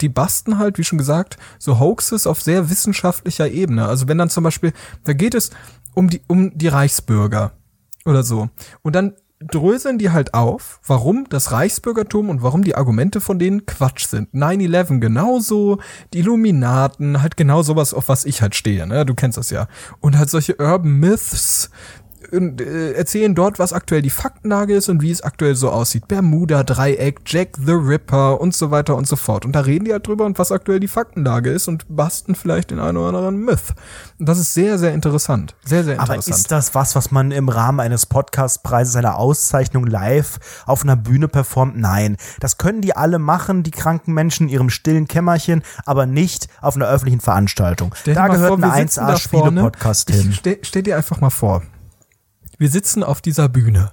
die 0.00 0.08
basten 0.08 0.58
halt, 0.58 0.78
wie 0.78 0.84
schon 0.84 0.98
gesagt, 0.98 1.36
so 1.58 1.78
Hoaxes 1.78 2.26
auf 2.26 2.42
sehr 2.42 2.70
wissenschaftlicher 2.70 3.50
Ebene. 3.50 3.86
Also 3.86 4.08
wenn 4.08 4.18
dann 4.18 4.30
zum 4.30 4.44
Beispiel, 4.44 4.72
da 5.04 5.12
geht 5.12 5.34
es 5.34 5.50
um 5.94 6.10
die, 6.10 6.22
um 6.26 6.56
die 6.56 6.68
Reichsbürger 6.68 7.52
oder 8.04 8.22
so. 8.22 8.48
Und 8.82 8.94
dann 8.94 9.14
dröseln 9.40 9.98
die 9.98 10.10
halt 10.10 10.34
auf, 10.34 10.80
warum 10.86 11.28
das 11.28 11.52
Reichsbürgertum 11.52 12.30
und 12.30 12.42
warum 12.42 12.64
die 12.64 12.74
Argumente 12.74 13.20
von 13.20 13.38
denen 13.38 13.66
Quatsch 13.66 14.06
sind. 14.06 14.32
9-11 14.32 15.00
genauso, 15.00 15.78
die 16.12 16.20
Illuminaten, 16.20 17.20
halt 17.20 17.36
genau 17.36 17.62
sowas, 17.62 17.92
auf 17.92 18.08
was 18.08 18.24
ich 18.24 18.40
halt 18.40 18.54
stehe, 18.54 18.86
ne? 18.86 19.04
Du 19.04 19.14
kennst 19.14 19.36
das 19.36 19.50
ja. 19.50 19.68
Und 20.00 20.16
halt 20.16 20.30
solche 20.30 20.56
Urban 20.56 20.92
Myths, 20.92 21.70
und, 22.32 22.60
äh, 22.60 22.92
erzählen 22.92 23.34
dort, 23.34 23.58
was 23.58 23.72
aktuell 23.72 24.02
die 24.02 24.10
Faktenlage 24.10 24.74
ist 24.74 24.88
und 24.88 25.02
wie 25.02 25.10
es 25.10 25.22
aktuell 25.22 25.54
so 25.54 25.70
aussieht. 25.70 26.08
Bermuda-Dreieck, 26.08 27.20
Jack 27.26 27.56
the 27.64 27.72
Ripper 27.72 28.40
und 28.40 28.54
so 28.54 28.70
weiter 28.70 28.96
und 28.96 29.06
so 29.06 29.16
fort. 29.16 29.44
Und 29.44 29.52
da 29.52 29.60
reden 29.60 29.84
die 29.84 29.92
halt 29.92 30.06
drüber 30.06 30.24
und 30.24 30.38
was 30.38 30.52
aktuell 30.52 30.80
die 30.80 30.88
Faktenlage 30.88 31.50
ist 31.50 31.68
und 31.68 31.84
basten 31.88 32.34
vielleicht 32.34 32.70
den 32.70 32.78
einen 32.78 32.96
oder 32.96 33.08
anderen 33.08 33.38
Myth. 33.38 33.74
Und 34.18 34.28
das 34.28 34.38
ist 34.38 34.54
sehr, 34.54 34.78
sehr 34.78 34.94
interessant. 34.94 35.54
Sehr, 35.64 35.84
sehr 35.84 36.00
Aber 36.00 36.14
interessant. 36.14 36.36
ist 36.36 36.52
das 36.52 36.74
was, 36.74 36.94
was 36.94 37.10
man 37.10 37.30
im 37.30 37.48
Rahmen 37.48 37.80
eines 37.80 38.06
Podcastpreises, 38.06 38.96
einer 38.96 39.16
Auszeichnung 39.16 39.86
live 39.86 40.38
auf 40.66 40.82
einer 40.82 40.96
Bühne 40.96 41.28
performt? 41.28 41.76
Nein. 41.76 42.16
Das 42.40 42.58
können 42.58 42.80
die 42.80 42.96
alle 42.96 43.18
machen, 43.18 43.62
die 43.62 43.70
kranken 43.70 44.14
Menschen 44.14 44.48
in 44.48 44.52
ihrem 44.52 44.70
stillen 44.70 45.08
Kämmerchen, 45.08 45.62
aber 45.84 46.06
nicht 46.06 46.48
auf 46.60 46.76
einer 46.76 46.86
öffentlichen 46.86 47.20
Veranstaltung. 47.20 47.94
Stell 47.94 48.14
da 48.14 48.28
gehört 48.28 48.48
vor, 48.48 48.58
wir 48.58 48.72
ein 48.72 48.88
sitzen 48.88 49.06
da 49.06 49.16
vorne. 49.16 49.60
1A-Spiele-Podcast 49.60 50.10
Ich 50.10 50.16
hin. 50.16 50.32
Stell, 50.32 50.58
stell 50.62 50.82
dir 50.82 50.96
einfach 50.96 51.20
mal 51.20 51.30
vor, 51.30 51.62
wir 52.58 52.70
sitzen 52.70 53.02
auf 53.02 53.20
dieser 53.20 53.48
Bühne, 53.48 53.92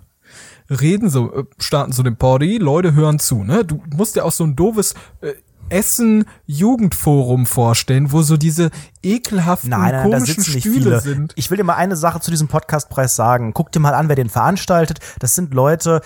reden 0.69 1.09
so, 1.09 1.33
äh, 1.33 1.43
starten 1.59 1.91
so 1.91 2.03
den 2.03 2.17
Party, 2.17 2.57
Leute 2.57 2.93
hören 2.93 3.19
zu, 3.19 3.43
ne? 3.43 3.65
Du 3.65 3.83
musst 3.95 4.15
ja 4.15 4.23
auch 4.23 4.31
so 4.31 4.43
ein 4.43 4.55
doofes, 4.55 4.93
äh, 5.21 5.33
Essen 5.69 6.25
Jugendforum 6.45 7.45
vorstellen, 7.45 8.11
wo 8.11 8.21
so 8.21 8.37
diese 8.37 8.69
ekelhaften 9.01 9.71
Nein, 9.71 9.91
nein, 9.91 10.11
komischen 10.11 10.43
Stühle 10.43 10.99
sind. 10.99 11.33
Ich 11.35 11.49
will 11.49 11.57
dir 11.57 11.63
mal 11.63 11.75
eine 11.75 11.95
Sache 11.95 12.19
zu 12.19 12.31
diesem 12.31 12.47
Podcastpreis 12.47 13.15
sagen. 13.15 13.53
Guck 13.53 13.71
dir 13.71 13.79
mal 13.79 13.93
an, 13.93 14.07
wer 14.07 14.15
den 14.15 14.29
veranstaltet. 14.29 14.99
Das 15.19 15.35
sind 15.35 15.53
Leute, 15.53 16.01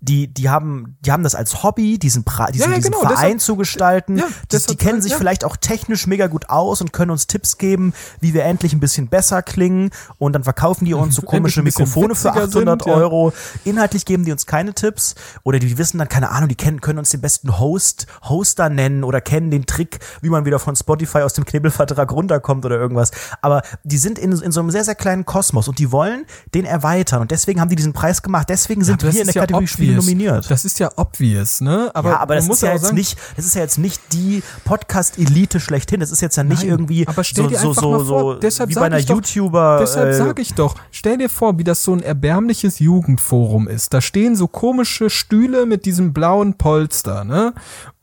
die, 0.00 0.32
die 0.32 0.48
haben, 0.48 0.96
die 1.00 1.10
haben 1.10 1.22
das 1.24 1.34
als 1.34 1.62
Hobby, 1.62 1.98
diesen, 1.98 2.24
pra 2.24 2.46
diesen, 2.46 2.64
Ja, 2.66 2.70
ja, 2.70 2.76
diesen 2.76 2.92
genau, 2.92 3.02
Verein 3.02 3.16
deshalb- 3.16 3.40
zu 3.40 3.56
gestalten. 3.56 4.18
Ja, 4.18 4.26
die, 4.52 4.58
die 4.58 4.76
kennen 4.76 5.02
sich 5.02 5.12
ja. 5.12 5.18
vielleicht 5.18 5.44
auch 5.44 5.56
technisch 5.56 6.06
mega 6.06 6.28
gut 6.28 6.48
aus 6.50 6.80
und 6.80 6.92
können 6.92 7.10
uns 7.10 7.26
Tipps 7.26 7.58
geben, 7.58 7.92
wie 8.20 8.32
wir 8.34 8.44
endlich 8.44 8.72
ein 8.72 8.80
bisschen 8.80 9.08
besser 9.08 9.42
klingen. 9.42 9.90
Und 10.18 10.34
dann 10.34 10.44
verkaufen 10.44 10.84
die 10.84 10.94
uns 10.94 11.16
so 11.16 11.22
komische 11.26 11.62
Mikrofone 11.62 12.14
für 12.14 12.28
witziger 12.28 12.44
800 12.44 12.82
sind. 12.84 12.92
Euro. 12.92 13.32
Inhaltlich 13.64 14.04
geben 14.04 14.24
die 14.24 14.32
uns 14.32 14.46
keine 14.46 14.72
Tipps. 14.72 15.14
Oder 15.42 15.58
die 15.58 15.76
wissen 15.78 15.98
dann, 15.98 16.08
keine 16.08 16.30
Ahnung, 16.30 16.48
die 16.48 16.54
kennen, 16.54 16.80
können 16.80 16.98
uns 17.00 17.10
den 17.10 17.20
besten 17.20 17.58
Host, 17.58 18.06
Hoster 18.28 18.68
nennen 18.68 19.02
oder 19.04 19.20
kennen 19.20 19.50
den 19.50 19.66
Trick, 19.66 19.98
wie 20.22 20.30
man 20.30 20.44
wieder 20.44 20.58
von 20.58 20.76
Spotify 20.76 21.18
aus 21.22 21.32
dem 21.32 21.44
Knebelvertrag 21.44 22.10
runterkommt 22.12 22.64
oder 22.64 22.76
irgendwas. 22.78 23.10
Aber 23.42 23.62
die 23.82 23.98
sind 23.98 24.18
in, 24.18 24.32
in 24.32 24.52
so 24.52 24.60
einem 24.60 24.70
sehr, 24.70 24.84
sehr 24.84 24.94
kleinen 24.94 25.24
Kosmos 25.24 25.66
und 25.68 25.78
die 25.78 25.90
wollen 25.90 26.24
den 26.54 26.64
erweitern. 26.64 27.20
Und 27.22 27.30
deswegen 27.32 27.60
haben 27.60 27.68
die 27.68 27.76
diesen 27.76 27.92
Preis 27.92 28.22
gemacht. 28.22 28.48
Deswegen 28.48 28.84
sind 28.84 29.02
wir 29.02 29.10
in 29.10 29.26
der 29.26 29.34
Kategorie 29.34 29.66
Spiele 29.66 29.87
obvious. 29.90 30.04
nominiert. 30.04 30.50
Das 30.50 30.64
ist 30.64 30.78
ja 30.78 30.90
obvious, 30.96 31.60
ne? 31.60 31.90
Aber, 31.94 32.10
ja, 32.10 32.20
aber 32.20 32.34
das 32.36 32.46
muss 32.46 32.58
ist 32.58 32.62
ja 32.62 32.72
jetzt 32.72 32.82
sagen, 32.84 32.94
nicht, 32.96 33.16
das 33.36 33.46
ist 33.46 33.54
ja 33.54 33.62
jetzt 33.62 33.78
nicht 33.78 34.00
die 34.12 34.42
Podcast-Elite 34.64 35.60
schlechthin. 35.60 36.00
Das 36.00 36.10
ist 36.10 36.20
jetzt 36.20 36.36
ja 36.36 36.44
nicht 36.44 36.60
Nein, 36.62 36.70
irgendwie 36.70 37.06
aber 37.06 37.24
stell 37.24 37.44
so, 37.44 37.50
dir 37.50 37.58
so, 37.58 37.68
einfach 37.70 37.82
so, 37.82 37.90
mal 37.90 38.04
vor, 38.04 38.34
so 38.34 38.40
deshalb 38.40 38.70
wie 38.70 38.74
bei 38.74 38.82
einer 38.82 38.98
ich 38.98 39.06
doch- 39.06 39.16
YouTuber. 39.16 39.78
Deshalb 39.80 40.08
äh, 40.10 40.14
sage 40.14 40.42
ich 40.42 40.54
doch, 40.54 40.74
stell 40.90 41.18
dir 41.18 41.28
vor, 41.28 41.58
wie 41.58 41.64
das 41.64 41.82
so 41.82 41.92
ein 41.92 42.00
erbärmliches 42.02 42.78
Jugendforum 42.78 43.68
ist. 43.68 43.92
Da 43.94 44.00
stehen 44.00 44.36
so 44.36 44.48
komische 44.48 45.10
Stühle 45.10 45.66
mit 45.66 45.84
diesem 45.84 46.12
blauen 46.12 46.54
Polster, 46.54 47.24
ne? 47.24 47.54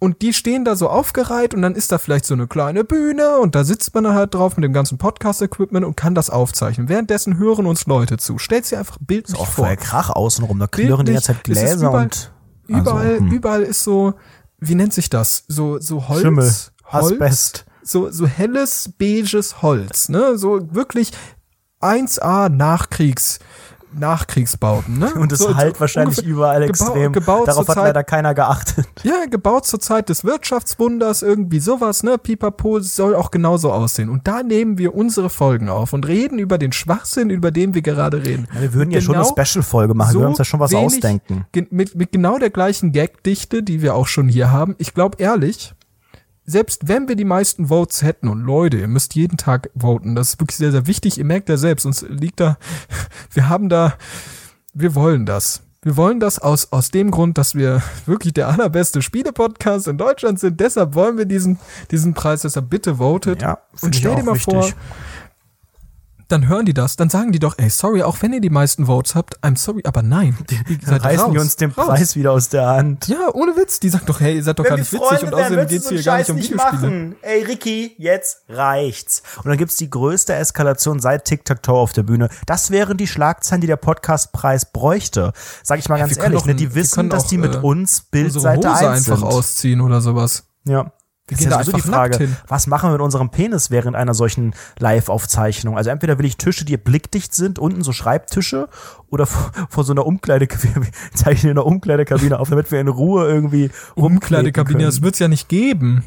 Und 0.05 0.21
die 0.21 0.33
stehen 0.33 0.65
da 0.65 0.75
so 0.75 0.87
aufgereiht 0.87 1.53
und 1.53 1.61
dann 1.61 1.75
ist 1.75 1.91
da 1.91 1.97
vielleicht 1.97 2.25
so 2.25 2.33
eine 2.33 2.47
kleine 2.47 2.83
Bühne 2.83 3.39
und 3.39 3.55
da 3.55 3.63
sitzt 3.63 3.93
man 3.95 4.03
dann 4.03 4.13
halt 4.13 4.35
drauf 4.35 4.55
mit 4.55 4.63
dem 4.63 4.71
ganzen 4.71 4.97
Podcast-Equipment 4.97 5.85
und 5.85 5.97
kann 5.97 6.15
das 6.15 6.29
aufzeichnen. 6.29 6.89
Währenddessen 6.89 7.37
hören 7.37 7.65
uns 7.65 7.87
Leute 7.87 8.17
zu. 8.17 8.37
Stell's 8.37 8.69
dir 8.69 8.79
einfach 8.79 8.97
bildlich 9.01 9.35
auch 9.35 9.45
vor. 9.45 9.65
vorher 9.65 9.77
Krach 9.77 10.11
außenrum, 10.11 10.59
da 10.59 10.67
klirren 10.67 11.05
die 11.05 11.13
ganze 11.13 11.27
Zeit 11.27 11.37
ist 11.37 11.43
Gläser 11.43 11.87
überall- 11.87 12.03
und 12.03 12.31
Überall, 12.67 13.07
also, 13.07 13.19
hm. 13.19 13.31
überall 13.31 13.63
ist 13.63 13.83
so, 13.83 14.13
wie 14.59 14.75
nennt 14.75 14.93
sich 14.93 15.09
das? 15.09 15.43
So, 15.47 15.79
so 15.79 16.07
Holz. 16.07 16.21
Schimmel, 16.21 16.51
Holz, 16.85 17.11
Asbest. 17.11 17.65
So, 17.83 18.09
so 18.09 18.25
helles, 18.25 18.91
beiges 18.97 19.61
Holz, 19.61 20.09
ne? 20.09 20.37
So 20.37 20.73
wirklich 20.73 21.11
1A 21.81 22.49
Nachkriegs, 22.49 23.39
Nachkriegsbauten, 23.99 24.99
ne? 24.99 25.13
Und 25.19 25.31
es 25.31 25.39
so, 25.39 25.55
halt 25.55 25.75
so 25.75 25.81
wahrscheinlich 25.81 26.23
überall 26.23 26.63
extrem. 26.63 27.13
Gebaut 27.13 27.47
Darauf 27.47 27.67
hat 27.67 27.75
Zeit, 27.75 27.85
leider 27.85 28.03
keiner 28.03 28.33
geachtet. 28.33 28.87
ja, 29.03 29.25
gebaut 29.29 29.65
zur 29.65 29.79
Zeit 29.79 30.09
des 30.09 30.23
Wirtschaftswunders, 30.23 31.21
irgendwie 31.21 31.59
sowas, 31.59 32.03
ne? 32.03 32.17
Pipapo 32.17 32.79
soll 32.79 33.15
auch 33.15 33.31
genauso 33.31 33.71
aussehen. 33.71 34.09
Und 34.09 34.27
da 34.27 34.43
nehmen 34.43 34.77
wir 34.77 34.95
unsere 34.95 35.29
Folgen 35.29 35.69
auf 35.69 35.93
und 35.93 36.07
reden 36.07 36.39
über 36.39 36.57
den 36.57 36.71
Schwachsinn, 36.71 37.29
über 37.29 37.51
den 37.51 37.73
wir 37.73 37.81
gerade 37.81 38.25
reden. 38.25 38.47
Ja, 38.53 38.61
wir 38.61 38.73
würden 38.73 38.91
ja 38.91 39.01
schon 39.01 39.15
eine 39.15 39.23
Genau 39.23 39.35
Special-Folge 39.43 39.93
machen. 39.93 40.13
wir 40.13 40.19
würden 40.19 40.29
uns 40.29 40.37
ja 40.37 40.45
schon 40.45 40.59
was 40.59 40.73
ausdenken. 40.73 41.45
Mit, 41.71 41.95
mit 41.95 42.11
genau 42.11 42.37
der 42.37 42.49
gleichen 42.49 42.91
Gagdichte, 42.91 43.63
die 43.63 43.81
wir 43.81 43.95
auch 43.95 44.07
schon 44.07 44.27
hier 44.27 44.51
haben. 44.51 44.75
Ich 44.77 44.93
glaube 44.93 45.17
ehrlich, 45.19 45.73
selbst 46.45 46.87
wenn 46.87 47.07
wir 47.07 47.15
die 47.15 47.25
meisten 47.25 47.67
Votes 47.67 48.03
hätten 48.03 48.27
und 48.27 48.41
Leute, 48.41 48.77
ihr 48.77 48.87
müsst 48.87 49.15
jeden 49.15 49.37
Tag 49.37 49.69
voten, 49.75 50.15
das 50.15 50.29
ist 50.29 50.39
wirklich 50.39 50.57
sehr, 50.57 50.71
sehr 50.71 50.87
wichtig. 50.87 51.17
Ihr 51.17 51.25
merkt 51.25 51.49
ja 51.49 51.57
selbst, 51.57 51.85
uns 51.85 52.05
liegt 52.07 52.39
da, 52.39 52.57
wir 53.31 53.49
haben 53.49 53.69
da, 53.69 53.95
wir 54.73 54.95
wollen 54.95 55.25
das. 55.25 55.61
Wir 55.81 55.97
wollen 55.97 56.19
das 56.19 56.39
aus, 56.39 56.71
aus 56.71 56.89
dem 56.89 57.11
Grund, 57.11 57.37
dass 57.37 57.53
wir 57.53 57.83
wirklich 58.07 58.33
der 58.33 58.47
allerbeste 58.47 59.03
Spiele-Podcast 59.03 59.87
in 59.87 59.99
Deutschland 59.99 60.39
sind. 60.39 60.59
Deshalb 60.59 60.95
wollen 60.95 61.19
wir 61.19 61.25
diesen, 61.25 61.59
diesen 61.91 62.15
Preis. 62.15 62.41
Deshalb 62.41 62.71
bitte 62.71 62.95
votet. 62.95 63.43
Ja, 63.43 63.59
und 63.81 63.95
stell 63.95 64.15
dir 64.15 64.23
mal 64.23 64.33
vor, 64.33 64.63
wichtig. 64.63 64.75
Dann 66.27 66.47
hören 66.47 66.65
die 66.65 66.73
das, 66.73 66.95
dann 66.95 67.09
sagen 67.09 67.31
die 67.31 67.39
doch, 67.39 67.55
ey, 67.57 67.69
sorry, 67.69 68.01
auch 68.03 68.21
wenn 68.21 68.33
ihr 68.33 68.41
die 68.41 68.49
meisten 68.49 68.87
Votes 68.87 69.15
habt, 69.15 69.39
I'm 69.43 69.57
sorry, 69.57 69.81
aber 69.85 70.01
nein. 70.01 70.37
Ihr 70.69 70.77
Dann 70.79 71.01
reißen 71.01 71.25
raus, 71.25 71.31
die 71.33 71.39
uns 71.39 71.55
den 71.55 71.71
raus. 71.71 71.87
Preis 71.87 72.15
wieder 72.15 72.31
aus 72.31 72.49
der 72.49 72.67
Hand. 72.67 73.07
Ja, 73.07 73.29
ohne 73.33 73.55
Witz. 73.55 73.79
Die 73.79 73.89
sagt 73.89 74.09
doch, 74.09 74.19
hey, 74.19 74.35
ihr 74.35 74.43
seid 74.43 74.57
doch 74.57 74.63
gar 74.63 74.77
nicht 74.77 74.91
witzig 74.91 75.23
und 75.23 75.33
außerdem 75.33 75.67
geht's 75.67 75.89
hier 75.89 76.03
gar 76.03 76.17
nicht 76.17 76.29
um 76.29 76.37
Videospiele. 76.37 77.15
Ey, 77.21 77.43
Ricky, 77.43 77.95
jetzt 77.97 78.43
reicht's. 78.49 79.23
Und 79.37 79.49
dann 79.49 79.57
gibt's 79.57 79.77
die 79.77 79.89
größte 79.89 80.33
Eskalation 80.33 80.99
seit 80.99 81.25
Tic-Tac-Toe 81.25 81.75
auf 81.77 81.93
der 81.93 82.03
Bühne. 82.03 82.29
Das 82.45 82.71
wären 82.71 82.97
die 82.97 83.07
Schlagzeilen, 83.07 83.61
die 83.61 83.67
der 83.67 83.77
Podcastpreis 83.77 84.71
bräuchte. 84.71 85.33
Sag 85.63 85.79
ich 85.79 85.89
mal 85.89 85.97
ganz 85.97 86.11
wir 86.11 86.17
können 86.17 86.33
ehrlich, 86.33 86.41
doch 86.41 86.47
ne? 86.47 86.55
Die 86.55 86.73
wissen, 86.75 87.09
dass 87.09 87.25
auch, 87.25 87.27
die 87.27 87.37
mit 87.37 87.55
äh, 87.55 87.59
uns 87.59 88.01
Bildseite 88.01 88.69
Hose 88.69 88.87
1 88.89 89.09
einfach 89.09 89.17
sind. 89.19 89.27
ausziehen 89.27 89.81
oder 89.81 90.01
sowas. 90.01 90.45
Ja. 90.65 90.91
Das 91.27 91.39
ist 91.39 91.45
ja 91.45 91.63
sowieso 91.63 91.77
die 91.77 91.81
Frage, 91.81 92.29
was 92.47 92.67
machen 92.67 92.89
wir 92.89 92.93
mit 92.93 93.01
unserem 93.01 93.31
Penis 93.31 93.71
während 93.71 93.95
einer 93.95 94.13
solchen 94.13 94.53
Live-Aufzeichnung? 94.77 95.75
Also 95.75 95.89
entweder 95.89 96.19
will 96.19 96.25
ich 96.25 96.37
Tische, 96.37 96.65
die 96.65 96.77
blickdicht 96.77 97.33
sind, 97.33 97.57
unten 97.57 97.81
so 97.81 97.93
Schreibtische, 97.93 98.69
oder 99.09 99.25
vor, 99.25 99.51
vor 99.69 99.83
so 99.83 99.93
einer 99.93 100.05
Umkleidekabine, 100.05 100.85
zeichne 101.15 101.49
in 101.51 101.57
einer 101.57 101.65
Umkleidekabine 101.65 102.39
auf, 102.39 102.49
damit 102.49 102.71
wir 102.71 102.79
in 102.79 102.87
Ruhe 102.87 103.27
irgendwie 103.27 103.71
Umkleidekabine, 103.95 104.83
das 104.85 105.01
wird's 105.01 105.17
ja 105.17 105.27
nicht 105.27 105.49
geben. 105.49 106.03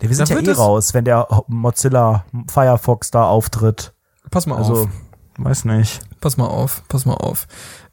Ja, 0.00 0.08
wir 0.08 0.16
sind 0.16 0.30
Da 0.30 0.34
ja 0.34 0.40
eh 0.40 0.52
raus, 0.52 0.94
wenn 0.94 1.04
der 1.04 1.26
Mozilla 1.48 2.24
Firefox 2.48 3.10
da 3.10 3.24
auftritt. 3.24 3.92
Pass 4.30 4.46
mal 4.46 4.56
Also, 4.56 4.82
auf. 4.82 4.88
weiß 5.38 5.64
nicht. 5.64 6.00
Pass 6.20 6.36
mal 6.36 6.46
auf, 6.46 6.82
pass 6.88 7.06
mal 7.06 7.14
auf. 7.14 7.46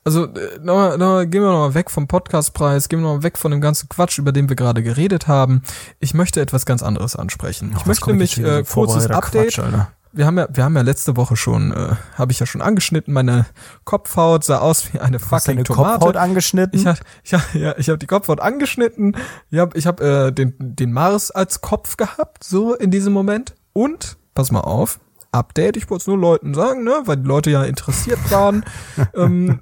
Also, 0.06 0.26
äh, 0.26 0.60
noch 0.62 0.76
mal, 0.76 0.98
noch 0.98 1.08
mal, 1.08 1.28
gehen 1.28 1.42
wir 1.42 1.52
noch 1.52 1.68
mal 1.68 1.74
weg 1.74 1.90
vom 1.90 2.08
Podcastpreis, 2.08 2.90
gehen 2.90 3.00
wir 3.00 3.08
noch 3.08 3.16
mal 3.18 3.24
weg 3.24 3.38
von 3.38 3.52
dem 3.52 3.62
ganzen 3.62 3.88
Quatsch, 3.88 4.18
über 4.18 4.32
den 4.32 4.50
wir 4.50 4.56
gerade 4.56 4.84
geredet 4.84 5.28
haben. 5.28 5.64
Ich 6.00 6.14
möchte 6.14 6.42
etwas 6.42 6.66
ganz 6.66 6.84
anderes 6.84 7.16
ansprechen. 7.16 7.70
ich 7.70 7.76
Ach, 7.76 7.82
was 7.82 7.88
möchte 7.88 8.10
nämlich 8.10 8.38
äh, 8.40 8.64
kurzes 8.64 9.08
Update. 9.08 9.54
Quatsch, 9.54 9.88
wir 10.14 10.28
haben 10.28 10.38
ja, 10.38 10.48
wir 10.52 10.64
haben 10.64 10.76
ja 10.76 10.84
letzte 10.84 11.18
Woche 11.18 11.36
schon, 11.36 11.72
äh, 11.72 11.96
habe 12.16 12.32
ich 12.32 12.40
ja 12.40 12.46
schon 12.46 12.62
angeschnitten. 12.62 13.14
Meine 13.14 13.48
Kopfhaut 13.84 14.44
sah 14.44 14.60
aus 14.60 14.94
wie 14.94 15.00
eine 15.00 15.18
Hast 15.18 15.28
fucking 15.28 15.56
deine 15.56 15.64
Tomate. 15.64 16.00
Kopfhaut 16.00 16.18
angeschnitten? 16.18 16.80
Ich 16.80 16.86
hab, 16.86 17.00
ich 17.24 17.34
hab, 17.34 17.56
ja, 17.56 17.76
ich 17.78 17.90
hab 17.90 18.00
die 18.00 18.06
Kopfhaut 18.06 18.40
angeschnitten. 18.40 19.18
Ich 19.50 19.60
hab, 19.60 19.76
ich 19.76 19.88
hab 19.88 20.02
äh, 20.02 20.32
den, 20.32 20.54
den 20.60 20.94
Mars 20.94 21.32
als 21.32 21.62
Kopf 21.62 21.98
gehabt, 21.98 22.44
so 22.44 22.76
in 22.76 22.92
diesem 22.92 23.12
Moment. 23.12 23.56
Und, 23.74 24.18
pass 24.36 24.52
mal 24.52 24.62
auf, 24.62 25.00
Update, 25.32 25.78
ich 25.78 25.90
wollte 25.90 26.04
es 26.04 26.08
nur 26.08 26.18
Leuten 26.18 26.54
sagen, 26.54 26.84
ne, 26.84 27.02
weil 27.06 27.18
die 27.18 27.28
Leute 27.28 27.50
ja 27.50 27.64
interessiert 27.64 28.20
waren. 28.30 28.64
ähm, 29.16 29.62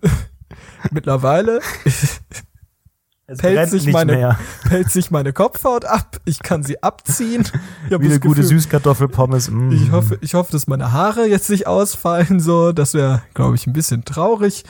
mittlerweile 0.91 1.59
es 3.31 3.37
pellt 3.37 3.69
sich, 3.69 3.87
meine, 3.87 4.37
pellt 4.67 4.91
sich 4.91 5.09
meine 5.09 5.31
Kopfhaut 5.31 5.85
ab. 5.85 6.17
Ich 6.25 6.39
kann 6.39 6.63
sie 6.63 6.83
abziehen. 6.83 7.43
Ich 7.85 7.91
Wie 7.91 7.95
eine 7.95 8.19
gute 8.19 8.41
Gefühl, 8.41 8.43
Süßkartoffelpommes. 8.43 9.49
Mm. 9.49 9.71
ich 9.71 9.91
hoffe, 9.91 10.17
ich 10.19 10.33
hoffe, 10.33 10.51
dass 10.51 10.67
meine 10.67 10.91
Haare 10.91 11.27
jetzt 11.27 11.49
nicht 11.49 11.65
ausfallen, 11.65 12.41
so. 12.41 12.73
Das 12.73 12.93
wäre, 12.93 13.21
glaube 13.33 13.55
ich, 13.55 13.67
ein 13.67 13.73
bisschen 13.73 14.03
traurig. 14.03 14.65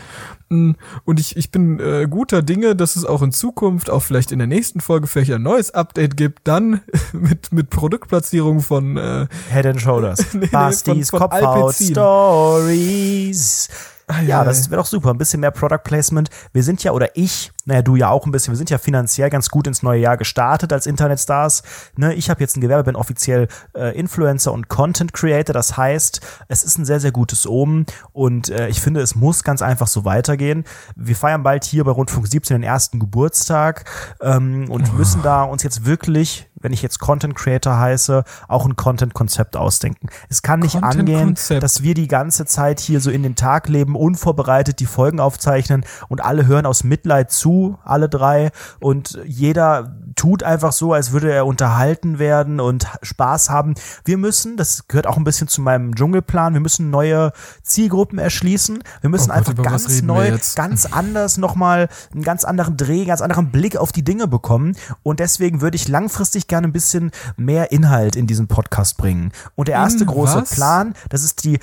Mm, 0.50 0.74
Und 1.06 1.20
ich, 1.20 1.38
ich 1.38 1.50
bin 1.50 1.80
äh, 1.80 2.06
guter 2.08 2.44
Dinge, 2.44 2.76
dass 2.76 2.96
es 2.98 3.04
auch 3.04 3.24
in 3.24 3.32
Zukunft, 3.32 3.90
auch 3.90 4.04
vielleicht 4.04 4.32
in 4.32 4.38
der 4.38 4.48
nächsten 4.48 4.80
Folge, 4.80 5.08
vielleicht 5.08 5.32
ein 5.32 5.42
neues 5.42 5.72
Update 5.72 6.16
gibt, 6.16 6.48
dann 6.48 6.82
mit, 7.14 7.52
mit 7.52 7.72
Produktplatzierung 7.72 8.60
von 8.60 8.96
äh, 8.96 9.28
Head 9.52 9.66
and 9.66 9.82
Shoulders. 9.82 10.24
Nee, 10.34 10.40
nee, 10.42 10.48
Bastis 10.48 11.10
von 11.10 11.20
Kopfhaut 11.20 11.44
Alpecin. 11.44 11.92
Stories. 11.94 13.70
Ah, 14.12 14.22
Ja, 14.22 14.44
das 14.44 14.70
wäre 14.70 14.82
doch 14.82 14.88
super. 14.88 15.12
Ein 15.12 15.18
bisschen 15.18 15.40
mehr 15.40 15.52
Product 15.52 15.84
Placement. 15.84 16.30
Wir 16.54 16.64
sind 16.64 16.84
ja, 16.84 16.92
oder 16.92 17.16
ich, 17.16 17.52
naja, 17.66 17.82
du 17.82 17.96
ja 17.96 18.10
auch 18.10 18.26
ein 18.26 18.32
bisschen, 18.32 18.52
wir 18.52 18.58
sind 18.58 18.70
ja 18.70 18.78
finanziell 18.78 19.30
ganz 19.30 19.50
gut 19.50 19.68
ins 19.68 19.84
neue 19.84 20.02
Jahr 20.02 20.18
gestartet 20.18 20.74
als 20.74 20.86
Internetstars. 20.86 21.64
Ne, 21.96 22.14
ich 22.14 22.30
habe 22.30 22.42
jetzt 22.42 22.58
ein 22.58 22.62
Gewerbe, 22.62 22.84
bin 22.84 22.96
offiziell 22.96 23.48
äh, 23.74 23.98
Influencer 23.98 24.52
und 24.52 24.68
Content 24.68 25.14
Creator. 25.14 25.54
Das 25.54 25.78
heißt, 25.78 26.22
es 26.48 26.64
ist 26.64 26.78
ein 26.78 26.86
sehr, 26.86 27.00
sehr 27.00 27.12
gutes 27.12 27.48
Omen 27.48 27.86
und 28.12 28.50
äh, 28.50 28.68
ich 28.68 28.82
finde, 28.82 29.02
es 29.02 29.16
muss 29.16 29.44
ganz 29.44 29.62
einfach 29.62 29.88
so 29.88 30.04
weitergehen. 30.06 30.66
Wir 30.96 31.16
feiern 31.16 31.44
bald 31.44 31.64
hier 31.64 31.84
bei 31.84 31.92
Rundfunk 31.92 32.28
17 32.28 32.56
den 32.56 32.64
ersten 32.64 33.00
Geburtstag 33.00 33.86
ähm, 34.22 34.70
und 34.70 34.98
müssen 34.98 35.22
da 35.22 35.44
uns 35.44 35.64
jetzt 35.64 35.86
wirklich 35.86 36.51
wenn 36.62 36.74
ich 36.74 36.82
jetzt 36.82 37.00
Content 37.00 37.36
Creator 37.36 37.78
heiße, 37.78 38.24
auch 38.48 38.66
ein 38.66 38.76
Content-Konzept 38.76 39.58
ausdenken. 39.58 40.08
Es 40.30 40.42
kann 40.42 40.60
nicht 40.60 40.76
angehen, 40.76 41.06
Content-Konzept. 41.06 41.64
dass 41.64 41.84
wir 41.84 41.94
die 41.94 42.08
ganze 42.08 42.46
Zeit 42.46 42.80
hier 42.80 43.00
so 43.02 43.12
in 43.12 43.24
den 43.24 43.36
Tag 43.36 43.68
leben, 43.68 43.96
unvorbereitet 43.96 44.80
die 44.80 44.86
Folgen 44.86 45.20
aufzeichnen 45.20 45.86
und 46.10 46.24
alle 46.24 46.46
hören 46.48 46.66
aus 46.66 46.84
Mitleid 46.84 47.32
zu, 47.32 47.78
alle 47.84 48.10
drei, 48.10 48.52
und 48.80 49.20
jeder 49.26 49.96
tut 50.16 50.44
einfach 50.44 50.72
so, 50.72 50.94
als 50.94 51.12
würde 51.12 51.32
er 51.32 51.46
unterhalten 51.46 52.20
werden 52.20 52.60
und 52.60 52.88
Spaß 53.02 53.50
haben. 53.50 53.76
Wir 54.06 54.18
müssen, 54.18 54.58
das 54.58 54.88
gehört 54.88 55.08
auch 55.08 55.18
ein 55.18 55.24
bisschen 55.24 55.48
zu 55.48 55.62
meinem 55.62 55.96
Dschungelplan, 55.96 56.54
wir 56.54 56.62
müssen 56.62 56.90
neue 56.90 57.32
Zielgruppen 57.64 58.20
erschließen. 58.20 58.84
Wir 59.02 59.10
müssen 59.10 59.32
Oh 59.32 59.36
Gott, 59.36 59.50
einfach 59.50 59.64
ganz 59.64 60.02
neu, 60.02 60.38
ganz 60.56 60.86
anders 60.86 61.38
nochmal 61.38 61.90
einen 62.14 62.24
ganz 62.24 62.44
anderen 62.44 62.78
Dreh, 62.78 63.00
einen 63.00 63.08
ganz 63.08 63.22
anderen 63.22 63.52
Blick 63.52 63.78
auf 63.78 63.92
die 63.92 64.04
Dinge 64.04 64.28
bekommen. 64.28 64.76
Und 65.04 65.20
deswegen 65.20 65.62
würde 65.62 65.76
ich 65.76 65.88
langfristig 65.88 66.48
gerne 66.48 66.68
ein 66.68 66.74
bisschen 66.74 67.12
mehr 67.38 67.72
Inhalt 67.72 68.16
in 68.16 68.28
diesen 68.28 68.48
Podcast 68.48 68.98
bringen. 68.98 69.32
Und 69.56 69.68
der 69.68 69.76
erste 69.76 70.04
In 70.04 70.08
große 70.08 70.42
was? 70.42 70.50
Plan, 70.52 70.94
das 71.10 71.24
ist 71.24 71.44
die, 71.44 71.60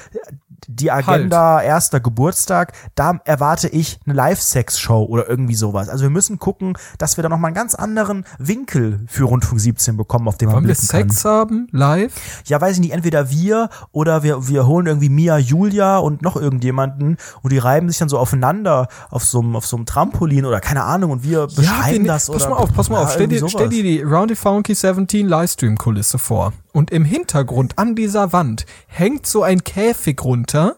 die 0.66 0.90
Agenda 0.90 1.60
erster 1.62 2.00
Geburtstag, 2.00 2.72
da 2.94 3.20
erwarte 3.24 3.68
ich 3.68 4.00
eine 4.06 4.14
Live-Sex-Show 4.14 5.04
oder 5.04 5.28
irgendwie 5.28 5.54
sowas. 5.54 5.88
Also 5.88 6.02
wir 6.02 6.10
müssen 6.10 6.38
gucken, 6.38 6.76
dass 6.98 7.16
wir 7.16 7.22
da 7.22 7.28
nochmal 7.28 7.48
einen 7.48 7.54
ganz 7.54 7.74
anderen 7.74 8.24
Winkel 8.38 9.00
für 9.06 9.24
Rundfunk 9.24 9.60
17 9.60 9.96
bekommen, 9.96 10.28
auf 10.28 10.36
dem 10.36 10.46
man 10.48 10.56
Wollen 10.56 10.68
wir 10.68 10.74
blicken 10.74 10.88
kann. 10.88 11.10
Sex 11.10 11.24
haben? 11.24 11.68
Live? 11.70 12.12
Ja, 12.46 12.60
weiß 12.60 12.74
ich 12.74 12.80
nicht, 12.80 12.92
entweder 12.92 13.30
wir 13.30 13.68
oder 13.92 14.22
wir, 14.22 14.48
wir 14.48 14.66
holen 14.66 14.86
irgendwie 14.86 15.08
Mia, 15.08 15.38
Julia 15.38 15.98
und 15.98 16.22
noch 16.22 16.36
irgendjemanden 16.36 17.16
und 17.42 17.52
die 17.52 17.58
reiben 17.58 17.88
sich 17.88 17.98
dann 17.98 18.08
so 18.08 18.18
aufeinander 18.18 18.88
auf 19.10 19.24
so 19.24 19.40
einem, 19.40 19.56
auf 19.56 19.66
so 19.66 19.76
einem 19.76 19.86
Trampolin 19.86 20.44
oder 20.44 20.60
keine 20.60 20.84
Ahnung 20.84 21.10
und 21.10 21.22
wir 21.22 21.46
beschreiben 21.46 22.04
wir- 22.04 22.12
das 22.12 22.26
pass 22.26 22.42
oder. 22.42 22.50
mal 22.50 22.56
auf, 22.56 22.72
pass 22.72 22.88
mal 22.90 22.96
ja, 22.96 23.02
auf. 23.04 23.12
Stell 23.12 23.28
dir, 23.28 23.48
stell 23.48 23.68
dir 23.68 23.82
die 23.82 24.02
Roundy 24.02 24.34
Funky 24.36 24.74
17 24.74 25.26
Livestream-Kulisse 25.28 26.18
vor. 26.18 26.52
Und 26.78 26.92
im 26.92 27.04
Hintergrund 27.04 27.76
an 27.76 27.96
dieser 27.96 28.32
Wand 28.32 28.64
hängt 28.86 29.26
so 29.26 29.42
ein 29.42 29.64
Käfig 29.64 30.22
runter 30.22 30.76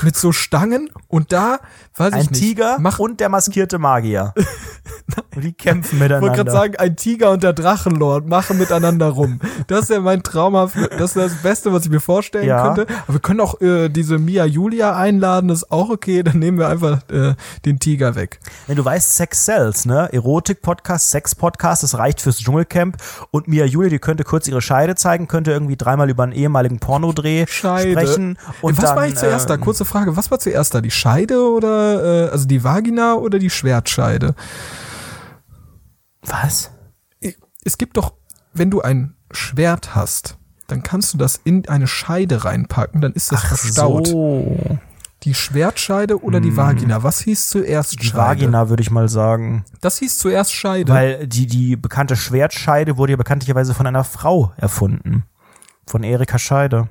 mit 0.00 0.16
so 0.16 0.32
Stangen 0.32 0.88
und 1.06 1.32
da, 1.32 1.58
weiß 1.96 2.14
ich 2.14 2.28
Ein 2.28 2.32
Tiger 2.32 2.76
mach, 2.80 2.98
und 2.98 3.20
der 3.20 3.28
maskierte 3.28 3.78
Magier. 3.78 4.34
und 5.36 5.44
die 5.44 5.52
kämpfen 5.52 5.96
ich 5.96 6.00
wollte 6.00 6.14
miteinander. 6.20 6.34
gerade 6.36 6.50
sagen, 6.50 6.76
ein 6.76 6.96
Tiger 6.96 7.30
und 7.30 7.42
der 7.42 7.52
Drachenlord 7.52 8.26
machen 8.28 8.58
miteinander 8.58 9.08
rum. 9.08 9.40
Das 9.68 9.82
ist 9.82 9.90
ja 9.90 10.00
mein 10.00 10.22
traumhaft, 10.22 10.76
das 10.98 11.14
ist 11.14 11.16
das 11.16 11.34
Beste, 11.42 11.72
was 11.72 11.84
ich 11.84 11.90
mir 11.90 12.00
vorstellen 12.00 12.46
Ja. 12.48 12.74
könnte. 12.74 12.92
Aber 13.04 13.14
wir 13.14 13.20
können 13.20 13.40
auch 13.40 13.60
äh, 13.60 13.88
diese 13.88 14.18
Mia 14.18 14.44
Julia 14.44 14.96
einladen, 14.96 15.48
das 15.48 15.62
ist 15.62 15.70
auch 15.72 15.90
okay, 15.90 16.22
dann 16.22 16.38
nehmen 16.38 16.58
wir 16.58 16.68
einfach 16.68 17.00
äh, 17.10 17.34
den 17.64 17.78
Tiger 17.78 18.14
weg. 18.14 18.40
Wenn 18.66 18.76
du 18.76 18.84
weißt, 18.84 19.16
Sex 19.16 19.44
Sells, 19.44 19.86
ne? 19.86 20.08
Erotik-Podcast, 20.12 21.10
Sex-Podcast, 21.10 21.82
das 21.82 21.96
reicht 21.98 22.20
fürs 22.20 22.38
Dschungelcamp. 22.38 22.96
Und 23.30 23.48
Mia 23.48 23.64
Julia, 23.64 23.88
die 23.90 23.98
könnte 23.98 24.24
kurz 24.24 24.48
ihre 24.48 24.60
Scheide 24.62 24.94
zeigen, 24.94 25.28
könnte 25.28 25.52
irgendwie 25.52 25.76
dreimal 25.76 26.10
über 26.10 26.22
einen 26.24 26.32
ehemaligen 26.32 26.78
Pornodreh 26.80 27.46
Scheide. 27.48 27.92
sprechen. 27.92 28.38
Und 28.62 28.76
was 28.78 28.84
dann, 28.84 28.96
war 28.96 29.02
eigentlich 29.04 29.18
zuerst 29.18 29.48
da? 29.50 29.54
äh, 29.54 29.58
Kurze 29.58 29.84
Frage, 29.84 30.16
was 30.16 30.30
war 30.30 30.38
zuerst 30.38 30.74
da? 30.74 30.80
Die 30.80 30.90
Scheide 30.90 31.42
oder, 31.50 31.83
äh, 31.84 32.30
also 32.30 32.46
die 32.46 32.64
Vagina 32.64 33.14
oder 33.14 33.38
die 33.38 33.50
Schwertscheide? 33.50 34.34
Was? 36.22 36.70
Es 37.64 37.78
gibt 37.78 37.96
doch, 37.96 38.14
wenn 38.52 38.70
du 38.70 38.82
ein 38.82 39.14
Schwert 39.30 39.94
hast, 39.94 40.38
dann 40.66 40.82
kannst 40.82 41.14
du 41.14 41.18
das 41.18 41.40
in 41.44 41.68
eine 41.68 41.86
Scheide 41.86 42.44
reinpacken, 42.44 43.00
dann 43.00 43.12
ist 43.12 43.32
das 43.32 43.42
verstaut. 43.44 44.08
So. 44.08 44.78
Die 45.22 45.34
Schwertscheide 45.34 46.22
oder 46.22 46.40
die 46.40 46.54
Vagina? 46.54 47.02
Was 47.02 47.20
hieß 47.20 47.48
zuerst 47.48 47.92
Hm. 47.92 47.98
Die 48.00 48.06
Scheide? 48.08 48.18
Vagina, 48.18 48.68
würde 48.68 48.82
ich 48.82 48.90
mal 48.90 49.08
sagen. 49.08 49.64
Das 49.80 49.98
hieß 49.98 50.18
zuerst 50.18 50.52
Scheide. 50.52 50.92
Weil 50.92 51.26
die, 51.26 51.46
die 51.46 51.76
bekannte 51.76 52.14
Schwertscheide 52.14 52.98
wurde 52.98 53.12
ja 53.12 53.16
bekanntlicherweise 53.16 53.72
von 53.72 53.86
einer 53.86 54.04
Frau 54.04 54.52
erfunden. 54.58 55.24
Von 55.86 56.02
Erika 56.02 56.38
Scheide. 56.38 56.88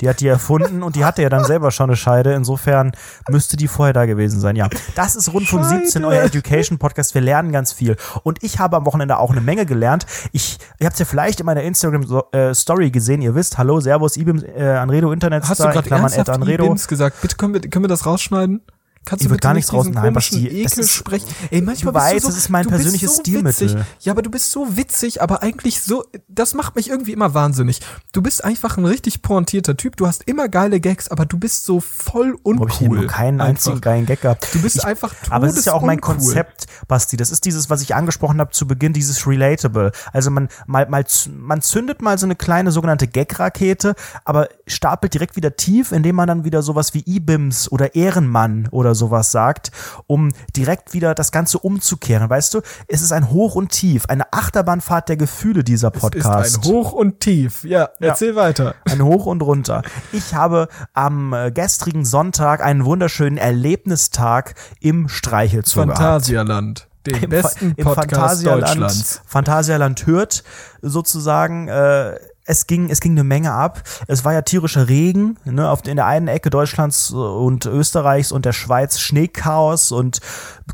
Die 0.00 0.08
hat 0.08 0.20
die 0.20 0.28
erfunden 0.28 0.82
und 0.82 0.96
die 0.96 1.04
hatte 1.04 1.22
ja 1.22 1.28
dann 1.28 1.44
selber 1.44 1.70
schon 1.70 1.90
eine 1.90 1.96
Scheide. 1.96 2.34
Insofern 2.34 2.92
müsste 3.28 3.56
die 3.56 3.68
vorher 3.68 3.94
da 3.94 4.04
gewesen 4.04 4.40
sein. 4.40 4.56
Ja, 4.56 4.68
das 4.94 5.16
ist 5.16 5.32
Rundfunk 5.32 5.64
Scheide. 5.64 5.84
17, 5.84 6.04
euer 6.04 6.22
Education 6.22 6.78
Podcast. 6.78 7.14
Wir 7.14 7.22
lernen 7.22 7.52
ganz 7.52 7.72
viel. 7.72 7.96
Und 8.22 8.42
ich 8.42 8.58
habe 8.58 8.76
am 8.76 8.84
Wochenende 8.84 9.18
auch 9.18 9.30
eine 9.30 9.40
Menge 9.40 9.64
gelernt. 9.64 10.06
Ich, 10.32 10.58
ihr 10.78 10.86
habt 10.86 10.94
es 10.94 10.98
ja 11.00 11.06
vielleicht 11.06 11.40
in 11.40 11.46
meiner 11.46 11.62
Instagram 11.62 12.22
äh, 12.32 12.54
Story 12.54 12.90
gesehen. 12.90 13.22
Ihr 13.22 13.34
wisst, 13.34 13.56
hallo, 13.58 13.80
Servus, 13.80 14.16
Ibim, 14.16 14.44
äh, 14.44 14.64
Anredo 14.64 15.12
Internet. 15.12 15.48
Hast 15.48 15.60
du 15.60 15.68
gerade 15.68 15.88
ernsthaft 15.90 16.28
Ibims 16.46 16.88
gesagt? 16.88 17.20
Bitte 17.22 17.36
können 17.36 17.54
wir, 17.54 17.60
können 17.62 17.84
wir 17.84 17.88
das 17.88 18.04
rausschneiden? 18.04 18.62
Kannst 19.06 19.24
Ich 19.24 19.30
du 19.30 19.36
gar 19.38 19.54
nicht 19.54 19.72
nichts 19.72 19.92
komischen 19.94 20.40
die- 20.40 20.62
das 20.64 20.72
Ekel 20.72 20.84
ist- 20.84 20.90
sprechen? 20.92 21.26
Ey, 21.50 21.62
manchmal 21.62 21.94
Du 21.94 21.98
bist 22.00 22.12
weißt, 22.14 22.22
so, 22.24 22.28
das 22.28 22.36
ist 22.36 22.48
mein 22.50 22.66
persönliches 22.66 23.16
so 23.16 23.20
Stilmittel. 23.22 23.70
Witzig. 23.70 23.86
Ja, 24.00 24.12
aber 24.12 24.20
du 24.22 24.30
bist 24.30 24.50
so 24.50 24.76
witzig, 24.76 25.22
aber 25.22 25.42
eigentlich 25.44 25.80
so, 25.80 26.04
das 26.28 26.54
macht 26.54 26.74
mich 26.76 26.90
irgendwie 26.90 27.12
immer 27.12 27.32
wahnsinnig. 27.32 27.80
Du 28.12 28.20
bist 28.20 28.44
einfach 28.44 28.76
ein 28.76 28.84
richtig 28.84 29.22
pointierter 29.22 29.76
Typ. 29.76 29.96
Du 29.96 30.06
hast 30.08 30.24
immer 30.24 30.48
geile 30.48 30.80
Gags, 30.80 31.08
aber 31.08 31.24
du 31.24 31.38
bist 31.38 31.64
so 31.64 31.78
voll 31.80 32.36
Habe 32.44 32.66
ich 32.68 32.80
eben 32.82 32.90
uncool. 32.94 33.06
keinen 33.06 33.40
Einfach. 33.40 33.48
einzigen 33.50 33.80
geilen 33.80 34.06
Gag 34.06 34.22
gehabt. 34.22 34.48
Du 34.52 34.60
bist 34.60 34.76
ich, 34.76 34.84
einfach 34.84 35.14
Aber 35.30 35.46
es 35.46 35.56
ist 35.56 35.66
ja 35.66 35.72
auch 35.72 35.82
mein 35.82 35.98
todesuncool. 36.00 36.24
Konzept, 36.34 36.66
Basti. 36.88 37.16
Das 37.16 37.30
ist 37.30 37.44
dieses, 37.44 37.70
was 37.70 37.82
ich 37.82 37.94
angesprochen 37.94 38.40
habe 38.40 38.50
zu 38.50 38.66
Beginn, 38.66 38.92
dieses 38.92 39.24
Relatable. 39.26 39.92
Also 40.12 40.30
man 40.32 40.48
mal, 40.66 40.88
mal 40.90 41.04
man 41.38 41.62
zündet 41.62 42.02
mal 42.02 42.18
so 42.18 42.26
eine 42.26 42.34
kleine 42.34 42.72
sogenannte 42.72 43.06
Gag-Rakete, 43.06 43.94
aber 44.24 44.48
stapelt 44.66 45.14
direkt 45.14 45.36
wieder 45.36 45.54
tief, 45.54 45.92
indem 45.92 46.16
man 46.16 46.26
dann 46.26 46.44
wieder 46.44 46.60
sowas 46.62 46.92
wie 46.92 47.04
Ibims 47.06 47.70
oder 47.70 47.94
Ehrenmann 47.94 48.66
oder 48.72 48.95
sowas 48.96 49.30
sagt, 49.30 49.70
um 50.08 50.32
direkt 50.56 50.92
wieder 50.92 51.14
das 51.14 51.30
Ganze 51.30 51.60
umzukehren. 51.60 52.28
Weißt 52.28 52.52
du, 52.54 52.62
es 52.88 53.02
ist 53.02 53.12
ein 53.12 53.30
Hoch 53.30 53.54
und 53.54 53.70
Tief, 53.70 54.06
eine 54.08 54.32
Achterbahnfahrt 54.32 55.08
der 55.08 55.16
Gefühle 55.16 55.62
dieser 55.62 55.90
Podcast. 55.92 56.56
Ist 56.56 56.64
ein 56.64 56.72
Hoch 56.72 56.92
und 56.92 57.20
Tief. 57.20 57.62
Ja, 57.62 57.90
erzähl 58.00 58.34
weiter. 58.34 58.74
Ein 58.84 59.02
Hoch 59.02 59.26
und 59.26 59.42
runter. 59.42 59.82
Ich 60.12 60.34
habe 60.34 60.66
am 60.94 61.32
äh, 61.32 61.52
gestrigen 61.52 62.04
Sonntag 62.04 62.62
einen 62.64 62.84
wunderschönen 62.84 63.36
Erlebnistag 63.38 64.54
im 64.80 65.08
Streichelzoo. 65.08 65.80
Phantasialand. 65.80 66.88
Den 67.06 67.22
Im, 67.22 67.30
besten 67.30 67.68
Fa- 67.70 67.74
im 67.76 67.84
Podcast 67.84 68.10
Phantasialand, 68.42 68.62
Deutschlands. 68.62 69.22
Phantasialand 69.26 70.06
Hürth 70.06 70.42
sozusagen. 70.82 71.68
Äh, 71.68 72.16
es 72.46 72.66
ging, 72.66 72.88
es 72.90 73.00
ging 73.00 73.12
eine 73.12 73.24
Menge 73.24 73.52
ab. 73.52 73.82
Es 74.06 74.24
war 74.24 74.32
ja 74.32 74.42
tierischer 74.42 74.88
Regen, 74.88 75.36
ne, 75.44 75.68
auf, 75.68 75.86
in 75.86 75.96
der 75.96 76.06
einen 76.06 76.28
Ecke 76.28 76.48
Deutschlands 76.48 77.10
und 77.10 77.66
Österreichs 77.66 78.32
und 78.32 78.44
der 78.44 78.52
Schweiz 78.52 79.00
Schneechaos 79.00 79.92
und 79.92 80.20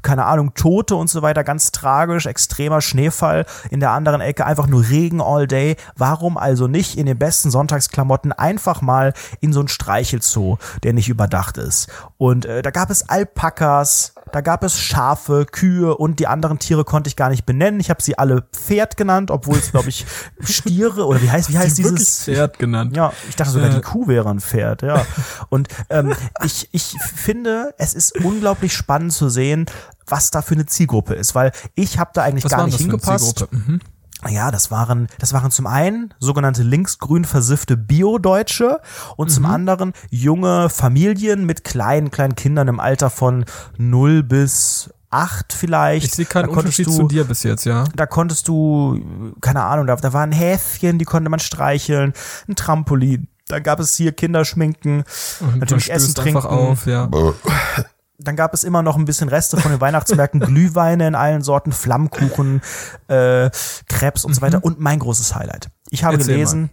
keine 0.00 0.24
Ahnung, 0.24 0.54
Tote 0.54 0.96
und 0.96 1.10
so 1.10 1.20
weiter, 1.20 1.44
ganz 1.44 1.70
tragisch, 1.70 2.24
extremer 2.26 2.80
Schneefall. 2.80 3.44
In 3.70 3.80
der 3.80 3.90
anderen 3.90 4.22
Ecke 4.22 4.46
einfach 4.46 4.66
nur 4.66 4.88
Regen 4.88 5.20
all 5.20 5.46
day. 5.46 5.76
Warum 5.96 6.38
also 6.38 6.66
nicht 6.66 6.96
in 6.96 7.04
den 7.06 7.18
besten 7.18 7.50
Sonntagsklamotten 7.50 8.32
einfach 8.32 8.80
mal 8.80 9.12
in 9.40 9.52
so 9.52 9.60
ein 9.60 9.68
Streichelzoo, 9.68 10.56
der 10.82 10.94
nicht 10.94 11.08
überdacht 11.10 11.58
ist? 11.58 11.88
Und 12.16 12.46
äh, 12.46 12.62
da 12.62 12.70
gab 12.70 12.88
es 12.90 13.08
Alpakas, 13.08 14.14
da 14.32 14.40
gab 14.40 14.62
es 14.64 14.80
Schafe, 14.80 15.44
Kühe 15.44 15.94
und 15.96 16.18
die 16.20 16.26
anderen 16.26 16.58
Tiere 16.58 16.84
konnte 16.84 17.08
ich 17.08 17.16
gar 17.16 17.28
nicht 17.28 17.44
benennen. 17.44 17.80
Ich 17.80 17.90
habe 17.90 18.02
sie 18.02 18.16
alle 18.18 18.42
Pferd 18.52 18.96
genannt, 18.96 19.30
obwohl 19.30 19.58
es, 19.58 19.72
glaube 19.72 19.90
ich, 19.90 20.06
Stiere 20.40 21.06
oder 21.06 21.20
wie 21.20 21.30
heißt, 21.30 21.50
wie 21.52 21.58
heißt 21.58 21.76
Die 21.78 21.82
dieses? 21.82 22.24
Pferd 22.24 22.58
genannt. 22.58 22.96
Ja, 22.96 23.12
ich 23.28 23.36
dachte 23.36 23.52
sogar, 23.52 23.68
Äh. 23.68 23.74
die 23.74 23.80
Kuh 23.82 24.08
wäre 24.08 24.30
ein 24.30 24.40
Pferd, 24.40 24.82
ja. 24.82 25.04
Und 25.50 25.68
ähm, 25.90 26.14
ich, 26.44 26.68
ich 26.72 26.94
finde, 27.14 27.74
es 27.76 27.92
ist 27.94 28.16
unglaublich 28.24 28.72
spannend 28.72 29.12
zu 29.12 29.28
sehen, 29.28 29.66
was 30.06 30.30
da 30.30 30.42
für 30.42 30.54
eine 30.54 30.66
Zielgruppe 30.66 31.14
ist, 31.14 31.34
weil 31.34 31.52
ich 31.74 31.98
habe 31.98 32.10
da 32.14 32.22
eigentlich 32.22 32.44
Was 32.44 32.50
gar 32.50 32.58
war 32.60 32.66
nicht 32.66 32.74
das 32.74 32.82
für 32.82 32.88
eine 32.88 32.98
hingepasst. 32.98 33.38
Zielgruppe? 33.38 33.56
Mhm. 33.56 33.80
Ja, 34.28 34.52
das 34.52 34.70
waren, 34.70 35.08
das 35.18 35.32
waren 35.32 35.50
zum 35.50 35.66
einen 35.66 36.14
sogenannte 36.20 36.62
linksgrün 36.62 37.24
versiffte 37.24 37.76
Bio-Deutsche 37.76 38.80
und 39.16 39.30
zum 39.30 39.42
Mhm. 39.42 39.50
anderen 39.50 39.92
junge 40.10 40.68
Familien 40.68 41.44
mit 41.44 41.64
kleinen, 41.64 42.12
kleinen 42.12 42.36
Kindern 42.36 42.68
im 42.68 42.78
Alter 42.78 43.10
von 43.10 43.44
0 43.78 44.22
bis 44.22 44.90
8 45.10 45.52
vielleicht. 45.52 46.06
Ich 46.06 46.12
sehe 46.14 46.24
keinen 46.24 46.46
Da 46.48 46.54
konntest 46.54 46.78
Unterschied 46.78 46.86
du- 46.86 47.02
zu 47.02 47.08
dir 47.08 47.24
bis 47.24 47.42
jetzt, 47.42 47.64
ja. 47.64 47.82
da 47.96 48.06
konntest 48.06 48.46
du, 48.46 49.34
keine 49.40 49.64
Ahnung, 49.64 49.88
da, 49.88 49.96
da 49.96 50.12
waren 50.12 50.30
Häschen, 50.30 50.98
die 51.00 51.04
konnte 51.04 51.28
man 51.28 51.40
streicheln, 51.40 52.12
ein 52.48 52.54
Trampolin. 52.54 53.26
Da 53.48 53.58
gab 53.58 53.80
es 53.80 53.96
hier 53.96 54.12
Kinderschminken, 54.12 55.02
Und 55.40 55.58
natürlich 55.58 55.90
Essen 55.90 56.14
trinken. 56.14 56.36
einfach 56.38 56.48
auf, 56.48 56.86
ja. 56.86 57.10
Dann 58.18 58.36
gab 58.36 58.54
es 58.54 58.62
immer 58.62 58.82
noch 58.82 58.96
ein 58.96 59.04
bisschen 59.04 59.28
Reste 59.28 59.56
von 59.56 59.72
den 59.72 59.80
Weihnachtsmärkten, 59.80 60.40
Glühweine 60.46 61.08
in 61.08 61.14
allen 61.14 61.42
Sorten, 61.42 61.72
Flammkuchen, 61.72 62.62
äh, 63.08 63.50
Krebs 63.88 64.24
und 64.24 64.34
so 64.34 64.42
weiter. 64.42 64.62
Und 64.62 64.78
mein 64.78 64.98
großes 64.98 65.34
Highlight. 65.34 65.70
Ich 65.90 66.04
habe 66.04 66.14
Mhm. 66.14 66.20
Erzähl 66.20 66.34
gelesen, 66.34 66.70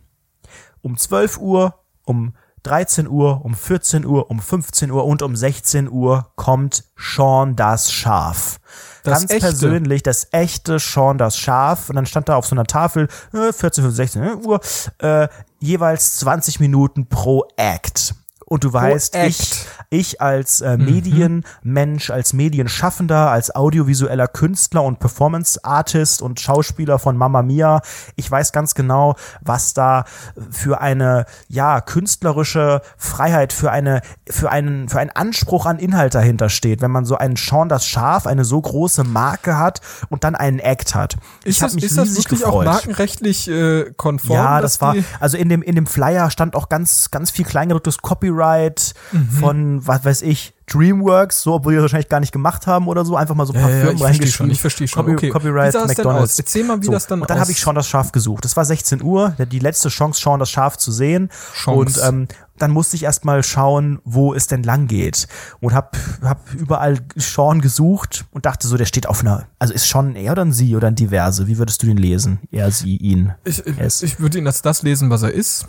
um 0.82 0.98
12 0.98 1.38
Uhr, 1.38 1.80
um 2.06 2.34
13 2.64 3.08
Uhr, 3.08 3.44
um 3.46 3.56
14 3.56 4.06
Uhr, 4.06 4.30
um 4.30 4.40
15 4.40 4.92
Uhr 4.92 5.06
und 5.06 5.22
um 5.22 5.36
16 5.36 5.90
Uhr 5.90 6.32
kommt 6.36 6.84
Sean 6.98 7.56
das 7.56 7.92
Schaf. 7.92 8.60
Das 9.04 9.20
Ganz 9.20 9.32
echte? 9.32 9.48
persönlich, 9.48 10.04
das 10.04 10.28
echte 10.32 10.78
Sean 10.78 11.18
das 11.18 11.38
Schaf. 11.38 11.90
Und 11.90 11.96
dann 11.96 12.06
stand 12.06 12.28
da 12.28 12.36
auf 12.36 12.46
so 12.46 12.56
einer 12.56 12.66
Tafel, 12.66 13.08
äh, 13.34 13.54
14, 13.54 13.84
15, 13.86 13.92
16 13.92 14.46
Uhr, 14.46 14.60
äh, 15.00 15.30
jeweils 15.60 16.18
20 16.18 16.60
Minuten 16.60 17.08
pro 17.08 17.46
Act. 17.56 18.14
Und 18.50 18.64
du 18.64 18.74
weißt, 18.74 19.16
Act. 19.16 19.30
ich, 19.30 19.66
ich 19.92 20.22
als 20.22 20.60
Mhm. 20.62 20.66
äh, 20.68 20.78
Medienmensch, 20.78 22.10
als 22.10 22.34
Medienschaffender, 22.34 23.30
als 23.30 23.56
audiovisueller 23.56 24.28
Künstler 24.28 24.84
und 24.84 25.00
Performance-Artist 25.00 26.22
und 26.22 26.40
Schauspieler 26.40 27.00
von 27.00 27.16
Mamma 27.16 27.42
Mia, 27.44 27.82
ich 28.16 28.30
weiß 28.30 28.52
ganz 28.52 28.74
genau, 28.76 29.16
was 29.42 29.74
da 29.74 30.06
für 30.52 30.82
eine, 30.82 31.26
ja, 31.48 31.80
künstlerische 31.82 32.82
Freiheit, 32.98 33.54
für 33.54 33.72
eine, 33.72 34.02
für 34.30 34.52
einen, 34.52 34.90
für 34.90 35.00
einen 35.00 35.12
Anspruch 35.12 35.66
an 35.66 35.78
Inhalt 35.80 36.16
dahinter 36.16 36.50
steht, 36.50 36.82
wenn 36.82 36.92
man 36.92 37.06
so 37.06 37.16
einen 37.16 37.36
Sean 37.36 37.70
das 37.70 37.86
Schaf, 37.86 38.26
eine 38.28 38.46
so 38.46 38.60
große 38.60 39.04
Marke 39.04 39.58
hat 39.58 39.80
und 40.10 40.24
dann 40.24 40.36
einen 40.36 40.60
Act 40.60 40.96
hat. 40.96 41.18
Ich 41.44 41.58
Ist 41.58 41.62
habe 41.62 41.68
das, 41.70 41.76
mich 41.76 41.84
ist 41.86 41.98
das 41.98 42.16
wirklich 42.16 42.42
gefreut. 42.42 42.68
auch 42.68 42.74
markenrechtlich 42.74 43.48
äh, 43.48 43.92
konform? 43.96 44.36
Ja, 44.38 44.60
das 44.62 44.82
war, 44.82 44.96
also 45.20 45.38
in 45.38 45.50
dem, 45.50 45.62
in 45.62 45.76
dem 45.76 45.86
Flyer 45.86 46.32
stand 46.32 46.56
auch 46.56 46.68
ganz, 46.68 47.12
ganz 47.12 47.30
viel 47.32 47.46
kleingedrucktes 47.46 48.00
Copyright 48.00 48.39
Copyright 48.40 48.94
von, 49.40 49.86
was 49.86 50.06
weiß 50.06 50.22
ich, 50.24 50.54
Dreamworks, 50.68 51.42
so, 51.42 51.56
obwohl 51.56 51.74
die 51.74 51.78
das 51.78 51.84
wahrscheinlich 51.84 52.10
gar 52.10 52.20
nicht 52.20 52.32
gemacht 52.32 52.68
haben 52.68 52.88
oder 52.88 53.04
so, 53.04 53.16
einfach 53.16 53.34
mal 53.34 53.48
so 53.48 53.54
ein 53.54 53.60
paar 53.62 53.72
Ja, 53.72 53.76
ja, 53.78 53.82
Firmen 53.86 53.96
ich 53.96 54.02
verstehe 54.04 54.08
reingeschrieben. 54.22 54.32
schon, 54.48 54.52
ich 54.52 54.62
verstehe 54.62 54.88
schon. 54.88 55.02
Copy, 55.04 55.14
Okay. 55.16 55.30
Copyright 55.30 55.74
McDonald's. 55.74 56.38
Erzähl 56.38 56.64
mal, 56.64 56.82
wie 56.84 56.88
das 56.88 57.08
dann 57.08 57.22
Und 57.22 57.30
dann 57.30 57.40
habe 57.40 57.52
ich 57.52 57.60
Sean 57.60 57.74
das 57.76 57.88
Schaf 57.88 58.12
gesucht. 58.12 58.46
Das 58.46 58.56
war 58.56 58.66
16 58.66 59.02
Uhr, 59.02 59.32
die 59.52 59.60
letzte 59.60 59.90
Chance, 59.90 60.22
Sean 60.22 60.40
das 60.40 60.52
Schaf 60.52 60.78
zu 60.78 60.92
sehen. 60.92 61.30
Chance. 61.56 61.72
Und 61.72 62.00
ähm, 62.08 62.28
dann 62.60 62.70
musste 62.72 62.98
ich 62.98 63.04
erstmal 63.04 63.42
schauen, 63.42 64.00
wo 64.04 64.34
es 64.36 64.46
denn 64.46 64.62
lang 64.62 64.86
geht. 64.88 65.28
Und 65.60 65.74
hab, 65.74 65.98
hab 66.22 66.54
überall 66.54 67.00
Sean 67.16 67.62
gesucht 67.62 68.26
und 68.32 68.46
dachte 68.46 68.68
so, 68.68 68.78
der 68.78 68.86
steht 68.86 69.08
auf 69.08 69.22
einer, 69.22 69.48
also 69.58 69.74
ist 69.74 69.90
Sean 69.90 70.10
ein 70.12 70.16
er 70.18 70.34
oder 70.34 70.44
ein 70.46 70.54
sie 70.54 70.76
oder 70.76 70.88
ein 70.88 70.96
diverse? 70.96 71.48
Wie 71.48 71.58
würdest 71.58 71.82
du 71.82 71.88
den 71.88 71.98
lesen? 71.98 72.40
Er, 72.52 72.70
sie, 72.70 72.96
ihn. 72.98 73.34
Ich, 73.44 73.66
ich, 73.66 73.80
Es. 73.80 74.04
ich 74.04 74.20
würde 74.20 74.38
ihn 74.38 74.46
als 74.46 74.62
das 74.62 74.84
lesen, 74.84 75.10
was 75.10 75.24
er 75.24 75.32
ist. 75.34 75.68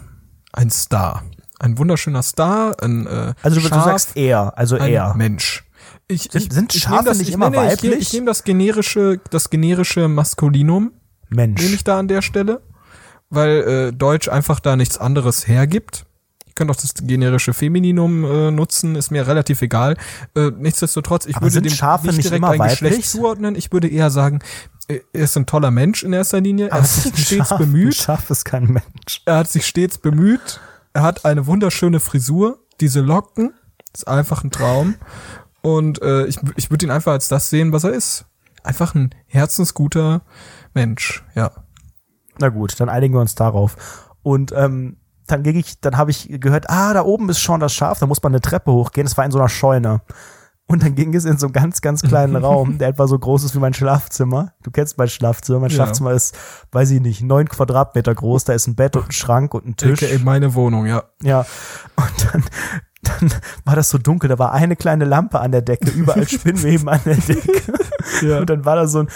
Ein 0.52 0.68
Star. 0.68 1.22
Ein 1.60 1.76
wunderschöner 1.78 2.22
Star, 2.22 2.74
ein 2.82 3.06
äh, 3.06 3.34
Also 3.42 3.56
du, 3.60 3.62
du 3.62 3.68
Schaf, 3.68 3.84
sagst 3.84 4.16
er, 4.16 4.56
also 4.58 4.76
ein 4.76 4.90
er. 4.92 5.14
Mensch. 5.14 5.64
Ich, 6.08 6.22
Sind- 6.32 6.46
ich, 6.46 6.52
sind 6.52 6.72
Schafe 6.72 7.04
das, 7.04 7.18
nicht 7.18 7.28
ich, 7.28 7.34
immer 7.34 7.50
nee, 7.50 7.58
nee, 7.58 7.66
Ich, 7.66 7.72
weiblich? 7.84 8.00
ich 8.00 8.12
nehme 8.14 8.26
das 8.26 8.42
generische, 8.44 9.20
das 9.30 9.50
generische 9.50 10.08
Maskulinum, 10.08 10.92
Mensch. 11.28 11.60
nehme 11.62 11.74
ich 11.74 11.84
da 11.84 11.98
an 11.98 12.08
der 12.08 12.22
Stelle, 12.22 12.62
weil 13.28 13.90
äh, 13.90 13.92
Deutsch 13.92 14.28
einfach 14.28 14.58
da 14.58 14.74
nichts 14.74 14.98
anderes 14.98 15.46
hergibt. 15.46 16.06
Ich 16.46 16.54
könnte 16.56 16.72
auch 16.72 16.76
das 16.80 16.94
generische 17.02 17.52
Femininum 17.54 18.24
äh, 18.24 18.50
nutzen, 18.50 18.96
ist 18.96 19.10
mir 19.10 19.26
relativ 19.26 19.62
egal. 19.62 19.96
Äh, 20.34 20.50
nichtsdestotrotz, 20.58 21.26
ich 21.26 21.36
Aber 21.36 21.46
würde 21.46 21.62
dem 21.62 21.72
Schafe 21.72 22.06
nicht 22.08 22.16
nicht 22.16 22.24
direkt 22.30 22.44
ein 22.44 22.58
weiblich? 22.58 22.80
Geschlecht 22.80 23.08
zuordnen. 23.08 23.54
Ich 23.54 23.70
würde 23.72 23.86
eher 23.88 24.10
sagen, 24.10 24.40
äh, 24.88 24.98
er 25.12 25.24
ist 25.24 25.36
ein 25.36 25.46
toller 25.46 25.70
Mensch 25.70 26.02
in 26.02 26.12
erster 26.12 26.40
Linie. 26.40 26.66
Er 26.68 26.72
Aber 26.72 26.82
hat 26.82 26.88
sich 26.88 27.12
ein 27.12 27.16
stets 27.18 27.48
Schaf, 27.50 27.52
Ein 27.52 27.58
bemüht. 27.70 27.94
Schaf 27.94 28.30
ist 28.30 28.44
kein 28.44 28.64
Mensch. 28.64 29.22
Er 29.26 29.36
hat 29.36 29.48
sich 29.50 29.64
stets 29.66 29.98
bemüht. 29.98 30.60
Er 30.92 31.02
hat 31.02 31.24
eine 31.24 31.46
wunderschöne 31.46 32.00
Frisur. 32.00 32.58
Diese 32.80 33.00
Locken 33.00 33.54
ist 33.94 34.08
einfach 34.08 34.44
ein 34.44 34.50
Traum. 34.50 34.96
Und 35.62 36.00
äh, 36.02 36.26
ich, 36.26 36.38
ich 36.56 36.70
würde 36.70 36.86
ihn 36.86 36.90
einfach 36.90 37.12
als 37.12 37.28
das 37.28 37.50
sehen, 37.50 37.72
was 37.72 37.84
er 37.84 37.92
ist. 37.92 38.24
Einfach 38.62 38.94
ein 38.94 39.14
herzensguter 39.26 40.22
Mensch. 40.74 41.24
Ja. 41.34 41.52
Na 42.38 42.48
gut, 42.48 42.78
dann 42.80 42.88
einigen 42.88 43.14
wir 43.14 43.20
uns 43.20 43.34
darauf. 43.34 43.76
Und 44.22 44.52
ähm, 44.52 44.96
dann 45.26 45.42
ging 45.42 45.56
ich, 45.56 45.80
dann 45.80 45.96
habe 45.96 46.10
ich 46.10 46.28
gehört, 46.40 46.68
ah, 46.68 46.92
da 46.92 47.04
oben 47.04 47.28
ist 47.28 47.40
schon 47.40 47.60
das 47.60 47.72
Schaf, 47.72 47.98
da 47.98 48.06
muss 48.06 48.22
man 48.22 48.32
eine 48.32 48.40
Treppe 48.40 48.72
hochgehen. 48.72 49.06
Das 49.06 49.16
war 49.16 49.24
in 49.24 49.30
so 49.30 49.38
einer 49.38 49.48
Scheune. 49.48 50.02
Und 50.70 50.84
dann 50.84 50.94
ging 50.94 51.12
es 51.14 51.24
in 51.24 51.36
so 51.36 51.46
einen 51.46 51.52
ganz, 51.52 51.80
ganz 51.80 52.00
kleinen 52.02 52.36
Raum, 52.36 52.78
der 52.78 52.88
etwa 52.88 53.08
so 53.08 53.18
groß 53.18 53.42
ist 53.44 53.54
wie 53.56 53.58
mein 53.58 53.74
Schlafzimmer. 53.74 54.52
Du 54.62 54.70
kennst 54.70 54.98
mein 54.98 55.08
Schlafzimmer. 55.08 55.58
Mein 55.58 55.70
Ja. 55.70 55.74
Schlafzimmer 55.74 56.12
ist, 56.12 56.36
weiß 56.70 56.92
ich 56.92 57.00
nicht, 57.00 57.22
neun 57.22 57.48
Quadratmeter 57.48 58.14
groß. 58.14 58.44
Da 58.44 58.52
ist 58.52 58.68
ein 58.68 58.76
Bett 58.76 58.94
und 58.96 59.06
ein 59.08 59.12
Schrank 59.12 59.52
und 59.52 59.66
ein 59.66 59.76
Tisch. 59.76 60.02
AKA 60.02 60.18
meine 60.22 60.54
Wohnung, 60.54 60.86
ja. 60.86 61.02
Ja. 61.22 61.44
Und 61.96 62.28
dann, 62.32 62.44
dann 63.02 63.30
war 63.64 63.74
das 63.74 63.90
so 63.90 63.98
dunkel. 63.98 64.28
Da 64.28 64.38
war 64.38 64.52
eine 64.52 64.76
kleine 64.76 65.04
Lampe 65.04 65.40
an 65.40 65.50
der 65.50 65.62
Decke, 65.62 65.90
überall 65.90 66.28
Spinnweben 66.28 66.88
an 66.88 67.00
der 67.04 67.16
Decke. 67.16 67.62
Ja. 68.22 68.38
Und 68.38 68.48
dann 68.48 68.64
war 68.64 68.76
da 68.76 68.86
so 68.86 69.00
ein, 69.00 69.08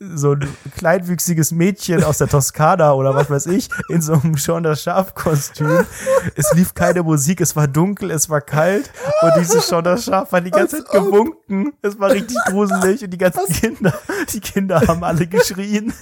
so 0.00 0.32
ein 0.32 0.48
kleinwüchsiges 0.76 1.50
Mädchen 1.50 2.04
aus 2.04 2.18
der 2.18 2.28
Toskana 2.28 2.92
oder 2.92 3.14
was 3.14 3.30
weiß 3.30 3.46
ich, 3.46 3.68
in 3.88 4.00
so 4.00 4.14
einem 4.14 4.36
schon 4.36 4.62
das 4.62 4.82
Schafkostüm. 4.82 5.84
Es 6.36 6.52
lief 6.54 6.74
keine 6.74 7.02
Musik, 7.02 7.40
es 7.40 7.56
war 7.56 7.66
dunkel, 7.66 8.12
es 8.12 8.30
war 8.30 8.40
kalt 8.40 8.92
und 9.22 9.32
dieses 9.38 9.68
schon 9.68 9.82
das 9.82 10.04
Schaf 10.04 10.30
war 10.30 10.40
die 10.40 10.52
ganze 10.52 10.84
Zeit 10.84 10.92
gewunken. 10.92 11.72
Es 11.82 11.98
war 11.98 12.10
richtig 12.10 12.36
gruselig 12.46 13.02
und 13.02 13.10
die 13.10 13.18
ganzen 13.18 13.46
Kinder, 13.52 13.92
die 14.32 14.40
Kinder 14.40 14.80
haben 14.86 15.02
alle 15.02 15.26
geschrien. 15.26 15.92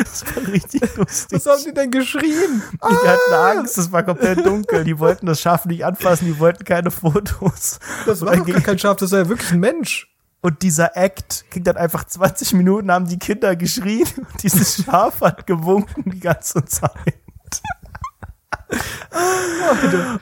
Es 0.00 0.24
war 0.34 0.52
richtig 0.52 0.96
lustig. 0.96 1.44
Was 1.44 1.46
haben 1.46 1.64
die 1.64 1.74
denn 1.74 1.90
geschrien? 1.92 2.62
Die 2.72 3.08
hatten 3.08 3.58
Angst, 3.58 3.78
es 3.78 3.92
war 3.92 4.02
komplett 4.02 4.44
dunkel. 4.44 4.82
Die 4.82 4.98
wollten 4.98 5.26
das 5.26 5.40
Schaf 5.40 5.66
nicht 5.66 5.84
anfassen, 5.84 6.26
die 6.26 6.38
wollten 6.40 6.64
keine 6.64 6.90
Fotos. 6.90 7.78
Das 8.06 8.22
war 8.22 8.36
doch 8.36 8.46
gar 8.46 8.60
kein 8.60 8.78
Schaf, 8.78 8.96
das 8.96 9.12
war 9.12 9.20
ja 9.20 9.28
wirklich 9.28 9.52
ein 9.52 9.60
Mensch. 9.60 10.15
Und 10.46 10.62
dieser 10.62 10.96
Act 10.96 11.44
ging 11.50 11.64
dann 11.64 11.76
einfach 11.76 12.04
20 12.04 12.54
Minuten, 12.54 12.92
haben 12.92 13.08
die 13.08 13.18
Kinder 13.18 13.56
geschrien 13.56 14.06
und 14.16 14.42
dieses 14.44 14.76
Schaf 14.84 15.20
hat 15.20 15.44
gewunken 15.48 16.08
die 16.08 16.20
ganze 16.20 16.64
Zeit. 16.64 16.92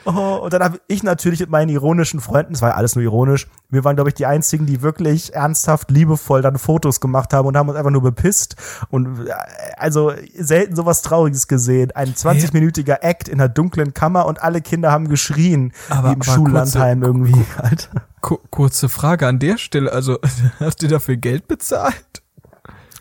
Oh, 0.07 0.41
und 0.45 0.53
dann 0.53 0.63
habe 0.63 0.79
ich 0.87 1.03
natürlich 1.03 1.41
mit 1.41 1.51
meinen 1.51 1.69
ironischen 1.69 2.21
Freunden, 2.21 2.55
es 2.55 2.63
war 2.63 2.71
ja 2.71 2.75
alles 2.77 2.95
nur 2.95 3.03
ironisch, 3.05 3.49
wir 3.69 3.85
waren, 3.85 3.97
glaube 3.97 4.09
ich, 4.11 4.15
die 4.15 4.25
einzigen, 4.25 4.65
die 4.65 4.81
wirklich 4.81 5.35
ernsthaft, 5.35 5.91
liebevoll 5.91 6.41
dann 6.41 6.57
Fotos 6.59 7.01
gemacht 7.01 7.35
haben 7.35 7.47
und 7.49 7.57
haben 7.57 7.69
uns 7.69 7.77
einfach 7.77 7.91
nur 7.91 8.03
bepisst. 8.03 8.57
Und 8.91 9.27
äh, 9.27 9.33
also 9.77 10.13
selten 10.39 10.75
sowas 10.77 11.03
Trauriges 11.03 11.49
gesehen. 11.49 11.91
Ein 11.93 12.15
20-minütiger 12.15 13.03
Act 13.03 13.29
in 13.29 13.41
einer 13.41 13.49
dunklen 13.51 13.93
Kammer 13.93 14.25
und 14.27 14.43
alle 14.43 14.63
Kinder 14.63 14.91
haben 14.91 15.09
geschrien, 15.09 15.73
Aber- 15.91 16.09
wie 16.11 16.13
im 16.15 16.23
aber 16.23 16.33
Schullandheim 16.33 17.03
irgendwie, 17.03 17.45
Alter. 17.59 18.03
Ku 18.25 18.39
kurze 18.51 18.89
Frage 18.89 19.27
an 19.27 19.39
der 19.39 19.59
Stelle. 19.59 19.93
Also, 19.93 20.19
hast 20.59 20.83
du 20.83 20.89
dafür 20.89 21.17
Geld 21.17 21.47
bezahlt? 21.47 22.23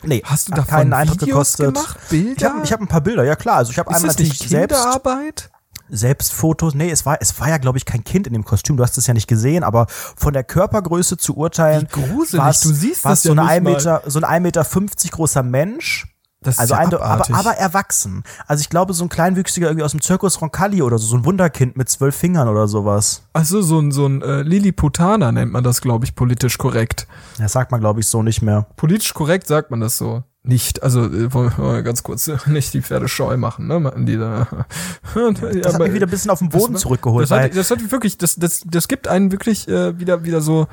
Nee, 0.04 0.22
Hast 0.26 0.50
du 0.50 0.52
davon 0.52 0.90
keinen 0.90 0.92
Videos 0.92 1.18
gekostet. 1.56 1.74
gemacht? 1.76 1.98
Bilder? 2.10 2.34
Ich 2.38 2.44
habe 2.44 2.62
ich 2.66 2.74
hab 2.74 2.82
ein 2.82 2.88
paar 2.90 3.00
Bilder, 3.00 3.24
ja 3.24 3.38
klar. 3.38 3.56
Also 3.56 3.72
ich 3.72 3.80
habe 3.80 3.90
einmal 3.90 4.08
das 4.08 4.18
natürlich 4.18 4.38
selbst, 4.38 4.76
Kinderarbeit? 4.76 5.50
selbst 5.88 6.34
Fotos. 6.34 6.74
Nee, 6.74 6.92
es 6.92 7.06
war, 7.06 7.20
es 7.22 7.40
war 7.40 7.48
ja, 7.48 7.58
glaube 7.58 7.78
ich, 7.78 7.86
kein 7.86 8.04
Kind 8.04 8.28
in 8.28 8.34
dem 8.34 8.44
Kostüm. 8.44 8.76
Du 8.76 8.84
hast 8.84 8.98
es 8.98 9.08
ja 9.08 9.14
nicht 9.14 9.28
gesehen, 9.28 9.64
aber 9.64 9.88
von 9.88 10.34
der 10.34 10.44
Körpergröße 10.44 11.16
zu 11.16 11.38
urteilen, 11.38 11.84
Wie 11.84 12.02
gruselig, 12.02 12.60
du 12.60 12.74
siehst 12.74 13.06
das 13.06 13.22
so 13.24 13.34
ja 13.34 13.42
eine 13.44 13.44
nicht 13.44 13.52
1 13.52 13.64
mal. 13.64 13.74
Meter, 13.76 14.04
so 14.08 14.20
ein 14.20 14.26
1,50 14.26 14.40
Meter 14.42 14.66
50 14.66 15.12
großer 15.12 15.44
Mensch. 15.44 16.13
Also 16.48 16.74
ja 16.74 16.80
ein, 16.80 16.94
aber, 16.94 17.26
aber 17.34 17.52
erwachsen. 17.52 18.24
Also 18.48 18.62
ich 18.62 18.70
glaube, 18.70 18.94
so 18.94 19.04
ein 19.06 19.10
kleinwüchsiger 19.10 19.68
irgendwie 19.68 19.84
aus 19.84 19.92
dem 19.92 20.02
Zirkus 20.02 20.42
Roncalli 20.42 20.82
oder 20.82 20.98
so, 20.98 21.08
so 21.08 21.18
ein 21.18 21.26
Wunderkind 21.26 21.78
mit 21.78 21.90
zwölf 21.90 22.16
Fingern 22.16 22.48
oder 22.48 22.68
sowas. 22.68 23.24
Also 23.34 23.62
so 23.62 23.80
ein, 23.80 23.92
so 23.92 24.06
ein 24.06 24.22
äh, 24.22 24.42
Lilliputaner 24.42 25.32
nennt 25.32 25.52
man 25.52 25.64
das, 25.64 25.82
glaube 25.82 26.06
ich, 26.06 26.16
politisch 26.16 26.58
korrekt. 26.58 27.08
Das 27.38 27.54
sagt 27.54 27.72
man, 27.72 27.80
glaube 27.80 28.00
ich, 28.00 28.08
so 28.08 28.24
nicht 28.24 28.42
mehr. 28.42 28.68
Politisch 28.76 29.14
korrekt 29.14 29.48
sagt 29.48 29.72
man 29.72 29.80
das 29.80 29.98
so. 29.98 30.24
Nicht, 30.46 30.84
also 30.84 31.06
äh, 31.06 31.34
wollen 31.34 31.54
wir 31.58 31.84
ganz 31.84 32.04
kurz 32.04 32.28
äh, 32.28 32.36
nicht 32.48 32.74
die 32.74 32.82
Pferde 32.82 33.08
scheu 33.08 33.38
machen, 33.38 33.68
ne? 33.68 33.94
Die 34.00 34.18
da. 34.18 34.48
Das 35.16 35.74
hat 35.74 35.82
mich 35.82 35.94
wieder 35.94 36.06
ein 36.06 36.10
bisschen 36.10 36.32
auf 36.32 36.40
den 36.40 36.50
Boden 36.50 36.74
das, 36.74 36.82
zurückgeholt. 36.82 37.24
Das 37.24 37.32
hat, 37.32 37.56
das 37.56 37.72
hat 37.72 37.92
wirklich, 37.92 38.18
das, 38.18 38.36
das, 38.36 38.62
das 38.66 38.90
gibt 38.90 39.08
einen 39.08 39.32
wirklich 39.32 39.70
äh, 39.70 39.98
wieder, 39.98 40.26
wieder 40.26 40.42
so. 40.42 40.68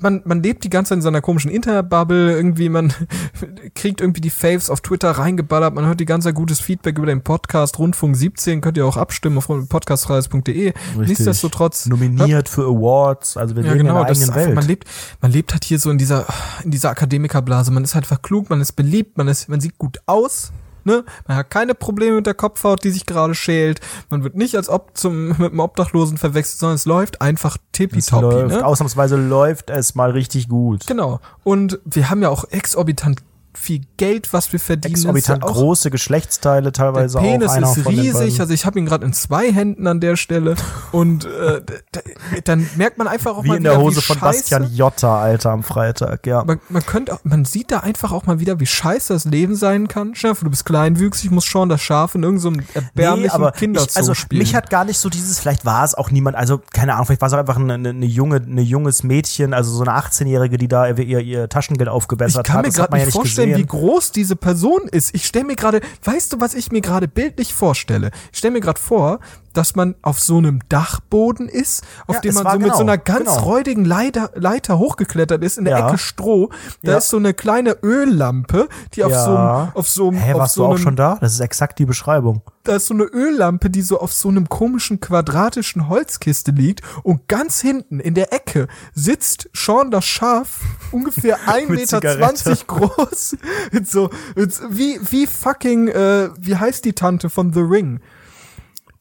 Man, 0.00 0.22
man 0.24 0.42
lebt 0.42 0.64
die 0.64 0.70
ganze 0.70 0.90
Zeit 0.90 0.96
in 0.98 1.02
seiner 1.02 1.20
komischen 1.20 1.50
Interbubble, 1.50 2.32
irgendwie, 2.32 2.68
man 2.68 2.92
kriegt 3.74 4.00
irgendwie 4.00 4.20
die 4.20 4.30
Faves 4.30 4.70
auf 4.70 4.80
Twitter 4.80 5.10
reingeballert, 5.12 5.74
man 5.74 5.86
hört 5.86 6.00
die 6.00 6.04
ganze 6.04 6.28
Zeit 6.28 6.34
gutes 6.34 6.60
Feedback 6.60 6.98
über 6.98 7.06
den 7.06 7.22
Podcast 7.22 7.78
Rundfunk 7.78 8.16
17, 8.16 8.60
könnt 8.60 8.76
ihr 8.76 8.86
auch 8.86 8.96
abstimmen 8.96 9.38
auf 9.38 9.46
podcastreise.de. 9.48 10.72
Nichtsdestotrotz. 10.96 11.86
nominiert 11.86 12.48
für 12.48 12.62
Awards. 12.64 13.36
Also 13.36 13.56
wir 13.56 13.62
Ja, 13.64 13.72
leben 13.72 13.86
genau, 13.86 14.00
in 14.00 14.06
der 14.06 14.10
eigenen 14.10 14.30
einfach, 14.30 14.46
Welt. 14.46 14.54
man 14.54 14.66
lebt, 14.66 14.84
man 15.20 15.30
lebt 15.32 15.52
halt 15.52 15.64
hier 15.64 15.78
so 15.78 15.90
in 15.90 15.98
dieser, 15.98 16.26
in 16.64 16.70
dieser 16.70 16.90
Akademikerblase. 16.90 17.70
Man 17.70 17.84
ist 17.84 17.94
halt 17.94 18.04
einfach 18.04 18.22
klug, 18.22 18.50
man 18.50 18.60
ist 18.60 18.72
beliebt, 18.72 19.16
man 19.18 19.28
ist, 19.28 19.48
man 19.48 19.60
sieht 19.60 19.78
gut 19.78 19.98
aus, 20.06 20.52
ne? 20.84 21.04
Man 21.26 21.36
hat 21.36 21.50
keine 21.50 21.74
Probleme 21.74 22.16
mit 22.16 22.26
der 22.26 22.34
Kopfhaut, 22.34 22.84
die 22.84 22.90
sich 22.90 23.06
gerade 23.06 23.34
schält. 23.34 23.80
Man 24.10 24.22
wird 24.24 24.36
nicht 24.36 24.56
als 24.56 24.68
ob 24.68 24.96
zum, 24.96 25.28
mit 25.38 25.40
einem 25.40 25.60
Obdachlosen 25.60 26.18
verwechselt, 26.18 26.60
sondern 26.60 26.76
es 26.76 26.84
läuft 26.84 27.20
einfach 27.20 27.56
Es 27.56 27.72
tippitoppi, 27.72 28.22
läuft, 28.22 28.56
ne? 28.56 28.64
Ausnahmsweise 28.66 29.16
läuft 29.16 29.70
es 29.70 29.94
mal 29.94 30.10
richtig 30.10 30.48
gut. 30.48 30.86
Genau. 30.86 31.20
Und 31.42 31.80
wir 31.84 32.10
haben 32.10 32.22
ja 32.22 32.28
auch 32.28 32.44
exorbitant 32.50 33.20
viel 33.56 33.82
Geld, 33.96 34.32
was 34.32 34.52
wir 34.52 34.60
verdienen. 34.60 34.94
Exorbitant 34.94 35.42
ja 35.42 35.50
große 35.50 35.90
Geschlechtsteile 35.90 36.64
der 36.64 36.72
teilweise 36.72 37.18
Penis 37.18 37.50
auch. 37.50 37.54
Einer 37.54 37.70
ist 37.70 37.86
riesig, 37.86 38.40
also 38.40 38.52
ich 38.52 38.66
habe 38.66 38.78
ihn 38.78 38.86
gerade 38.86 39.04
in 39.04 39.12
zwei 39.12 39.52
Händen 39.52 39.86
an 39.86 40.00
der 40.00 40.16
Stelle 40.16 40.56
und 40.92 41.24
äh, 41.24 41.60
dann 42.44 42.68
merkt 42.76 42.98
man 42.98 43.06
einfach 43.06 43.36
auch 43.36 43.44
Wie 43.44 43.48
mal 43.48 43.56
in 43.56 43.64
der 43.64 43.72
wieder, 43.72 43.82
Hose 43.82 43.96
wie 43.98 44.02
von 44.02 44.18
scheiße, 44.18 44.38
Bastian 44.38 44.74
Jotta, 44.74 45.20
Alter, 45.20 45.50
am 45.50 45.62
Freitag, 45.62 46.26
ja. 46.26 46.44
man, 46.44 46.60
man 46.68 46.84
könnte, 46.84 47.18
man 47.22 47.44
sieht 47.44 47.70
da 47.70 47.80
einfach 47.80 48.12
auch 48.12 48.26
mal 48.26 48.40
wieder, 48.40 48.60
wie 48.60 48.66
scheiße 48.66 49.12
das 49.12 49.24
Leben 49.24 49.54
sein 49.54 49.88
kann. 49.88 50.14
Vor, 50.14 50.34
du 50.34 50.50
bist 50.50 50.64
kleinwüchsig, 50.64 51.30
musst 51.30 51.48
schon 51.48 51.68
das 51.68 51.80
Schaf 51.80 52.14
in 52.14 52.22
irgendeinem 52.22 52.64
erbärmlichen 52.74 53.52
Kinderzoo 53.52 53.90
ich, 53.90 53.96
also 53.96 54.14
spielen. 54.14 54.40
mich 54.40 54.54
hat 54.54 54.70
gar 54.70 54.84
nicht 54.84 54.98
so 54.98 55.08
dieses, 55.08 55.38
vielleicht 55.38 55.64
war 55.64 55.84
es 55.84 55.94
auch 55.94 56.10
niemand, 56.10 56.36
also 56.36 56.60
keine 56.72 56.94
Ahnung, 56.94 57.06
vielleicht 57.06 57.20
war 57.20 57.28
es 57.28 57.34
auch 57.34 57.38
einfach 57.38 57.56
eine, 57.56 57.74
eine, 57.74 57.90
eine 57.90 58.06
junge, 58.06 58.36
eine 58.36 58.62
junges 58.62 59.02
Mädchen, 59.02 59.54
also 59.54 59.70
so 59.72 59.84
eine 59.84 59.92
18-Jährige, 59.92 60.58
die 60.58 60.68
da 60.68 60.88
ihr, 60.88 61.20
ihr 61.20 61.48
Taschengeld 61.48 61.88
ich 61.88 61.92
aufgebessert 61.92 62.46
kann 62.46 62.58
hat. 62.58 62.66
mir 62.66 62.70
Das 62.70 62.80
hat 62.80 62.90
gerade 62.90 62.94
nicht 62.94 63.00
ja 63.02 63.06
nicht 63.06 63.14
vorstellen, 63.14 63.43
wie 63.48 63.62
gesehen. 63.62 63.66
groß 63.66 64.12
diese 64.12 64.36
Person 64.36 64.88
ist. 64.90 65.14
Ich 65.14 65.26
stelle 65.26 65.44
mir 65.44 65.56
gerade, 65.56 65.80
weißt 66.02 66.32
du, 66.32 66.40
was 66.40 66.54
ich 66.54 66.72
mir 66.72 66.80
gerade 66.80 67.08
bildlich 67.08 67.54
vorstelle? 67.54 68.10
Ich 68.32 68.38
stelle 68.38 68.52
mir 68.52 68.60
gerade 68.60 68.80
vor, 68.80 69.20
dass 69.54 69.74
man 69.74 69.94
auf 70.02 70.20
so 70.20 70.36
einem 70.38 70.60
Dachboden 70.68 71.48
ist, 71.48 71.82
auf 72.06 72.16
Ja, 72.16 72.20
dem 72.20 72.34
man 72.34 72.44
so 72.52 72.58
mit 72.58 72.72
so 72.72 72.78
genau, 72.80 72.92
einer 72.92 72.98
ganz 72.98 73.20
genau. 73.30 73.38
räudigen 73.40 73.84
Leiter, 73.84 74.30
Leiter 74.34 74.78
hochgeklettert 74.78 75.42
ist, 75.42 75.56
in 75.58 75.64
der 75.64 75.78
Ja. 75.78 75.88
Ecke 75.88 75.98
Stroh. 75.98 76.50
Da 76.82 76.92
Ja. 76.92 76.98
ist 76.98 77.08
so 77.08 77.16
eine 77.16 77.32
kleine 77.34 77.76
Öllampe, 77.82 78.68
die 78.94 79.04
auf 79.04 79.14
so 79.14 79.36
einem, 79.36 79.68
auf 79.74 79.88
so 79.88 80.08
einem, 80.08 80.18
Hä, 80.18 80.32
auf 80.34 80.38
warst 80.40 80.54
so 80.54 80.62
du 80.62 80.66
auch 80.66 80.74
einem, 80.74 80.82
schon 80.82 80.96
da? 80.96 81.18
Das 81.20 81.32
ist 81.32 81.40
exakt 81.40 81.78
die 81.78 81.86
Beschreibung. 81.86 82.42
da 82.64 82.76
ist 82.76 82.86
so 82.86 82.94
eine 82.94 83.04
Öllampe, 83.04 83.68
die 83.70 83.82
so 83.82 84.00
auf 84.00 84.12
so 84.12 84.28
einem 84.30 84.48
komischen 84.48 84.98
quadratischen 84.98 85.88
Holzkiste 85.88 86.50
liegt 86.50 86.80
und 87.02 87.28
ganz 87.28 87.60
hinten 87.60 88.00
in 88.00 88.14
der 88.14 88.32
Ecke 88.32 88.68
sitzt 88.94 89.50
Sean 89.52 89.90
das 89.90 90.04
Schaf, 90.06 90.60
ungefähr 90.90 91.38
1,20 91.46 91.60
Mit 91.68 91.78
Meter 91.80 92.00
Zigarette. 92.00 92.64
groß, 92.66 93.36
mit 93.72 93.88
so, 93.90 94.10
mit, 94.34 94.52
so- 94.54 94.64
wie, 94.70 94.98
wie 95.10 95.26
fucking, 95.26 95.88
äh, 95.88 96.30
wie 96.38 96.56
heißt 96.56 96.84
die 96.86 96.94
Tante 96.94 97.28
von 97.28 97.52
The 97.52 97.60
Ring? 97.60 98.00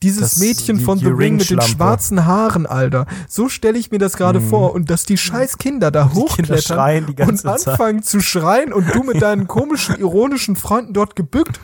Dieses 0.03 0.31
Das- 0.31 0.37
Mädchen 0.39 0.77
die- 0.77 0.83
von 0.83 0.99
die 0.99 1.05
The 1.05 1.11
Ring 1.11 1.37
mit 1.37 1.49
den 1.49 1.61
schwarzen 1.61 2.25
Haaren, 2.25 2.65
Alter. 2.65 3.05
So 3.27 3.49
stelle 3.49 3.77
ich 3.79 3.89
mir 3.89 3.97
das 3.99 4.17
gerade 4.17 4.39
vor. 4.41 4.73
Und 4.73 4.89
dass 4.89 5.05
die 5.05 5.17
scheiß 5.17 5.57
Kinder 5.57 5.89
da 5.91 6.03
Kinder 6.05 6.15
hochklettern 6.21 7.05
die 7.07 7.15
ganze 7.15 7.31
und 7.47 7.59
Zeit. 7.59 7.67
anfangen 7.69 8.03
zu 8.03 8.19
schreien 8.19 8.71
und 8.73 8.93
du 8.93 9.03
mit 9.03 9.21
deinen 9.21 9.47
komischen, 9.47 9.95
ironischen 9.99 10.55
Freunden 10.55 10.93
dort 10.93 11.15
gebückt 11.15 11.59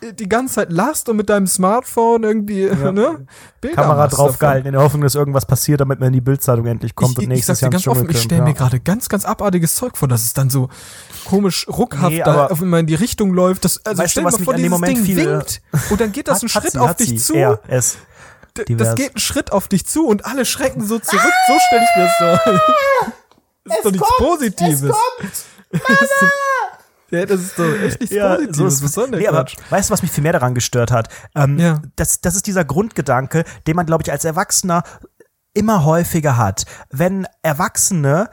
äh, 0.00 0.12
die 0.12 0.28
ganze 0.28 0.54
Zeit 0.56 0.70
lachst 0.72 1.08
und 1.08 1.16
mit 1.16 1.28
deinem 1.28 1.46
Smartphone 1.48 2.22
irgendwie, 2.22 2.66
ne? 2.92 3.26
Bilder 3.60 3.82
Kamera 3.82 4.06
draufgehalten, 4.06 4.66
in 4.66 4.72
der 4.72 4.82
Hoffung, 4.82 5.00
dass 5.00 5.14
irgendwas 5.14 5.44
passiert, 5.46 5.80
damit 5.80 5.98
man 6.00 6.08
in 6.08 6.12
die 6.12 6.20
Bildzeitung 6.20 6.66
endlich 6.66 6.94
kommt 6.94 7.12
ich, 7.12 7.16
und 7.18 7.22
ich, 7.22 7.24
ich 7.24 7.28
nächstes 7.28 7.58
sag's 7.58 7.60
Jahr 7.62 7.70
ganz 7.70 7.86
offen, 7.88 8.08
ich 8.10 8.22
stelle 8.22 8.42
mir 8.42 8.50
ja. 8.50 8.54
gerade 8.54 8.78
ganz, 8.80 9.08
ganz 9.08 9.24
abartiges 9.24 9.74
Zeug 9.74 9.96
vor, 9.96 10.06
dass 10.08 10.22
es 10.22 10.32
dann 10.32 10.48
so 10.50 10.68
komisch 11.24 11.66
ruckhaft 11.68 12.10
Nee, 12.12 12.22
da 12.22 12.32
aber- 12.32 12.50
auf 12.52 12.60
immer 12.62 12.78
in 12.78 12.86
die 12.86 12.94
Richtung 12.94 13.32
läuft. 13.34 13.64
Das, 13.64 13.84
also 13.84 14.02
Weißt 14.02 14.12
stell 14.12 14.22
du, 14.22 14.26
was 14.28 14.34
dir 14.36 14.40
mal 14.40 14.44
vor, 14.44 14.54
dieses 14.54 14.70
Moment 14.70 14.96
Ding 14.98 15.04
viel- 15.04 15.16
winkt 15.16 15.60
und 15.90 16.00
dann 16.00 16.12
geht 16.12 16.28
das 16.28 16.40
einen 16.42 16.48
Schritt 16.48 16.72
sie, 16.72 16.78
auf 16.78 16.94
dich 16.96 17.08
sie. 17.08 17.16
zu. 17.16 17.34
Er, 17.34 17.60
es. 17.66 17.98
Divers. 18.68 18.88
Das 18.88 18.96
geht 18.96 19.10
einen 19.10 19.18
Schritt 19.20 19.52
auf 19.52 19.68
dich 19.68 19.86
zu 19.86 20.06
und 20.06 20.24
alle 20.26 20.44
schrecken 20.44 20.84
so 20.84 20.98
zurück. 20.98 21.32
So 21.48 21.54
stelle 21.68 21.82
ich 21.84 21.96
mir 21.96 22.04
das 22.04 22.40
vor. 22.44 23.12
Das 23.64 23.76
ist 23.78 23.84
doch 23.84 23.92
nichts 23.92 24.08
Positives. 24.16 24.80
Das 25.70 25.80
ist 25.82 26.12
doch- 26.22 26.28
Ja, 27.10 27.24
das 27.26 27.40
ist 27.40 27.58
doch 27.58 27.64
echt 27.82 28.00
nichts 28.00 28.14
Ja, 28.14 28.34
Positives. 28.34 28.56
so 28.58 28.66
ist 28.66 28.82
Was 28.84 28.92
soll 28.92 29.08
nee, 29.10 29.26
aber 29.26 29.46
weißt 29.70 29.88
du, 29.88 29.92
was 29.92 30.02
mich 30.02 30.10
viel 30.10 30.22
mehr 30.22 30.32
daran 30.34 30.54
gestört 30.54 30.90
hat? 30.90 31.08
Ähm, 31.34 31.58
Ja. 31.58 31.80
das, 31.96 32.20
das 32.20 32.34
ist 32.36 32.46
dieser 32.46 32.64
Grundgedanke, 32.64 33.44
den 33.66 33.76
man, 33.76 33.86
glaube 33.86 34.02
ich, 34.04 34.12
als 34.12 34.24
Erwachsener 34.24 34.82
immer 35.54 35.84
häufiger 35.84 36.36
hat. 36.36 36.64
Wenn 36.90 37.26
Erwachsene 37.42 38.28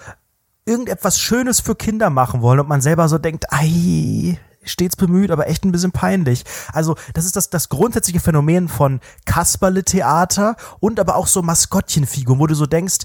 irgendetwas 0.66 1.20
Schönes 1.20 1.60
für 1.60 1.76
Kinder 1.76 2.10
machen 2.10 2.42
wollen 2.42 2.60
und 2.60 2.68
man 2.70 2.82
selber 2.82 3.08
so 3.08 3.18
denkt, 3.18 3.46
ei, 3.52 4.38
stets 4.66 4.96
bemüht, 4.96 5.32
aber 5.32 5.48
echt 5.48 5.66
ein 5.66 5.72
bisschen 5.72 5.92
peinlich. 5.92 6.44
Also, 6.74 6.96
das 7.14 7.26
ist 7.26 7.36
das, 7.36 7.50
das 7.50 7.70
grundsätzliche 7.70 8.20
Phänomen 8.20 8.68
von 8.68 9.00
Kasperle-Theater 9.26 10.56
und 10.80 11.00
aber 11.00 11.16
auch 11.16 11.28
so 11.28 11.42
Maskottchenfiguren, 11.42 12.40
wo 12.40 12.48
du 12.48 12.56
so 12.56 12.66
denkst, 12.66 13.00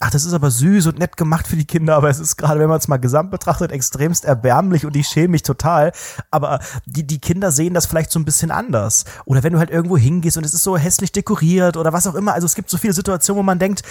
ach, 0.00 0.10
das 0.10 0.24
ist 0.24 0.32
aber 0.32 0.50
süß 0.50 0.86
und 0.86 0.98
nett 0.98 1.16
gemacht 1.16 1.46
für 1.46 1.56
die 1.56 1.64
Kinder, 1.64 1.96
aber 1.96 2.10
es 2.10 2.18
ist 2.18 2.36
gerade, 2.36 2.60
wenn 2.60 2.68
man 2.68 2.78
es 2.78 2.88
mal 2.88 2.98
gesamt 2.98 3.30
betrachtet, 3.30 3.72
extremst 3.72 4.24
erbärmlich 4.24 4.84
und 4.86 4.96
ich 4.96 5.08
schäme 5.08 5.28
mich 5.28 5.42
total. 5.42 5.92
Aber 6.30 6.60
die, 6.84 7.06
die 7.06 7.20
Kinder 7.20 7.52
sehen 7.52 7.74
das 7.74 7.86
vielleicht 7.86 8.10
so 8.10 8.18
ein 8.18 8.24
bisschen 8.24 8.50
anders. 8.50 9.04
Oder 9.24 9.42
wenn 9.42 9.52
du 9.52 9.58
halt 9.58 9.70
irgendwo 9.70 9.96
hingehst 9.96 10.36
und 10.36 10.44
es 10.44 10.54
ist 10.54 10.62
so 10.62 10.76
hässlich 10.76 11.12
dekoriert 11.12 11.76
oder 11.76 11.92
was 11.92 12.06
auch 12.06 12.14
immer. 12.14 12.34
Also 12.34 12.46
es 12.46 12.54
gibt 12.54 12.70
so 12.70 12.78
viele 12.78 12.92
Situationen, 12.92 13.38
wo 13.38 13.42
man 13.42 13.58
denkt, 13.58 13.82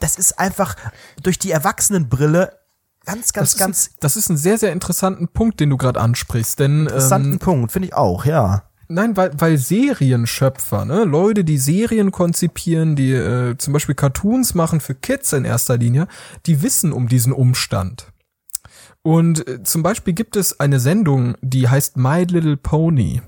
das 0.00 0.16
ist 0.16 0.38
einfach 0.38 0.76
durch 1.22 1.38
die 1.38 1.50
Erwachsenenbrille 1.50 2.61
ganz, 3.04 3.32
ganz, 3.32 3.52
Das 3.52 3.56
ganz 3.58 3.78
ist, 3.86 3.92
ein- 3.92 3.96
das 4.00 4.16
ist 4.16 4.28
ein 4.30 4.36
sehr, 4.36 4.58
sehr 4.58 4.72
interessanten 4.72 5.28
Punkt, 5.28 5.60
den 5.60 5.70
du 5.70 5.76
gerade 5.76 6.00
ansprichst. 6.00 6.58
Denn 6.58 6.82
interessanten 6.82 7.32
ähm, 7.32 7.38
Punkt, 7.38 7.72
finde 7.72 7.88
ich 7.88 7.94
auch, 7.94 8.24
ja. 8.24 8.64
Nein, 8.88 9.16
weil, 9.16 9.30
weil 9.38 9.56
Serienschöpfer, 9.56 10.84
ne, 10.84 11.04
Leute, 11.04 11.44
die 11.44 11.56
Serien 11.58 12.10
konzipieren, 12.12 12.94
die 12.96 13.12
äh, 13.12 13.56
zum 13.56 13.72
Beispiel 13.72 13.94
Cartoons 13.94 14.54
machen 14.54 14.80
für 14.80 14.94
Kids 14.94 15.32
in 15.32 15.44
erster 15.44 15.76
Linie, 15.78 16.08
die 16.46 16.62
wissen 16.62 16.92
um 16.92 17.08
diesen 17.08 17.32
Umstand. 17.32 18.12
Und 19.02 19.48
äh, 19.48 19.62
zum 19.62 19.82
Beispiel 19.82 20.12
gibt 20.14 20.36
es 20.36 20.60
eine 20.60 20.78
Sendung, 20.78 21.36
die 21.40 21.68
heißt 21.68 21.96
My 21.96 22.24
Little 22.24 22.56
Pony. 22.56 23.22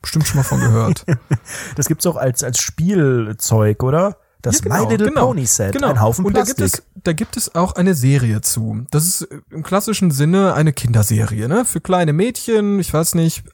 Bestimmt 0.00 0.26
schon 0.26 0.38
mal 0.38 0.44
von 0.44 0.60
gehört. 0.60 1.04
Das 1.76 1.86
gibt's 1.86 2.06
auch 2.06 2.16
als, 2.16 2.42
als 2.42 2.58
Spielzeug, 2.60 3.82
oder? 3.82 4.16
Das 4.42 4.56
Ja, 4.56 4.62
genau, 4.62 4.84
My 4.84 4.90
Little 4.90 5.08
genau, 5.08 5.26
Pony 5.28 5.46
Set, 5.46 5.72
genau. 5.72 5.88
ein 5.88 6.00
Haufen 6.00 6.24
Und 6.24 6.36
da 6.36 6.42
gibt, 6.42 6.60
es, 6.60 6.82
da 6.94 7.12
gibt 7.12 7.36
es 7.36 7.54
auch 7.54 7.76
eine 7.76 7.94
Serie 7.94 8.40
zu. 8.40 8.84
Das 8.90 9.06
ist 9.06 9.22
äh, 9.22 9.40
im 9.50 9.62
klassischen 9.62 10.10
Sinne 10.10 10.54
eine 10.54 10.72
Kinderserie, 10.72 11.48
ne? 11.48 11.64
Für 11.64 11.80
kleine 11.80 12.12
Mädchen, 12.12 12.80
ich 12.80 12.92
weiß 12.92 13.14
nicht, 13.14 13.44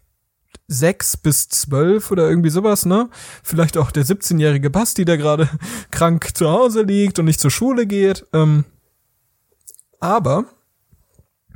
sechs 0.66 1.16
bis 1.16 1.48
zwölf 1.48 2.10
oder 2.10 2.28
irgendwie 2.28 2.50
sowas, 2.50 2.86
ne? 2.86 3.10
Vielleicht 3.42 3.76
auch 3.76 3.90
der 3.90 4.04
17-jährige 4.04 4.70
Basti, 4.70 5.04
der 5.04 5.18
gerade 5.18 5.48
krank 5.90 6.36
zu 6.36 6.50
Hause 6.50 6.82
liegt 6.82 7.18
und 7.18 7.26
nicht 7.26 7.40
zur 7.40 7.50
Schule 7.50 7.86
geht. 7.86 8.26
Ähm, 8.32 8.64
aber 10.00 10.46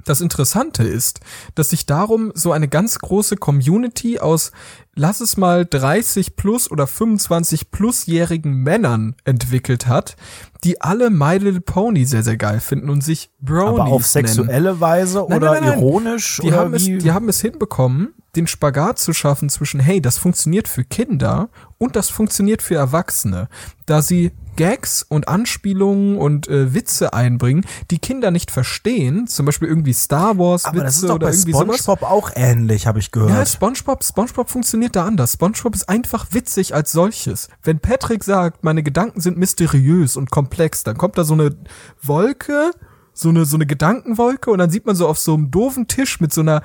das 0.05 0.21
Interessante 0.21 0.83
ist, 0.83 1.21
dass 1.55 1.71
sich 1.71 1.87
darum 1.87 2.33
so 2.35 2.53
eine 2.53 2.69
ganz 2.69 2.99
große 2.99 3.37
Community 3.37 4.19
aus, 4.19 4.53
lass 4.95 5.21
es 5.21 5.37
mal 5.37 5.65
30 5.65 6.37
plus 6.37 6.71
oder 6.71 6.87
25 6.87 7.71
plusjährigen 7.71 8.55
Männern 8.55 9.15
entwickelt 9.25 9.87
hat, 9.87 10.17
die 10.65 10.81
alle 10.81 11.11
My 11.11 11.39
Little 11.39 11.61
Pony 11.61 12.05
sehr, 12.05 12.23
sehr 12.23 12.37
geil 12.37 12.61
finden 12.61 12.91
und 12.91 13.03
sich 13.03 13.31
Bronies 13.41 13.81
aber 13.81 13.85
auf 13.85 14.15
nennen. 14.15 14.27
sexuelle 14.29 14.81
Weise 14.81 15.25
Nein, 15.29 15.37
oder 15.39 15.53
nein, 15.53 15.65
nein, 15.65 15.79
ironisch 15.79 16.41
Die 16.43 16.49
oder 16.49 16.57
haben, 16.59 16.75
es, 16.75 16.87
wie? 16.87 16.99
die 16.99 17.13
haben 17.13 17.29
es 17.29 17.41
hinbekommen, 17.41 18.15
den 18.37 18.47
Spagat 18.47 18.99
zu 18.99 19.13
schaffen 19.13 19.49
zwischen, 19.49 19.81
hey, 19.81 20.01
das 20.01 20.19
funktioniert 20.19 20.69
für 20.69 20.85
Kinder 20.85 21.51
und 21.79 21.97
das 21.97 22.09
funktioniert 22.09 22.63
für 22.63 22.77
Erwachsene, 22.77 23.49
da 23.87 24.03
sie 24.03 24.33
Gags 24.57 25.05
und 25.09 25.29
Anspielungen 25.29 26.17
und 26.17 26.49
äh, 26.49 26.75
Witze 26.75 27.13
einbringen, 27.13 27.65
die 27.91 27.99
Kinder 27.99 28.31
nicht 28.31 28.51
verstehen, 28.51 29.27
zum 29.27 29.47
Beispiel 29.47 29.69
irgendwie 29.69 29.93
Star 29.93 30.39
Wars 30.39 30.65
aber 30.65 30.83
das 30.85 30.97
ist 30.97 31.03
Witze 31.03 31.09
doch 31.09 31.15
oder 31.17 31.27
bei 31.29 31.33
irgendwie 31.33 31.53
sowas. 31.53 31.79
SpongeBob 31.79 32.11
auch 32.11 32.31
ähnlich, 32.35 32.87
habe 32.87 32.99
ich 32.99 33.11
gehört. 33.11 33.31
Ja, 33.31 33.47
SpongeBob, 33.47 34.05
SpongeBob 34.05 34.51
funktioniert 34.51 34.97
da 34.97 35.05
anders. 35.05 35.33
SpongeBob 35.33 35.75
ist 35.75 35.89
einfach 35.89 36.27
witzig 36.33 36.75
als 36.75 36.93
solches. 36.93 37.49
Wenn 37.63 37.79
Patrick 37.79 38.25
sagt, 38.25 38.65
meine 38.65 38.83
Gedanken 38.83 39.21
sind 39.21 39.39
mysteriös 39.39 40.17
und 40.17 40.31
komplex, 40.31 40.83
dann 40.85 40.97
kommt 40.97 41.19
da 41.19 41.25
so 41.25 41.35
eine 41.35 41.57
Wolke, 42.03 42.73
so 43.15 43.29
eine, 43.29 43.45
so 43.45 43.57
eine 43.57 43.67
Gedankenwolke 43.67 44.51
und 44.51 44.59
dann 44.59 44.71
sieht 44.71 44.87
man 44.87 44.97
so 44.97 45.07
auf 45.07 45.19
so 45.19 45.35
einem 45.35 45.51
doofen 45.51 45.87
Tisch 45.89 46.21
mit 46.21 46.33
so 46.33 46.41
einer 46.41 46.63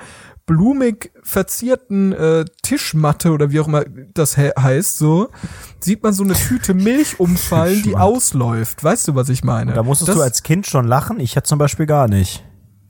blumig 0.48 1.12
verzierten 1.22 2.12
äh, 2.12 2.46
Tischmatte 2.62 3.30
oder 3.30 3.50
wie 3.50 3.60
auch 3.60 3.68
immer 3.68 3.84
das 4.14 4.34
he 4.34 4.50
heißt, 4.58 4.96
so, 4.96 5.28
sieht 5.78 6.02
man 6.02 6.12
so 6.12 6.24
eine 6.24 6.32
Tüte 6.32 6.74
Milch 6.74 7.20
umfallen, 7.20 7.82
die 7.84 7.94
ausläuft. 7.94 8.82
Weißt 8.82 9.06
du, 9.06 9.14
was 9.14 9.28
ich 9.28 9.44
meine? 9.44 9.74
da 9.74 9.84
musstest 9.84 10.08
das, 10.08 10.16
du 10.16 10.22
als 10.22 10.42
Kind 10.42 10.66
schon 10.66 10.88
lachen. 10.88 11.20
Ich 11.20 11.36
hätte 11.36 11.46
zum 11.46 11.58
Beispiel 11.58 11.86
gar 11.86 12.08
nicht. 12.08 12.44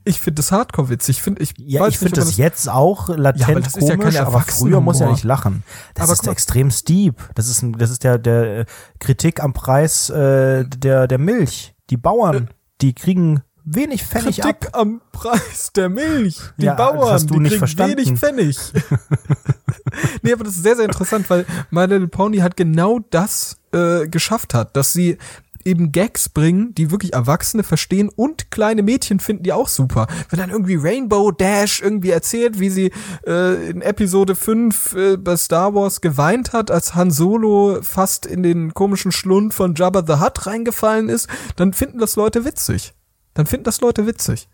Ich 0.05 0.21
finde 0.21 0.35
das 0.35 0.51
Hardcore 0.53 0.89
witzig. 0.89 1.17
Ich 1.17 1.21
finde, 1.21 1.43
ich 1.43 1.53
Ja, 1.57 1.85
ich 1.87 1.99
finde 1.99 2.19
man 2.19 2.27
das 2.27 2.37
jetzt 2.37 2.69
auch 2.69 3.09
latent 3.09 3.41
Ja, 3.41 3.47
aber 3.49 3.59
das 3.59 3.75
ist 3.75 3.89
ja 3.89 3.97
komisch, 3.97 4.19
aber 4.19 4.39
früher 4.41 4.79
muss 4.79 4.99
ja 4.99 5.11
nicht 5.11 5.25
lachen. 5.25 5.63
Das 5.93 6.05
Aber 6.05 6.13
ist 6.13 6.27
extrem 6.27 6.71
steep. 6.71 7.15
Das 7.35 7.49
ist, 7.49 7.61
ein, 7.61 7.73
das 7.73 7.91
ist 7.91 8.05
der, 8.05 8.17
der 8.17 8.59
äh, 8.59 8.65
Kritik 8.99 9.43
am 9.43 9.51
Preis 9.51 10.09
äh, 10.09 10.63
der, 10.65 11.07
der 11.07 11.17
Milch. 11.17 11.75
Die 11.89 11.97
Bauern, 11.97 12.49
die 12.79 12.93
kriegen 12.93 13.41
wenig 13.65 14.03
Pfennig 14.03 14.43
ab. 14.43 14.59
Kritik 14.59 14.75
am 14.77 15.01
Preis 15.11 15.71
der 15.75 15.89
Milch. 15.89 16.37
Die 16.57 16.65
Ja, 16.65 16.75
Bauern, 16.75 17.27
die 17.27 17.39
nicht 17.39 17.49
kriegen 17.49 17.59
verstanden. 17.59 17.97
wenig 17.97 18.19
Pfennig. 18.19 18.57
nee, 20.21 20.33
aber 20.33 20.43
das 20.43 20.55
ist 20.55 20.63
sehr, 20.63 20.75
sehr 20.75 20.85
interessant, 20.85 21.29
weil 21.29 21.45
My 21.71 21.81
Little 21.85 22.07
Pony 22.07 22.37
hat 22.37 22.57
genau 22.57 22.99
das 23.09 23.57
äh, 23.71 24.07
geschafft 24.07 24.53
hat, 24.53 24.75
dass 24.75 24.93
sie 24.93 25.17
eben 25.65 25.91
Gags 25.91 26.29
bringen, 26.29 26.73
die 26.73 26.89
wirklich 26.89 27.13
Erwachsene 27.13 27.63
verstehen 27.63 28.09
und 28.09 28.49
kleine 28.49 28.81
Mädchen 28.81 29.19
finden 29.19 29.43
die 29.43 29.53
auch 29.53 29.67
super. 29.67 30.07
Wenn 30.29 30.39
dann 30.39 30.49
irgendwie 30.49 30.75
Rainbow 30.75 31.31
Dash 31.31 31.81
irgendwie 31.81 32.11
erzählt, 32.11 32.59
wie 32.59 32.69
sie 32.69 32.91
äh, 33.27 33.69
in 33.69 33.81
Episode 33.81 34.35
5 34.35 34.95
äh, 34.95 35.17
bei 35.17 35.35
Star 35.35 35.75
Wars 35.75 36.01
geweint 36.01 36.53
hat, 36.53 36.71
als 36.71 36.95
Han 36.95 37.11
Solo 37.11 37.79
fast 37.81 38.25
in 38.25 38.41
den 38.41 38.73
komischen 38.73 39.11
Schlund 39.11 39.53
von 39.53 39.75
Jabba 39.75 40.03
the 40.07 40.23
Hutt 40.23 40.45
reingefallen 40.45 41.09
ist, 41.09 41.27
dann 41.57 41.73
finden 41.73 41.99
das 41.99 42.15
Leute 42.15 42.45
witzig. 42.45 42.93
Dann 43.33 43.45
finden 43.45 43.63
das 43.65 43.81
Leute 43.81 44.05
witzig. 44.07 44.49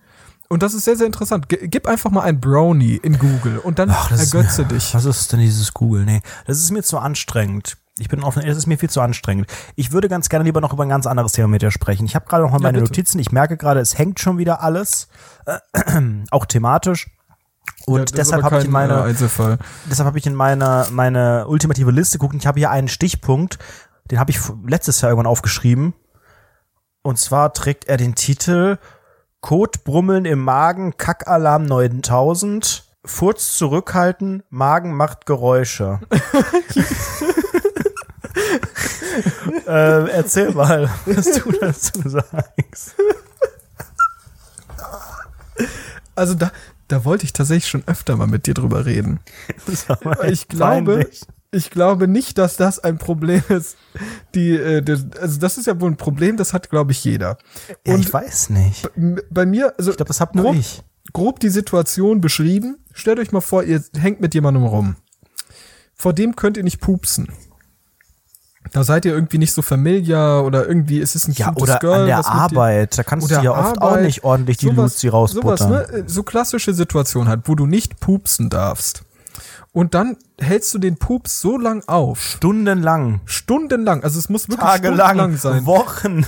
Und 0.48 0.62
das 0.62 0.74
ist 0.76 0.86
sehr, 0.86 0.96
sehr 0.96 1.08
interessant. 1.08 1.48
Gib 1.50 1.88
einfach 1.88 2.12
mal 2.12 2.22
ein 2.22 2.40
Brownie 2.40 2.98
in 3.02 3.18
Google 3.18 3.58
und 3.58 3.80
dann 3.80 3.90
Ach, 3.90 4.12
ergötze 4.12 4.62
mir, 4.64 4.68
dich. 4.70 4.94
Was 4.94 5.06
ist 5.06 5.34
denn 5.34 5.40
dieses 5.40 5.74
Google? 5.74 6.06
Nee, 6.06 6.22
das 6.46 6.60
ist 6.60 6.70
mir 6.72 6.84
zu 6.84 7.00
anstrengend. 7.00 7.78
Ich 7.98 8.10
bin 8.10 8.22
offen, 8.24 8.44
das 8.46 8.58
ist 8.58 8.68
mir 8.68 8.78
viel 8.78 8.90
zu 8.90 9.02
anstrengend. 9.02 9.48
Ich 9.76 9.92
würde 9.92 10.08
ganz 10.10 10.30
gerne 10.30 10.44
lieber 10.44 10.62
noch 10.62 10.74
über 10.74 10.84
ein 10.84 10.90
ganz 10.90 11.08
anderes 11.08 11.32
Thema 11.32 11.48
mit 11.48 11.62
dir 11.62 11.72
sprechen. 11.72 12.06
Ich 12.06 12.14
habe 12.14 12.26
gerade 12.28 12.44
noch 12.44 12.52
mal 12.52 12.58
Ja, 12.58 12.64
meine 12.64 12.80
bitte. 12.80 12.92
Notizen. 12.92 13.20
Ich 13.20 13.32
merke 13.32 13.58
gerade, 13.58 13.80
es 13.80 13.98
hängt 13.98 14.20
schon 14.20 14.38
wieder 14.38 14.62
alles, 14.62 15.08
äh, 15.46 15.58
auch 16.32 16.46
thematisch. 16.46 17.08
Und 17.88 18.12
Ja, 18.12 18.18
deshalb 18.18 18.44
habe 18.44 18.58
ich 18.58 18.66
in 18.66 18.70
äh, 18.70 18.74
meine, 18.74 19.02
Einzelfall. 19.02 19.58
deshalb 19.90 20.06
habe 20.08 20.18
ich 20.20 20.28
in 20.28 20.36
meine, 20.36 20.86
meine 20.92 21.48
ultimative 21.48 21.90
Liste 21.92 22.18
geguckt. 22.20 22.34
und 22.34 22.40
Ich 22.42 22.48
habe 22.48 22.60
hier 22.60 22.70
einen 22.70 22.88
Stichpunkt, 22.90 23.58
den 24.12 24.20
habe 24.20 24.30
ich 24.30 24.40
letztes 24.68 25.02
Jahr 25.02 25.10
irgendwann 25.12 25.32
aufgeschrieben. 25.32 25.94
Und 27.06 27.20
zwar 27.20 27.54
trägt 27.54 27.86
er 27.86 27.98
den 27.98 28.16
Titel 28.16 28.80
Kotbrummeln 29.40 30.26
im 30.26 30.40
Magen, 30.40 30.98
Kackalarm 30.98 31.66
9000, 31.66 32.84
Furz 33.06 33.56
zurückhalten, 33.60 34.42
Magen 34.50 34.96
macht 34.96 35.28
Geräusche. 35.28 36.00
äh, 39.68 40.10
erzähl 40.10 40.52
mal, 40.52 40.90
was 41.06 41.32
du 41.34 41.52
dazu 41.52 42.10
sagst. 42.10 42.96
Also 46.16 46.34
da, 46.34 46.52
da 46.88 47.06
wollte 47.06 47.26
ich 47.26 47.34
tatsächlich 47.34 47.70
schon 47.70 47.84
öfter 47.86 48.18
mal 48.18 48.26
mit 48.26 48.48
dir 48.48 48.56
drüber 48.56 48.88
reden. 48.88 49.20
Ich 50.28 50.48
glaube, 50.48 50.96
peinlich. 50.96 51.22
Ich 51.56 51.70
glaube 51.72 52.08
nicht, 52.08 52.38
dass 52.38 52.58
das 52.58 52.80
ein 52.80 52.98
Problem 52.98 53.42
ist. 53.50 53.78
Die, 54.36 54.52
äh, 54.52 54.82
das, 54.82 55.06
also 55.20 55.40
das 55.40 55.58
ist 55.58 55.68
ja 55.68 55.80
wohl 55.80 55.90
ein 55.92 55.98
Problem, 55.98 56.38
das 56.38 56.54
hat, 56.54 56.70
glaube 56.70 56.92
ich, 56.92 57.04
jeder. 57.04 57.38
Ja, 57.86 57.94
Und 57.96 58.02
ich 58.02 58.14
weiß 58.14 58.50
nicht. 58.50 58.90
bei 59.30 59.46
mir, 59.46 59.74
also 59.78 59.92
Ich 59.92 59.98
glaube, 59.98 60.08
das 60.10 60.20
hab 60.22 60.36
nur 60.36 60.46
grob, 60.46 60.56
ich. 60.56 60.84
grob 61.14 61.40
die 61.40 61.50
Situation 61.50 62.22
beschrieben. 62.22 62.78
Stellt 62.94 63.20
euch 63.20 63.32
mal 63.32 63.42
vor, 63.42 63.64
ihr 63.64 63.84
hängt 63.98 64.22
mit 64.22 64.34
jemandem 64.34 64.64
rum. 64.64 64.96
Vor 65.94 66.14
dem 66.14 66.36
könnt 66.36 66.58
ihr 66.58 66.64
nicht 66.64 66.80
pupsen. 66.82 67.30
da 68.74 68.84
seid 68.84 69.06
ihr 69.06 69.14
irgendwie 69.14 69.38
nicht 69.38 69.54
so 69.54 69.62
familiar 69.62 70.44
oder 70.44 70.68
irgendwie 70.68 71.00
ist 71.00 71.16
es 71.16 71.28
ein 71.28 71.34
Ja, 71.34 71.54
oder 71.56 71.78
Girl, 71.80 72.02
an 72.02 72.08
der 72.08 72.26
Arbeit. 72.28 72.98
Da 72.98 73.04
kannst 73.04 73.30
du 73.32 73.36
ja 73.36 73.52
oft 73.52 73.78
auch 73.82 73.92
Arbeit, 73.92 74.04
nicht 74.06 74.24
ordentlich 74.24 74.58
die 74.58 74.66
sowas- 74.68 74.94
Luzi 74.96 75.08
rausbuttern. 75.08 75.58
Sowas, 75.58 75.92
ne? 75.92 76.04
So 76.08 76.24
klassische 76.24 76.74
Situation 76.74 77.28
halt, 77.30 77.42
wo 77.46 77.56
du 77.56 77.66
nicht 77.68 78.00
pupsen 78.02 78.50
darfst. 78.50 79.04
Und 79.76 79.94
dann 79.94 80.16
hältst 80.40 80.74
du 80.74 80.80
den 80.80 80.96
Pups 80.96 81.42
so 81.42 81.58
lang 81.58 81.84
auf, 81.88 82.22
Stundenlang, 82.22 83.20
stundenlang, 83.26 84.04
also 84.06 84.18
es 84.18 84.30
muss 84.30 84.48
wirklich 84.48 84.66
tagelang, 84.66 84.98
stundenlang 84.98 85.38
sein, 85.38 85.66
Wochen 85.66 86.26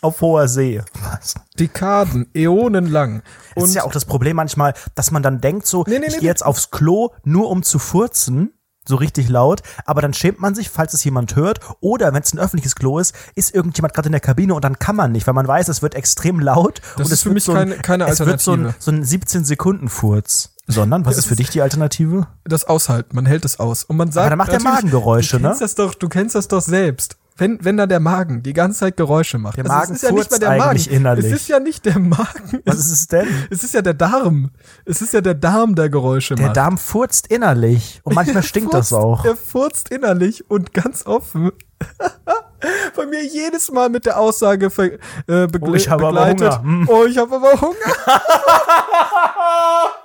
auf 0.00 0.20
hoher 0.20 0.46
See. 0.46 0.80
Was? 1.02 1.34
Dekaden, 1.58 2.28
Äonenlang. 2.34 3.22
Das 3.56 3.62
Und 3.64 3.68
ist 3.70 3.74
ja 3.74 3.82
auch 3.82 3.90
das 3.92 4.04
Problem 4.04 4.36
manchmal, 4.36 4.74
dass 4.94 5.10
man 5.10 5.24
dann 5.24 5.40
denkt 5.40 5.66
so, 5.66 5.82
Nee, 5.88 5.98
nee, 5.98 6.06
ich 6.06 6.12
nee, 6.14 6.20
gehe 6.20 6.28
jetzt 6.28 6.44
aufs 6.46 6.70
Klo, 6.70 7.10
nur 7.24 7.50
um 7.50 7.64
zu 7.64 7.80
furzen, 7.80 8.52
so 8.86 8.94
richtig 8.94 9.28
laut, 9.28 9.62
aber 9.86 10.00
dann 10.00 10.14
schämt 10.14 10.38
man 10.38 10.54
sich, 10.54 10.70
falls 10.70 10.94
es 10.94 11.02
jemand 11.02 11.34
hört, 11.34 11.58
oder 11.80 12.12
wenn 12.14 12.22
es 12.22 12.32
ein 12.32 12.38
öffentliches 12.38 12.76
Klo 12.76 13.00
ist, 13.00 13.12
ist 13.34 13.52
irgendjemand 13.54 13.92
gerade 13.94 14.06
in 14.06 14.12
der 14.12 14.20
Kabine 14.20 14.54
und 14.54 14.62
dann 14.64 14.78
kann 14.78 14.94
man 14.94 15.10
nicht, 15.10 15.26
weil 15.26 15.34
man 15.34 15.48
weiß, 15.48 15.66
es 15.68 15.82
wird 15.82 15.96
extrem 15.96 16.38
laut 16.38 16.80
Das 16.80 16.96
und 16.98 17.02
ist 17.06 17.12
es 17.12 17.22
für 17.24 17.30
mich 17.30 17.42
so 17.42 17.54
ein, 17.54 17.70
keine- 17.70 18.04
keine 18.04 18.06
es 18.06 18.20
wird 18.20 18.40
so 18.40 18.52
ein, 18.52 18.66
Alternative. 18.66 18.82
so 18.84 18.90
ein 18.92 19.02
17 19.02 19.44
Sekunden 19.44 19.88
Furz. 19.88 20.53
Sondern, 20.66 21.04
was 21.04 21.18
ist 21.18 21.26
für 21.26 21.36
dich 21.36 21.50
die 21.50 21.60
Alternative? 21.62 22.26
das 22.44 22.64
aushalten, 22.64 23.14
man 23.16 23.26
hält 23.26 23.44
es 23.44 23.60
aus. 23.60 23.84
Und 23.84 23.96
man 23.96 24.10
sagt, 24.12 24.30
dann 24.30 24.38
macht 24.38 24.50
der 24.52 24.62
Magen 24.62 24.90
Geräusche, 24.90 25.36
du 25.38 25.42
kennst 25.42 25.60
ne? 25.60 25.64
Das 25.66 25.74
doch, 25.74 25.94
du 25.94 26.08
kennst 26.08 26.34
das 26.34 26.48
doch 26.48 26.62
selbst. 26.62 27.16
Wenn, 27.36 27.58
wenn 27.64 27.76
da 27.76 27.86
der 27.88 27.98
Magen 27.98 28.44
die 28.44 28.52
ganze 28.52 28.78
Zeit 28.78 28.96
Geräusche 28.96 29.38
macht. 29.38 29.56
Der 29.56 29.64
Also 29.64 29.74
Magen 29.76 29.92
es 29.94 30.02
ist 30.04 30.08
ja 30.08 30.12
nicht 30.14 30.30
mal 30.30 30.38
der 30.38 30.56
Magen. 30.56 30.78
innerlich. 30.88 31.24
Es 31.26 31.32
ist 31.32 31.48
ja 31.48 31.58
nicht 31.58 31.84
der 31.84 31.98
Magen. 31.98 32.62
Was 32.64 32.76
ist 32.78 32.92
es 32.92 33.08
denn? 33.08 33.26
Es 33.50 33.64
ist 33.64 33.74
ja 33.74 33.82
der 33.82 33.94
Darm. 33.94 34.50
Es 34.84 35.02
ist 35.02 35.12
ja 35.14 35.20
der 35.20 35.34
Darm, 35.34 35.74
der 35.74 35.88
Geräusche 35.90 36.36
Der 36.36 36.46
macht. 36.46 36.56
Darm 36.56 36.78
furzt 36.78 37.26
innerlich 37.26 38.00
und 38.04 38.14
manchmal 38.14 38.42
stinkt 38.44 38.72
das 38.72 38.90
furzt- 38.90 38.94
auch. 38.94 39.24
Er 39.24 39.34
furzt 39.36 39.88
innerlich 39.90 40.48
und 40.48 40.72
ganz 40.72 41.06
offen. 41.06 41.50
Bei 42.96 43.04
mir 43.06 43.24
jedes 43.26 43.70
Mal 43.72 43.90
mit 43.90 44.06
der 44.06 44.18
Aussage 44.20 44.66
äh, 44.66 45.46
begle 45.48 45.72
Oh, 45.72 45.74
ich 45.74 45.88
habe 45.90 46.06
aber 46.06 46.26
begleitet. 46.26 46.58
Hunger. 46.60 46.62
Hm. 46.62 46.88
Oh, 46.88 47.04
ich 47.04 47.18
habe 47.18 47.34
aber 47.34 47.60
Hunger. 47.60 47.74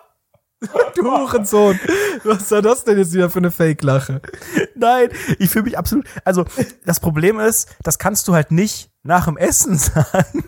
du 0.95 1.03
Hurensohn. 1.03 1.79
Was 2.23 2.51
war 2.51 2.61
das 2.61 2.83
denn 2.83 2.97
jetzt 2.97 3.13
wieder 3.13 3.29
für 3.29 3.39
eine 3.39 3.51
Fake-Lache? 3.51 4.21
Nein, 4.75 5.09
ich 5.37 5.49
fühle 5.49 5.65
mich 5.65 5.77
absolut. 5.77 6.05
Also, 6.25 6.45
das 6.85 6.99
Problem 6.99 7.39
ist, 7.39 7.69
das 7.83 7.97
kannst 7.97 8.27
du 8.27 8.33
halt 8.33 8.51
nicht 8.51 8.91
nach 9.03 9.25
dem 9.25 9.37
Essen 9.37 9.77
sagen. 9.77 10.43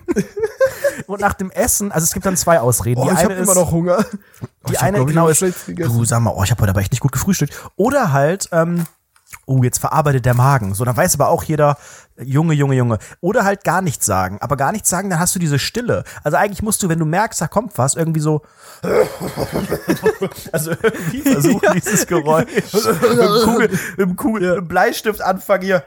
Und 1.08 1.22
nach 1.22 1.34
dem 1.34 1.50
Essen, 1.52 1.92
also 1.92 2.04
es 2.04 2.14
gibt 2.14 2.26
dann 2.26 2.38
zwei 2.38 2.60
Ausreden. 2.60 3.02
Oh, 3.02 3.06
die 3.06 3.12
ich 3.12 3.18
eine 3.18 3.36
habe 3.36 3.44
immer 3.44 3.56
noch 3.56 3.72
Hunger. 3.72 4.06
Oh, 4.42 4.70
die 4.70 4.78
hab, 4.78 4.84
eine 4.84 4.98
glaub 4.98 5.08
genau 5.08 5.28
ist, 5.30 5.42
du 5.68 6.06
sag 6.06 6.20
mal, 6.20 6.34
oh, 6.36 6.44
ich 6.44 6.52
habe 6.52 6.62
heute 6.62 6.72
aber 6.72 6.82
echt 6.82 6.92
nicht 6.92 7.02
gut 7.02 7.12
gefrühstückt. 7.12 7.54
Oder 7.76 8.12
halt, 8.12 8.50
ähm, 8.52 8.86
oh, 9.46 9.64
jetzt 9.64 9.80
verarbeitet 9.80 10.26
der 10.26 10.34
Magen. 10.34 10.74
So, 10.74 10.86
dann 10.86 10.96
weiß 10.98 11.16
aber 11.16 11.30
auch 11.30 11.44
jeder, 11.44 11.78
Junge, 12.20 12.54
Junge, 12.54 12.76
Junge. 12.76 13.00
Oder 13.20 13.44
halt 13.44 13.64
gar 13.64 13.82
nichts 13.82 14.06
sagen. 14.06 14.38
Aber 14.42 14.58
gar 14.58 14.72
nichts 14.72 14.90
sagen, 14.90 15.10
dann 15.10 15.20
hast 15.20 15.36
du 15.36 15.40
diese 15.40 15.60
Stille. 15.60 16.04
Also 16.24 16.38
eigentlich 16.38 16.62
musst 16.62 16.84
du, 16.84 16.90
wenn 16.90 17.00
du 17.00 17.06
merkst, 17.06 17.42
da 17.42 17.48
kommt 17.48 17.78
was, 17.78 17.96
irgendwie 17.96 18.20
so. 18.20 18.42
also 20.52 20.72
irgendwie 20.72 21.22
versuchen 21.22 21.70
dieses 21.74 22.08
Geräusch. 22.08 22.48
dem 22.72 23.44
Kugel, 23.44 23.80
dem 23.98 24.16
Kugel, 24.16 24.50
mit 24.50 24.58
dem 24.58 24.68
Bleistift 24.68 25.22
anfangen 25.22 25.64
hier. 25.64 25.84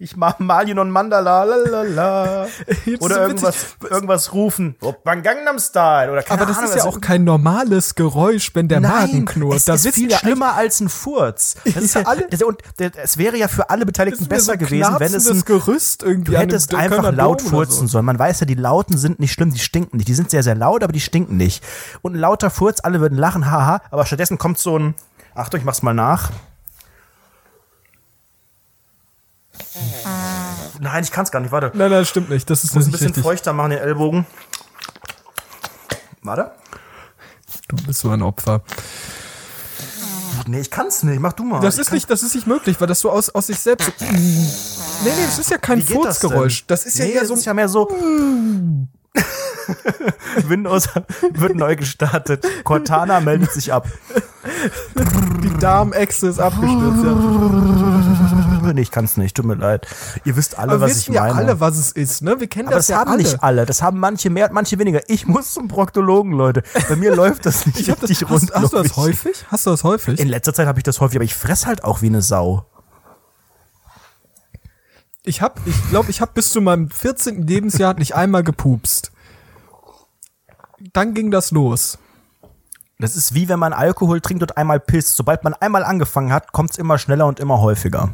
Ich 0.00 0.16
mach 0.16 0.38
Malin 0.38 0.78
und 0.78 0.90
Mandala, 0.92 1.42
lalala. 1.42 2.46
Oder 3.00 3.22
irgendwas, 3.22 3.66
irgendwas 3.90 4.32
rufen. 4.32 4.76
Oppan 4.80 5.24
Gangnam 5.24 5.58
Style. 5.58 6.12
Oder 6.12 6.22
keine 6.22 6.40
Aber 6.40 6.46
das 6.48 6.58
Ahnung, 6.58 6.70
ist 6.70 6.76
ja 6.76 6.84
also- 6.84 6.96
auch 6.96 7.00
kein 7.00 7.24
normales 7.24 7.96
Geräusch, 7.96 8.54
wenn 8.54 8.68
der 8.68 8.80
Magen 8.80 9.24
knurrt. 9.24 9.66
das 9.66 9.84
ist 9.84 9.96
viel 9.96 10.12
schlimmer 10.12 10.54
als 10.54 10.78
ein 10.78 10.88
Furz. 10.88 11.56
Das 11.64 11.74
ist 11.82 11.94
ja, 11.96 12.02
alle- 12.06 12.28
das, 12.30 12.40
und 12.44 12.62
es 12.78 13.18
wäre 13.18 13.36
ja 13.38 13.48
für 13.48 13.70
alle 13.70 13.84
Beteiligten 13.84 14.26
besser 14.28 14.52
so 14.52 14.58
gewesen, 14.58 14.94
wenn 14.98 15.12
es 15.12 15.28
ein, 15.28 15.44
Gerüst 15.44 16.04
irgendwie 16.04 16.30
du 16.30 16.38
hättest 16.38 16.72
einfach 16.76 17.10
laut 17.12 17.42
furzen 17.42 17.88
so. 17.88 17.94
sollen. 17.94 18.04
Man 18.04 18.20
weiß 18.20 18.38
ja, 18.38 18.46
die 18.46 18.54
Lauten 18.54 18.96
sind 18.96 19.18
nicht 19.18 19.32
schlimm, 19.32 19.52
die 19.52 19.58
stinken 19.58 19.96
nicht. 19.96 20.08
Die 20.08 20.14
sind 20.14 20.30
sehr, 20.30 20.44
sehr 20.44 20.54
laut, 20.54 20.84
aber 20.84 20.92
die 20.92 21.00
stinken 21.00 21.36
nicht. 21.36 21.64
Und 22.02 22.14
ein 22.14 22.20
lauter 22.20 22.50
Furz, 22.50 22.78
alle 22.84 23.00
würden 23.00 23.18
lachen, 23.18 23.50
haha, 23.50 23.80
aber 23.90 24.06
stattdessen 24.06 24.38
kommt 24.38 24.58
so 24.60 24.78
ein, 24.78 24.94
Achtung, 25.34 25.58
ich 25.58 25.66
mach's 25.66 25.82
mal 25.82 25.92
nach. 25.92 26.30
Nein, 30.80 31.02
ich 31.04 31.10
kann's 31.10 31.30
gar 31.30 31.40
nicht, 31.40 31.50
warte. 31.52 31.70
Nein, 31.74 31.90
nein, 31.90 32.04
stimmt 32.04 32.30
nicht. 32.30 32.48
Das 32.48 32.62
ist 32.64 32.70
Ich 32.70 32.76
muss 32.76 32.86
ein 32.86 32.92
bisschen 32.92 33.06
richtig. 33.08 33.22
feuchter 33.24 33.52
machen, 33.52 33.70
den 33.70 33.80
Ellbogen. 33.80 34.26
Warte. 36.22 36.52
Du 37.68 37.76
bist 37.86 38.00
so 38.00 38.10
ein 38.10 38.22
Opfer. 38.22 38.62
Nee, 40.46 40.60
ich 40.60 40.70
kann's 40.70 41.02
nicht, 41.02 41.20
mach 41.20 41.32
du 41.34 41.44
mal. 41.44 41.60
Das 41.60 41.74
Ich 41.74 41.80
ist 41.82 41.86
kann- 41.88 41.94
nicht, 41.96 42.08
das 42.10 42.22
ist 42.22 42.34
nicht 42.34 42.46
möglich, 42.46 42.80
weil 42.80 42.86
das 42.86 43.00
so 43.00 43.10
aus, 43.10 43.28
aus 43.30 43.48
sich 43.48 43.58
selbst. 43.58 43.86
So, 43.98 44.06
nee, 44.06 44.10
nee, 45.04 45.10
das 45.26 45.38
ist 45.38 45.50
ja 45.50 45.58
kein 45.58 45.80
geht 45.80 45.90
das? 46.04 46.18
Furzgeräusch. 46.18 46.64
Das, 46.66 46.84
ist 46.86 46.98
ja 46.98 47.04
nee, 47.04 47.12
eher 47.12 47.20
das 47.20 47.28
so. 47.28 47.34
ist 47.34 47.44
ja 47.44 47.52
mehr 47.54 47.68
so. 47.68 47.86
Windows 50.46 50.88
wird 51.32 51.54
neu 51.56 51.76
gestartet. 51.76 52.46
Cortana 52.64 53.20
meldet 53.20 53.52
sich 53.52 53.70
ab. 53.72 53.86
die 55.42 55.58
Darmechse 55.58 56.28
ist 56.28 56.38
abgestürzt. 56.38 57.04
Ja. 57.04 58.07
Nee, 58.74 58.82
ich 58.82 58.90
kann's 58.90 59.16
nicht, 59.16 59.36
tut 59.36 59.44
mir 59.46 59.54
leid. 59.54 59.86
Ihr 60.24 60.36
wisst 60.36 60.58
alle, 60.58 60.72
Aber 60.72 60.80
wir 60.80 60.84
was 60.86 60.90
ich 60.92 60.96
wissen 61.08 61.14
ja 61.14 61.22
meine. 61.22 61.34
alle, 61.34 61.60
was 61.60 61.76
es 61.78 61.92
ist, 61.92 62.22
ne? 62.22 62.38
Wir 62.40 62.46
kennen 62.48 62.68
aber 62.68 62.76
das, 62.76 62.86
das, 62.86 62.94
ja 62.94 63.00
haben 63.00 63.10
alle. 63.12 63.22
nicht 63.22 63.42
alle. 63.42 63.66
Das 63.66 63.82
haben 63.82 63.98
manche 63.98 64.30
mehr, 64.30 64.50
manche 64.52 64.78
weniger. 64.78 65.00
Ich 65.08 65.26
muss 65.26 65.54
zum 65.54 65.68
Proktologen, 65.68 66.32
Leute. 66.32 66.62
Bei 66.88 66.96
mir 66.96 67.14
läuft 67.14 67.46
das 67.46 67.66
nicht 67.66 67.78
Ich 67.80 67.90
hab 67.90 68.00
das, 68.00 68.10
richtig 68.10 68.28
hast, 68.28 68.42
rund. 68.42 68.54
hast 68.54 68.72
du 68.72 68.82
das 68.82 68.96
häufig? 68.96 69.44
Hast 69.48 69.66
du 69.66 69.70
das 69.70 69.84
häufig? 69.84 70.18
In 70.20 70.28
letzter 70.28 70.54
Zeit 70.54 70.66
habe 70.66 70.78
ich 70.78 70.84
das 70.84 71.00
häufig, 71.00 71.16
aber 71.16 71.24
ich 71.24 71.34
fress 71.34 71.66
halt 71.66 71.84
auch 71.84 72.02
wie 72.02 72.06
eine 72.06 72.22
Sau. 72.22 72.66
Ich 75.24 75.42
hab, 75.42 75.60
ich 75.66 75.88
glaube, 75.90 76.10
ich 76.10 76.20
habe 76.20 76.32
bis 76.34 76.50
zu 76.50 76.60
meinem 76.60 76.90
14. 76.90 77.46
Lebensjahr 77.46 77.94
nicht 77.94 78.14
einmal 78.14 78.42
gepupst. 78.42 79.12
Dann 80.92 81.12
ging 81.12 81.30
das 81.30 81.50
los. 81.50 81.98
Das 83.00 83.14
ist 83.14 83.34
wie 83.34 83.48
wenn 83.48 83.58
man 83.58 83.72
Alkohol 83.72 84.20
trinkt 84.20 84.42
und 84.42 84.56
einmal 84.56 84.80
pisst. 84.80 85.16
Sobald 85.16 85.44
man 85.44 85.54
einmal 85.54 85.84
angefangen 85.84 86.32
hat, 86.32 86.52
kommt's 86.52 86.78
immer 86.78 86.98
schneller 86.98 87.26
und 87.26 87.40
immer 87.40 87.60
häufiger. 87.60 88.10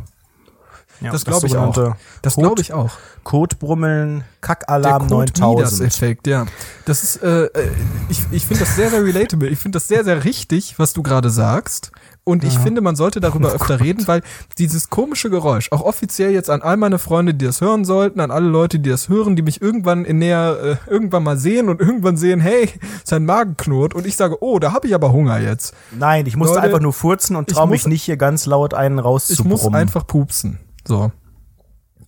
Ja, 1.01 1.13
Das 1.13 1.25
glaube 1.25 1.47
ich 1.47 1.57
auch. 1.57 1.95
Das 2.23 2.37
glaube 2.37 2.61
ich 2.61 2.73
auch. 2.73 2.93
Codebrummeln, 3.25 4.19
Der 4.19 4.25
Kackalarm 4.41 5.09
Code 5.09 5.33
9000. 5.33 5.57
Midas-Effekt, 5.81 6.27
ja. 6.27 6.47
Das 6.85 7.03
ist, 7.03 7.23
äh, 7.23 7.45
äh, 7.47 7.69
ich, 8.09 8.21
ich 8.31 8.47
finde 8.47 8.65
das 8.65 8.77
sehr, 8.77 8.91
sehr 8.91 9.05
relatable. 9.05 9.49
Ich 9.49 9.59
finde 9.59 9.77
das 9.77 9.89
sehr, 9.89 10.05
sehr 10.05 10.25
richtig, 10.25 10.79
was 10.79 10.93
du 10.93 11.03
gerade 11.03 11.31
sagst. 11.31 11.91
Und 12.27 12.43
ich 12.43 12.59
finde, 12.59 12.81
man 12.81 12.97
sollte 12.97 13.21
darüber 13.21 13.51
öfter 13.53 13.81
reden, 13.81 14.07
weil 14.09 14.23
dieses 14.57 14.89
komische 14.89 15.29
Geräusch, 15.29 15.71
auch 15.73 15.83
offiziell 15.83 16.31
jetzt 16.33 16.49
an 16.49 16.63
all 16.63 16.79
meine 16.79 16.99
Freunde, 16.99 17.35
die 17.35 17.45
das 17.45 17.61
hören 17.61 17.85
sollten, 17.85 18.19
an 18.21 18.31
alle 18.31 18.49
Leute, 18.49 18.79
die 18.79 18.89
das 18.89 19.11
hören, 19.11 19.37
die 19.37 19.43
mich 19.43 19.61
irgendwann 19.61 20.07
in 20.07 20.19
näher, 20.21 20.79
äh, 20.87 20.91
irgendwann 20.91 21.23
mal 21.23 21.37
sehen 21.37 21.69
und 21.69 21.81
irgendwann 21.83 22.17
sehen, 22.17 22.41
hey, 22.41 22.71
sein 23.05 23.27
Magen 23.27 23.57
knurrt 23.59 23.93
und 23.95 24.07
ich 24.07 24.17
sage, 24.17 24.43
oh, 24.43 24.59
da 24.59 24.73
habe 24.73 24.87
ich 24.87 24.95
aber 24.95 25.13
Hunger 25.13 25.39
jetzt. 25.39 25.75
Nein, 25.91 26.25
ich 26.25 26.37
musste 26.37 26.55
Leute, 26.55 26.67
einfach 26.67 26.81
nur 26.81 26.95
furzen 26.95 27.37
und 27.37 27.51
ich 27.51 27.57
trau 27.59 27.67
mich 27.67 27.83
muss- 27.83 27.89
nicht 27.91 28.03
hier 28.05 28.17
ganz 28.17 28.47
laut 28.47 28.73
einen 28.73 28.99
Ich 28.99 29.05
rauszubrummen. 29.05 29.51
muss 29.51 29.75
einfach 29.75 30.07
pupsen. 30.07 30.61
So. 30.87 31.13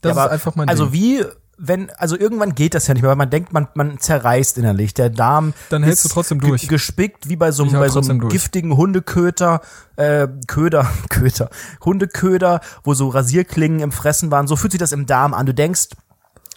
Das 0.03 0.16
Ja, 0.16 0.24
ist 0.27 0.31
einfach 0.33 0.55
mein 0.57 0.68
Also 0.68 0.87
Ding. 0.87 0.93
wie, 0.95 1.24
wenn, 1.59 1.91
also 1.97 2.18
irgendwann 2.18 2.55
geht 2.55 2.74
das 2.74 2.87
ja 2.87 2.95
nicht 2.95 3.03
mehr, 3.03 3.09
weil 3.11 3.16
man 3.16 3.31
denkt, 3.31 3.53
man, 3.53 3.68
man 3.74 3.99
zerreißt 3.99 4.59
innerlich. 4.59 4.93
Der 4.95 5.09
Darm 5.11 5.55
Dann 5.70 5.83
hältst 5.83 6.05
du 6.05 6.09
trotzdem 6.11 6.41
durch. 6.41 6.68
Gespickt 6.68 7.29
wie 7.29 7.37
bei 7.37 7.51
so, 7.51 7.64
bei 7.64 7.89
so 7.89 8.01
einem 8.01 8.20
durch. 8.20 8.33
giftigen 8.33 8.77
Hundeköter, 8.77 9.61
äh, 9.97 10.29
Köder, 10.47 10.87
Köter, 11.09 11.49
Hundeköder, 11.85 12.61
wo 12.85 12.95
so 12.95 13.09
Rasierklingen 13.09 13.81
im 13.81 13.93
Fressen 13.93 14.31
waren. 14.31 14.47
So 14.47 14.57
fühlt 14.57 14.72
sich 14.72 14.81
das 14.81 14.93
im 14.93 15.07
Darm 15.07 15.33
an. 15.33 15.47
Du 15.47 15.55
denkst, 15.55 15.89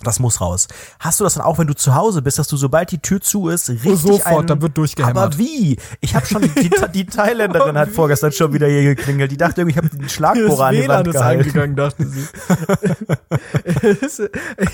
das 0.03 0.19
muss 0.19 0.39
raus. 0.39 0.67
Hast 0.99 1.19
du 1.19 1.23
das 1.23 1.33
dann 1.33 1.43
auch, 1.43 1.57
wenn 1.57 1.67
du 1.67 1.75
zu 1.75 1.95
Hause 1.95 2.21
bist, 2.21 2.39
dass 2.39 2.47
du 2.47 2.57
sobald 2.57 2.91
die 2.91 2.99
Tür 2.99 3.21
zu 3.21 3.49
ist, 3.49 3.69
richtig 3.69 3.99
sofort, 3.99 4.25
einen, 4.25 4.47
dann 4.47 4.61
wird 4.61 4.77
durchgehämmert. 4.77 5.17
Aber 5.17 5.37
wie? 5.37 5.77
Ich 5.99 6.15
habe 6.15 6.25
schon 6.25 6.41
die, 6.41 6.71
die 6.93 7.05
Thailänderin 7.05 7.77
hat 7.77 7.89
vorgestern 7.89 8.31
schon 8.31 8.53
wieder 8.53 8.67
hier 8.67 8.83
geklingelt. 8.95 9.31
Die 9.31 9.37
dachte 9.37 9.61
irgendwie, 9.61 9.77
ich 9.77 9.77
habe 9.77 9.89
den 9.89 10.09
Schlagbohrer 10.09 10.67
an 10.67 10.75
die 10.75 10.81
WLAN 10.83 10.97
Wand 10.97 11.07
ist 11.07 11.13
gehalten. 11.13 11.41
eingegangen, 11.41 11.75
dachte 11.75 12.07
sie. 12.07 12.27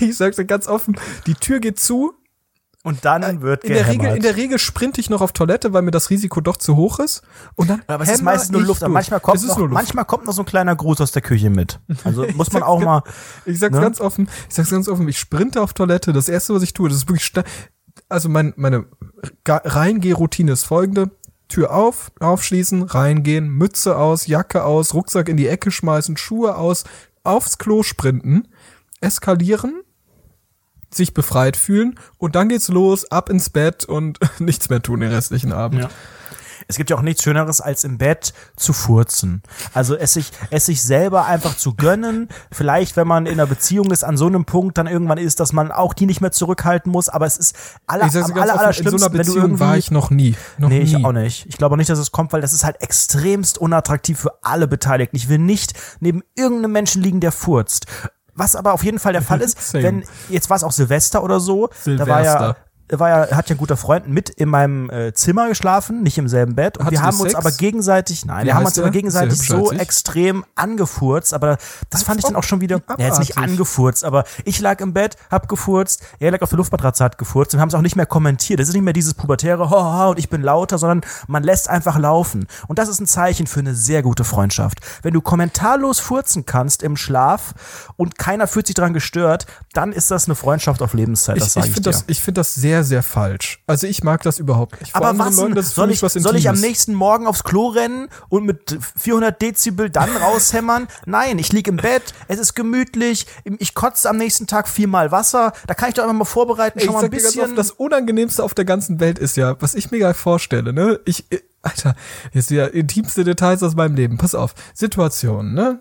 ich 0.06 0.16
sag's 0.16 0.36
dir 0.36 0.44
ganz 0.44 0.68
offen, 0.68 0.96
die 1.26 1.34
Tür 1.34 1.60
geht 1.60 1.80
zu. 1.80 2.14
Und 2.86 3.04
dann 3.04 3.42
wird 3.42 3.64
In 3.64 3.72
der. 3.74 3.88
Regel, 3.88 4.16
in 4.16 4.22
der 4.22 4.36
Regel 4.36 4.58
sprinte 4.58 5.00
ich 5.00 5.10
noch 5.10 5.20
auf 5.20 5.32
Toilette, 5.32 5.72
weil 5.72 5.82
mir 5.82 5.90
das 5.90 6.08
Risiko 6.10 6.40
doch 6.40 6.56
zu 6.56 6.76
hoch 6.76 7.00
ist. 7.00 7.22
Und 7.56 7.68
dann 7.68 7.82
Aber 7.88 8.04
es 8.04 8.10
ist 8.10 8.22
meistens 8.22 8.52
nur 8.52 8.62
Luft. 8.62 8.86
Manchmal 8.86 9.18
kommt, 9.20 9.38
es 9.38 9.42
ist 9.42 9.48
noch, 9.50 9.58
nur 9.58 9.68
Luft. 9.68 9.74
manchmal 9.74 10.04
kommt 10.04 10.24
noch 10.24 10.32
so 10.32 10.42
ein 10.42 10.46
kleiner 10.46 10.76
Gruß 10.76 11.00
aus 11.00 11.10
der 11.10 11.22
Küche 11.22 11.50
mit. 11.50 11.80
Also 12.04 12.24
muss 12.36 12.52
man 12.52 12.62
auch 12.62 12.80
mal. 12.80 13.02
Ich 13.44 13.58
sag's 13.58 13.74
Ne? 13.74 13.80
ganz 13.80 14.00
offen, 14.00 14.28
ich 14.48 14.54
sag's 14.54 14.70
ganz 14.70 14.88
offen, 14.88 15.08
ich 15.08 15.18
sprinte 15.18 15.60
auf 15.60 15.72
Toilette. 15.72 16.12
Das 16.12 16.28
erste, 16.28 16.54
was 16.54 16.62
ich 16.62 16.72
tue, 16.74 16.88
das 16.88 16.98
ist 16.98 17.08
wirklich, 17.08 17.32
also 18.08 18.28
mein, 18.28 18.54
meine 18.56 18.86
Reingeh-Routine 19.46 20.52
ist 20.52 20.64
folgende. 20.64 21.10
Tür 21.48 21.72
auf, 21.72 22.10
aufschließen, 22.18 22.82
reingehen, 22.82 23.48
Mütze 23.48 23.96
aus, 23.96 24.26
Jacke 24.26 24.64
aus, 24.64 24.94
Rucksack 24.94 25.28
in 25.28 25.36
die 25.36 25.46
Ecke 25.46 25.70
schmeißen, 25.70 26.16
Schuhe 26.16 26.56
aus, 26.56 26.84
aufs 27.22 27.58
Klo 27.58 27.82
sprinten, 27.84 28.48
eskalieren, 29.00 29.82
sich 30.90 31.14
befreit 31.14 31.56
fühlen 31.56 31.98
und 32.18 32.34
dann 32.34 32.48
geht's 32.48 32.68
los, 32.68 33.10
ab 33.10 33.28
ins 33.28 33.50
Bett 33.50 33.84
und 33.84 34.18
nichts 34.38 34.68
mehr 34.68 34.82
tun 34.82 35.00
den 35.00 35.10
restlichen 35.10 35.52
Abend. 35.52 35.82
Ja. 35.82 35.90
Es 36.68 36.76
gibt 36.76 36.90
ja 36.90 36.96
auch 36.96 37.02
nichts 37.02 37.22
Schöneres, 37.22 37.60
als 37.60 37.84
im 37.84 37.98
Bett 37.98 38.32
zu 38.56 38.72
furzen. 38.72 39.42
Also 39.72 39.94
es 39.94 40.14
sich, 40.14 40.30
es 40.50 40.66
sich 40.66 40.82
selber 40.82 41.26
einfach 41.26 41.56
zu 41.56 41.74
gönnen. 41.74 42.28
Vielleicht, 42.50 42.96
wenn 42.96 43.06
man 43.06 43.26
in 43.26 43.34
einer 43.34 43.46
Beziehung 43.46 43.90
ist, 43.92 44.02
an 44.02 44.16
so 44.16 44.26
einem 44.26 44.44
Punkt 44.44 44.76
dann 44.78 44.86
irgendwann 44.86 45.18
ist, 45.18 45.38
dass 45.38 45.52
man 45.52 45.70
auch 45.70 45.94
die 45.94 46.06
nicht 46.06 46.20
mehr 46.20 46.32
zurückhalten 46.32 46.90
muss. 46.90 47.08
Aber 47.08 47.26
es 47.26 47.36
ist 47.36 47.56
aller, 47.86 48.06
Ich 48.06 48.12
sag's 48.12 48.26
am 48.26 48.34
dir 48.34 48.40
ganz 48.40 48.50
aller, 48.50 48.70
offen, 48.70 48.84
in 48.84 48.98
so 48.98 49.06
einer 49.06 49.12
wenn 49.14 49.26
du 49.26 49.34
Beziehung 49.34 49.60
war 49.60 49.76
ich 49.76 49.90
noch 49.90 50.10
nie. 50.10 50.34
Noch 50.58 50.68
nee, 50.68 50.78
nie. 50.78 50.84
ich 50.84 51.04
auch 51.04 51.12
nicht. 51.12 51.46
Ich 51.46 51.56
glaube 51.56 51.74
auch 51.74 51.78
nicht, 51.78 51.90
dass 51.90 51.98
es 51.98 52.10
kommt, 52.10 52.32
weil 52.32 52.40
das 52.40 52.52
ist 52.52 52.64
halt 52.64 52.80
extremst 52.80 53.58
unattraktiv 53.58 54.18
für 54.18 54.42
alle 54.42 54.66
Beteiligten. 54.66 55.16
Ich 55.16 55.28
will 55.28 55.38
nicht 55.38 55.74
neben 56.00 56.22
irgendeinem 56.34 56.72
Menschen 56.72 57.02
liegen, 57.02 57.20
der 57.20 57.32
furzt. 57.32 57.86
Was 58.36 58.54
aber 58.54 58.72
auf 58.74 58.84
jeden 58.84 58.98
Fall 58.98 59.12
der 59.12 59.22
Fall 59.22 59.40
ist, 59.40 59.72
wenn, 59.74 60.04
jetzt 60.28 60.50
war 60.50 60.56
es 60.56 60.62
auch 60.62 60.72
Silvester 60.72 61.22
oder 61.24 61.40
so, 61.40 61.68
da 61.84 62.06
war 62.06 62.22
ja, 62.22 62.32
Silvester. 62.32 62.56
War 62.90 63.08
ja, 63.08 63.36
hat 63.36 63.48
ja 63.48 63.56
ein 63.56 63.58
guter 63.58 63.76
Freund 63.76 64.08
mit 64.08 64.30
in 64.30 64.48
meinem 64.48 64.90
äh, 64.90 65.12
Zimmer 65.12 65.48
geschlafen, 65.48 66.02
nicht 66.02 66.18
im 66.18 66.28
selben 66.28 66.54
Bett. 66.54 66.78
Und 66.78 66.90
wir 66.90 67.02
haben 67.02 67.18
uns 67.18 67.32
Sex? 67.32 67.34
aber 67.34 67.50
gegenseitig, 67.50 68.24
nein, 68.24 68.42
Wie 68.42 68.46
wir 68.46 68.54
haben 68.54 68.64
uns 68.64 68.78
aber 68.78 68.90
gegenseitig 68.90 69.38
so 69.38 69.72
extrem 69.72 70.44
angefurzt, 70.54 71.34
aber 71.34 71.58
das 71.90 72.04
fand 72.04 72.20
ich 72.20 72.24
dann 72.24 72.36
auch 72.36 72.44
schon 72.44 72.60
wieder, 72.60 72.76
ob 72.76 72.98
ja, 73.00 73.06
jetzt 73.06 73.18
nicht 73.18 73.36
abartig. 73.36 73.52
angefurzt, 73.52 74.04
aber 74.04 74.24
ich 74.44 74.60
lag 74.60 74.80
im 74.80 74.92
Bett, 74.92 75.16
hab 75.30 75.48
gefurzt, 75.48 76.02
er 76.20 76.30
lag 76.30 76.42
auf 76.42 76.50
der 76.50 76.58
Luftmatratze, 76.58 77.02
hat 77.02 77.18
gefurzt 77.18 77.54
und 77.54 77.60
haben 77.60 77.68
es 77.68 77.74
auch 77.74 77.82
nicht 77.82 77.96
mehr 77.96 78.06
kommentiert. 78.06 78.60
Das 78.60 78.68
ist 78.68 78.74
nicht 78.74 78.84
mehr 78.84 78.92
dieses 78.92 79.14
pubertäre, 79.14 79.70
ho, 79.70 79.76
ho, 79.76 79.98
ho, 79.98 80.10
und 80.10 80.18
ich 80.18 80.28
bin 80.28 80.42
lauter, 80.42 80.78
sondern 80.78 81.00
man 81.26 81.42
lässt 81.42 81.68
einfach 81.68 81.98
laufen. 81.98 82.46
Und 82.68 82.78
das 82.78 82.88
ist 82.88 83.00
ein 83.00 83.06
Zeichen 83.06 83.46
für 83.46 83.60
eine 83.60 83.74
sehr 83.74 84.02
gute 84.02 84.24
Freundschaft. 84.24 84.78
Wenn 85.02 85.14
du 85.14 85.20
kommentarlos 85.20 85.98
furzen 85.98 86.46
kannst 86.46 86.82
im 86.82 86.96
Schlaf 86.96 87.54
und 87.96 88.18
keiner 88.18 88.46
fühlt 88.46 88.66
sich 88.66 88.74
daran 88.74 88.92
gestört, 88.92 89.46
dann 89.72 89.92
ist 89.92 90.10
das 90.10 90.26
eine 90.26 90.34
Freundschaft 90.34 90.82
auf 90.82 90.94
Lebenszeit, 90.94 91.40
das 91.40 91.56
Ich, 91.56 91.64
ich 91.64 91.72
finde 91.72 91.90
das, 91.90 92.04
ich 92.06 92.20
find 92.22 92.38
das 92.38 92.54
sehr, 92.54 92.75
sehr 92.84 93.02
falsch. 93.02 93.62
Also 93.66 93.86
ich 93.86 94.02
mag 94.02 94.22
das 94.22 94.38
überhaupt 94.38 94.80
nicht. 94.80 94.92
Vor 94.92 95.04
Aber 95.04 95.18
was 95.18 95.36
Leuten, 95.36 95.62
soll 95.62 95.90
ich, 95.90 96.00
soll 96.00 96.36
ich 96.36 96.48
am 96.48 96.58
nächsten 96.58 96.94
Morgen 96.94 97.26
aufs 97.26 97.44
Klo 97.44 97.68
rennen 97.68 98.08
und 98.28 98.44
mit 98.44 98.78
400 98.96 99.40
Dezibel 99.40 99.90
dann 99.90 100.16
raushämmern? 100.16 100.88
Nein, 101.04 101.38
ich 101.38 101.52
lieg 101.52 101.68
im 101.68 101.76
Bett, 101.76 102.14
es 102.28 102.38
ist 102.38 102.54
gemütlich, 102.54 103.26
ich 103.44 103.74
kotze 103.74 104.08
am 104.08 104.16
nächsten 104.16 104.46
Tag 104.46 104.68
viermal 104.68 105.12
Wasser, 105.12 105.52
da 105.66 105.74
kann 105.74 105.88
ich 105.88 105.94
doch 105.94 106.02
einfach 106.02 106.14
mal 106.14 106.24
vorbereiten, 106.24 106.80
schon 106.80 106.88
ich 106.88 106.94
mal 106.94 107.04
ein 107.04 107.10
bisschen. 107.10 107.42
oft, 107.44 107.58
das 107.58 107.70
Unangenehmste 107.70 108.42
auf 108.42 108.54
der 108.54 108.64
ganzen 108.64 109.00
Welt 109.00 109.18
ist 109.18 109.36
ja, 109.36 109.60
was 109.60 109.74
ich 109.74 109.90
mir 109.90 109.98
geil 109.98 110.14
vorstelle, 110.14 110.72
ne? 110.72 111.00
Ich, 111.04 111.30
äh, 111.30 111.40
Alter, 111.62 111.96
jetzt 112.32 112.50
wieder 112.50 112.72
intimste 112.72 113.24
Details 113.24 113.62
aus 113.62 113.74
meinem 113.74 113.96
Leben. 113.96 114.18
Pass 114.18 114.34
auf. 114.34 114.54
Situation, 114.72 115.52
ne? 115.52 115.80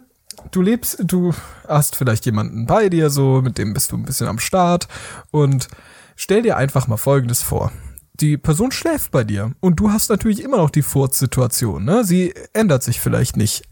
Du 0.51 0.61
lebst, 0.61 0.97
du 0.99 1.33
hast 1.67 1.95
vielleicht 1.95 2.25
jemanden 2.25 2.65
bei 2.65 2.89
dir, 2.89 3.09
so, 3.09 3.41
mit 3.41 3.57
dem 3.57 3.73
bist 3.73 3.91
du 3.91 3.97
ein 3.97 4.03
bisschen 4.03 4.27
am 4.27 4.39
Start 4.39 4.87
und 5.31 5.67
stell 6.15 6.41
dir 6.41 6.57
einfach 6.57 6.87
mal 6.87 6.97
Folgendes 6.97 7.41
vor. 7.41 7.71
Die 8.19 8.37
Person 8.37 8.71
schläft 8.71 9.11
bei 9.11 9.23
dir 9.23 9.51
und 9.59 9.79
du 9.79 9.91
hast 9.91 10.09
natürlich 10.09 10.41
immer 10.41 10.57
noch 10.57 10.69
die 10.69 10.81
Furzsituation, 10.81 11.83
ne? 11.83 12.05
Sie 12.05 12.33
ändert 12.53 12.81
sich 12.81 13.01
vielleicht 13.01 13.35
nicht. 13.35 13.63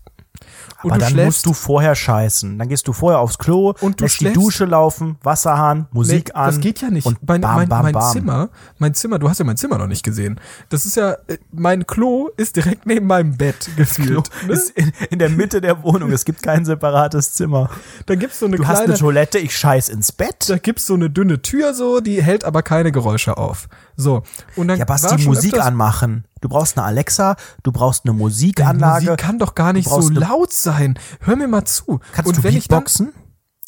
Und 0.83 0.91
Aber 0.91 1.05
du 1.05 1.15
dann 1.15 1.25
musst 1.25 1.45
du 1.45 1.53
vorher 1.53 1.95
scheißen. 1.95 2.59
Dann 2.59 2.67
gehst 2.67 2.87
du 2.87 2.93
vorher 2.93 3.19
aufs 3.19 3.37
Klo, 3.37 3.73
Und 3.81 3.99
du 4.01 4.05
lässt 4.05 4.19
die 4.19 4.25
schläfst- 4.25 4.35
Dusche 4.35 4.65
laufen, 4.65 5.17
Wasserhahn, 5.23 5.87
Musik 5.91 6.29
Nee, 6.29 6.33
an. 6.33 6.45
Das 6.47 6.59
geht 6.59 6.81
ja 6.81 6.89
nicht. 6.89 7.05
Und 7.05 7.17
mein 7.27 7.41
bam, 7.41 7.55
mein, 7.55 7.69
bam, 7.69 7.83
mein 7.83 7.93
bam. 7.93 8.11
Zimmer, 8.11 8.49
mein 8.79 8.93
Zimmer, 8.93 9.19
du 9.19 9.29
hast 9.29 9.39
ja 9.39 9.45
mein 9.45 9.57
Zimmer 9.57 9.77
noch 9.77 9.87
nicht 9.87 10.03
gesehen. 10.03 10.39
Das 10.69 10.85
ist 10.85 10.95
ja, 10.95 11.13
äh, 11.27 11.37
mein 11.51 11.87
Klo 11.87 12.29
ist 12.37 12.55
direkt 12.55 12.85
neben 12.85 13.07
meinem 13.07 13.37
Bett 13.37 13.69
gefühlt. 13.77 14.29
Ne? 14.47 14.53
Ist 14.53 14.71
in, 14.71 14.91
in 15.09 15.19
der 15.19 15.29
Mitte 15.29 15.61
der 15.61 15.83
Wohnung. 15.83 16.11
Es 16.11 16.25
gibt 16.25 16.43
kein 16.43 16.65
separates 16.65 17.33
Zimmer. 17.33 17.69
Da 18.05 18.15
gibt's 18.15 18.39
so 18.39 18.45
eine 18.45 18.57
Du 18.57 18.67
hast 18.67 18.77
kleine, 18.79 18.93
eine 18.93 18.99
Toilette, 18.99 19.39
ich 19.39 19.55
scheiß 19.57 19.89
ins 19.89 20.11
Bett. 20.11 20.49
da 20.49 20.57
gibt's 20.57 20.85
so 20.85 20.93
eine 20.95 21.09
dünne 21.09 21.41
Tür 21.41 21.73
so, 21.73 21.99
die 22.01 22.21
hält 22.21 22.43
aber 22.43 22.61
keine 22.63 22.91
Geräusche 22.91 23.37
auf. 23.37 23.67
So. 23.95 24.23
Und 24.55 24.67
dann 24.67 24.79
Ja, 24.79 24.85
Basti, 24.85 25.19
schon 25.19 25.25
Musik 25.33 25.53
öfters- 25.55 25.65
anmachen. 25.67 26.25
Du 26.41 26.49
brauchst 26.49 26.77
eine 26.77 26.85
Alexa, 26.85 27.35
du 27.63 27.71
brauchst 27.71 28.05
eine 28.05 28.13
Die 28.13 28.19
Musikanlage. 28.19 29.05
Musik 29.05 29.17
kann 29.19 29.39
doch 29.39 29.55
gar 29.55 29.71
nicht 29.73 29.87
so 29.89 30.09
laut 30.09 30.51
sein. 30.51 30.99
Hör 31.21 31.35
mir 31.35 31.47
mal 31.47 31.65
zu. 31.65 31.99
Kannst 32.11 32.27
Und 32.29 32.37
du 32.37 32.43
wenn 32.43 32.55
ich 32.55 32.67
dann, 32.67 32.79
Beatboxen? 32.79 33.13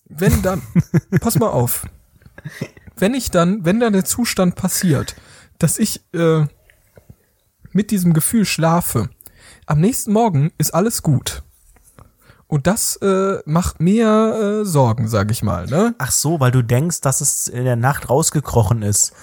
wenn 0.09 0.41
dann, 0.41 0.61
pass 1.21 1.37
mal 1.39 1.49
auf, 1.49 1.85
wenn 2.97 3.13
ich 3.13 3.31
dann, 3.31 3.63
wenn 3.65 3.79
dann 3.79 3.93
der 3.93 4.05
Zustand 4.05 4.55
passiert, 4.55 5.15
dass 5.59 5.77
ich 5.77 6.01
äh, 6.13 6.45
mit 7.71 7.91
diesem 7.91 8.13
Gefühl 8.13 8.45
schlafe, 8.45 9.09
am 9.67 9.79
nächsten 9.79 10.11
Morgen 10.13 10.51
ist 10.57 10.73
alles 10.73 11.01
gut. 11.01 11.43
Und 12.47 12.67
das 12.67 12.97
äh, 12.97 13.39
macht 13.45 13.79
mir 13.79 14.61
äh, 14.61 14.65
Sorgen, 14.65 15.07
sag 15.07 15.31
ich 15.31 15.41
mal. 15.43 15.65
Ne? 15.65 15.95
Ach 15.97 16.11
so, 16.11 16.39
weil 16.39 16.51
du 16.51 16.61
denkst, 16.61 17.01
dass 17.01 17.19
es 17.21 17.47
in 17.47 17.63
der 17.65 17.75
Nacht 17.75 18.09
rausgekrochen 18.09 18.83
ist. 18.83 19.13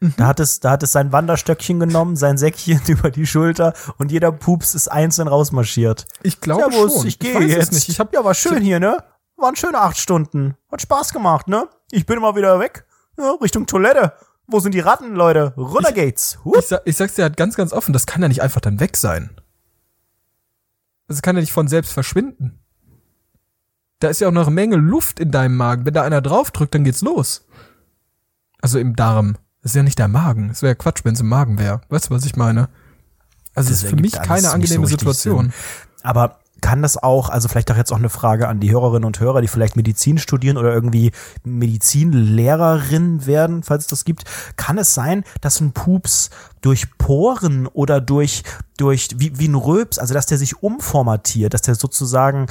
Mhm. 0.00 0.14
Da 0.16 0.26
hat, 0.26 0.40
es, 0.40 0.60
da 0.60 0.72
hat 0.72 0.82
es 0.82 0.92
sein 0.92 1.12
Wanderstöckchen 1.12 1.78
genommen, 1.78 2.16
sein 2.16 2.38
Säckchen 2.38 2.80
über 2.88 3.10
die 3.10 3.26
Schulter 3.26 3.74
und 3.98 4.10
jeder 4.10 4.32
Pups 4.32 4.74
ist 4.74 4.88
einzeln 4.88 5.28
rausmarschiert. 5.28 6.06
Ich 6.22 6.40
glaube 6.40 6.72
Servus, 6.72 6.94
schon. 6.94 7.06
ich 7.06 7.18
gehe 7.18 7.38
jetzt. 7.40 7.72
nicht. 7.72 7.88
Ich 7.88 8.00
hab, 8.00 8.12
ja, 8.14 8.24
war 8.24 8.34
schön 8.34 8.62
hier, 8.62 8.80
ne? 8.80 9.02
Waren 9.36 9.56
schöne 9.56 9.78
acht 9.78 9.98
Stunden. 9.98 10.56
Hat 10.70 10.82
Spaß 10.82 11.12
gemacht, 11.12 11.48
ne? 11.48 11.68
Ich 11.90 12.06
bin 12.06 12.18
mal 12.20 12.34
wieder 12.34 12.58
weg. 12.58 12.86
Ja, 13.18 13.32
Richtung 13.40 13.66
Toilette. 13.66 14.14
Wo 14.46 14.58
sind 14.58 14.74
die 14.74 14.80
Ratten, 14.80 15.14
Leute? 15.14 15.54
Runter 15.56 15.92
geht's. 15.92 16.38
Hup. 16.44 16.56
ich, 16.58 16.66
sag, 16.66 16.82
ich 16.84 16.96
sag's 16.96 17.14
dir 17.14 17.22
halt 17.22 17.36
ganz, 17.36 17.54
ganz 17.56 17.72
offen, 17.72 17.92
das 17.92 18.06
kann 18.06 18.22
ja 18.22 18.28
nicht 18.28 18.42
einfach 18.42 18.60
dann 18.60 18.80
weg 18.80 18.96
sein. 18.96 19.30
Das 21.08 21.22
kann 21.22 21.36
ja 21.36 21.40
nicht 21.40 21.52
von 21.52 21.68
selbst 21.68 21.92
verschwinden. 21.92 22.58
Da 23.98 24.08
ist 24.08 24.20
ja 24.20 24.28
auch 24.28 24.32
noch 24.32 24.46
eine 24.46 24.54
Menge 24.54 24.76
Luft 24.76 25.20
in 25.20 25.30
deinem 25.30 25.56
Magen. 25.56 25.84
Wenn 25.84 25.94
da 25.94 26.02
einer 26.02 26.22
draufdrückt, 26.22 26.74
dann 26.74 26.84
geht's 26.84 27.02
los. 27.02 27.46
Also 28.62 28.78
im 28.78 28.96
Darm. 28.96 29.36
Das 29.62 29.72
ist 29.72 29.76
ja 29.76 29.82
nicht 29.82 29.98
der 29.98 30.08
Magen. 30.08 30.48
Das 30.48 30.62
wäre 30.62 30.74
Quatsch, 30.74 31.04
wenn 31.04 31.14
es 31.14 31.20
im 31.20 31.28
Magen 31.28 31.58
wäre. 31.58 31.82
Weißt 31.88 32.08
du, 32.08 32.14
was 32.14 32.24
ich 32.24 32.36
meine? 32.36 32.68
Also 33.54 33.72
es 33.72 33.82
ist 33.82 33.90
für 33.90 33.96
mich 33.96 34.12
keine 34.12 34.50
angenehme 34.50 34.86
so 34.86 34.90
Situation. 34.90 35.46
Sinn. 35.46 35.54
Aber 36.02 36.39
kann 36.60 36.82
das 36.82 36.96
auch, 36.96 37.28
also 37.28 37.48
vielleicht 37.48 37.70
auch 37.70 37.76
jetzt 37.76 37.92
auch 37.92 37.98
eine 37.98 38.08
Frage 38.08 38.48
an 38.48 38.60
die 38.60 38.70
Hörerinnen 38.70 39.04
und 39.04 39.20
Hörer, 39.20 39.40
die 39.40 39.48
vielleicht 39.48 39.76
Medizin 39.76 40.18
studieren 40.18 40.56
oder 40.56 40.72
irgendwie 40.72 41.12
Medizinlehrerin 41.44 43.26
werden, 43.26 43.62
falls 43.62 43.84
es 43.84 43.88
das 43.88 44.04
gibt, 44.04 44.24
kann 44.56 44.78
es 44.78 44.94
sein, 44.94 45.24
dass 45.40 45.60
ein 45.60 45.72
Pups 45.72 46.30
durch 46.60 46.98
Poren 46.98 47.66
oder 47.66 48.00
durch, 48.00 48.42
durch 48.76 49.08
wie, 49.16 49.38
wie 49.38 49.48
ein 49.48 49.54
Röps, 49.54 49.98
also 49.98 50.14
dass 50.14 50.26
der 50.26 50.38
sich 50.38 50.62
umformatiert, 50.62 51.54
dass 51.54 51.62
der 51.62 51.74
sozusagen 51.74 52.46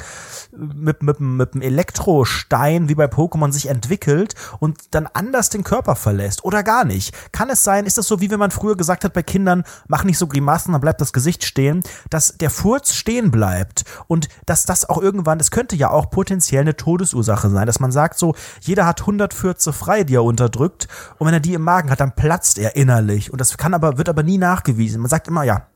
mit, 0.52 1.02
mit, 1.02 1.20
mit 1.20 1.52
einem 1.52 1.62
Elektrostein 1.62 2.88
wie 2.88 2.94
bei 2.94 3.06
Pokémon 3.06 3.52
sich 3.52 3.66
entwickelt 3.66 4.34
und 4.58 4.78
dann 4.90 5.06
anders 5.06 5.48
den 5.50 5.64
Körper 5.64 5.94
verlässt 5.94 6.44
oder 6.44 6.62
gar 6.62 6.84
nicht. 6.84 7.14
Kann 7.32 7.50
es 7.50 7.62
sein, 7.62 7.86
ist 7.86 7.98
das 7.98 8.08
so, 8.08 8.20
wie 8.20 8.30
wenn 8.30 8.38
man 8.38 8.50
früher 8.50 8.76
gesagt 8.76 9.04
hat 9.04 9.12
bei 9.12 9.22
Kindern, 9.22 9.64
mach 9.86 10.04
nicht 10.04 10.18
so 10.18 10.26
Grimassen, 10.26 10.72
dann 10.72 10.80
bleibt 10.80 11.00
das 11.00 11.12
Gesicht 11.12 11.44
stehen, 11.44 11.82
dass 12.10 12.36
der 12.36 12.50
Furz 12.50 12.94
stehen 12.94 13.30
bleibt 13.30 13.84
und 14.06 14.28
dass 14.46 14.64
das 14.64 14.88
auch 14.88 15.00
irgendwann, 15.00 15.38
das 15.38 15.50
könnte 15.50 15.76
ja 15.76 15.90
auch 15.90 16.10
potenziell 16.10 16.62
eine 16.62 16.76
Todesursache 16.76 17.50
sein, 17.50 17.66
dass 17.66 17.80
man 17.80 17.92
sagt 17.92 18.18
so, 18.18 18.34
jeder 18.60 18.86
hat 18.86 19.00
100 19.00 19.34
Fürze 19.34 19.72
frei, 19.72 20.04
die 20.04 20.14
er 20.14 20.24
unterdrückt 20.24 20.88
und 21.18 21.26
wenn 21.26 21.34
er 21.34 21.40
die 21.40 21.54
im 21.54 21.62
Magen 21.62 21.90
hat, 21.90 22.00
dann 22.00 22.14
platzt 22.14 22.58
er 22.58 22.76
innerlich 22.76 23.32
und 23.32 23.40
das 23.40 23.56
kann 23.56 23.74
aber, 23.74 23.98
wird 23.98 24.08
aber 24.08 24.22
nie 24.22 24.38
nachgewiesen. 24.38 25.00
Man 25.00 25.10
sagt 25.10 25.28
immer, 25.28 25.44
ja, 25.44 25.66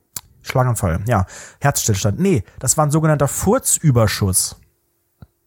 Schlaganfall, 0.43 1.01
ja, 1.07 1.27
Herzstillstand. 1.61 2.21
Nee, 2.21 2.45
das 2.59 2.77
war 2.77 2.87
ein 2.87 2.91
sogenannter 2.91 3.29
Furzüberschuss. 3.29 4.57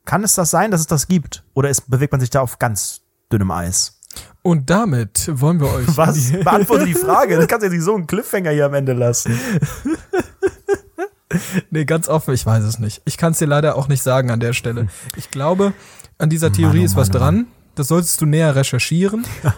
Kann 0.06 0.24
es 0.24 0.36
das 0.36 0.50
sein, 0.50 0.72
dass 0.72 0.82
es 0.82 0.88
das 0.88 1.08
gibt? 1.08 1.44
Oder 1.54 1.70
ist, 1.70 1.90
bewegt 1.90 2.14
man 2.14 2.22
sich 2.22 2.30
da 2.30 2.42
auf 2.42 2.60
ganz 2.60 3.02
dünnem 3.32 3.52
Eis? 3.52 4.00
Und 4.42 4.70
damit 4.70 5.30
wollen 5.30 5.60
wir 5.60 5.72
euch. 5.72 5.98
Was? 5.98 6.32
Beantworte 6.32 6.86
die 6.86 6.94
Frage. 6.94 7.36
Das 7.38 7.48
kannst 7.48 7.64
du 7.64 7.68
ja 7.68 7.74
nicht 7.74 7.84
so 7.84 7.94
einen 7.94 8.08
Cliffhanger 8.08 8.52
hier 8.52 8.66
am 8.66 8.74
Ende 8.74 8.94
lassen. 8.94 9.38
nee, 11.72 11.86
ganz 11.86 12.08
offen, 12.08 12.34
ich 12.34 12.46
weiß 12.46 12.64
es 12.64 12.80
nicht. 12.80 13.02
Ich 13.06 13.18
kann 13.18 13.34
es 13.34 13.40
dir 13.40 13.48
leider 13.48 13.76
auch 13.76 13.88
nicht 13.88 14.04
sagen 14.04 14.32
an 14.32 14.40
der 14.40 14.54
Stelle. 14.54 14.88
Ich 15.16 15.32
glaube, 15.32 15.74
an 16.18 16.30
dieser 16.30 16.52
Theorie 16.52 16.78
Mann, 16.78 16.82
oh 16.84 16.86
ist 16.86 16.96
was 16.96 17.10
Mann, 17.10 17.16
oh 17.16 17.20
dran. 17.20 17.48
Das 17.76 17.90
solltest 17.90 18.20
du 18.22 18.26
näher 18.26 18.56
recherchieren. 18.56 19.26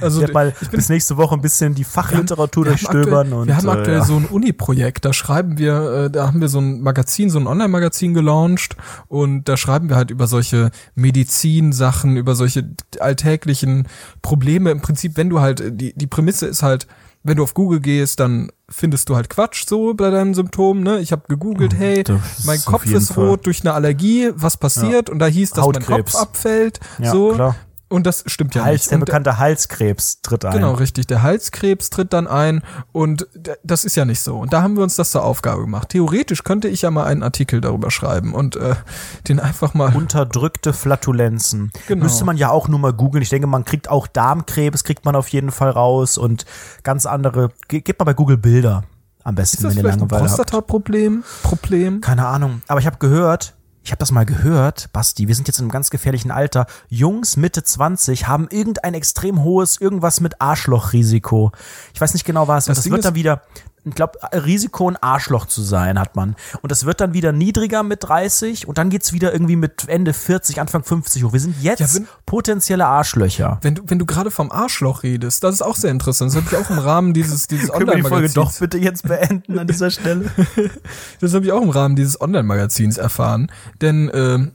Also 0.00 0.22
Ich 0.22 0.32
mal 0.32 0.54
ich 0.60 0.70
bin 0.70 0.78
bis 0.78 0.88
nächste 0.88 1.16
Woche 1.16 1.34
ein 1.34 1.40
bisschen 1.40 1.74
die 1.74 1.84
Fachliteratur 1.84 2.64
Wir 2.64 2.72
haben 2.72 2.78
durchstöbern. 2.78 3.26
aktuell, 3.26 3.40
und, 3.40 3.46
wir 3.46 3.56
haben 3.56 3.68
äh, 3.68 3.70
aktuell 3.70 3.98
ja. 3.98 4.04
so 4.04 4.16
ein 4.16 4.24
Uni-Projekt, 4.24 5.04
da 5.04 5.12
schreiben 5.12 5.58
wir, 5.58 6.04
äh, 6.06 6.10
da 6.10 6.26
haben 6.26 6.40
wir 6.40 6.48
so 6.48 6.58
ein 6.58 6.80
Magazin, 6.80 7.30
so 7.30 7.38
ein 7.38 7.46
Online-Magazin 7.46 8.14
gelauncht 8.14 8.76
und 9.08 9.48
da 9.48 9.56
schreiben 9.56 9.88
wir 9.88 9.96
halt 9.96 10.10
über 10.10 10.26
solche 10.26 10.70
Medizinsachen, 10.94 12.16
über 12.16 12.34
solche 12.34 12.70
alltäglichen 12.98 13.86
Probleme. 14.22 14.70
Im 14.70 14.80
Prinzip, 14.80 15.16
wenn 15.16 15.30
du 15.30 15.40
halt, 15.40 15.62
die, 15.80 15.92
die 15.94 16.06
Prämisse 16.06 16.46
ist 16.46 16.62
halt, 16.62 16.88
wenn 17.22 17.36
du 17.36 17.42
auf 17.42 17.54
Google 17.54 17.80
gehst, 17.80 18.20
dann 18.20 18.50
findest 18.68 19.08
du 19.08 19.16
halt 19.16 19.28
Quatsch 19.28 19.66
so 19.66 19.94
bei 19.94 20.10
deinen 20.10 20.34
Symptomen. 20.34 20.82
Ne? 20.82 21.00
Ich 21.00 21.12
habe 21.12 21.22
gegoogelt, 21.28 21.74
hey, 21.74 22.04
das 22.04 22.38
ist 22.38 22.46
mein 22.46 22.60
Kopf 22.64 22.86
ist 22.86 23.12
Fall. 23.12 23.28
rot 23.28 23.46
durch 23.46 23.62
eine 23.62 23.74
Allergie, 23.74 24.30
was 24.34 24.56
passiert? 24.56 25.10
Und 25.10 25.18
da 25.18 25.26
hieß, 25.26 25.50
dass 25.50 25.66
mein 25.66 25.76
Hautkrebs. 25.76 26.12
Kopf 26.12 26.22
abfällt. 26.22 26.80
Ja, 26.98 27.12
so. 27.12 27.32
klar. 27.32 27.56
Und 27.90 28.06
das 28.06 28.22
stimmt 28.26 28.54
ja 28.54 28.64
Hals, 28.64 28.80
nicht. 28.82 28.90
der 28.90 28.98
Und 28.98 29.04
bekannte 29.06 29.38
Halskrebs 29.38 30.20
tritt 30.20 30.44
ein. 30.44 30.52
Genau, 30.52 30.74
richtig. 30.74 31.06
Der 31.06 31.22
Halskrebs 31.22 31.88
tritt 31.88 32.12
dann 32.12 32.26
ein 32.26 32.62
und 32.92 33.26
das 33.64 33.86
ist 33.86 33.96
ja 33.96 34.04
nicht 34.04 34.20
so. 34.20 34.36
Und 34.38 34.52
da 34.52 34.60
haben 34.60 34.76
wir 34.76 34.82
uns 34.82 34.94
das 34.96 35.10
zur 35.10 35.24
Aufgabe 35.24 35.62
gemacht. 35.62 35.88
Theoretisch 35.88 36.44
könnte 36.44 36.68
ich 36.68 36.82
ja 36.82 36.90
mal 36.90 37.04
einen 37.04 37.22
Artikel 37.22 37.62
darüber 37.62 37.90
schreiben 37.90 38.34
und 38.34 38.56
äh, 38.56 38.74
den 39.28 39.40
einfach 39.40 39.72
mal. 39.72 39.96
Unterdrückte 39.96 40.72
Flatulenzen. 40.74 41.72
Genau. 41.86 42.04
Müsste 42.04 42.24
man 42.26 42.36
ja 42.36 42.50
auch 42.50 42.68
nur 42.68 42.78
mal 42.78 42.92
googeln. 42.92 43.22
Ich 43.22 43.30
denke, 43.30 43.46
man 43.46 43.64
kriegt 43.64 43.88
auch 43.88 44.06
Darmkrebs, 44.06 44.84
kriegt 44.84 45.04
man 45.06 45.16
auf 45.16 45.28
jeden 45.28 45.50
Fall 45.50 45.70
raus 45.70 46.18
und 46.18 46.44
ganz 46.82 47.06
andere. 47.06 47.50
Ge- 47.68 47.80
Gebt 47.80 47.98
mal 47.98 48.04
bei 48.04 48.14
Google 48.14 48.36
Bilder 48.36 48.84
Am 49.24 49.34
besten, 49.34 49.56
Ist 49.58 49.64
das 49.64 49.76
wenn 49.76 49.84
ihr 49.84 49.90
ein 49.90 49.98
Langeweile 49.98 50.22
habt. 50.24 50.36
Prostata-Problem? 50.36 51.24
Problem? 51.42 52.00
Keine 52.02 52.26
Ahnung. 52.26 52.60
Aber 52.68 52.80
ich 52.80 52.86
habe 52.86 52.98
gehört, 52.98 53.54
ich 53.82 53.90
habe 53.90 53.98
das 53.98 54.10
mal 54.12 54.26
gehört, 54.26 54.92
Basti, 54.92 55.28
wir 55.28 55.34
sind 55.34 55.48
jetzt 55.48 55.58
in 55.58 55.64
einem 55.64 55.70
ganz 55.70 55.90
gefährlichen 55.90 56.30
Alter. 56.30 56.66
Jungs 56.88 57.36
Mitte 57.36 57.62
20 57.62 58.28
haben 58.28 58.48
irgendein 58.50 58.94
extrem 58.94 59.42
hohes 59.42 59.80
irgendwas 59.80 60.20
mit 60.20 60.40
Arschlochrisiko. 60.40 61.52
Ich 61.94 62.00
weiß 62.00 62.12
nicht 62.12 62.24
genau 62.24 62.48
was. 62.48 62.66
Und 62.66 62.70
Das 62.70 62.78
das 62.78 62.84
Ding 62.84 62.92
wird 62.92 63.04
dann 63.04 63.14
wieder, 63.14 63.42
ich 63.88 63.94
glaube, 63.94 64.18
Risiko 64.32 64.90
ein 64.90 64.96
Arschloch 64.96 65.46
zu 65.46 65.62
sein 65.62 65.98
hat 65.98 66.16
man. 66.16 66.36
Und 66.62 66.70
das 66.72 66.84
wird 66.84 67.00
dann 67.00 67.12
wieder 67.14 67.32
niedriger 67.32 67.82
mit 67.82 68.04
30 68.04 68.66
und 68.68 68.78
dann 68.78 68.90
geht's 68.90 69.12
wieder 69.12 69.32
irgendwie 69.32 69.56
mit 69.56 69.88
Ende 69.88 70.12
40, 70.12 70.60
Anfang 70.60 70.82
50 70.84 71.24
hoch. 71.24 71.32
Wir 71.32 71.40
sind 71.40 71.56
jetzt 71.62 71.80
Ja, 71.80 71.86
wenn- 71.94 72.08
potenzielle 72.26 72.86
Arschlöcher. 72.86 73.58
Wenn 73.62 73.74
du, 73.76 73.82
wenn 73.86 73.98
du 73.98 74.06
gerade 74.06 74.30
vom 74.30 74.50
Arschloch 74.52 75.02
redest, 75.02 75.42
das 75.44 75.56
ist 75.56 75.62
auch 75.62 75.76
sehr 75.76 75.90
interessant. 75.90 76.32
Das 76.32 76.42
habe 76.42 76.46
ich 76.50 76.56
auch 76.56 76.70
im 76.70 76.78
Rahmen 76.78 77.14
dieses, 77.14 77.46
dieses 77.46 77.68
wir 77.72 77.78
die 77.78 77.84
Folge 77.86 77.96
Online-Magazins. 77.98 78.34
doch 78.34 78.58
bitte 78.58 78.78
jetzt 78.78 79.02
beenden 79.08 79.58
an 79.58 79.66
dieser 79.66 79.90
Stelle? 79.90 80.30
Das 81.20 81.34
habe 81.34 81.44
ich 81.44 81.52
auch 81.52 81.62
im 81.62 81.70
Rahmen 81.70 81.96
dieses 81.96 82.20
Online-Magazins 82.20 82.98
erfahren. 82.98 83.50
Denn 83.80 84.52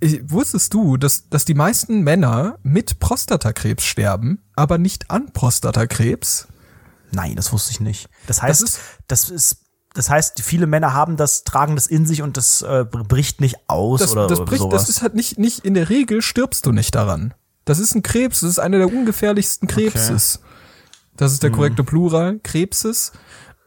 ich, 0.00 0.20
wusstest 0.30 0.74
du, 0.74 0.96
dass, 0.96 1.28
dass 1.28 1.44
die 1.44 1.54
meisten 1.54 2.02
Männer 2.02 2.58
mit 2.62 2.98
Prostatakrebs 2.98 3.84
sterben, 3.84 4.40
aber 4.56 4.78
nicht 4.78 5.10
an 5.10 5.32
Prostatakrebs? 5.32 6.48
Nein, 7.12 7.36
das 7.36 7.52
wusste 7.52 7.70
ich 7.72 7.80
nicht. 7.80 8.08
Das 8.26 8.42
heißt, 8.42 8.62
ist- 8.62 8.80
das 9.08 9.28
ist, 9.28 9.56
das 9.94 10.08
heißt, 10.08 10.40
viele 10.40 10.66
Männer 10.66 10.94
haben 10.94 11.16
das, 11.16 11.44
tragen 11.44 11.74
das 11.74 11.86
in 11.86 12.06
sich 12.06 12.22
und 12.22 12.36
das 12.36 12.62
äh, 12.62 12.84
bricht 12.90 13.40
nicht 13.40 13.56
aus 13.68 14.00
Das, 14.00 14.12
oder 14.12 14.26
das, 14.26 14.40
bricht, 14.44 14.62
sowas. 14.62 14.82
das 14.82 14.88
ist 14.88 15.02
halt 15.02 15.14
nicht, 15.14 15.38
nicht, 15.38 15.60
in 15.64 15.74
der 15.74 15.90
Regel 15.90 16.22
stirbst 16.22 16.64
du 16.66 16.72
nicht 16.72 16.94
daran. 16.94 17.34
Das 17.64 17.78
ist 17.78 17.94
ein 17.94 18.02
Krebs, 18.02 18.40
das 18.40 18.50
ist 18.50 18.58
einer 18.58 18.78
der 18.78 18.88
ungefährlichsten 18.92 19.68
Krebses. 19.68 20.40
Das 21.16 21.32
ist 21.32 21.42
der 21.42 21.50
Mhm. 21.50 21.54
korrekte 21.56 21.84
Plural, 21.84 22.40
Krebses. 22.42 23.12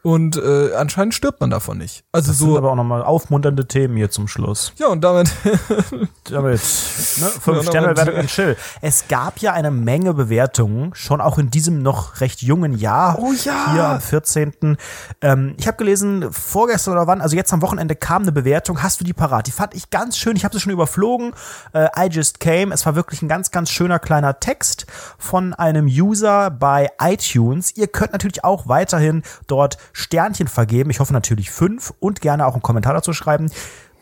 Und 0.02 0.36
äh, 0.36 0.74
anscheinend 0.74 1.14
stirbt 1.14 1.40
man 1.40 1.50
davon 1.50 1.78
nicht. 1.78 2.04
Also 2.12 2.30
das 2.30 2.38
sind 2.38 2.50
so. 2.50 2.58
aber 2.58 2.70
auch 2.70 2.76
nochmal 2.76 3.02
aufmunternde 3.02 3.66
Themen 3.66 3.96
hier 3.96 4.10
zum 4.10 4.28
Schluss. 4.28 4.72
Ja, 4.76 4.88
und 4.88 5.02
damit 5.02 5.30
Damit, 6.30 6.52
ne, 6.52 6.58
fünf 6.58 7.58
Ja, 7.58 7.62
Sterne 7.62 7.88
Bewertung 7.88 8.14
in 8.14 8.26
Chill. 8.26 8.56
Es 8.80 9.08
gab 9.08 9.38
ja 9.38 9.52
eine 9.52 9.70
Menge 9.70 10.14
Bewertungen, 10.14 10.94
schon 10.94 11.20
auch 11.20 11.38
in 11.38 11.50
diesem 11.50 11.82
noch 11.82 12.20
recht 12.20 12.42
jungen 12.42 12.76
Jahr. 12.76 13.18
Oh 13.18 13.32
ja. 13.44 13.72
Hier 13.72 13.84
am 13.84 14.00
14. 14.00 14.76
Ähm, 15.22 15.54
ich 15.58 15.66
habe 15.66 15.76
gelesen, 15.76 16.32
vorgestern 16.32 16.94
oder 16.94 17.06
wann, 17.06 17.20
also 17.20 17.36
jetzt 17.36 17.52
am 17.52 17.62
Wochenende 17.62 17.94
kam 17.94 18.22
eine 18.22 18.32
Bewertung. 18.32 18.82
Hast 18.82 19.00
du 19.00 19.04
die 19.04 19.12
parat? 19.12 19.46
Die 19.46 19.52
fand 19.52 19.74
ich 19.74 19.90
ganz 19.90 20.18
schön. 20.18 20.36
Ich 20.36 20.44
habe 20.44 20.54
sie 20.54 20.60
schon 20.60 20.72
überflogen. 20.72 21.32
Äh, 21.72 21.88
I 21.96 22.08
just 22.10 22.40
came. 22.40 22.72
Es 22.72 22.84
war 22.86 22.94
wirklich 22.94 23.22
ein 23.22 23.28
ganz, 23.28 23.50
ganz 23.50 23.70
schöner 23.70 23.98
kleiner 23.98 24.40
Text 24.40 24.86
von 25.18 25.54
einem 25.54 25.86
User 25.86 26.50
bei 26.50 26.90
iTunes. 27.00 27.76
Ihr 27.76 27.88
könnt 27.88 28.12
natürlich 28.12 28.44
auch 28.44 28.68
weiterhin 28.68 29.22
dort 29.46 29.78
Sternchen 29.96 30.46
vergeben. 30.46 30.90
Ich 30.90 31.00
hoffe 31.00 31.14
natürlich 31.14 31.50
fünf 31.50 31.92
und 32.00 32.20
gerne 32.20 32.46
auch 32.46 32.52
einen 32.52 32.62
Kommentar 32.62 32.92
dazu 32.92 33.14
schreiben. 33.14 33.50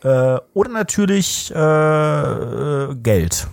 Äh, 0.02 0.38
oder 0.52 0.70
natürlich 0.70 1.52
äh, 1.54 2.94
Geld. 2.96 3.46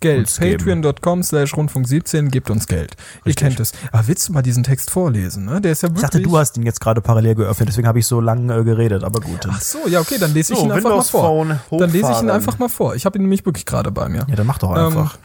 Geld. 0.00 0.32
Patreon.com 0.38 1.24
slash 1.24 1.56
Rundfunk 1.56 1.88
17 1.88 2.30
gibt 2.30 2.50
uns 2.50 2.68
Geld. 2.68 2.94
Ihr 3.24 3.34
kennt 3.34 3.58
es. 3.58 3.72
Aber 3.90 4.06
willst 4.06 4.28
du 4.28 4.32
mal 4.32 4.42
diesen 4.42 4.62
Text 4.62 4.90
vorlesen? 4.92 5.44
Ne? 5.44 5.60
Der 5.60 5.72
ist 5.72 5.82
ja 5.82 5.88
Ich 5.88 5.94
wirklich. 5.96 6.02
dachte, 6.02 6.20
du 6.22 6.38
hast 6.38 6.56
ihn 6.56 6.62
jetzt 6.62 6.80
gerade 6.80 7.00
parallel 7.00 7.34
geöffnet, 7.34 7.68
deswegen 7.68 7.88
habe 7.88 7.98
ich 7.98 8.06
so 8.06 8.20
lange 8.20 8.54
äh, 8.54 8.62
geredet, 8.62 9.02
aber 9.02 9.18
gut. 9.20 9.40
Ach 9.50 9.60
so, 9.60 9.78
ja, 9.88 9.98
okay, 9.98 10.18
dann 10.20 10.32
lese 10.32 10.52
ich 10.52 10.58
So, 10.60 10.66
ihn 10.66 10.70
einfach 10.70 10.84
mal 10.84 10.90
Windows 10.90 11.10
vor. 11.10 11.22
Phone 11.22 11.58
Dann 11.80 11.90
lese 11.90 12.12
ich 12.12 12.22
ihn 12.22 12.30
einfach 12.30 12.60
mal 12.60 12.68
vor. 12.68 12.94
Ich 12.94 13.06
habe 13.06 13.18
ihn 13.18 13.22
nämlich 13.22 13.44
wirklich 13.44 13.66
gerade 13.66 13.90
bei 13.90 14.08
mir. 14.08 14.24
Ja, 14.28 14.36
dann 14.36 14.46
mach 14.46 14.58
doch 14.58 14.70
Ähm, 14.70 14.86
einfach. 14.86 15.18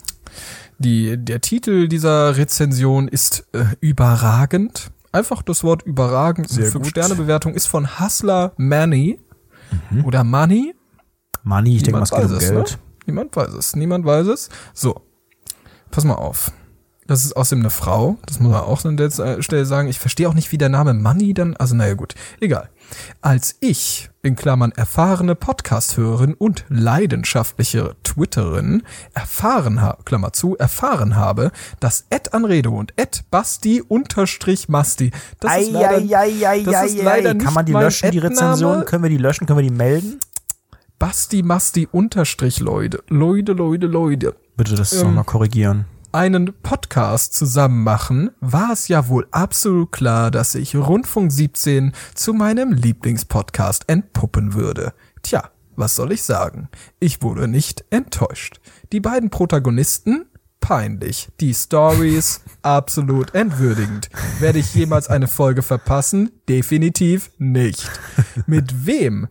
Die, 0.80 1.18
der 1.24 1.40
Titel 1.40 1.88
dieser 1.88 2.36
Rezension 2.36 3.08
ist 3.08 3.46
äh, 3.54 3.66
überragend. 3.80 4.90
Einfach 5.14 5.44
das 5.44 5.64
Wort 5.64 5.84
überragend. 5.84 6.50
Sehr 6.50 6.66
Fünf 6.66 6.86
gut. 6.86 6.92
Sterne 6.92 7.16
Bewertung 7.16 7.54
ist 7.54 7.68
von 7.68 8.00
Hustler 8.00 8.52
Manny 8.58 9.20
oder 10.04 10.24
Money. 10.24 10.76
Money, 11.44 11.78
ich 11.78 11.84
denke 11.84 12.00
mal, 12.00 12.04
es 12.04 12.12
geht 12.12 12.26
um 12.26 12.34
es, 12.34 12.40
Geld. 12.40 12.72
ne? 12.72 12.78
Niemand 13.06 13.36
weiß 13.36 13.54
es. 13.54 13.76
Niemand 13.76 14.06
weiß 14.06 14.28
es. 14.28 14.50
So, 14.74 15.02
pass 15.92 16.04
mal 16.04 16.16
auf. 16.16 16.52
Das 17.06 17.26
ist 17.26 17.36
außerdem 17.36 17.62
eine 17.62 17.70
Frau. 17.70 18.18
Das 18.26 18.40
muss 18.40 18.52
man 18.52 18.62
auch 18.62 18.84
an 18.86 18.98
der 18.98 19.08
äh, 19.08 19.44
Stelle 19.44 19.66
sagen. 19.66 19.88
Ich 19.90 20.00
verstehe 20.00 20.28
auch 20.30 20.34
nicht, 20.34 20.52
wie 20.52 20.58
der 20.58 20.70
Name 20.70 20.94
Money 20.94 21.34
dann. 21.34 21.56
Also, 21.58 21.76
naja, 21.76 21.94
gut. 21.96 22.16
Egal. 22.40 22.70
Als 23.22 23.56
ich, 23.60 24.10
in 24.22 24.36
Klammern 24.36 24.72
erfahrene 24.72 25.36
Podcast-Hörerin 25.36 26.34
und 26.34 26.66
leidenschaftliche 26.70 27.96
Twitterin, 28.04 28.84
erfahren 29.14 29.82
habe, 29.82 30.04
Klammer 30.04 30.34
zu, 30.34 30.58
erfahren 30.58 31.16
habe, 31.16 31.52
dass 31.80 32.06
Ed 32.10 32.34
Anredo 32.34 32.72
und 32.72 32.94
Ed 32.96 33.26
Basti 33.32 33.82
unterstrich 33.82 34.70
Masti. 34.70 35.12
Das 35.40 35.58
ist 35.62 35.72
leider, 35.72 35.98
Eieieiei, 35.98 36.64
das 36.64 36.86
ist 36.86 37.02
leider 37.04 37.34
nicht 37.34 37.46
Kann 37.46 37.54
man 37.54 37.66
die 37.66 37.74
löschen, 37.74 38.12
die. 38.12 38.20
Rezension? 38.20 38.86
Können 38.86 39.04
wir 39.04 39.10
die 39.10 39.18
löschen? 39.18 39.48
Können 39.48 39.60
wir 39.60 39.70
die 39.70 39.76
melden? 39.76 40.20
Basti 41.00 41.44
Masti 41.44 41.88
unterstrich 41.92 42.60
Leute. 42.60 43.04
Leute, 43.10 43.52
Leute, 43.54 43.88
Leute. 43.88 44.36
Bitte 44.56 44.76
das 44.76 44.94
Ähm, 44.94 45.08
nochmal 45.08 45.24
korrigieren. 45.26 45.86
Einen 46.14 46.54
Podcast 46.62 47.36
zusammen 47.36 47.84
machen, 47.84 48.30
war 48.40 48.72
es 48.72 48.88
ja 48.88 49.08
wohl 49.08 49.28
absolut 49.32 49.92
klar, 49.92 50.30
dass 50.30 50.54
ich 50.54 50.76
Rundfunk 50.76 51.32
17 51.32 51.92
zu 52.14 52.34
meinem 52.34 52.72
Lieblingspodcast 52.72 53.90
entpuppen 53.90 54.54
würde. 54.54 54.94
Tja, 55.24 55.50
was 55.76 55.96
soll 55.96 56.12
ich 56.12 56.24
sagen? 56.24 56.70
Ich 57.00 57.24
wurde 57.24 57.48
nicht 57.48 57.84
enttäuscht. 57.90 58.60
Die 58.92 59.00
beiden 59.00 59.32
Protagonisten? 59.32 60.26
Peinlich. 60.60 61.30
Die 61.40 61.54
Stories? 61.54 62.42
absolut 62.62 63.34
entwürdigend. 63.34 64.10
Werde 64.40 64.60
ich 64.60 64.74
jemals 64.74 65.10
eine 65.10 65.28
Folge 65.28 65.64
verpassen? 65.64 66.32
Definitiv 66.48 67.32
nicht. 67.38 67.90
Mit 68.46 68.86
wem? 68.86 69.28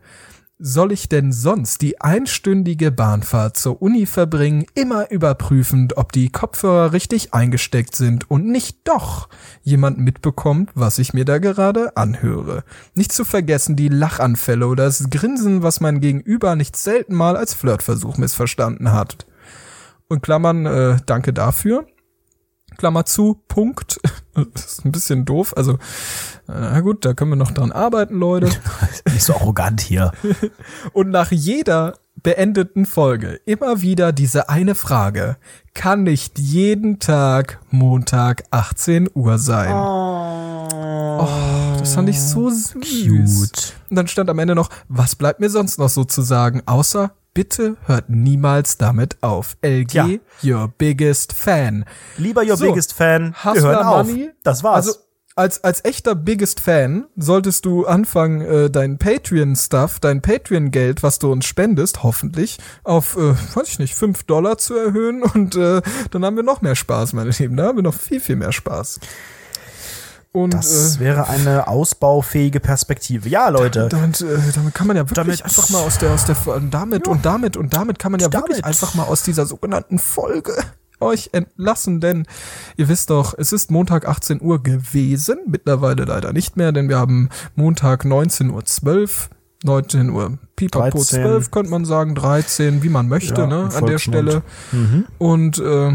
Soll 0.65 0.93
ich 0.93 1.09
denn 1.09 1.33
sonst 1.33 1.83
die 1.83 2.01
einstündige 2.01 2.93
Bahnfahrt 2.93 3.57
zur 3.57 3.83
Uni 3.83 4.07
verbringen, 4.07 4.65
immer 4.75 5.11
überprüfend, 5.11 5.97
ob 5.97 6.13
die 6.13 6.31
Kopfhörer 6.31 6.93
richtig 6.93 7.35
eingesteckt 7.35 7.97
sind 7.97 8.31
und 8.31 8.47
nicht 8.47 8.79
doch 8.85 9.29
jemand 9.63 9.99
mitbekommt, 9.99 10.71
was 10.77 11.01
ich 11.01 11.15
mir 11.15 11.25
da 11.25 11.39
gerade 11.39 11.97
anhöre. 11.97 12.63
Nicht 12.95 13.11
zu 13.11 13.25
vergessen 13.25 13.75
die 13.75 13.89
Lachanfälle 13.89 14.69
oder 14.69 14.85
das 14.85 15.11
Grinsen, 15.11 15.65
was 15.65 15.81
mein 15.81 16.01
Gegenüber 16.01 16.55
nicht 16.55 16.77
selten 16.77 17.17
mal 17.17 17.37
als 17.37 17.55
Flirtversuch 17.55 18.17
missverstanden 18.17 18.93
hat. 18.93 19.27
Und 20.09 20.23
Klammern, 20.23 20.67
äh, 20.67 20.97
danke 21.07 21.33
dafür. 21.33 21.89
Klammer 22.79 23.05
zu, 23.05 23.43
Punkt. 23.49 24.01
Das 24.35 24.65
ist 24.65 24.85
ein 24.85 24.93
bisschen 24.93 25.25
doof. 25.25 25.55
Also, 25.57 25.79
na 26.47 26.81
gut, 26.81 27.05
da 27.05 27.13
können 27.13 27.33
wir 27.33 27.37
noch 27.37 27.51
dran 27.51 27.73
arbeiten, 27.73 28.19
Leute. 28.19 28.49
Nicht 29.13 29.25
so 29.25 29.35
arrogant 29.35 29.81
hier. 29.81 30.13
Und 30.93 31.11
nach 31.11 31.31
jeder 31.33 31.99
beendeten 32.23 32.87
Folge 32.87 33.41
immer 33.47 33.83
wieder 33.83 34.13
diese 34.13 34.49
eine 34.49 34.75
Frage. 34.75 35.37
Kann 35.75 36.03
nicht 36.03 36.39
jeden 36.39 36.99
Tag 36.99 37.59
Montag 37.71 38.45
18 38.51 39.09
Uhr 39.15 39.39
sein? 39.39 39.75
Oh, 39.75 41.27
das 41.79 41.95
fand 41.95 42.09
ich 42.09 42.21
so 42.21 42.51
süß. 42.51 42.73
Cute. 42.81 43.73
Und 43.91 43.97
dann 43.97 44.09
stand 44.09 44.31
am 44.31 44.39
Ende 44.39 44.55
noch, 44.55 44.69
was 44.89 45.17
bleibt 45.17 45.41
mir 45.41 45.51
sonst 45.51 45.79
noch 45.79 45.89
so 45.89 46.05
zu 46.05 46.23
sagen, 46.23 46.63
außer 46.67 47.13
bitte 47.35 47.77
hört 47.87 48.09
niemals 48.11 48.77
damit 48.79 49.17
auf. 49.23 49.57
LG, 49.63 49.93
Ja. 49.95 50.09
your 50.63 50.69
biggest 50.79 51.33
fan. 51.33 51.85
Lieber 52.19 52.43
Your 52.43 52.57
So, 52.57 52.67
Biggest 52.67 52.93
Fan, 52.93 53.35
wir 53.43 53.53
Hustler 53.53 53.63
hören 53.71 53.87
auf. 53.87 54.07
Money. 54.07 54.31
Das 54.43 54.63
war's. 54.63 54.87
Also 54.87 54.99
als, 55.35 55.65
als 55.65 55.83
echter 55.87 56.15
Biggest 56.15 56.61
Fan 56.61 57.07
solltest 57.17 57.65
du 57.65 57.87
anfangen, 57.87 58.43
äh, 58.43 58.71
dein 58.71 58.99
Patreon-Stuff, 58.99 59.99
dein 59.99 60.21
Patreon-Geld, 60.21 61.03
was 61.03 61.19
du 61.19 61.33
uns 61.33 61.47
spendest, 61.47 62.03
hoffentlich, 62.03 62.59
auf, 62.85 63.17
äh, 63.17 63.35
weiß 63.55 63.67
ich 63.69 63.79
nicht, 63.79 63.95
5 63.95 64.25
Dollar 64.25 64.59
zu 64.59 64.77
erhöhen 64.77 65.23
und 65.23 65.57
äh, 65.57 65.81
dann 66.11 66.25
haben 66.27 66.37
wir 66.37 66.43
noch 66.43 66.61
mehr 66.61 66.77
Spaß, 66.77 67.15
meine 67.15 67.31
Lieben. 67.31 67.57
Da 67.57 67.65
haben 67.65 67.77
wir 67.79 67.83
noch 67.83 67.95
viel, 67.95 68.21
viel 68.21 68.37
mehr 68.37 68.53
Spaß. 68.53 69.01
Und 70.33 70.55
das 70.55 70.97
äh, 70.97 71.01
wäre 71.01 71.29
eine 71.29 71.69
ausbaufähige 71.69 72.59
Perspektive. 72.59 73.29
Ja, 73.29 73.51
Leute. 73.51 73.89
damit, 73.91 74.21
äh, 74.23 74.39
damit 74.55 74.75
kann 74.75 74.87
man 74.87 74.97
ja 74.97 75.03
wirklich 75.03 75.17
Damit- 75.17 75.45
einfach 75.45 75.69
mal 75.71 75.81
aus 75.83 75.99
der, 75.99 76.11
aus 76.13 76.25
der, 76.25 76.37
damit 76.71 77.07
und 77.07 77.27
damit 77.27 77.57
und 77.59 77.75
damit 77.75 77.99
kann 77.99 78.13
man 78.13 78.21
ja 78.21 78.33
wirklich 78.33 78.61
Damit. 78.61 78.65
einfach 78.65 78.95
mal 78.95 79.05
aus 79.05 79.23
dieser 79.23 79.45
sogenannten 79.45 79.99
Folge 79.99 80.55
euch 81.01 81.31
entlassen, 81.33 82.01
denn 82.01 82.27
ihr 82.79 82.89
wisst 82.89 83.11
doch, 83.11 83.35
es 83.37 83.53
ist 83.53 83.71
Montag 83.71 84.09
18 84.09 84.41
Uhr 84.41 84.63
gewesen, 84.63 85.39
mittlerweile 85.47 86.05
leider 86.05 86.33
nicht 86.33 86.57
mehr, 86.57 86.73
denn 86.73 86.89
wir 86.89 86.99
haben 86.99 87.29
Montag 87.55 88.05
19.12 88.07 88.49
Uhr, 88.51 89.09
19 89.65 90.11
Uhr, 90.11 90.39
Pipapo 90.57 90.99
13. 90.99 91.23
12 91.23 91.51
könnte 91.51 91.71
man 91.71 91.85
sagen, 91.85 92.15
13, 92.15 92.83
wie 92.83 92.89
man 92.89 93.07
möchte, 93.09 93.43
Ja, 93.43 93.47
ne, 93.47 93.69
an 93.75 93.87
der. 93.87 93.99
Stelle. 93.99 94.43
Mhm. 94.73 95.07
Und 95.19 95.59
äh, 95.59 95.93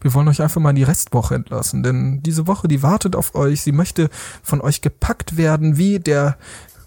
wir 0.00 0.14
wollen 0.14 0.28
euch 0.28 0.42
einfach 0.42 0.60
mal 0.60 0.70
in 0.70 0.76
die 0.76 0.82
Restwoche 0.82 1.34
entlassen, 1.34 1.82
denn 1.82 2.22
diese 2.22 2.46
Woche, 2.46 2.68
die 2.68 2.82
wartet 2.82 3.16
auf 3.16 3.34
euch. 3.34 3.62
Sie 3.62 3.72
möchte 3.72 4.08
von 4.42 4.60
euch 4.60 4.80
gepackt 4.80 5.36
werden 5.36 5.76
wie 5.76 5.98
der 5.98 6.36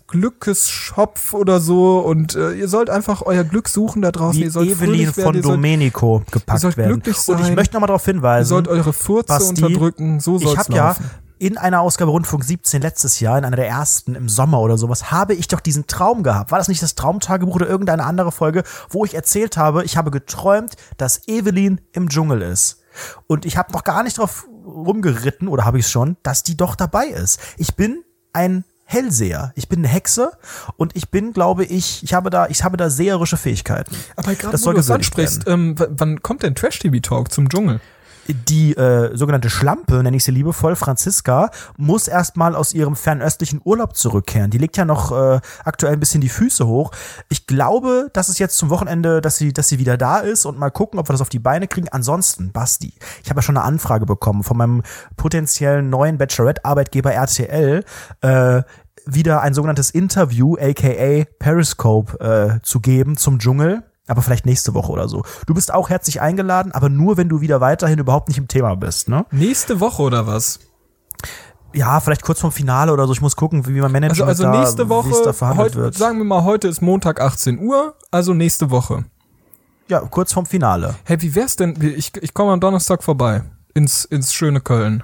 Glückesschopf 0.08 1.34
oder 1.34 1.60
so. 1.60 2.00
Und 2.00 2.36
äh, 2.36 2.54
ihr 2.54 2.68
sollt 2.68 2.90
einfach 2.90 3.24
euer 3.24 3.44
Glück 3.44 3.68
suchen 3.68 4.02
da 4.02 4.12
draußen. 4.12 4.40
Wie 4.40 4.46
ihr 4.46 4.52
sollt 4.52 4.70
Evelyn 4.70 4.88
fröhlich 4.88 5.18
werden, 5.18 5.26
von 5.26 5.36
ihr 5.36 5.44
sollt, 5.44 5.56
Domenico 5.56 6.20
ihr 6.20 6.32
gepackt 6.32 6.60
sollt 6.62 6.78
werden. 6.78 6.94
glücklich 6.94 7.28
Und 7.28 7.40
ich 7.40 7.46
sein. 7.48 7.56
möchte 7.56 7.74
nochmal 7.74 7.88
darauf 7.88 8.08
ihr 8.08 8.14
hinweisen, 8.14 8.50
sollt 8.50 8.68
eure 8.68 8.94
Furze 8.94 9.28
Basti, 9.28 9.64
unterdrücken. 9.64 10.20
So 10.20 10.38
ich 10.38 10.44
soll's 10.44 10.60
habe 10.60 10.74
ja, 10.74 10.96
in 11.40 11.58
einer 11.58 11.82
Ausgabe 11.82 12.12
Rundfunk 12.12 12.44
17 12.44 12.82
letztes 12.82 13.20
Jahr, 13.20 13.40
in 13.40 13.44
einer 13.44 13.56
der 13.56 13.68
ersten 13.68 14.14
im 14.16 14.30
Sommer 14.30 14.62
oder 14.62 14.78
sowas, 14.78 15.12
habe 15.12 15.34
ich 15.34 15.48
doch 15.48 15.60
diesen 15.60 15.88
Traum 15.88 16.22
gehabt. 16.22 16.52
War 16.52 16.60
das 16.60 16.68
nicht 16.68 16.84
das 16.84 16.94
Traumtagebuch 16.96 17.56
oder 17.56 17.68
irgendeine 17.68 18.06
andere 18.06 18.32
Folge, 18.32 18.64
wo 18.90 19.06
ich 19.06 19.16
erzählt 19.16 19.58
habe, 19.58 19.84
ich 19.84 19.98
habe 19.98 20.12
geträumt, 20.12 20.76
dass 20.98 21.28
Evelyn 21.28 21.82
im 21.92 22.08
Dschungel 22.08 22.44
ist. 22.44 22.83
Und 23.28 23.46
ich 23.46 23.58
habe 23.58 23.72
noch 23.74 23.84
gar 23.84 24.04
nicht 24.04 24.18
drauf 24.18 24.48
rumgeritten, 24.66 25.48
oder 25.48 25.66
habe 25.66 25.80
ich 25.80 25.86
es 25.86 25.92
schon, 25.92 26.18
dass 26.24 26.44
die 26.44 26.58
doch 26.58 26.76
dabei 26.76 27.08
ist. 27.08 27.40
Ich 27.58 27.76
bin 27.76 28.04
ein 28.34 28.64
Hellseher. 28.86 29.54
Ich 29.56 29.70
bin 29.70 29.80
eine 29.80 29.88
Hexe 29.88 30.32
und 30.78 30.96
ich 30.96 31.10
bin, 31.10 31.34
glaube 31.34 31.66
ich, 31.66 32.04
ich 32.04 32.14
habe 32.14 32.30
da, 32.30 32.48
ich 32.48 32.64
habe 32.64 32.78
da 32.78 32.90
seherische 32.90 33.38
Fähigkeiten. 33.38 33.96
Aber 34.16 34.36
gerade 34.36 34.62
wo 34.62 34.72
du 34.72 34.78
das 34.78 34.92
ansprichst, 34.92 35.48
ähm, 35.48 35.76
wann 35.78 36.22
kommt 36.22 36.44
denn 36.44 36.54
Trash 36.54 36.80
TV 36.80 37.00
Talk 37.00 37.32
zum 37.32 37.50
Dschungel? 37.50 37.80
Die 38.28 38.76
äh, 38.76 39.16
sogenannte 39.16 39.50
Schlampe, 39.50 40.02
nenne 40.04 40.16
ich 40.16 40.24
sie 40.24 40.32
liebevoll, 40.32 40.76
Franziska, 40.76 41.52
muss 41.78 42.08
erstmal 42.08 42.56
aus 42.56 42.74
ihrem 42.74 42.96
fernöstlichen 42.96 43.62
Urlaub 43.64 43.96
zurückkehren. 43.96 44.50
Die 44.52 44.58
legt 44.58 44.78
ja 44.78 44.86
noch 44.86 45.12
äh, 45.12 45.40
aktuell 45.64 45.94
ein 45.94 46.00
bisschen 46.00 46.22
die 46.22 46.30
Füße 46.30 46.68
hoch. 46.68 46.92
Ich 47.30 47.48
glaube, 47.48 48.10
dass 48.14 48.30
es 48.30 48.40
jetzt 48.40 48.58
zum 48.58 48.70
Wochenende, 48.70 49.22
dass 49.22 49.38
sie, 49.38 49.54
dass 49.54 49.68
sie 49.68 49.80
wieder 49.80 49.98
da 49.98 50.20
ist 50.20 50.46
und 50.46 50.58
mal 50.58 50.72
gucken, 50.72 51.00
ob 51.00 51.10
wir 51.10 51.14
das 51.14 51.22
auf 51.22 51.30
die 51.30 51.40
Beine 51.40 51.68
kriegen. 51.68 51.90
Ansonsten, 51.90 52.52
Basti, 52.52 52.94
ich 53.24 53.30
habe 53.30 53.40
ja 53.40 53.42
schon 53.44 53.58
eine 53.58 53.66
Anfrage 53.66 54.06
bekommen 54.06 54.44
von 54.44 54.58
meinem 54.58 54.84
potenziellen 55.18 55.90
neuen 55.90 56.18
Bachelorette-Arbeitgeber 56.18 57.14
RTL, 57.14 57.84
äh, 58.22 58.62
wieder 59.06 59.42
ein 59.42 59.54
sogenanntes 59.54 59.90
Interview, 59.90 60.56
aka 60.56 61.26
Periscope, 61.40 62.20
äh, 62.20 62.62
zu 62.64 62.80
geben 62.80 63.18
zum 63.18 63.40
Dschungel 63.40 63.84
aber 64.08 64.22
vielleicht 64.22 64.46
nächste 64.46 64.74
Woche 64.74 64.92
oder 64.92 65.08
so. 65.08 65.24
Du 65.46 65.54
bist 65.54 65.74
auch 65.74 65.90
herzlich 65.90 66.22
eingeladen, 66.22 66.72
aber 66.72 66.90
nur, 66.90 67.18
wenn 67.18 67.30
du 67.30 67.42
wieder 67.42 67.62
weiterhin 67.62 68.00
überhaupt 68.00 68.28
nicht 68.28 68.38
im 68.38 68.48
Thema 68.48 68.76
bist, 68.76 69.08
ne? 69.08 69.26
Nächste 69.32 69.80
Woche 69.80 70.02
oder 70.02 70.28
was? 70.28 70.60
Ja, 71.74 72.00
vielleicht 72.00 72.22
kurz 72.22 72.40
vorm 72.40 72.52
Finale 72.52 72.94
oder 72.94 73.08
so. 73.08 73.14
Ich 73.14 73.22
muss 73.22 73.36
gucken, 73.36 73.66
wie 73.66 73.82
man 73.82 73.92
managt. 73.92 74.22
Also, 74.22 74.46
also 74.46 74.50
nächste 74.50 74.84
da, 74.84 74.90
Woche, 74.90 75.56
heute, 75.58 75.76
wird. 75.76 75.96
sagen 75.96 76.18
wir 76.20 76.26
mal, 76.26 76.44
heute 76.44 76.68
ist 76.68 76.82
Montag 76.82 77.20
18 77.20 77.60
Uhr, 77.60 77.96
also 78.12 78.34
nächste 78.34 78.70
Woche. 78.70 79.06
Ja, 79.88 80.00
kurz 80.00 80.34
vorm 80.34 80.46
Finale. 80.46 80.96
Hey, 81.04 81.22
wie 81.22 81.34
wär's 81.36 81.56
denn? 81.56 81.78
Ich, 81.82 82.12
ich 82.22 82.34
komme 82.34 82.52
am 82.52 82.60
Donnerstag 82.60 83.04
vorbei. 83.04 83.44
Ins, 83.74 84.06
ins 84.06 84.34
schöne 84.34 84.62
Köln. 84.62 85.04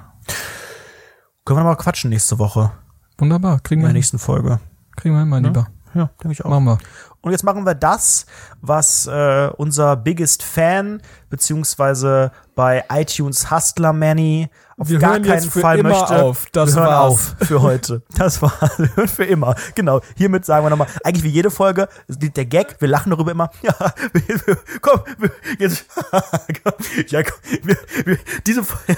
Können 1.43 1.59
wir 1.59 1.63
mal 1.63 1.76
quatschen 1.76 2.11
nächste 2.11 2.38
Woche. 2.38 2.71
Wunderbar, 3.17 3.59
kriegen 3.61 3.81
wir. 3.81 3.88
In 3.88 3.93
der 3.93 3.99
nächsten 3.99 4.19
Folge. 4.19 4.59
Kriegen 4.95 5.15
wir 5.15 5.19
hin, 5.21 5.30
mein 5.30 5.43
ja? 5.43 5.49
Lieber. 5.49 5.67
Ja, 5.95 6.11
denke 6.21 6.34
ich 6.34 6.45
auch. 6.45 6.49
Machen 6.51 6.65
wir. 6.65 6.77
Und 7.21 7.31
jetzt 7.31 7.43
machen 7.43 7.65
wir 7.65 7.75
das, 7.75 8.25
was 8.61 9.05
äh, 9.07 9.49
unser 9.57 9.97
Biggest 9.97 10.41
Fan 10.41 11.01
beziehungsweise 11.29 12.31
bei 12.55 12.83
iTunes 12.89 13.51
Hustler 13.51 13.93
Manny 13.93 14.49
auf 14.79 14.89
wir 14.89 14.99
gar 14.99 15.19
keinen 15.19 15.49
Fall 15.49 15.83
möchte. 15.83 16.23
Auf. 16.23 16.47
Das 16.53 16.73
wir 16.73 16.81
hören 16.81 16.89
war's. 16.89 17.35
auf 17.39 17.47
für 17.47 17.61
heute. 17.61 18.01
Das 18.17 18.41
war 18.41 18.53
wir 18.77 18.95
hören 18.95 19.07
für 19.07 19.25
immer. 19.25 19.55
Genau. 19.75 19.99
Hiermit 20.15 20.45
sagen 20.45 20.65
wir 20.65 20.69
nochmal, 20.69 20.87
eigentlich 21.03 21.23
wie 21.23 21.29
jede 21.29 21.51
Folge, 21.51 21.89
der 22.07 22.45
Gag, 22.45 22.77
wir 22.79 22.87
lachen 22.87 23.09
darüber 23.09 23.31
immer. 23.31 23.49
Ja, 23.61 23.73
wir, 24.13 24.39
wir, 24.45 24.57
komm, 24.81 25.01
wir, 25.17 25.31
jetzt, 25.59 25.85
ja, 27.07 27.23
komm, 27.23 27.39
wir, 27.63 27.77
wir, 28.05 28.17
diese 28.47 28.63
Folge 28.63 28.97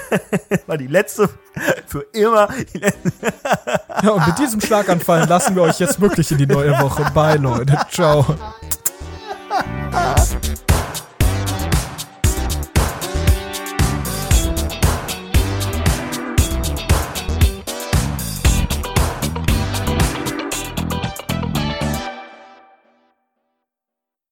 war 0.66 0.78
die 0.78 0.86
letzte 0.86 1.28
für 1.86 2.06
immer. 2.12 2.48
ja, 4.02 4.10
und 4.10 4.26
mit 4.26 4.38
diesem 4.38 4.60
Schlaganfall 4.60 5.28
lassen 5.28 5.56
wir 5.56 5.62
euch 5.62 5.80
jetzt 5.80 6.00
wirklich 6.00 6.30
in 6.30 6.38
die 6.38 6.46
neue 6.46 6.78
Woche. 6.80 7.04
Bye, 7.12 7.36
Leute. 7.36 7.76
Ciao. 7.90 8.11
顔 8.12 8.22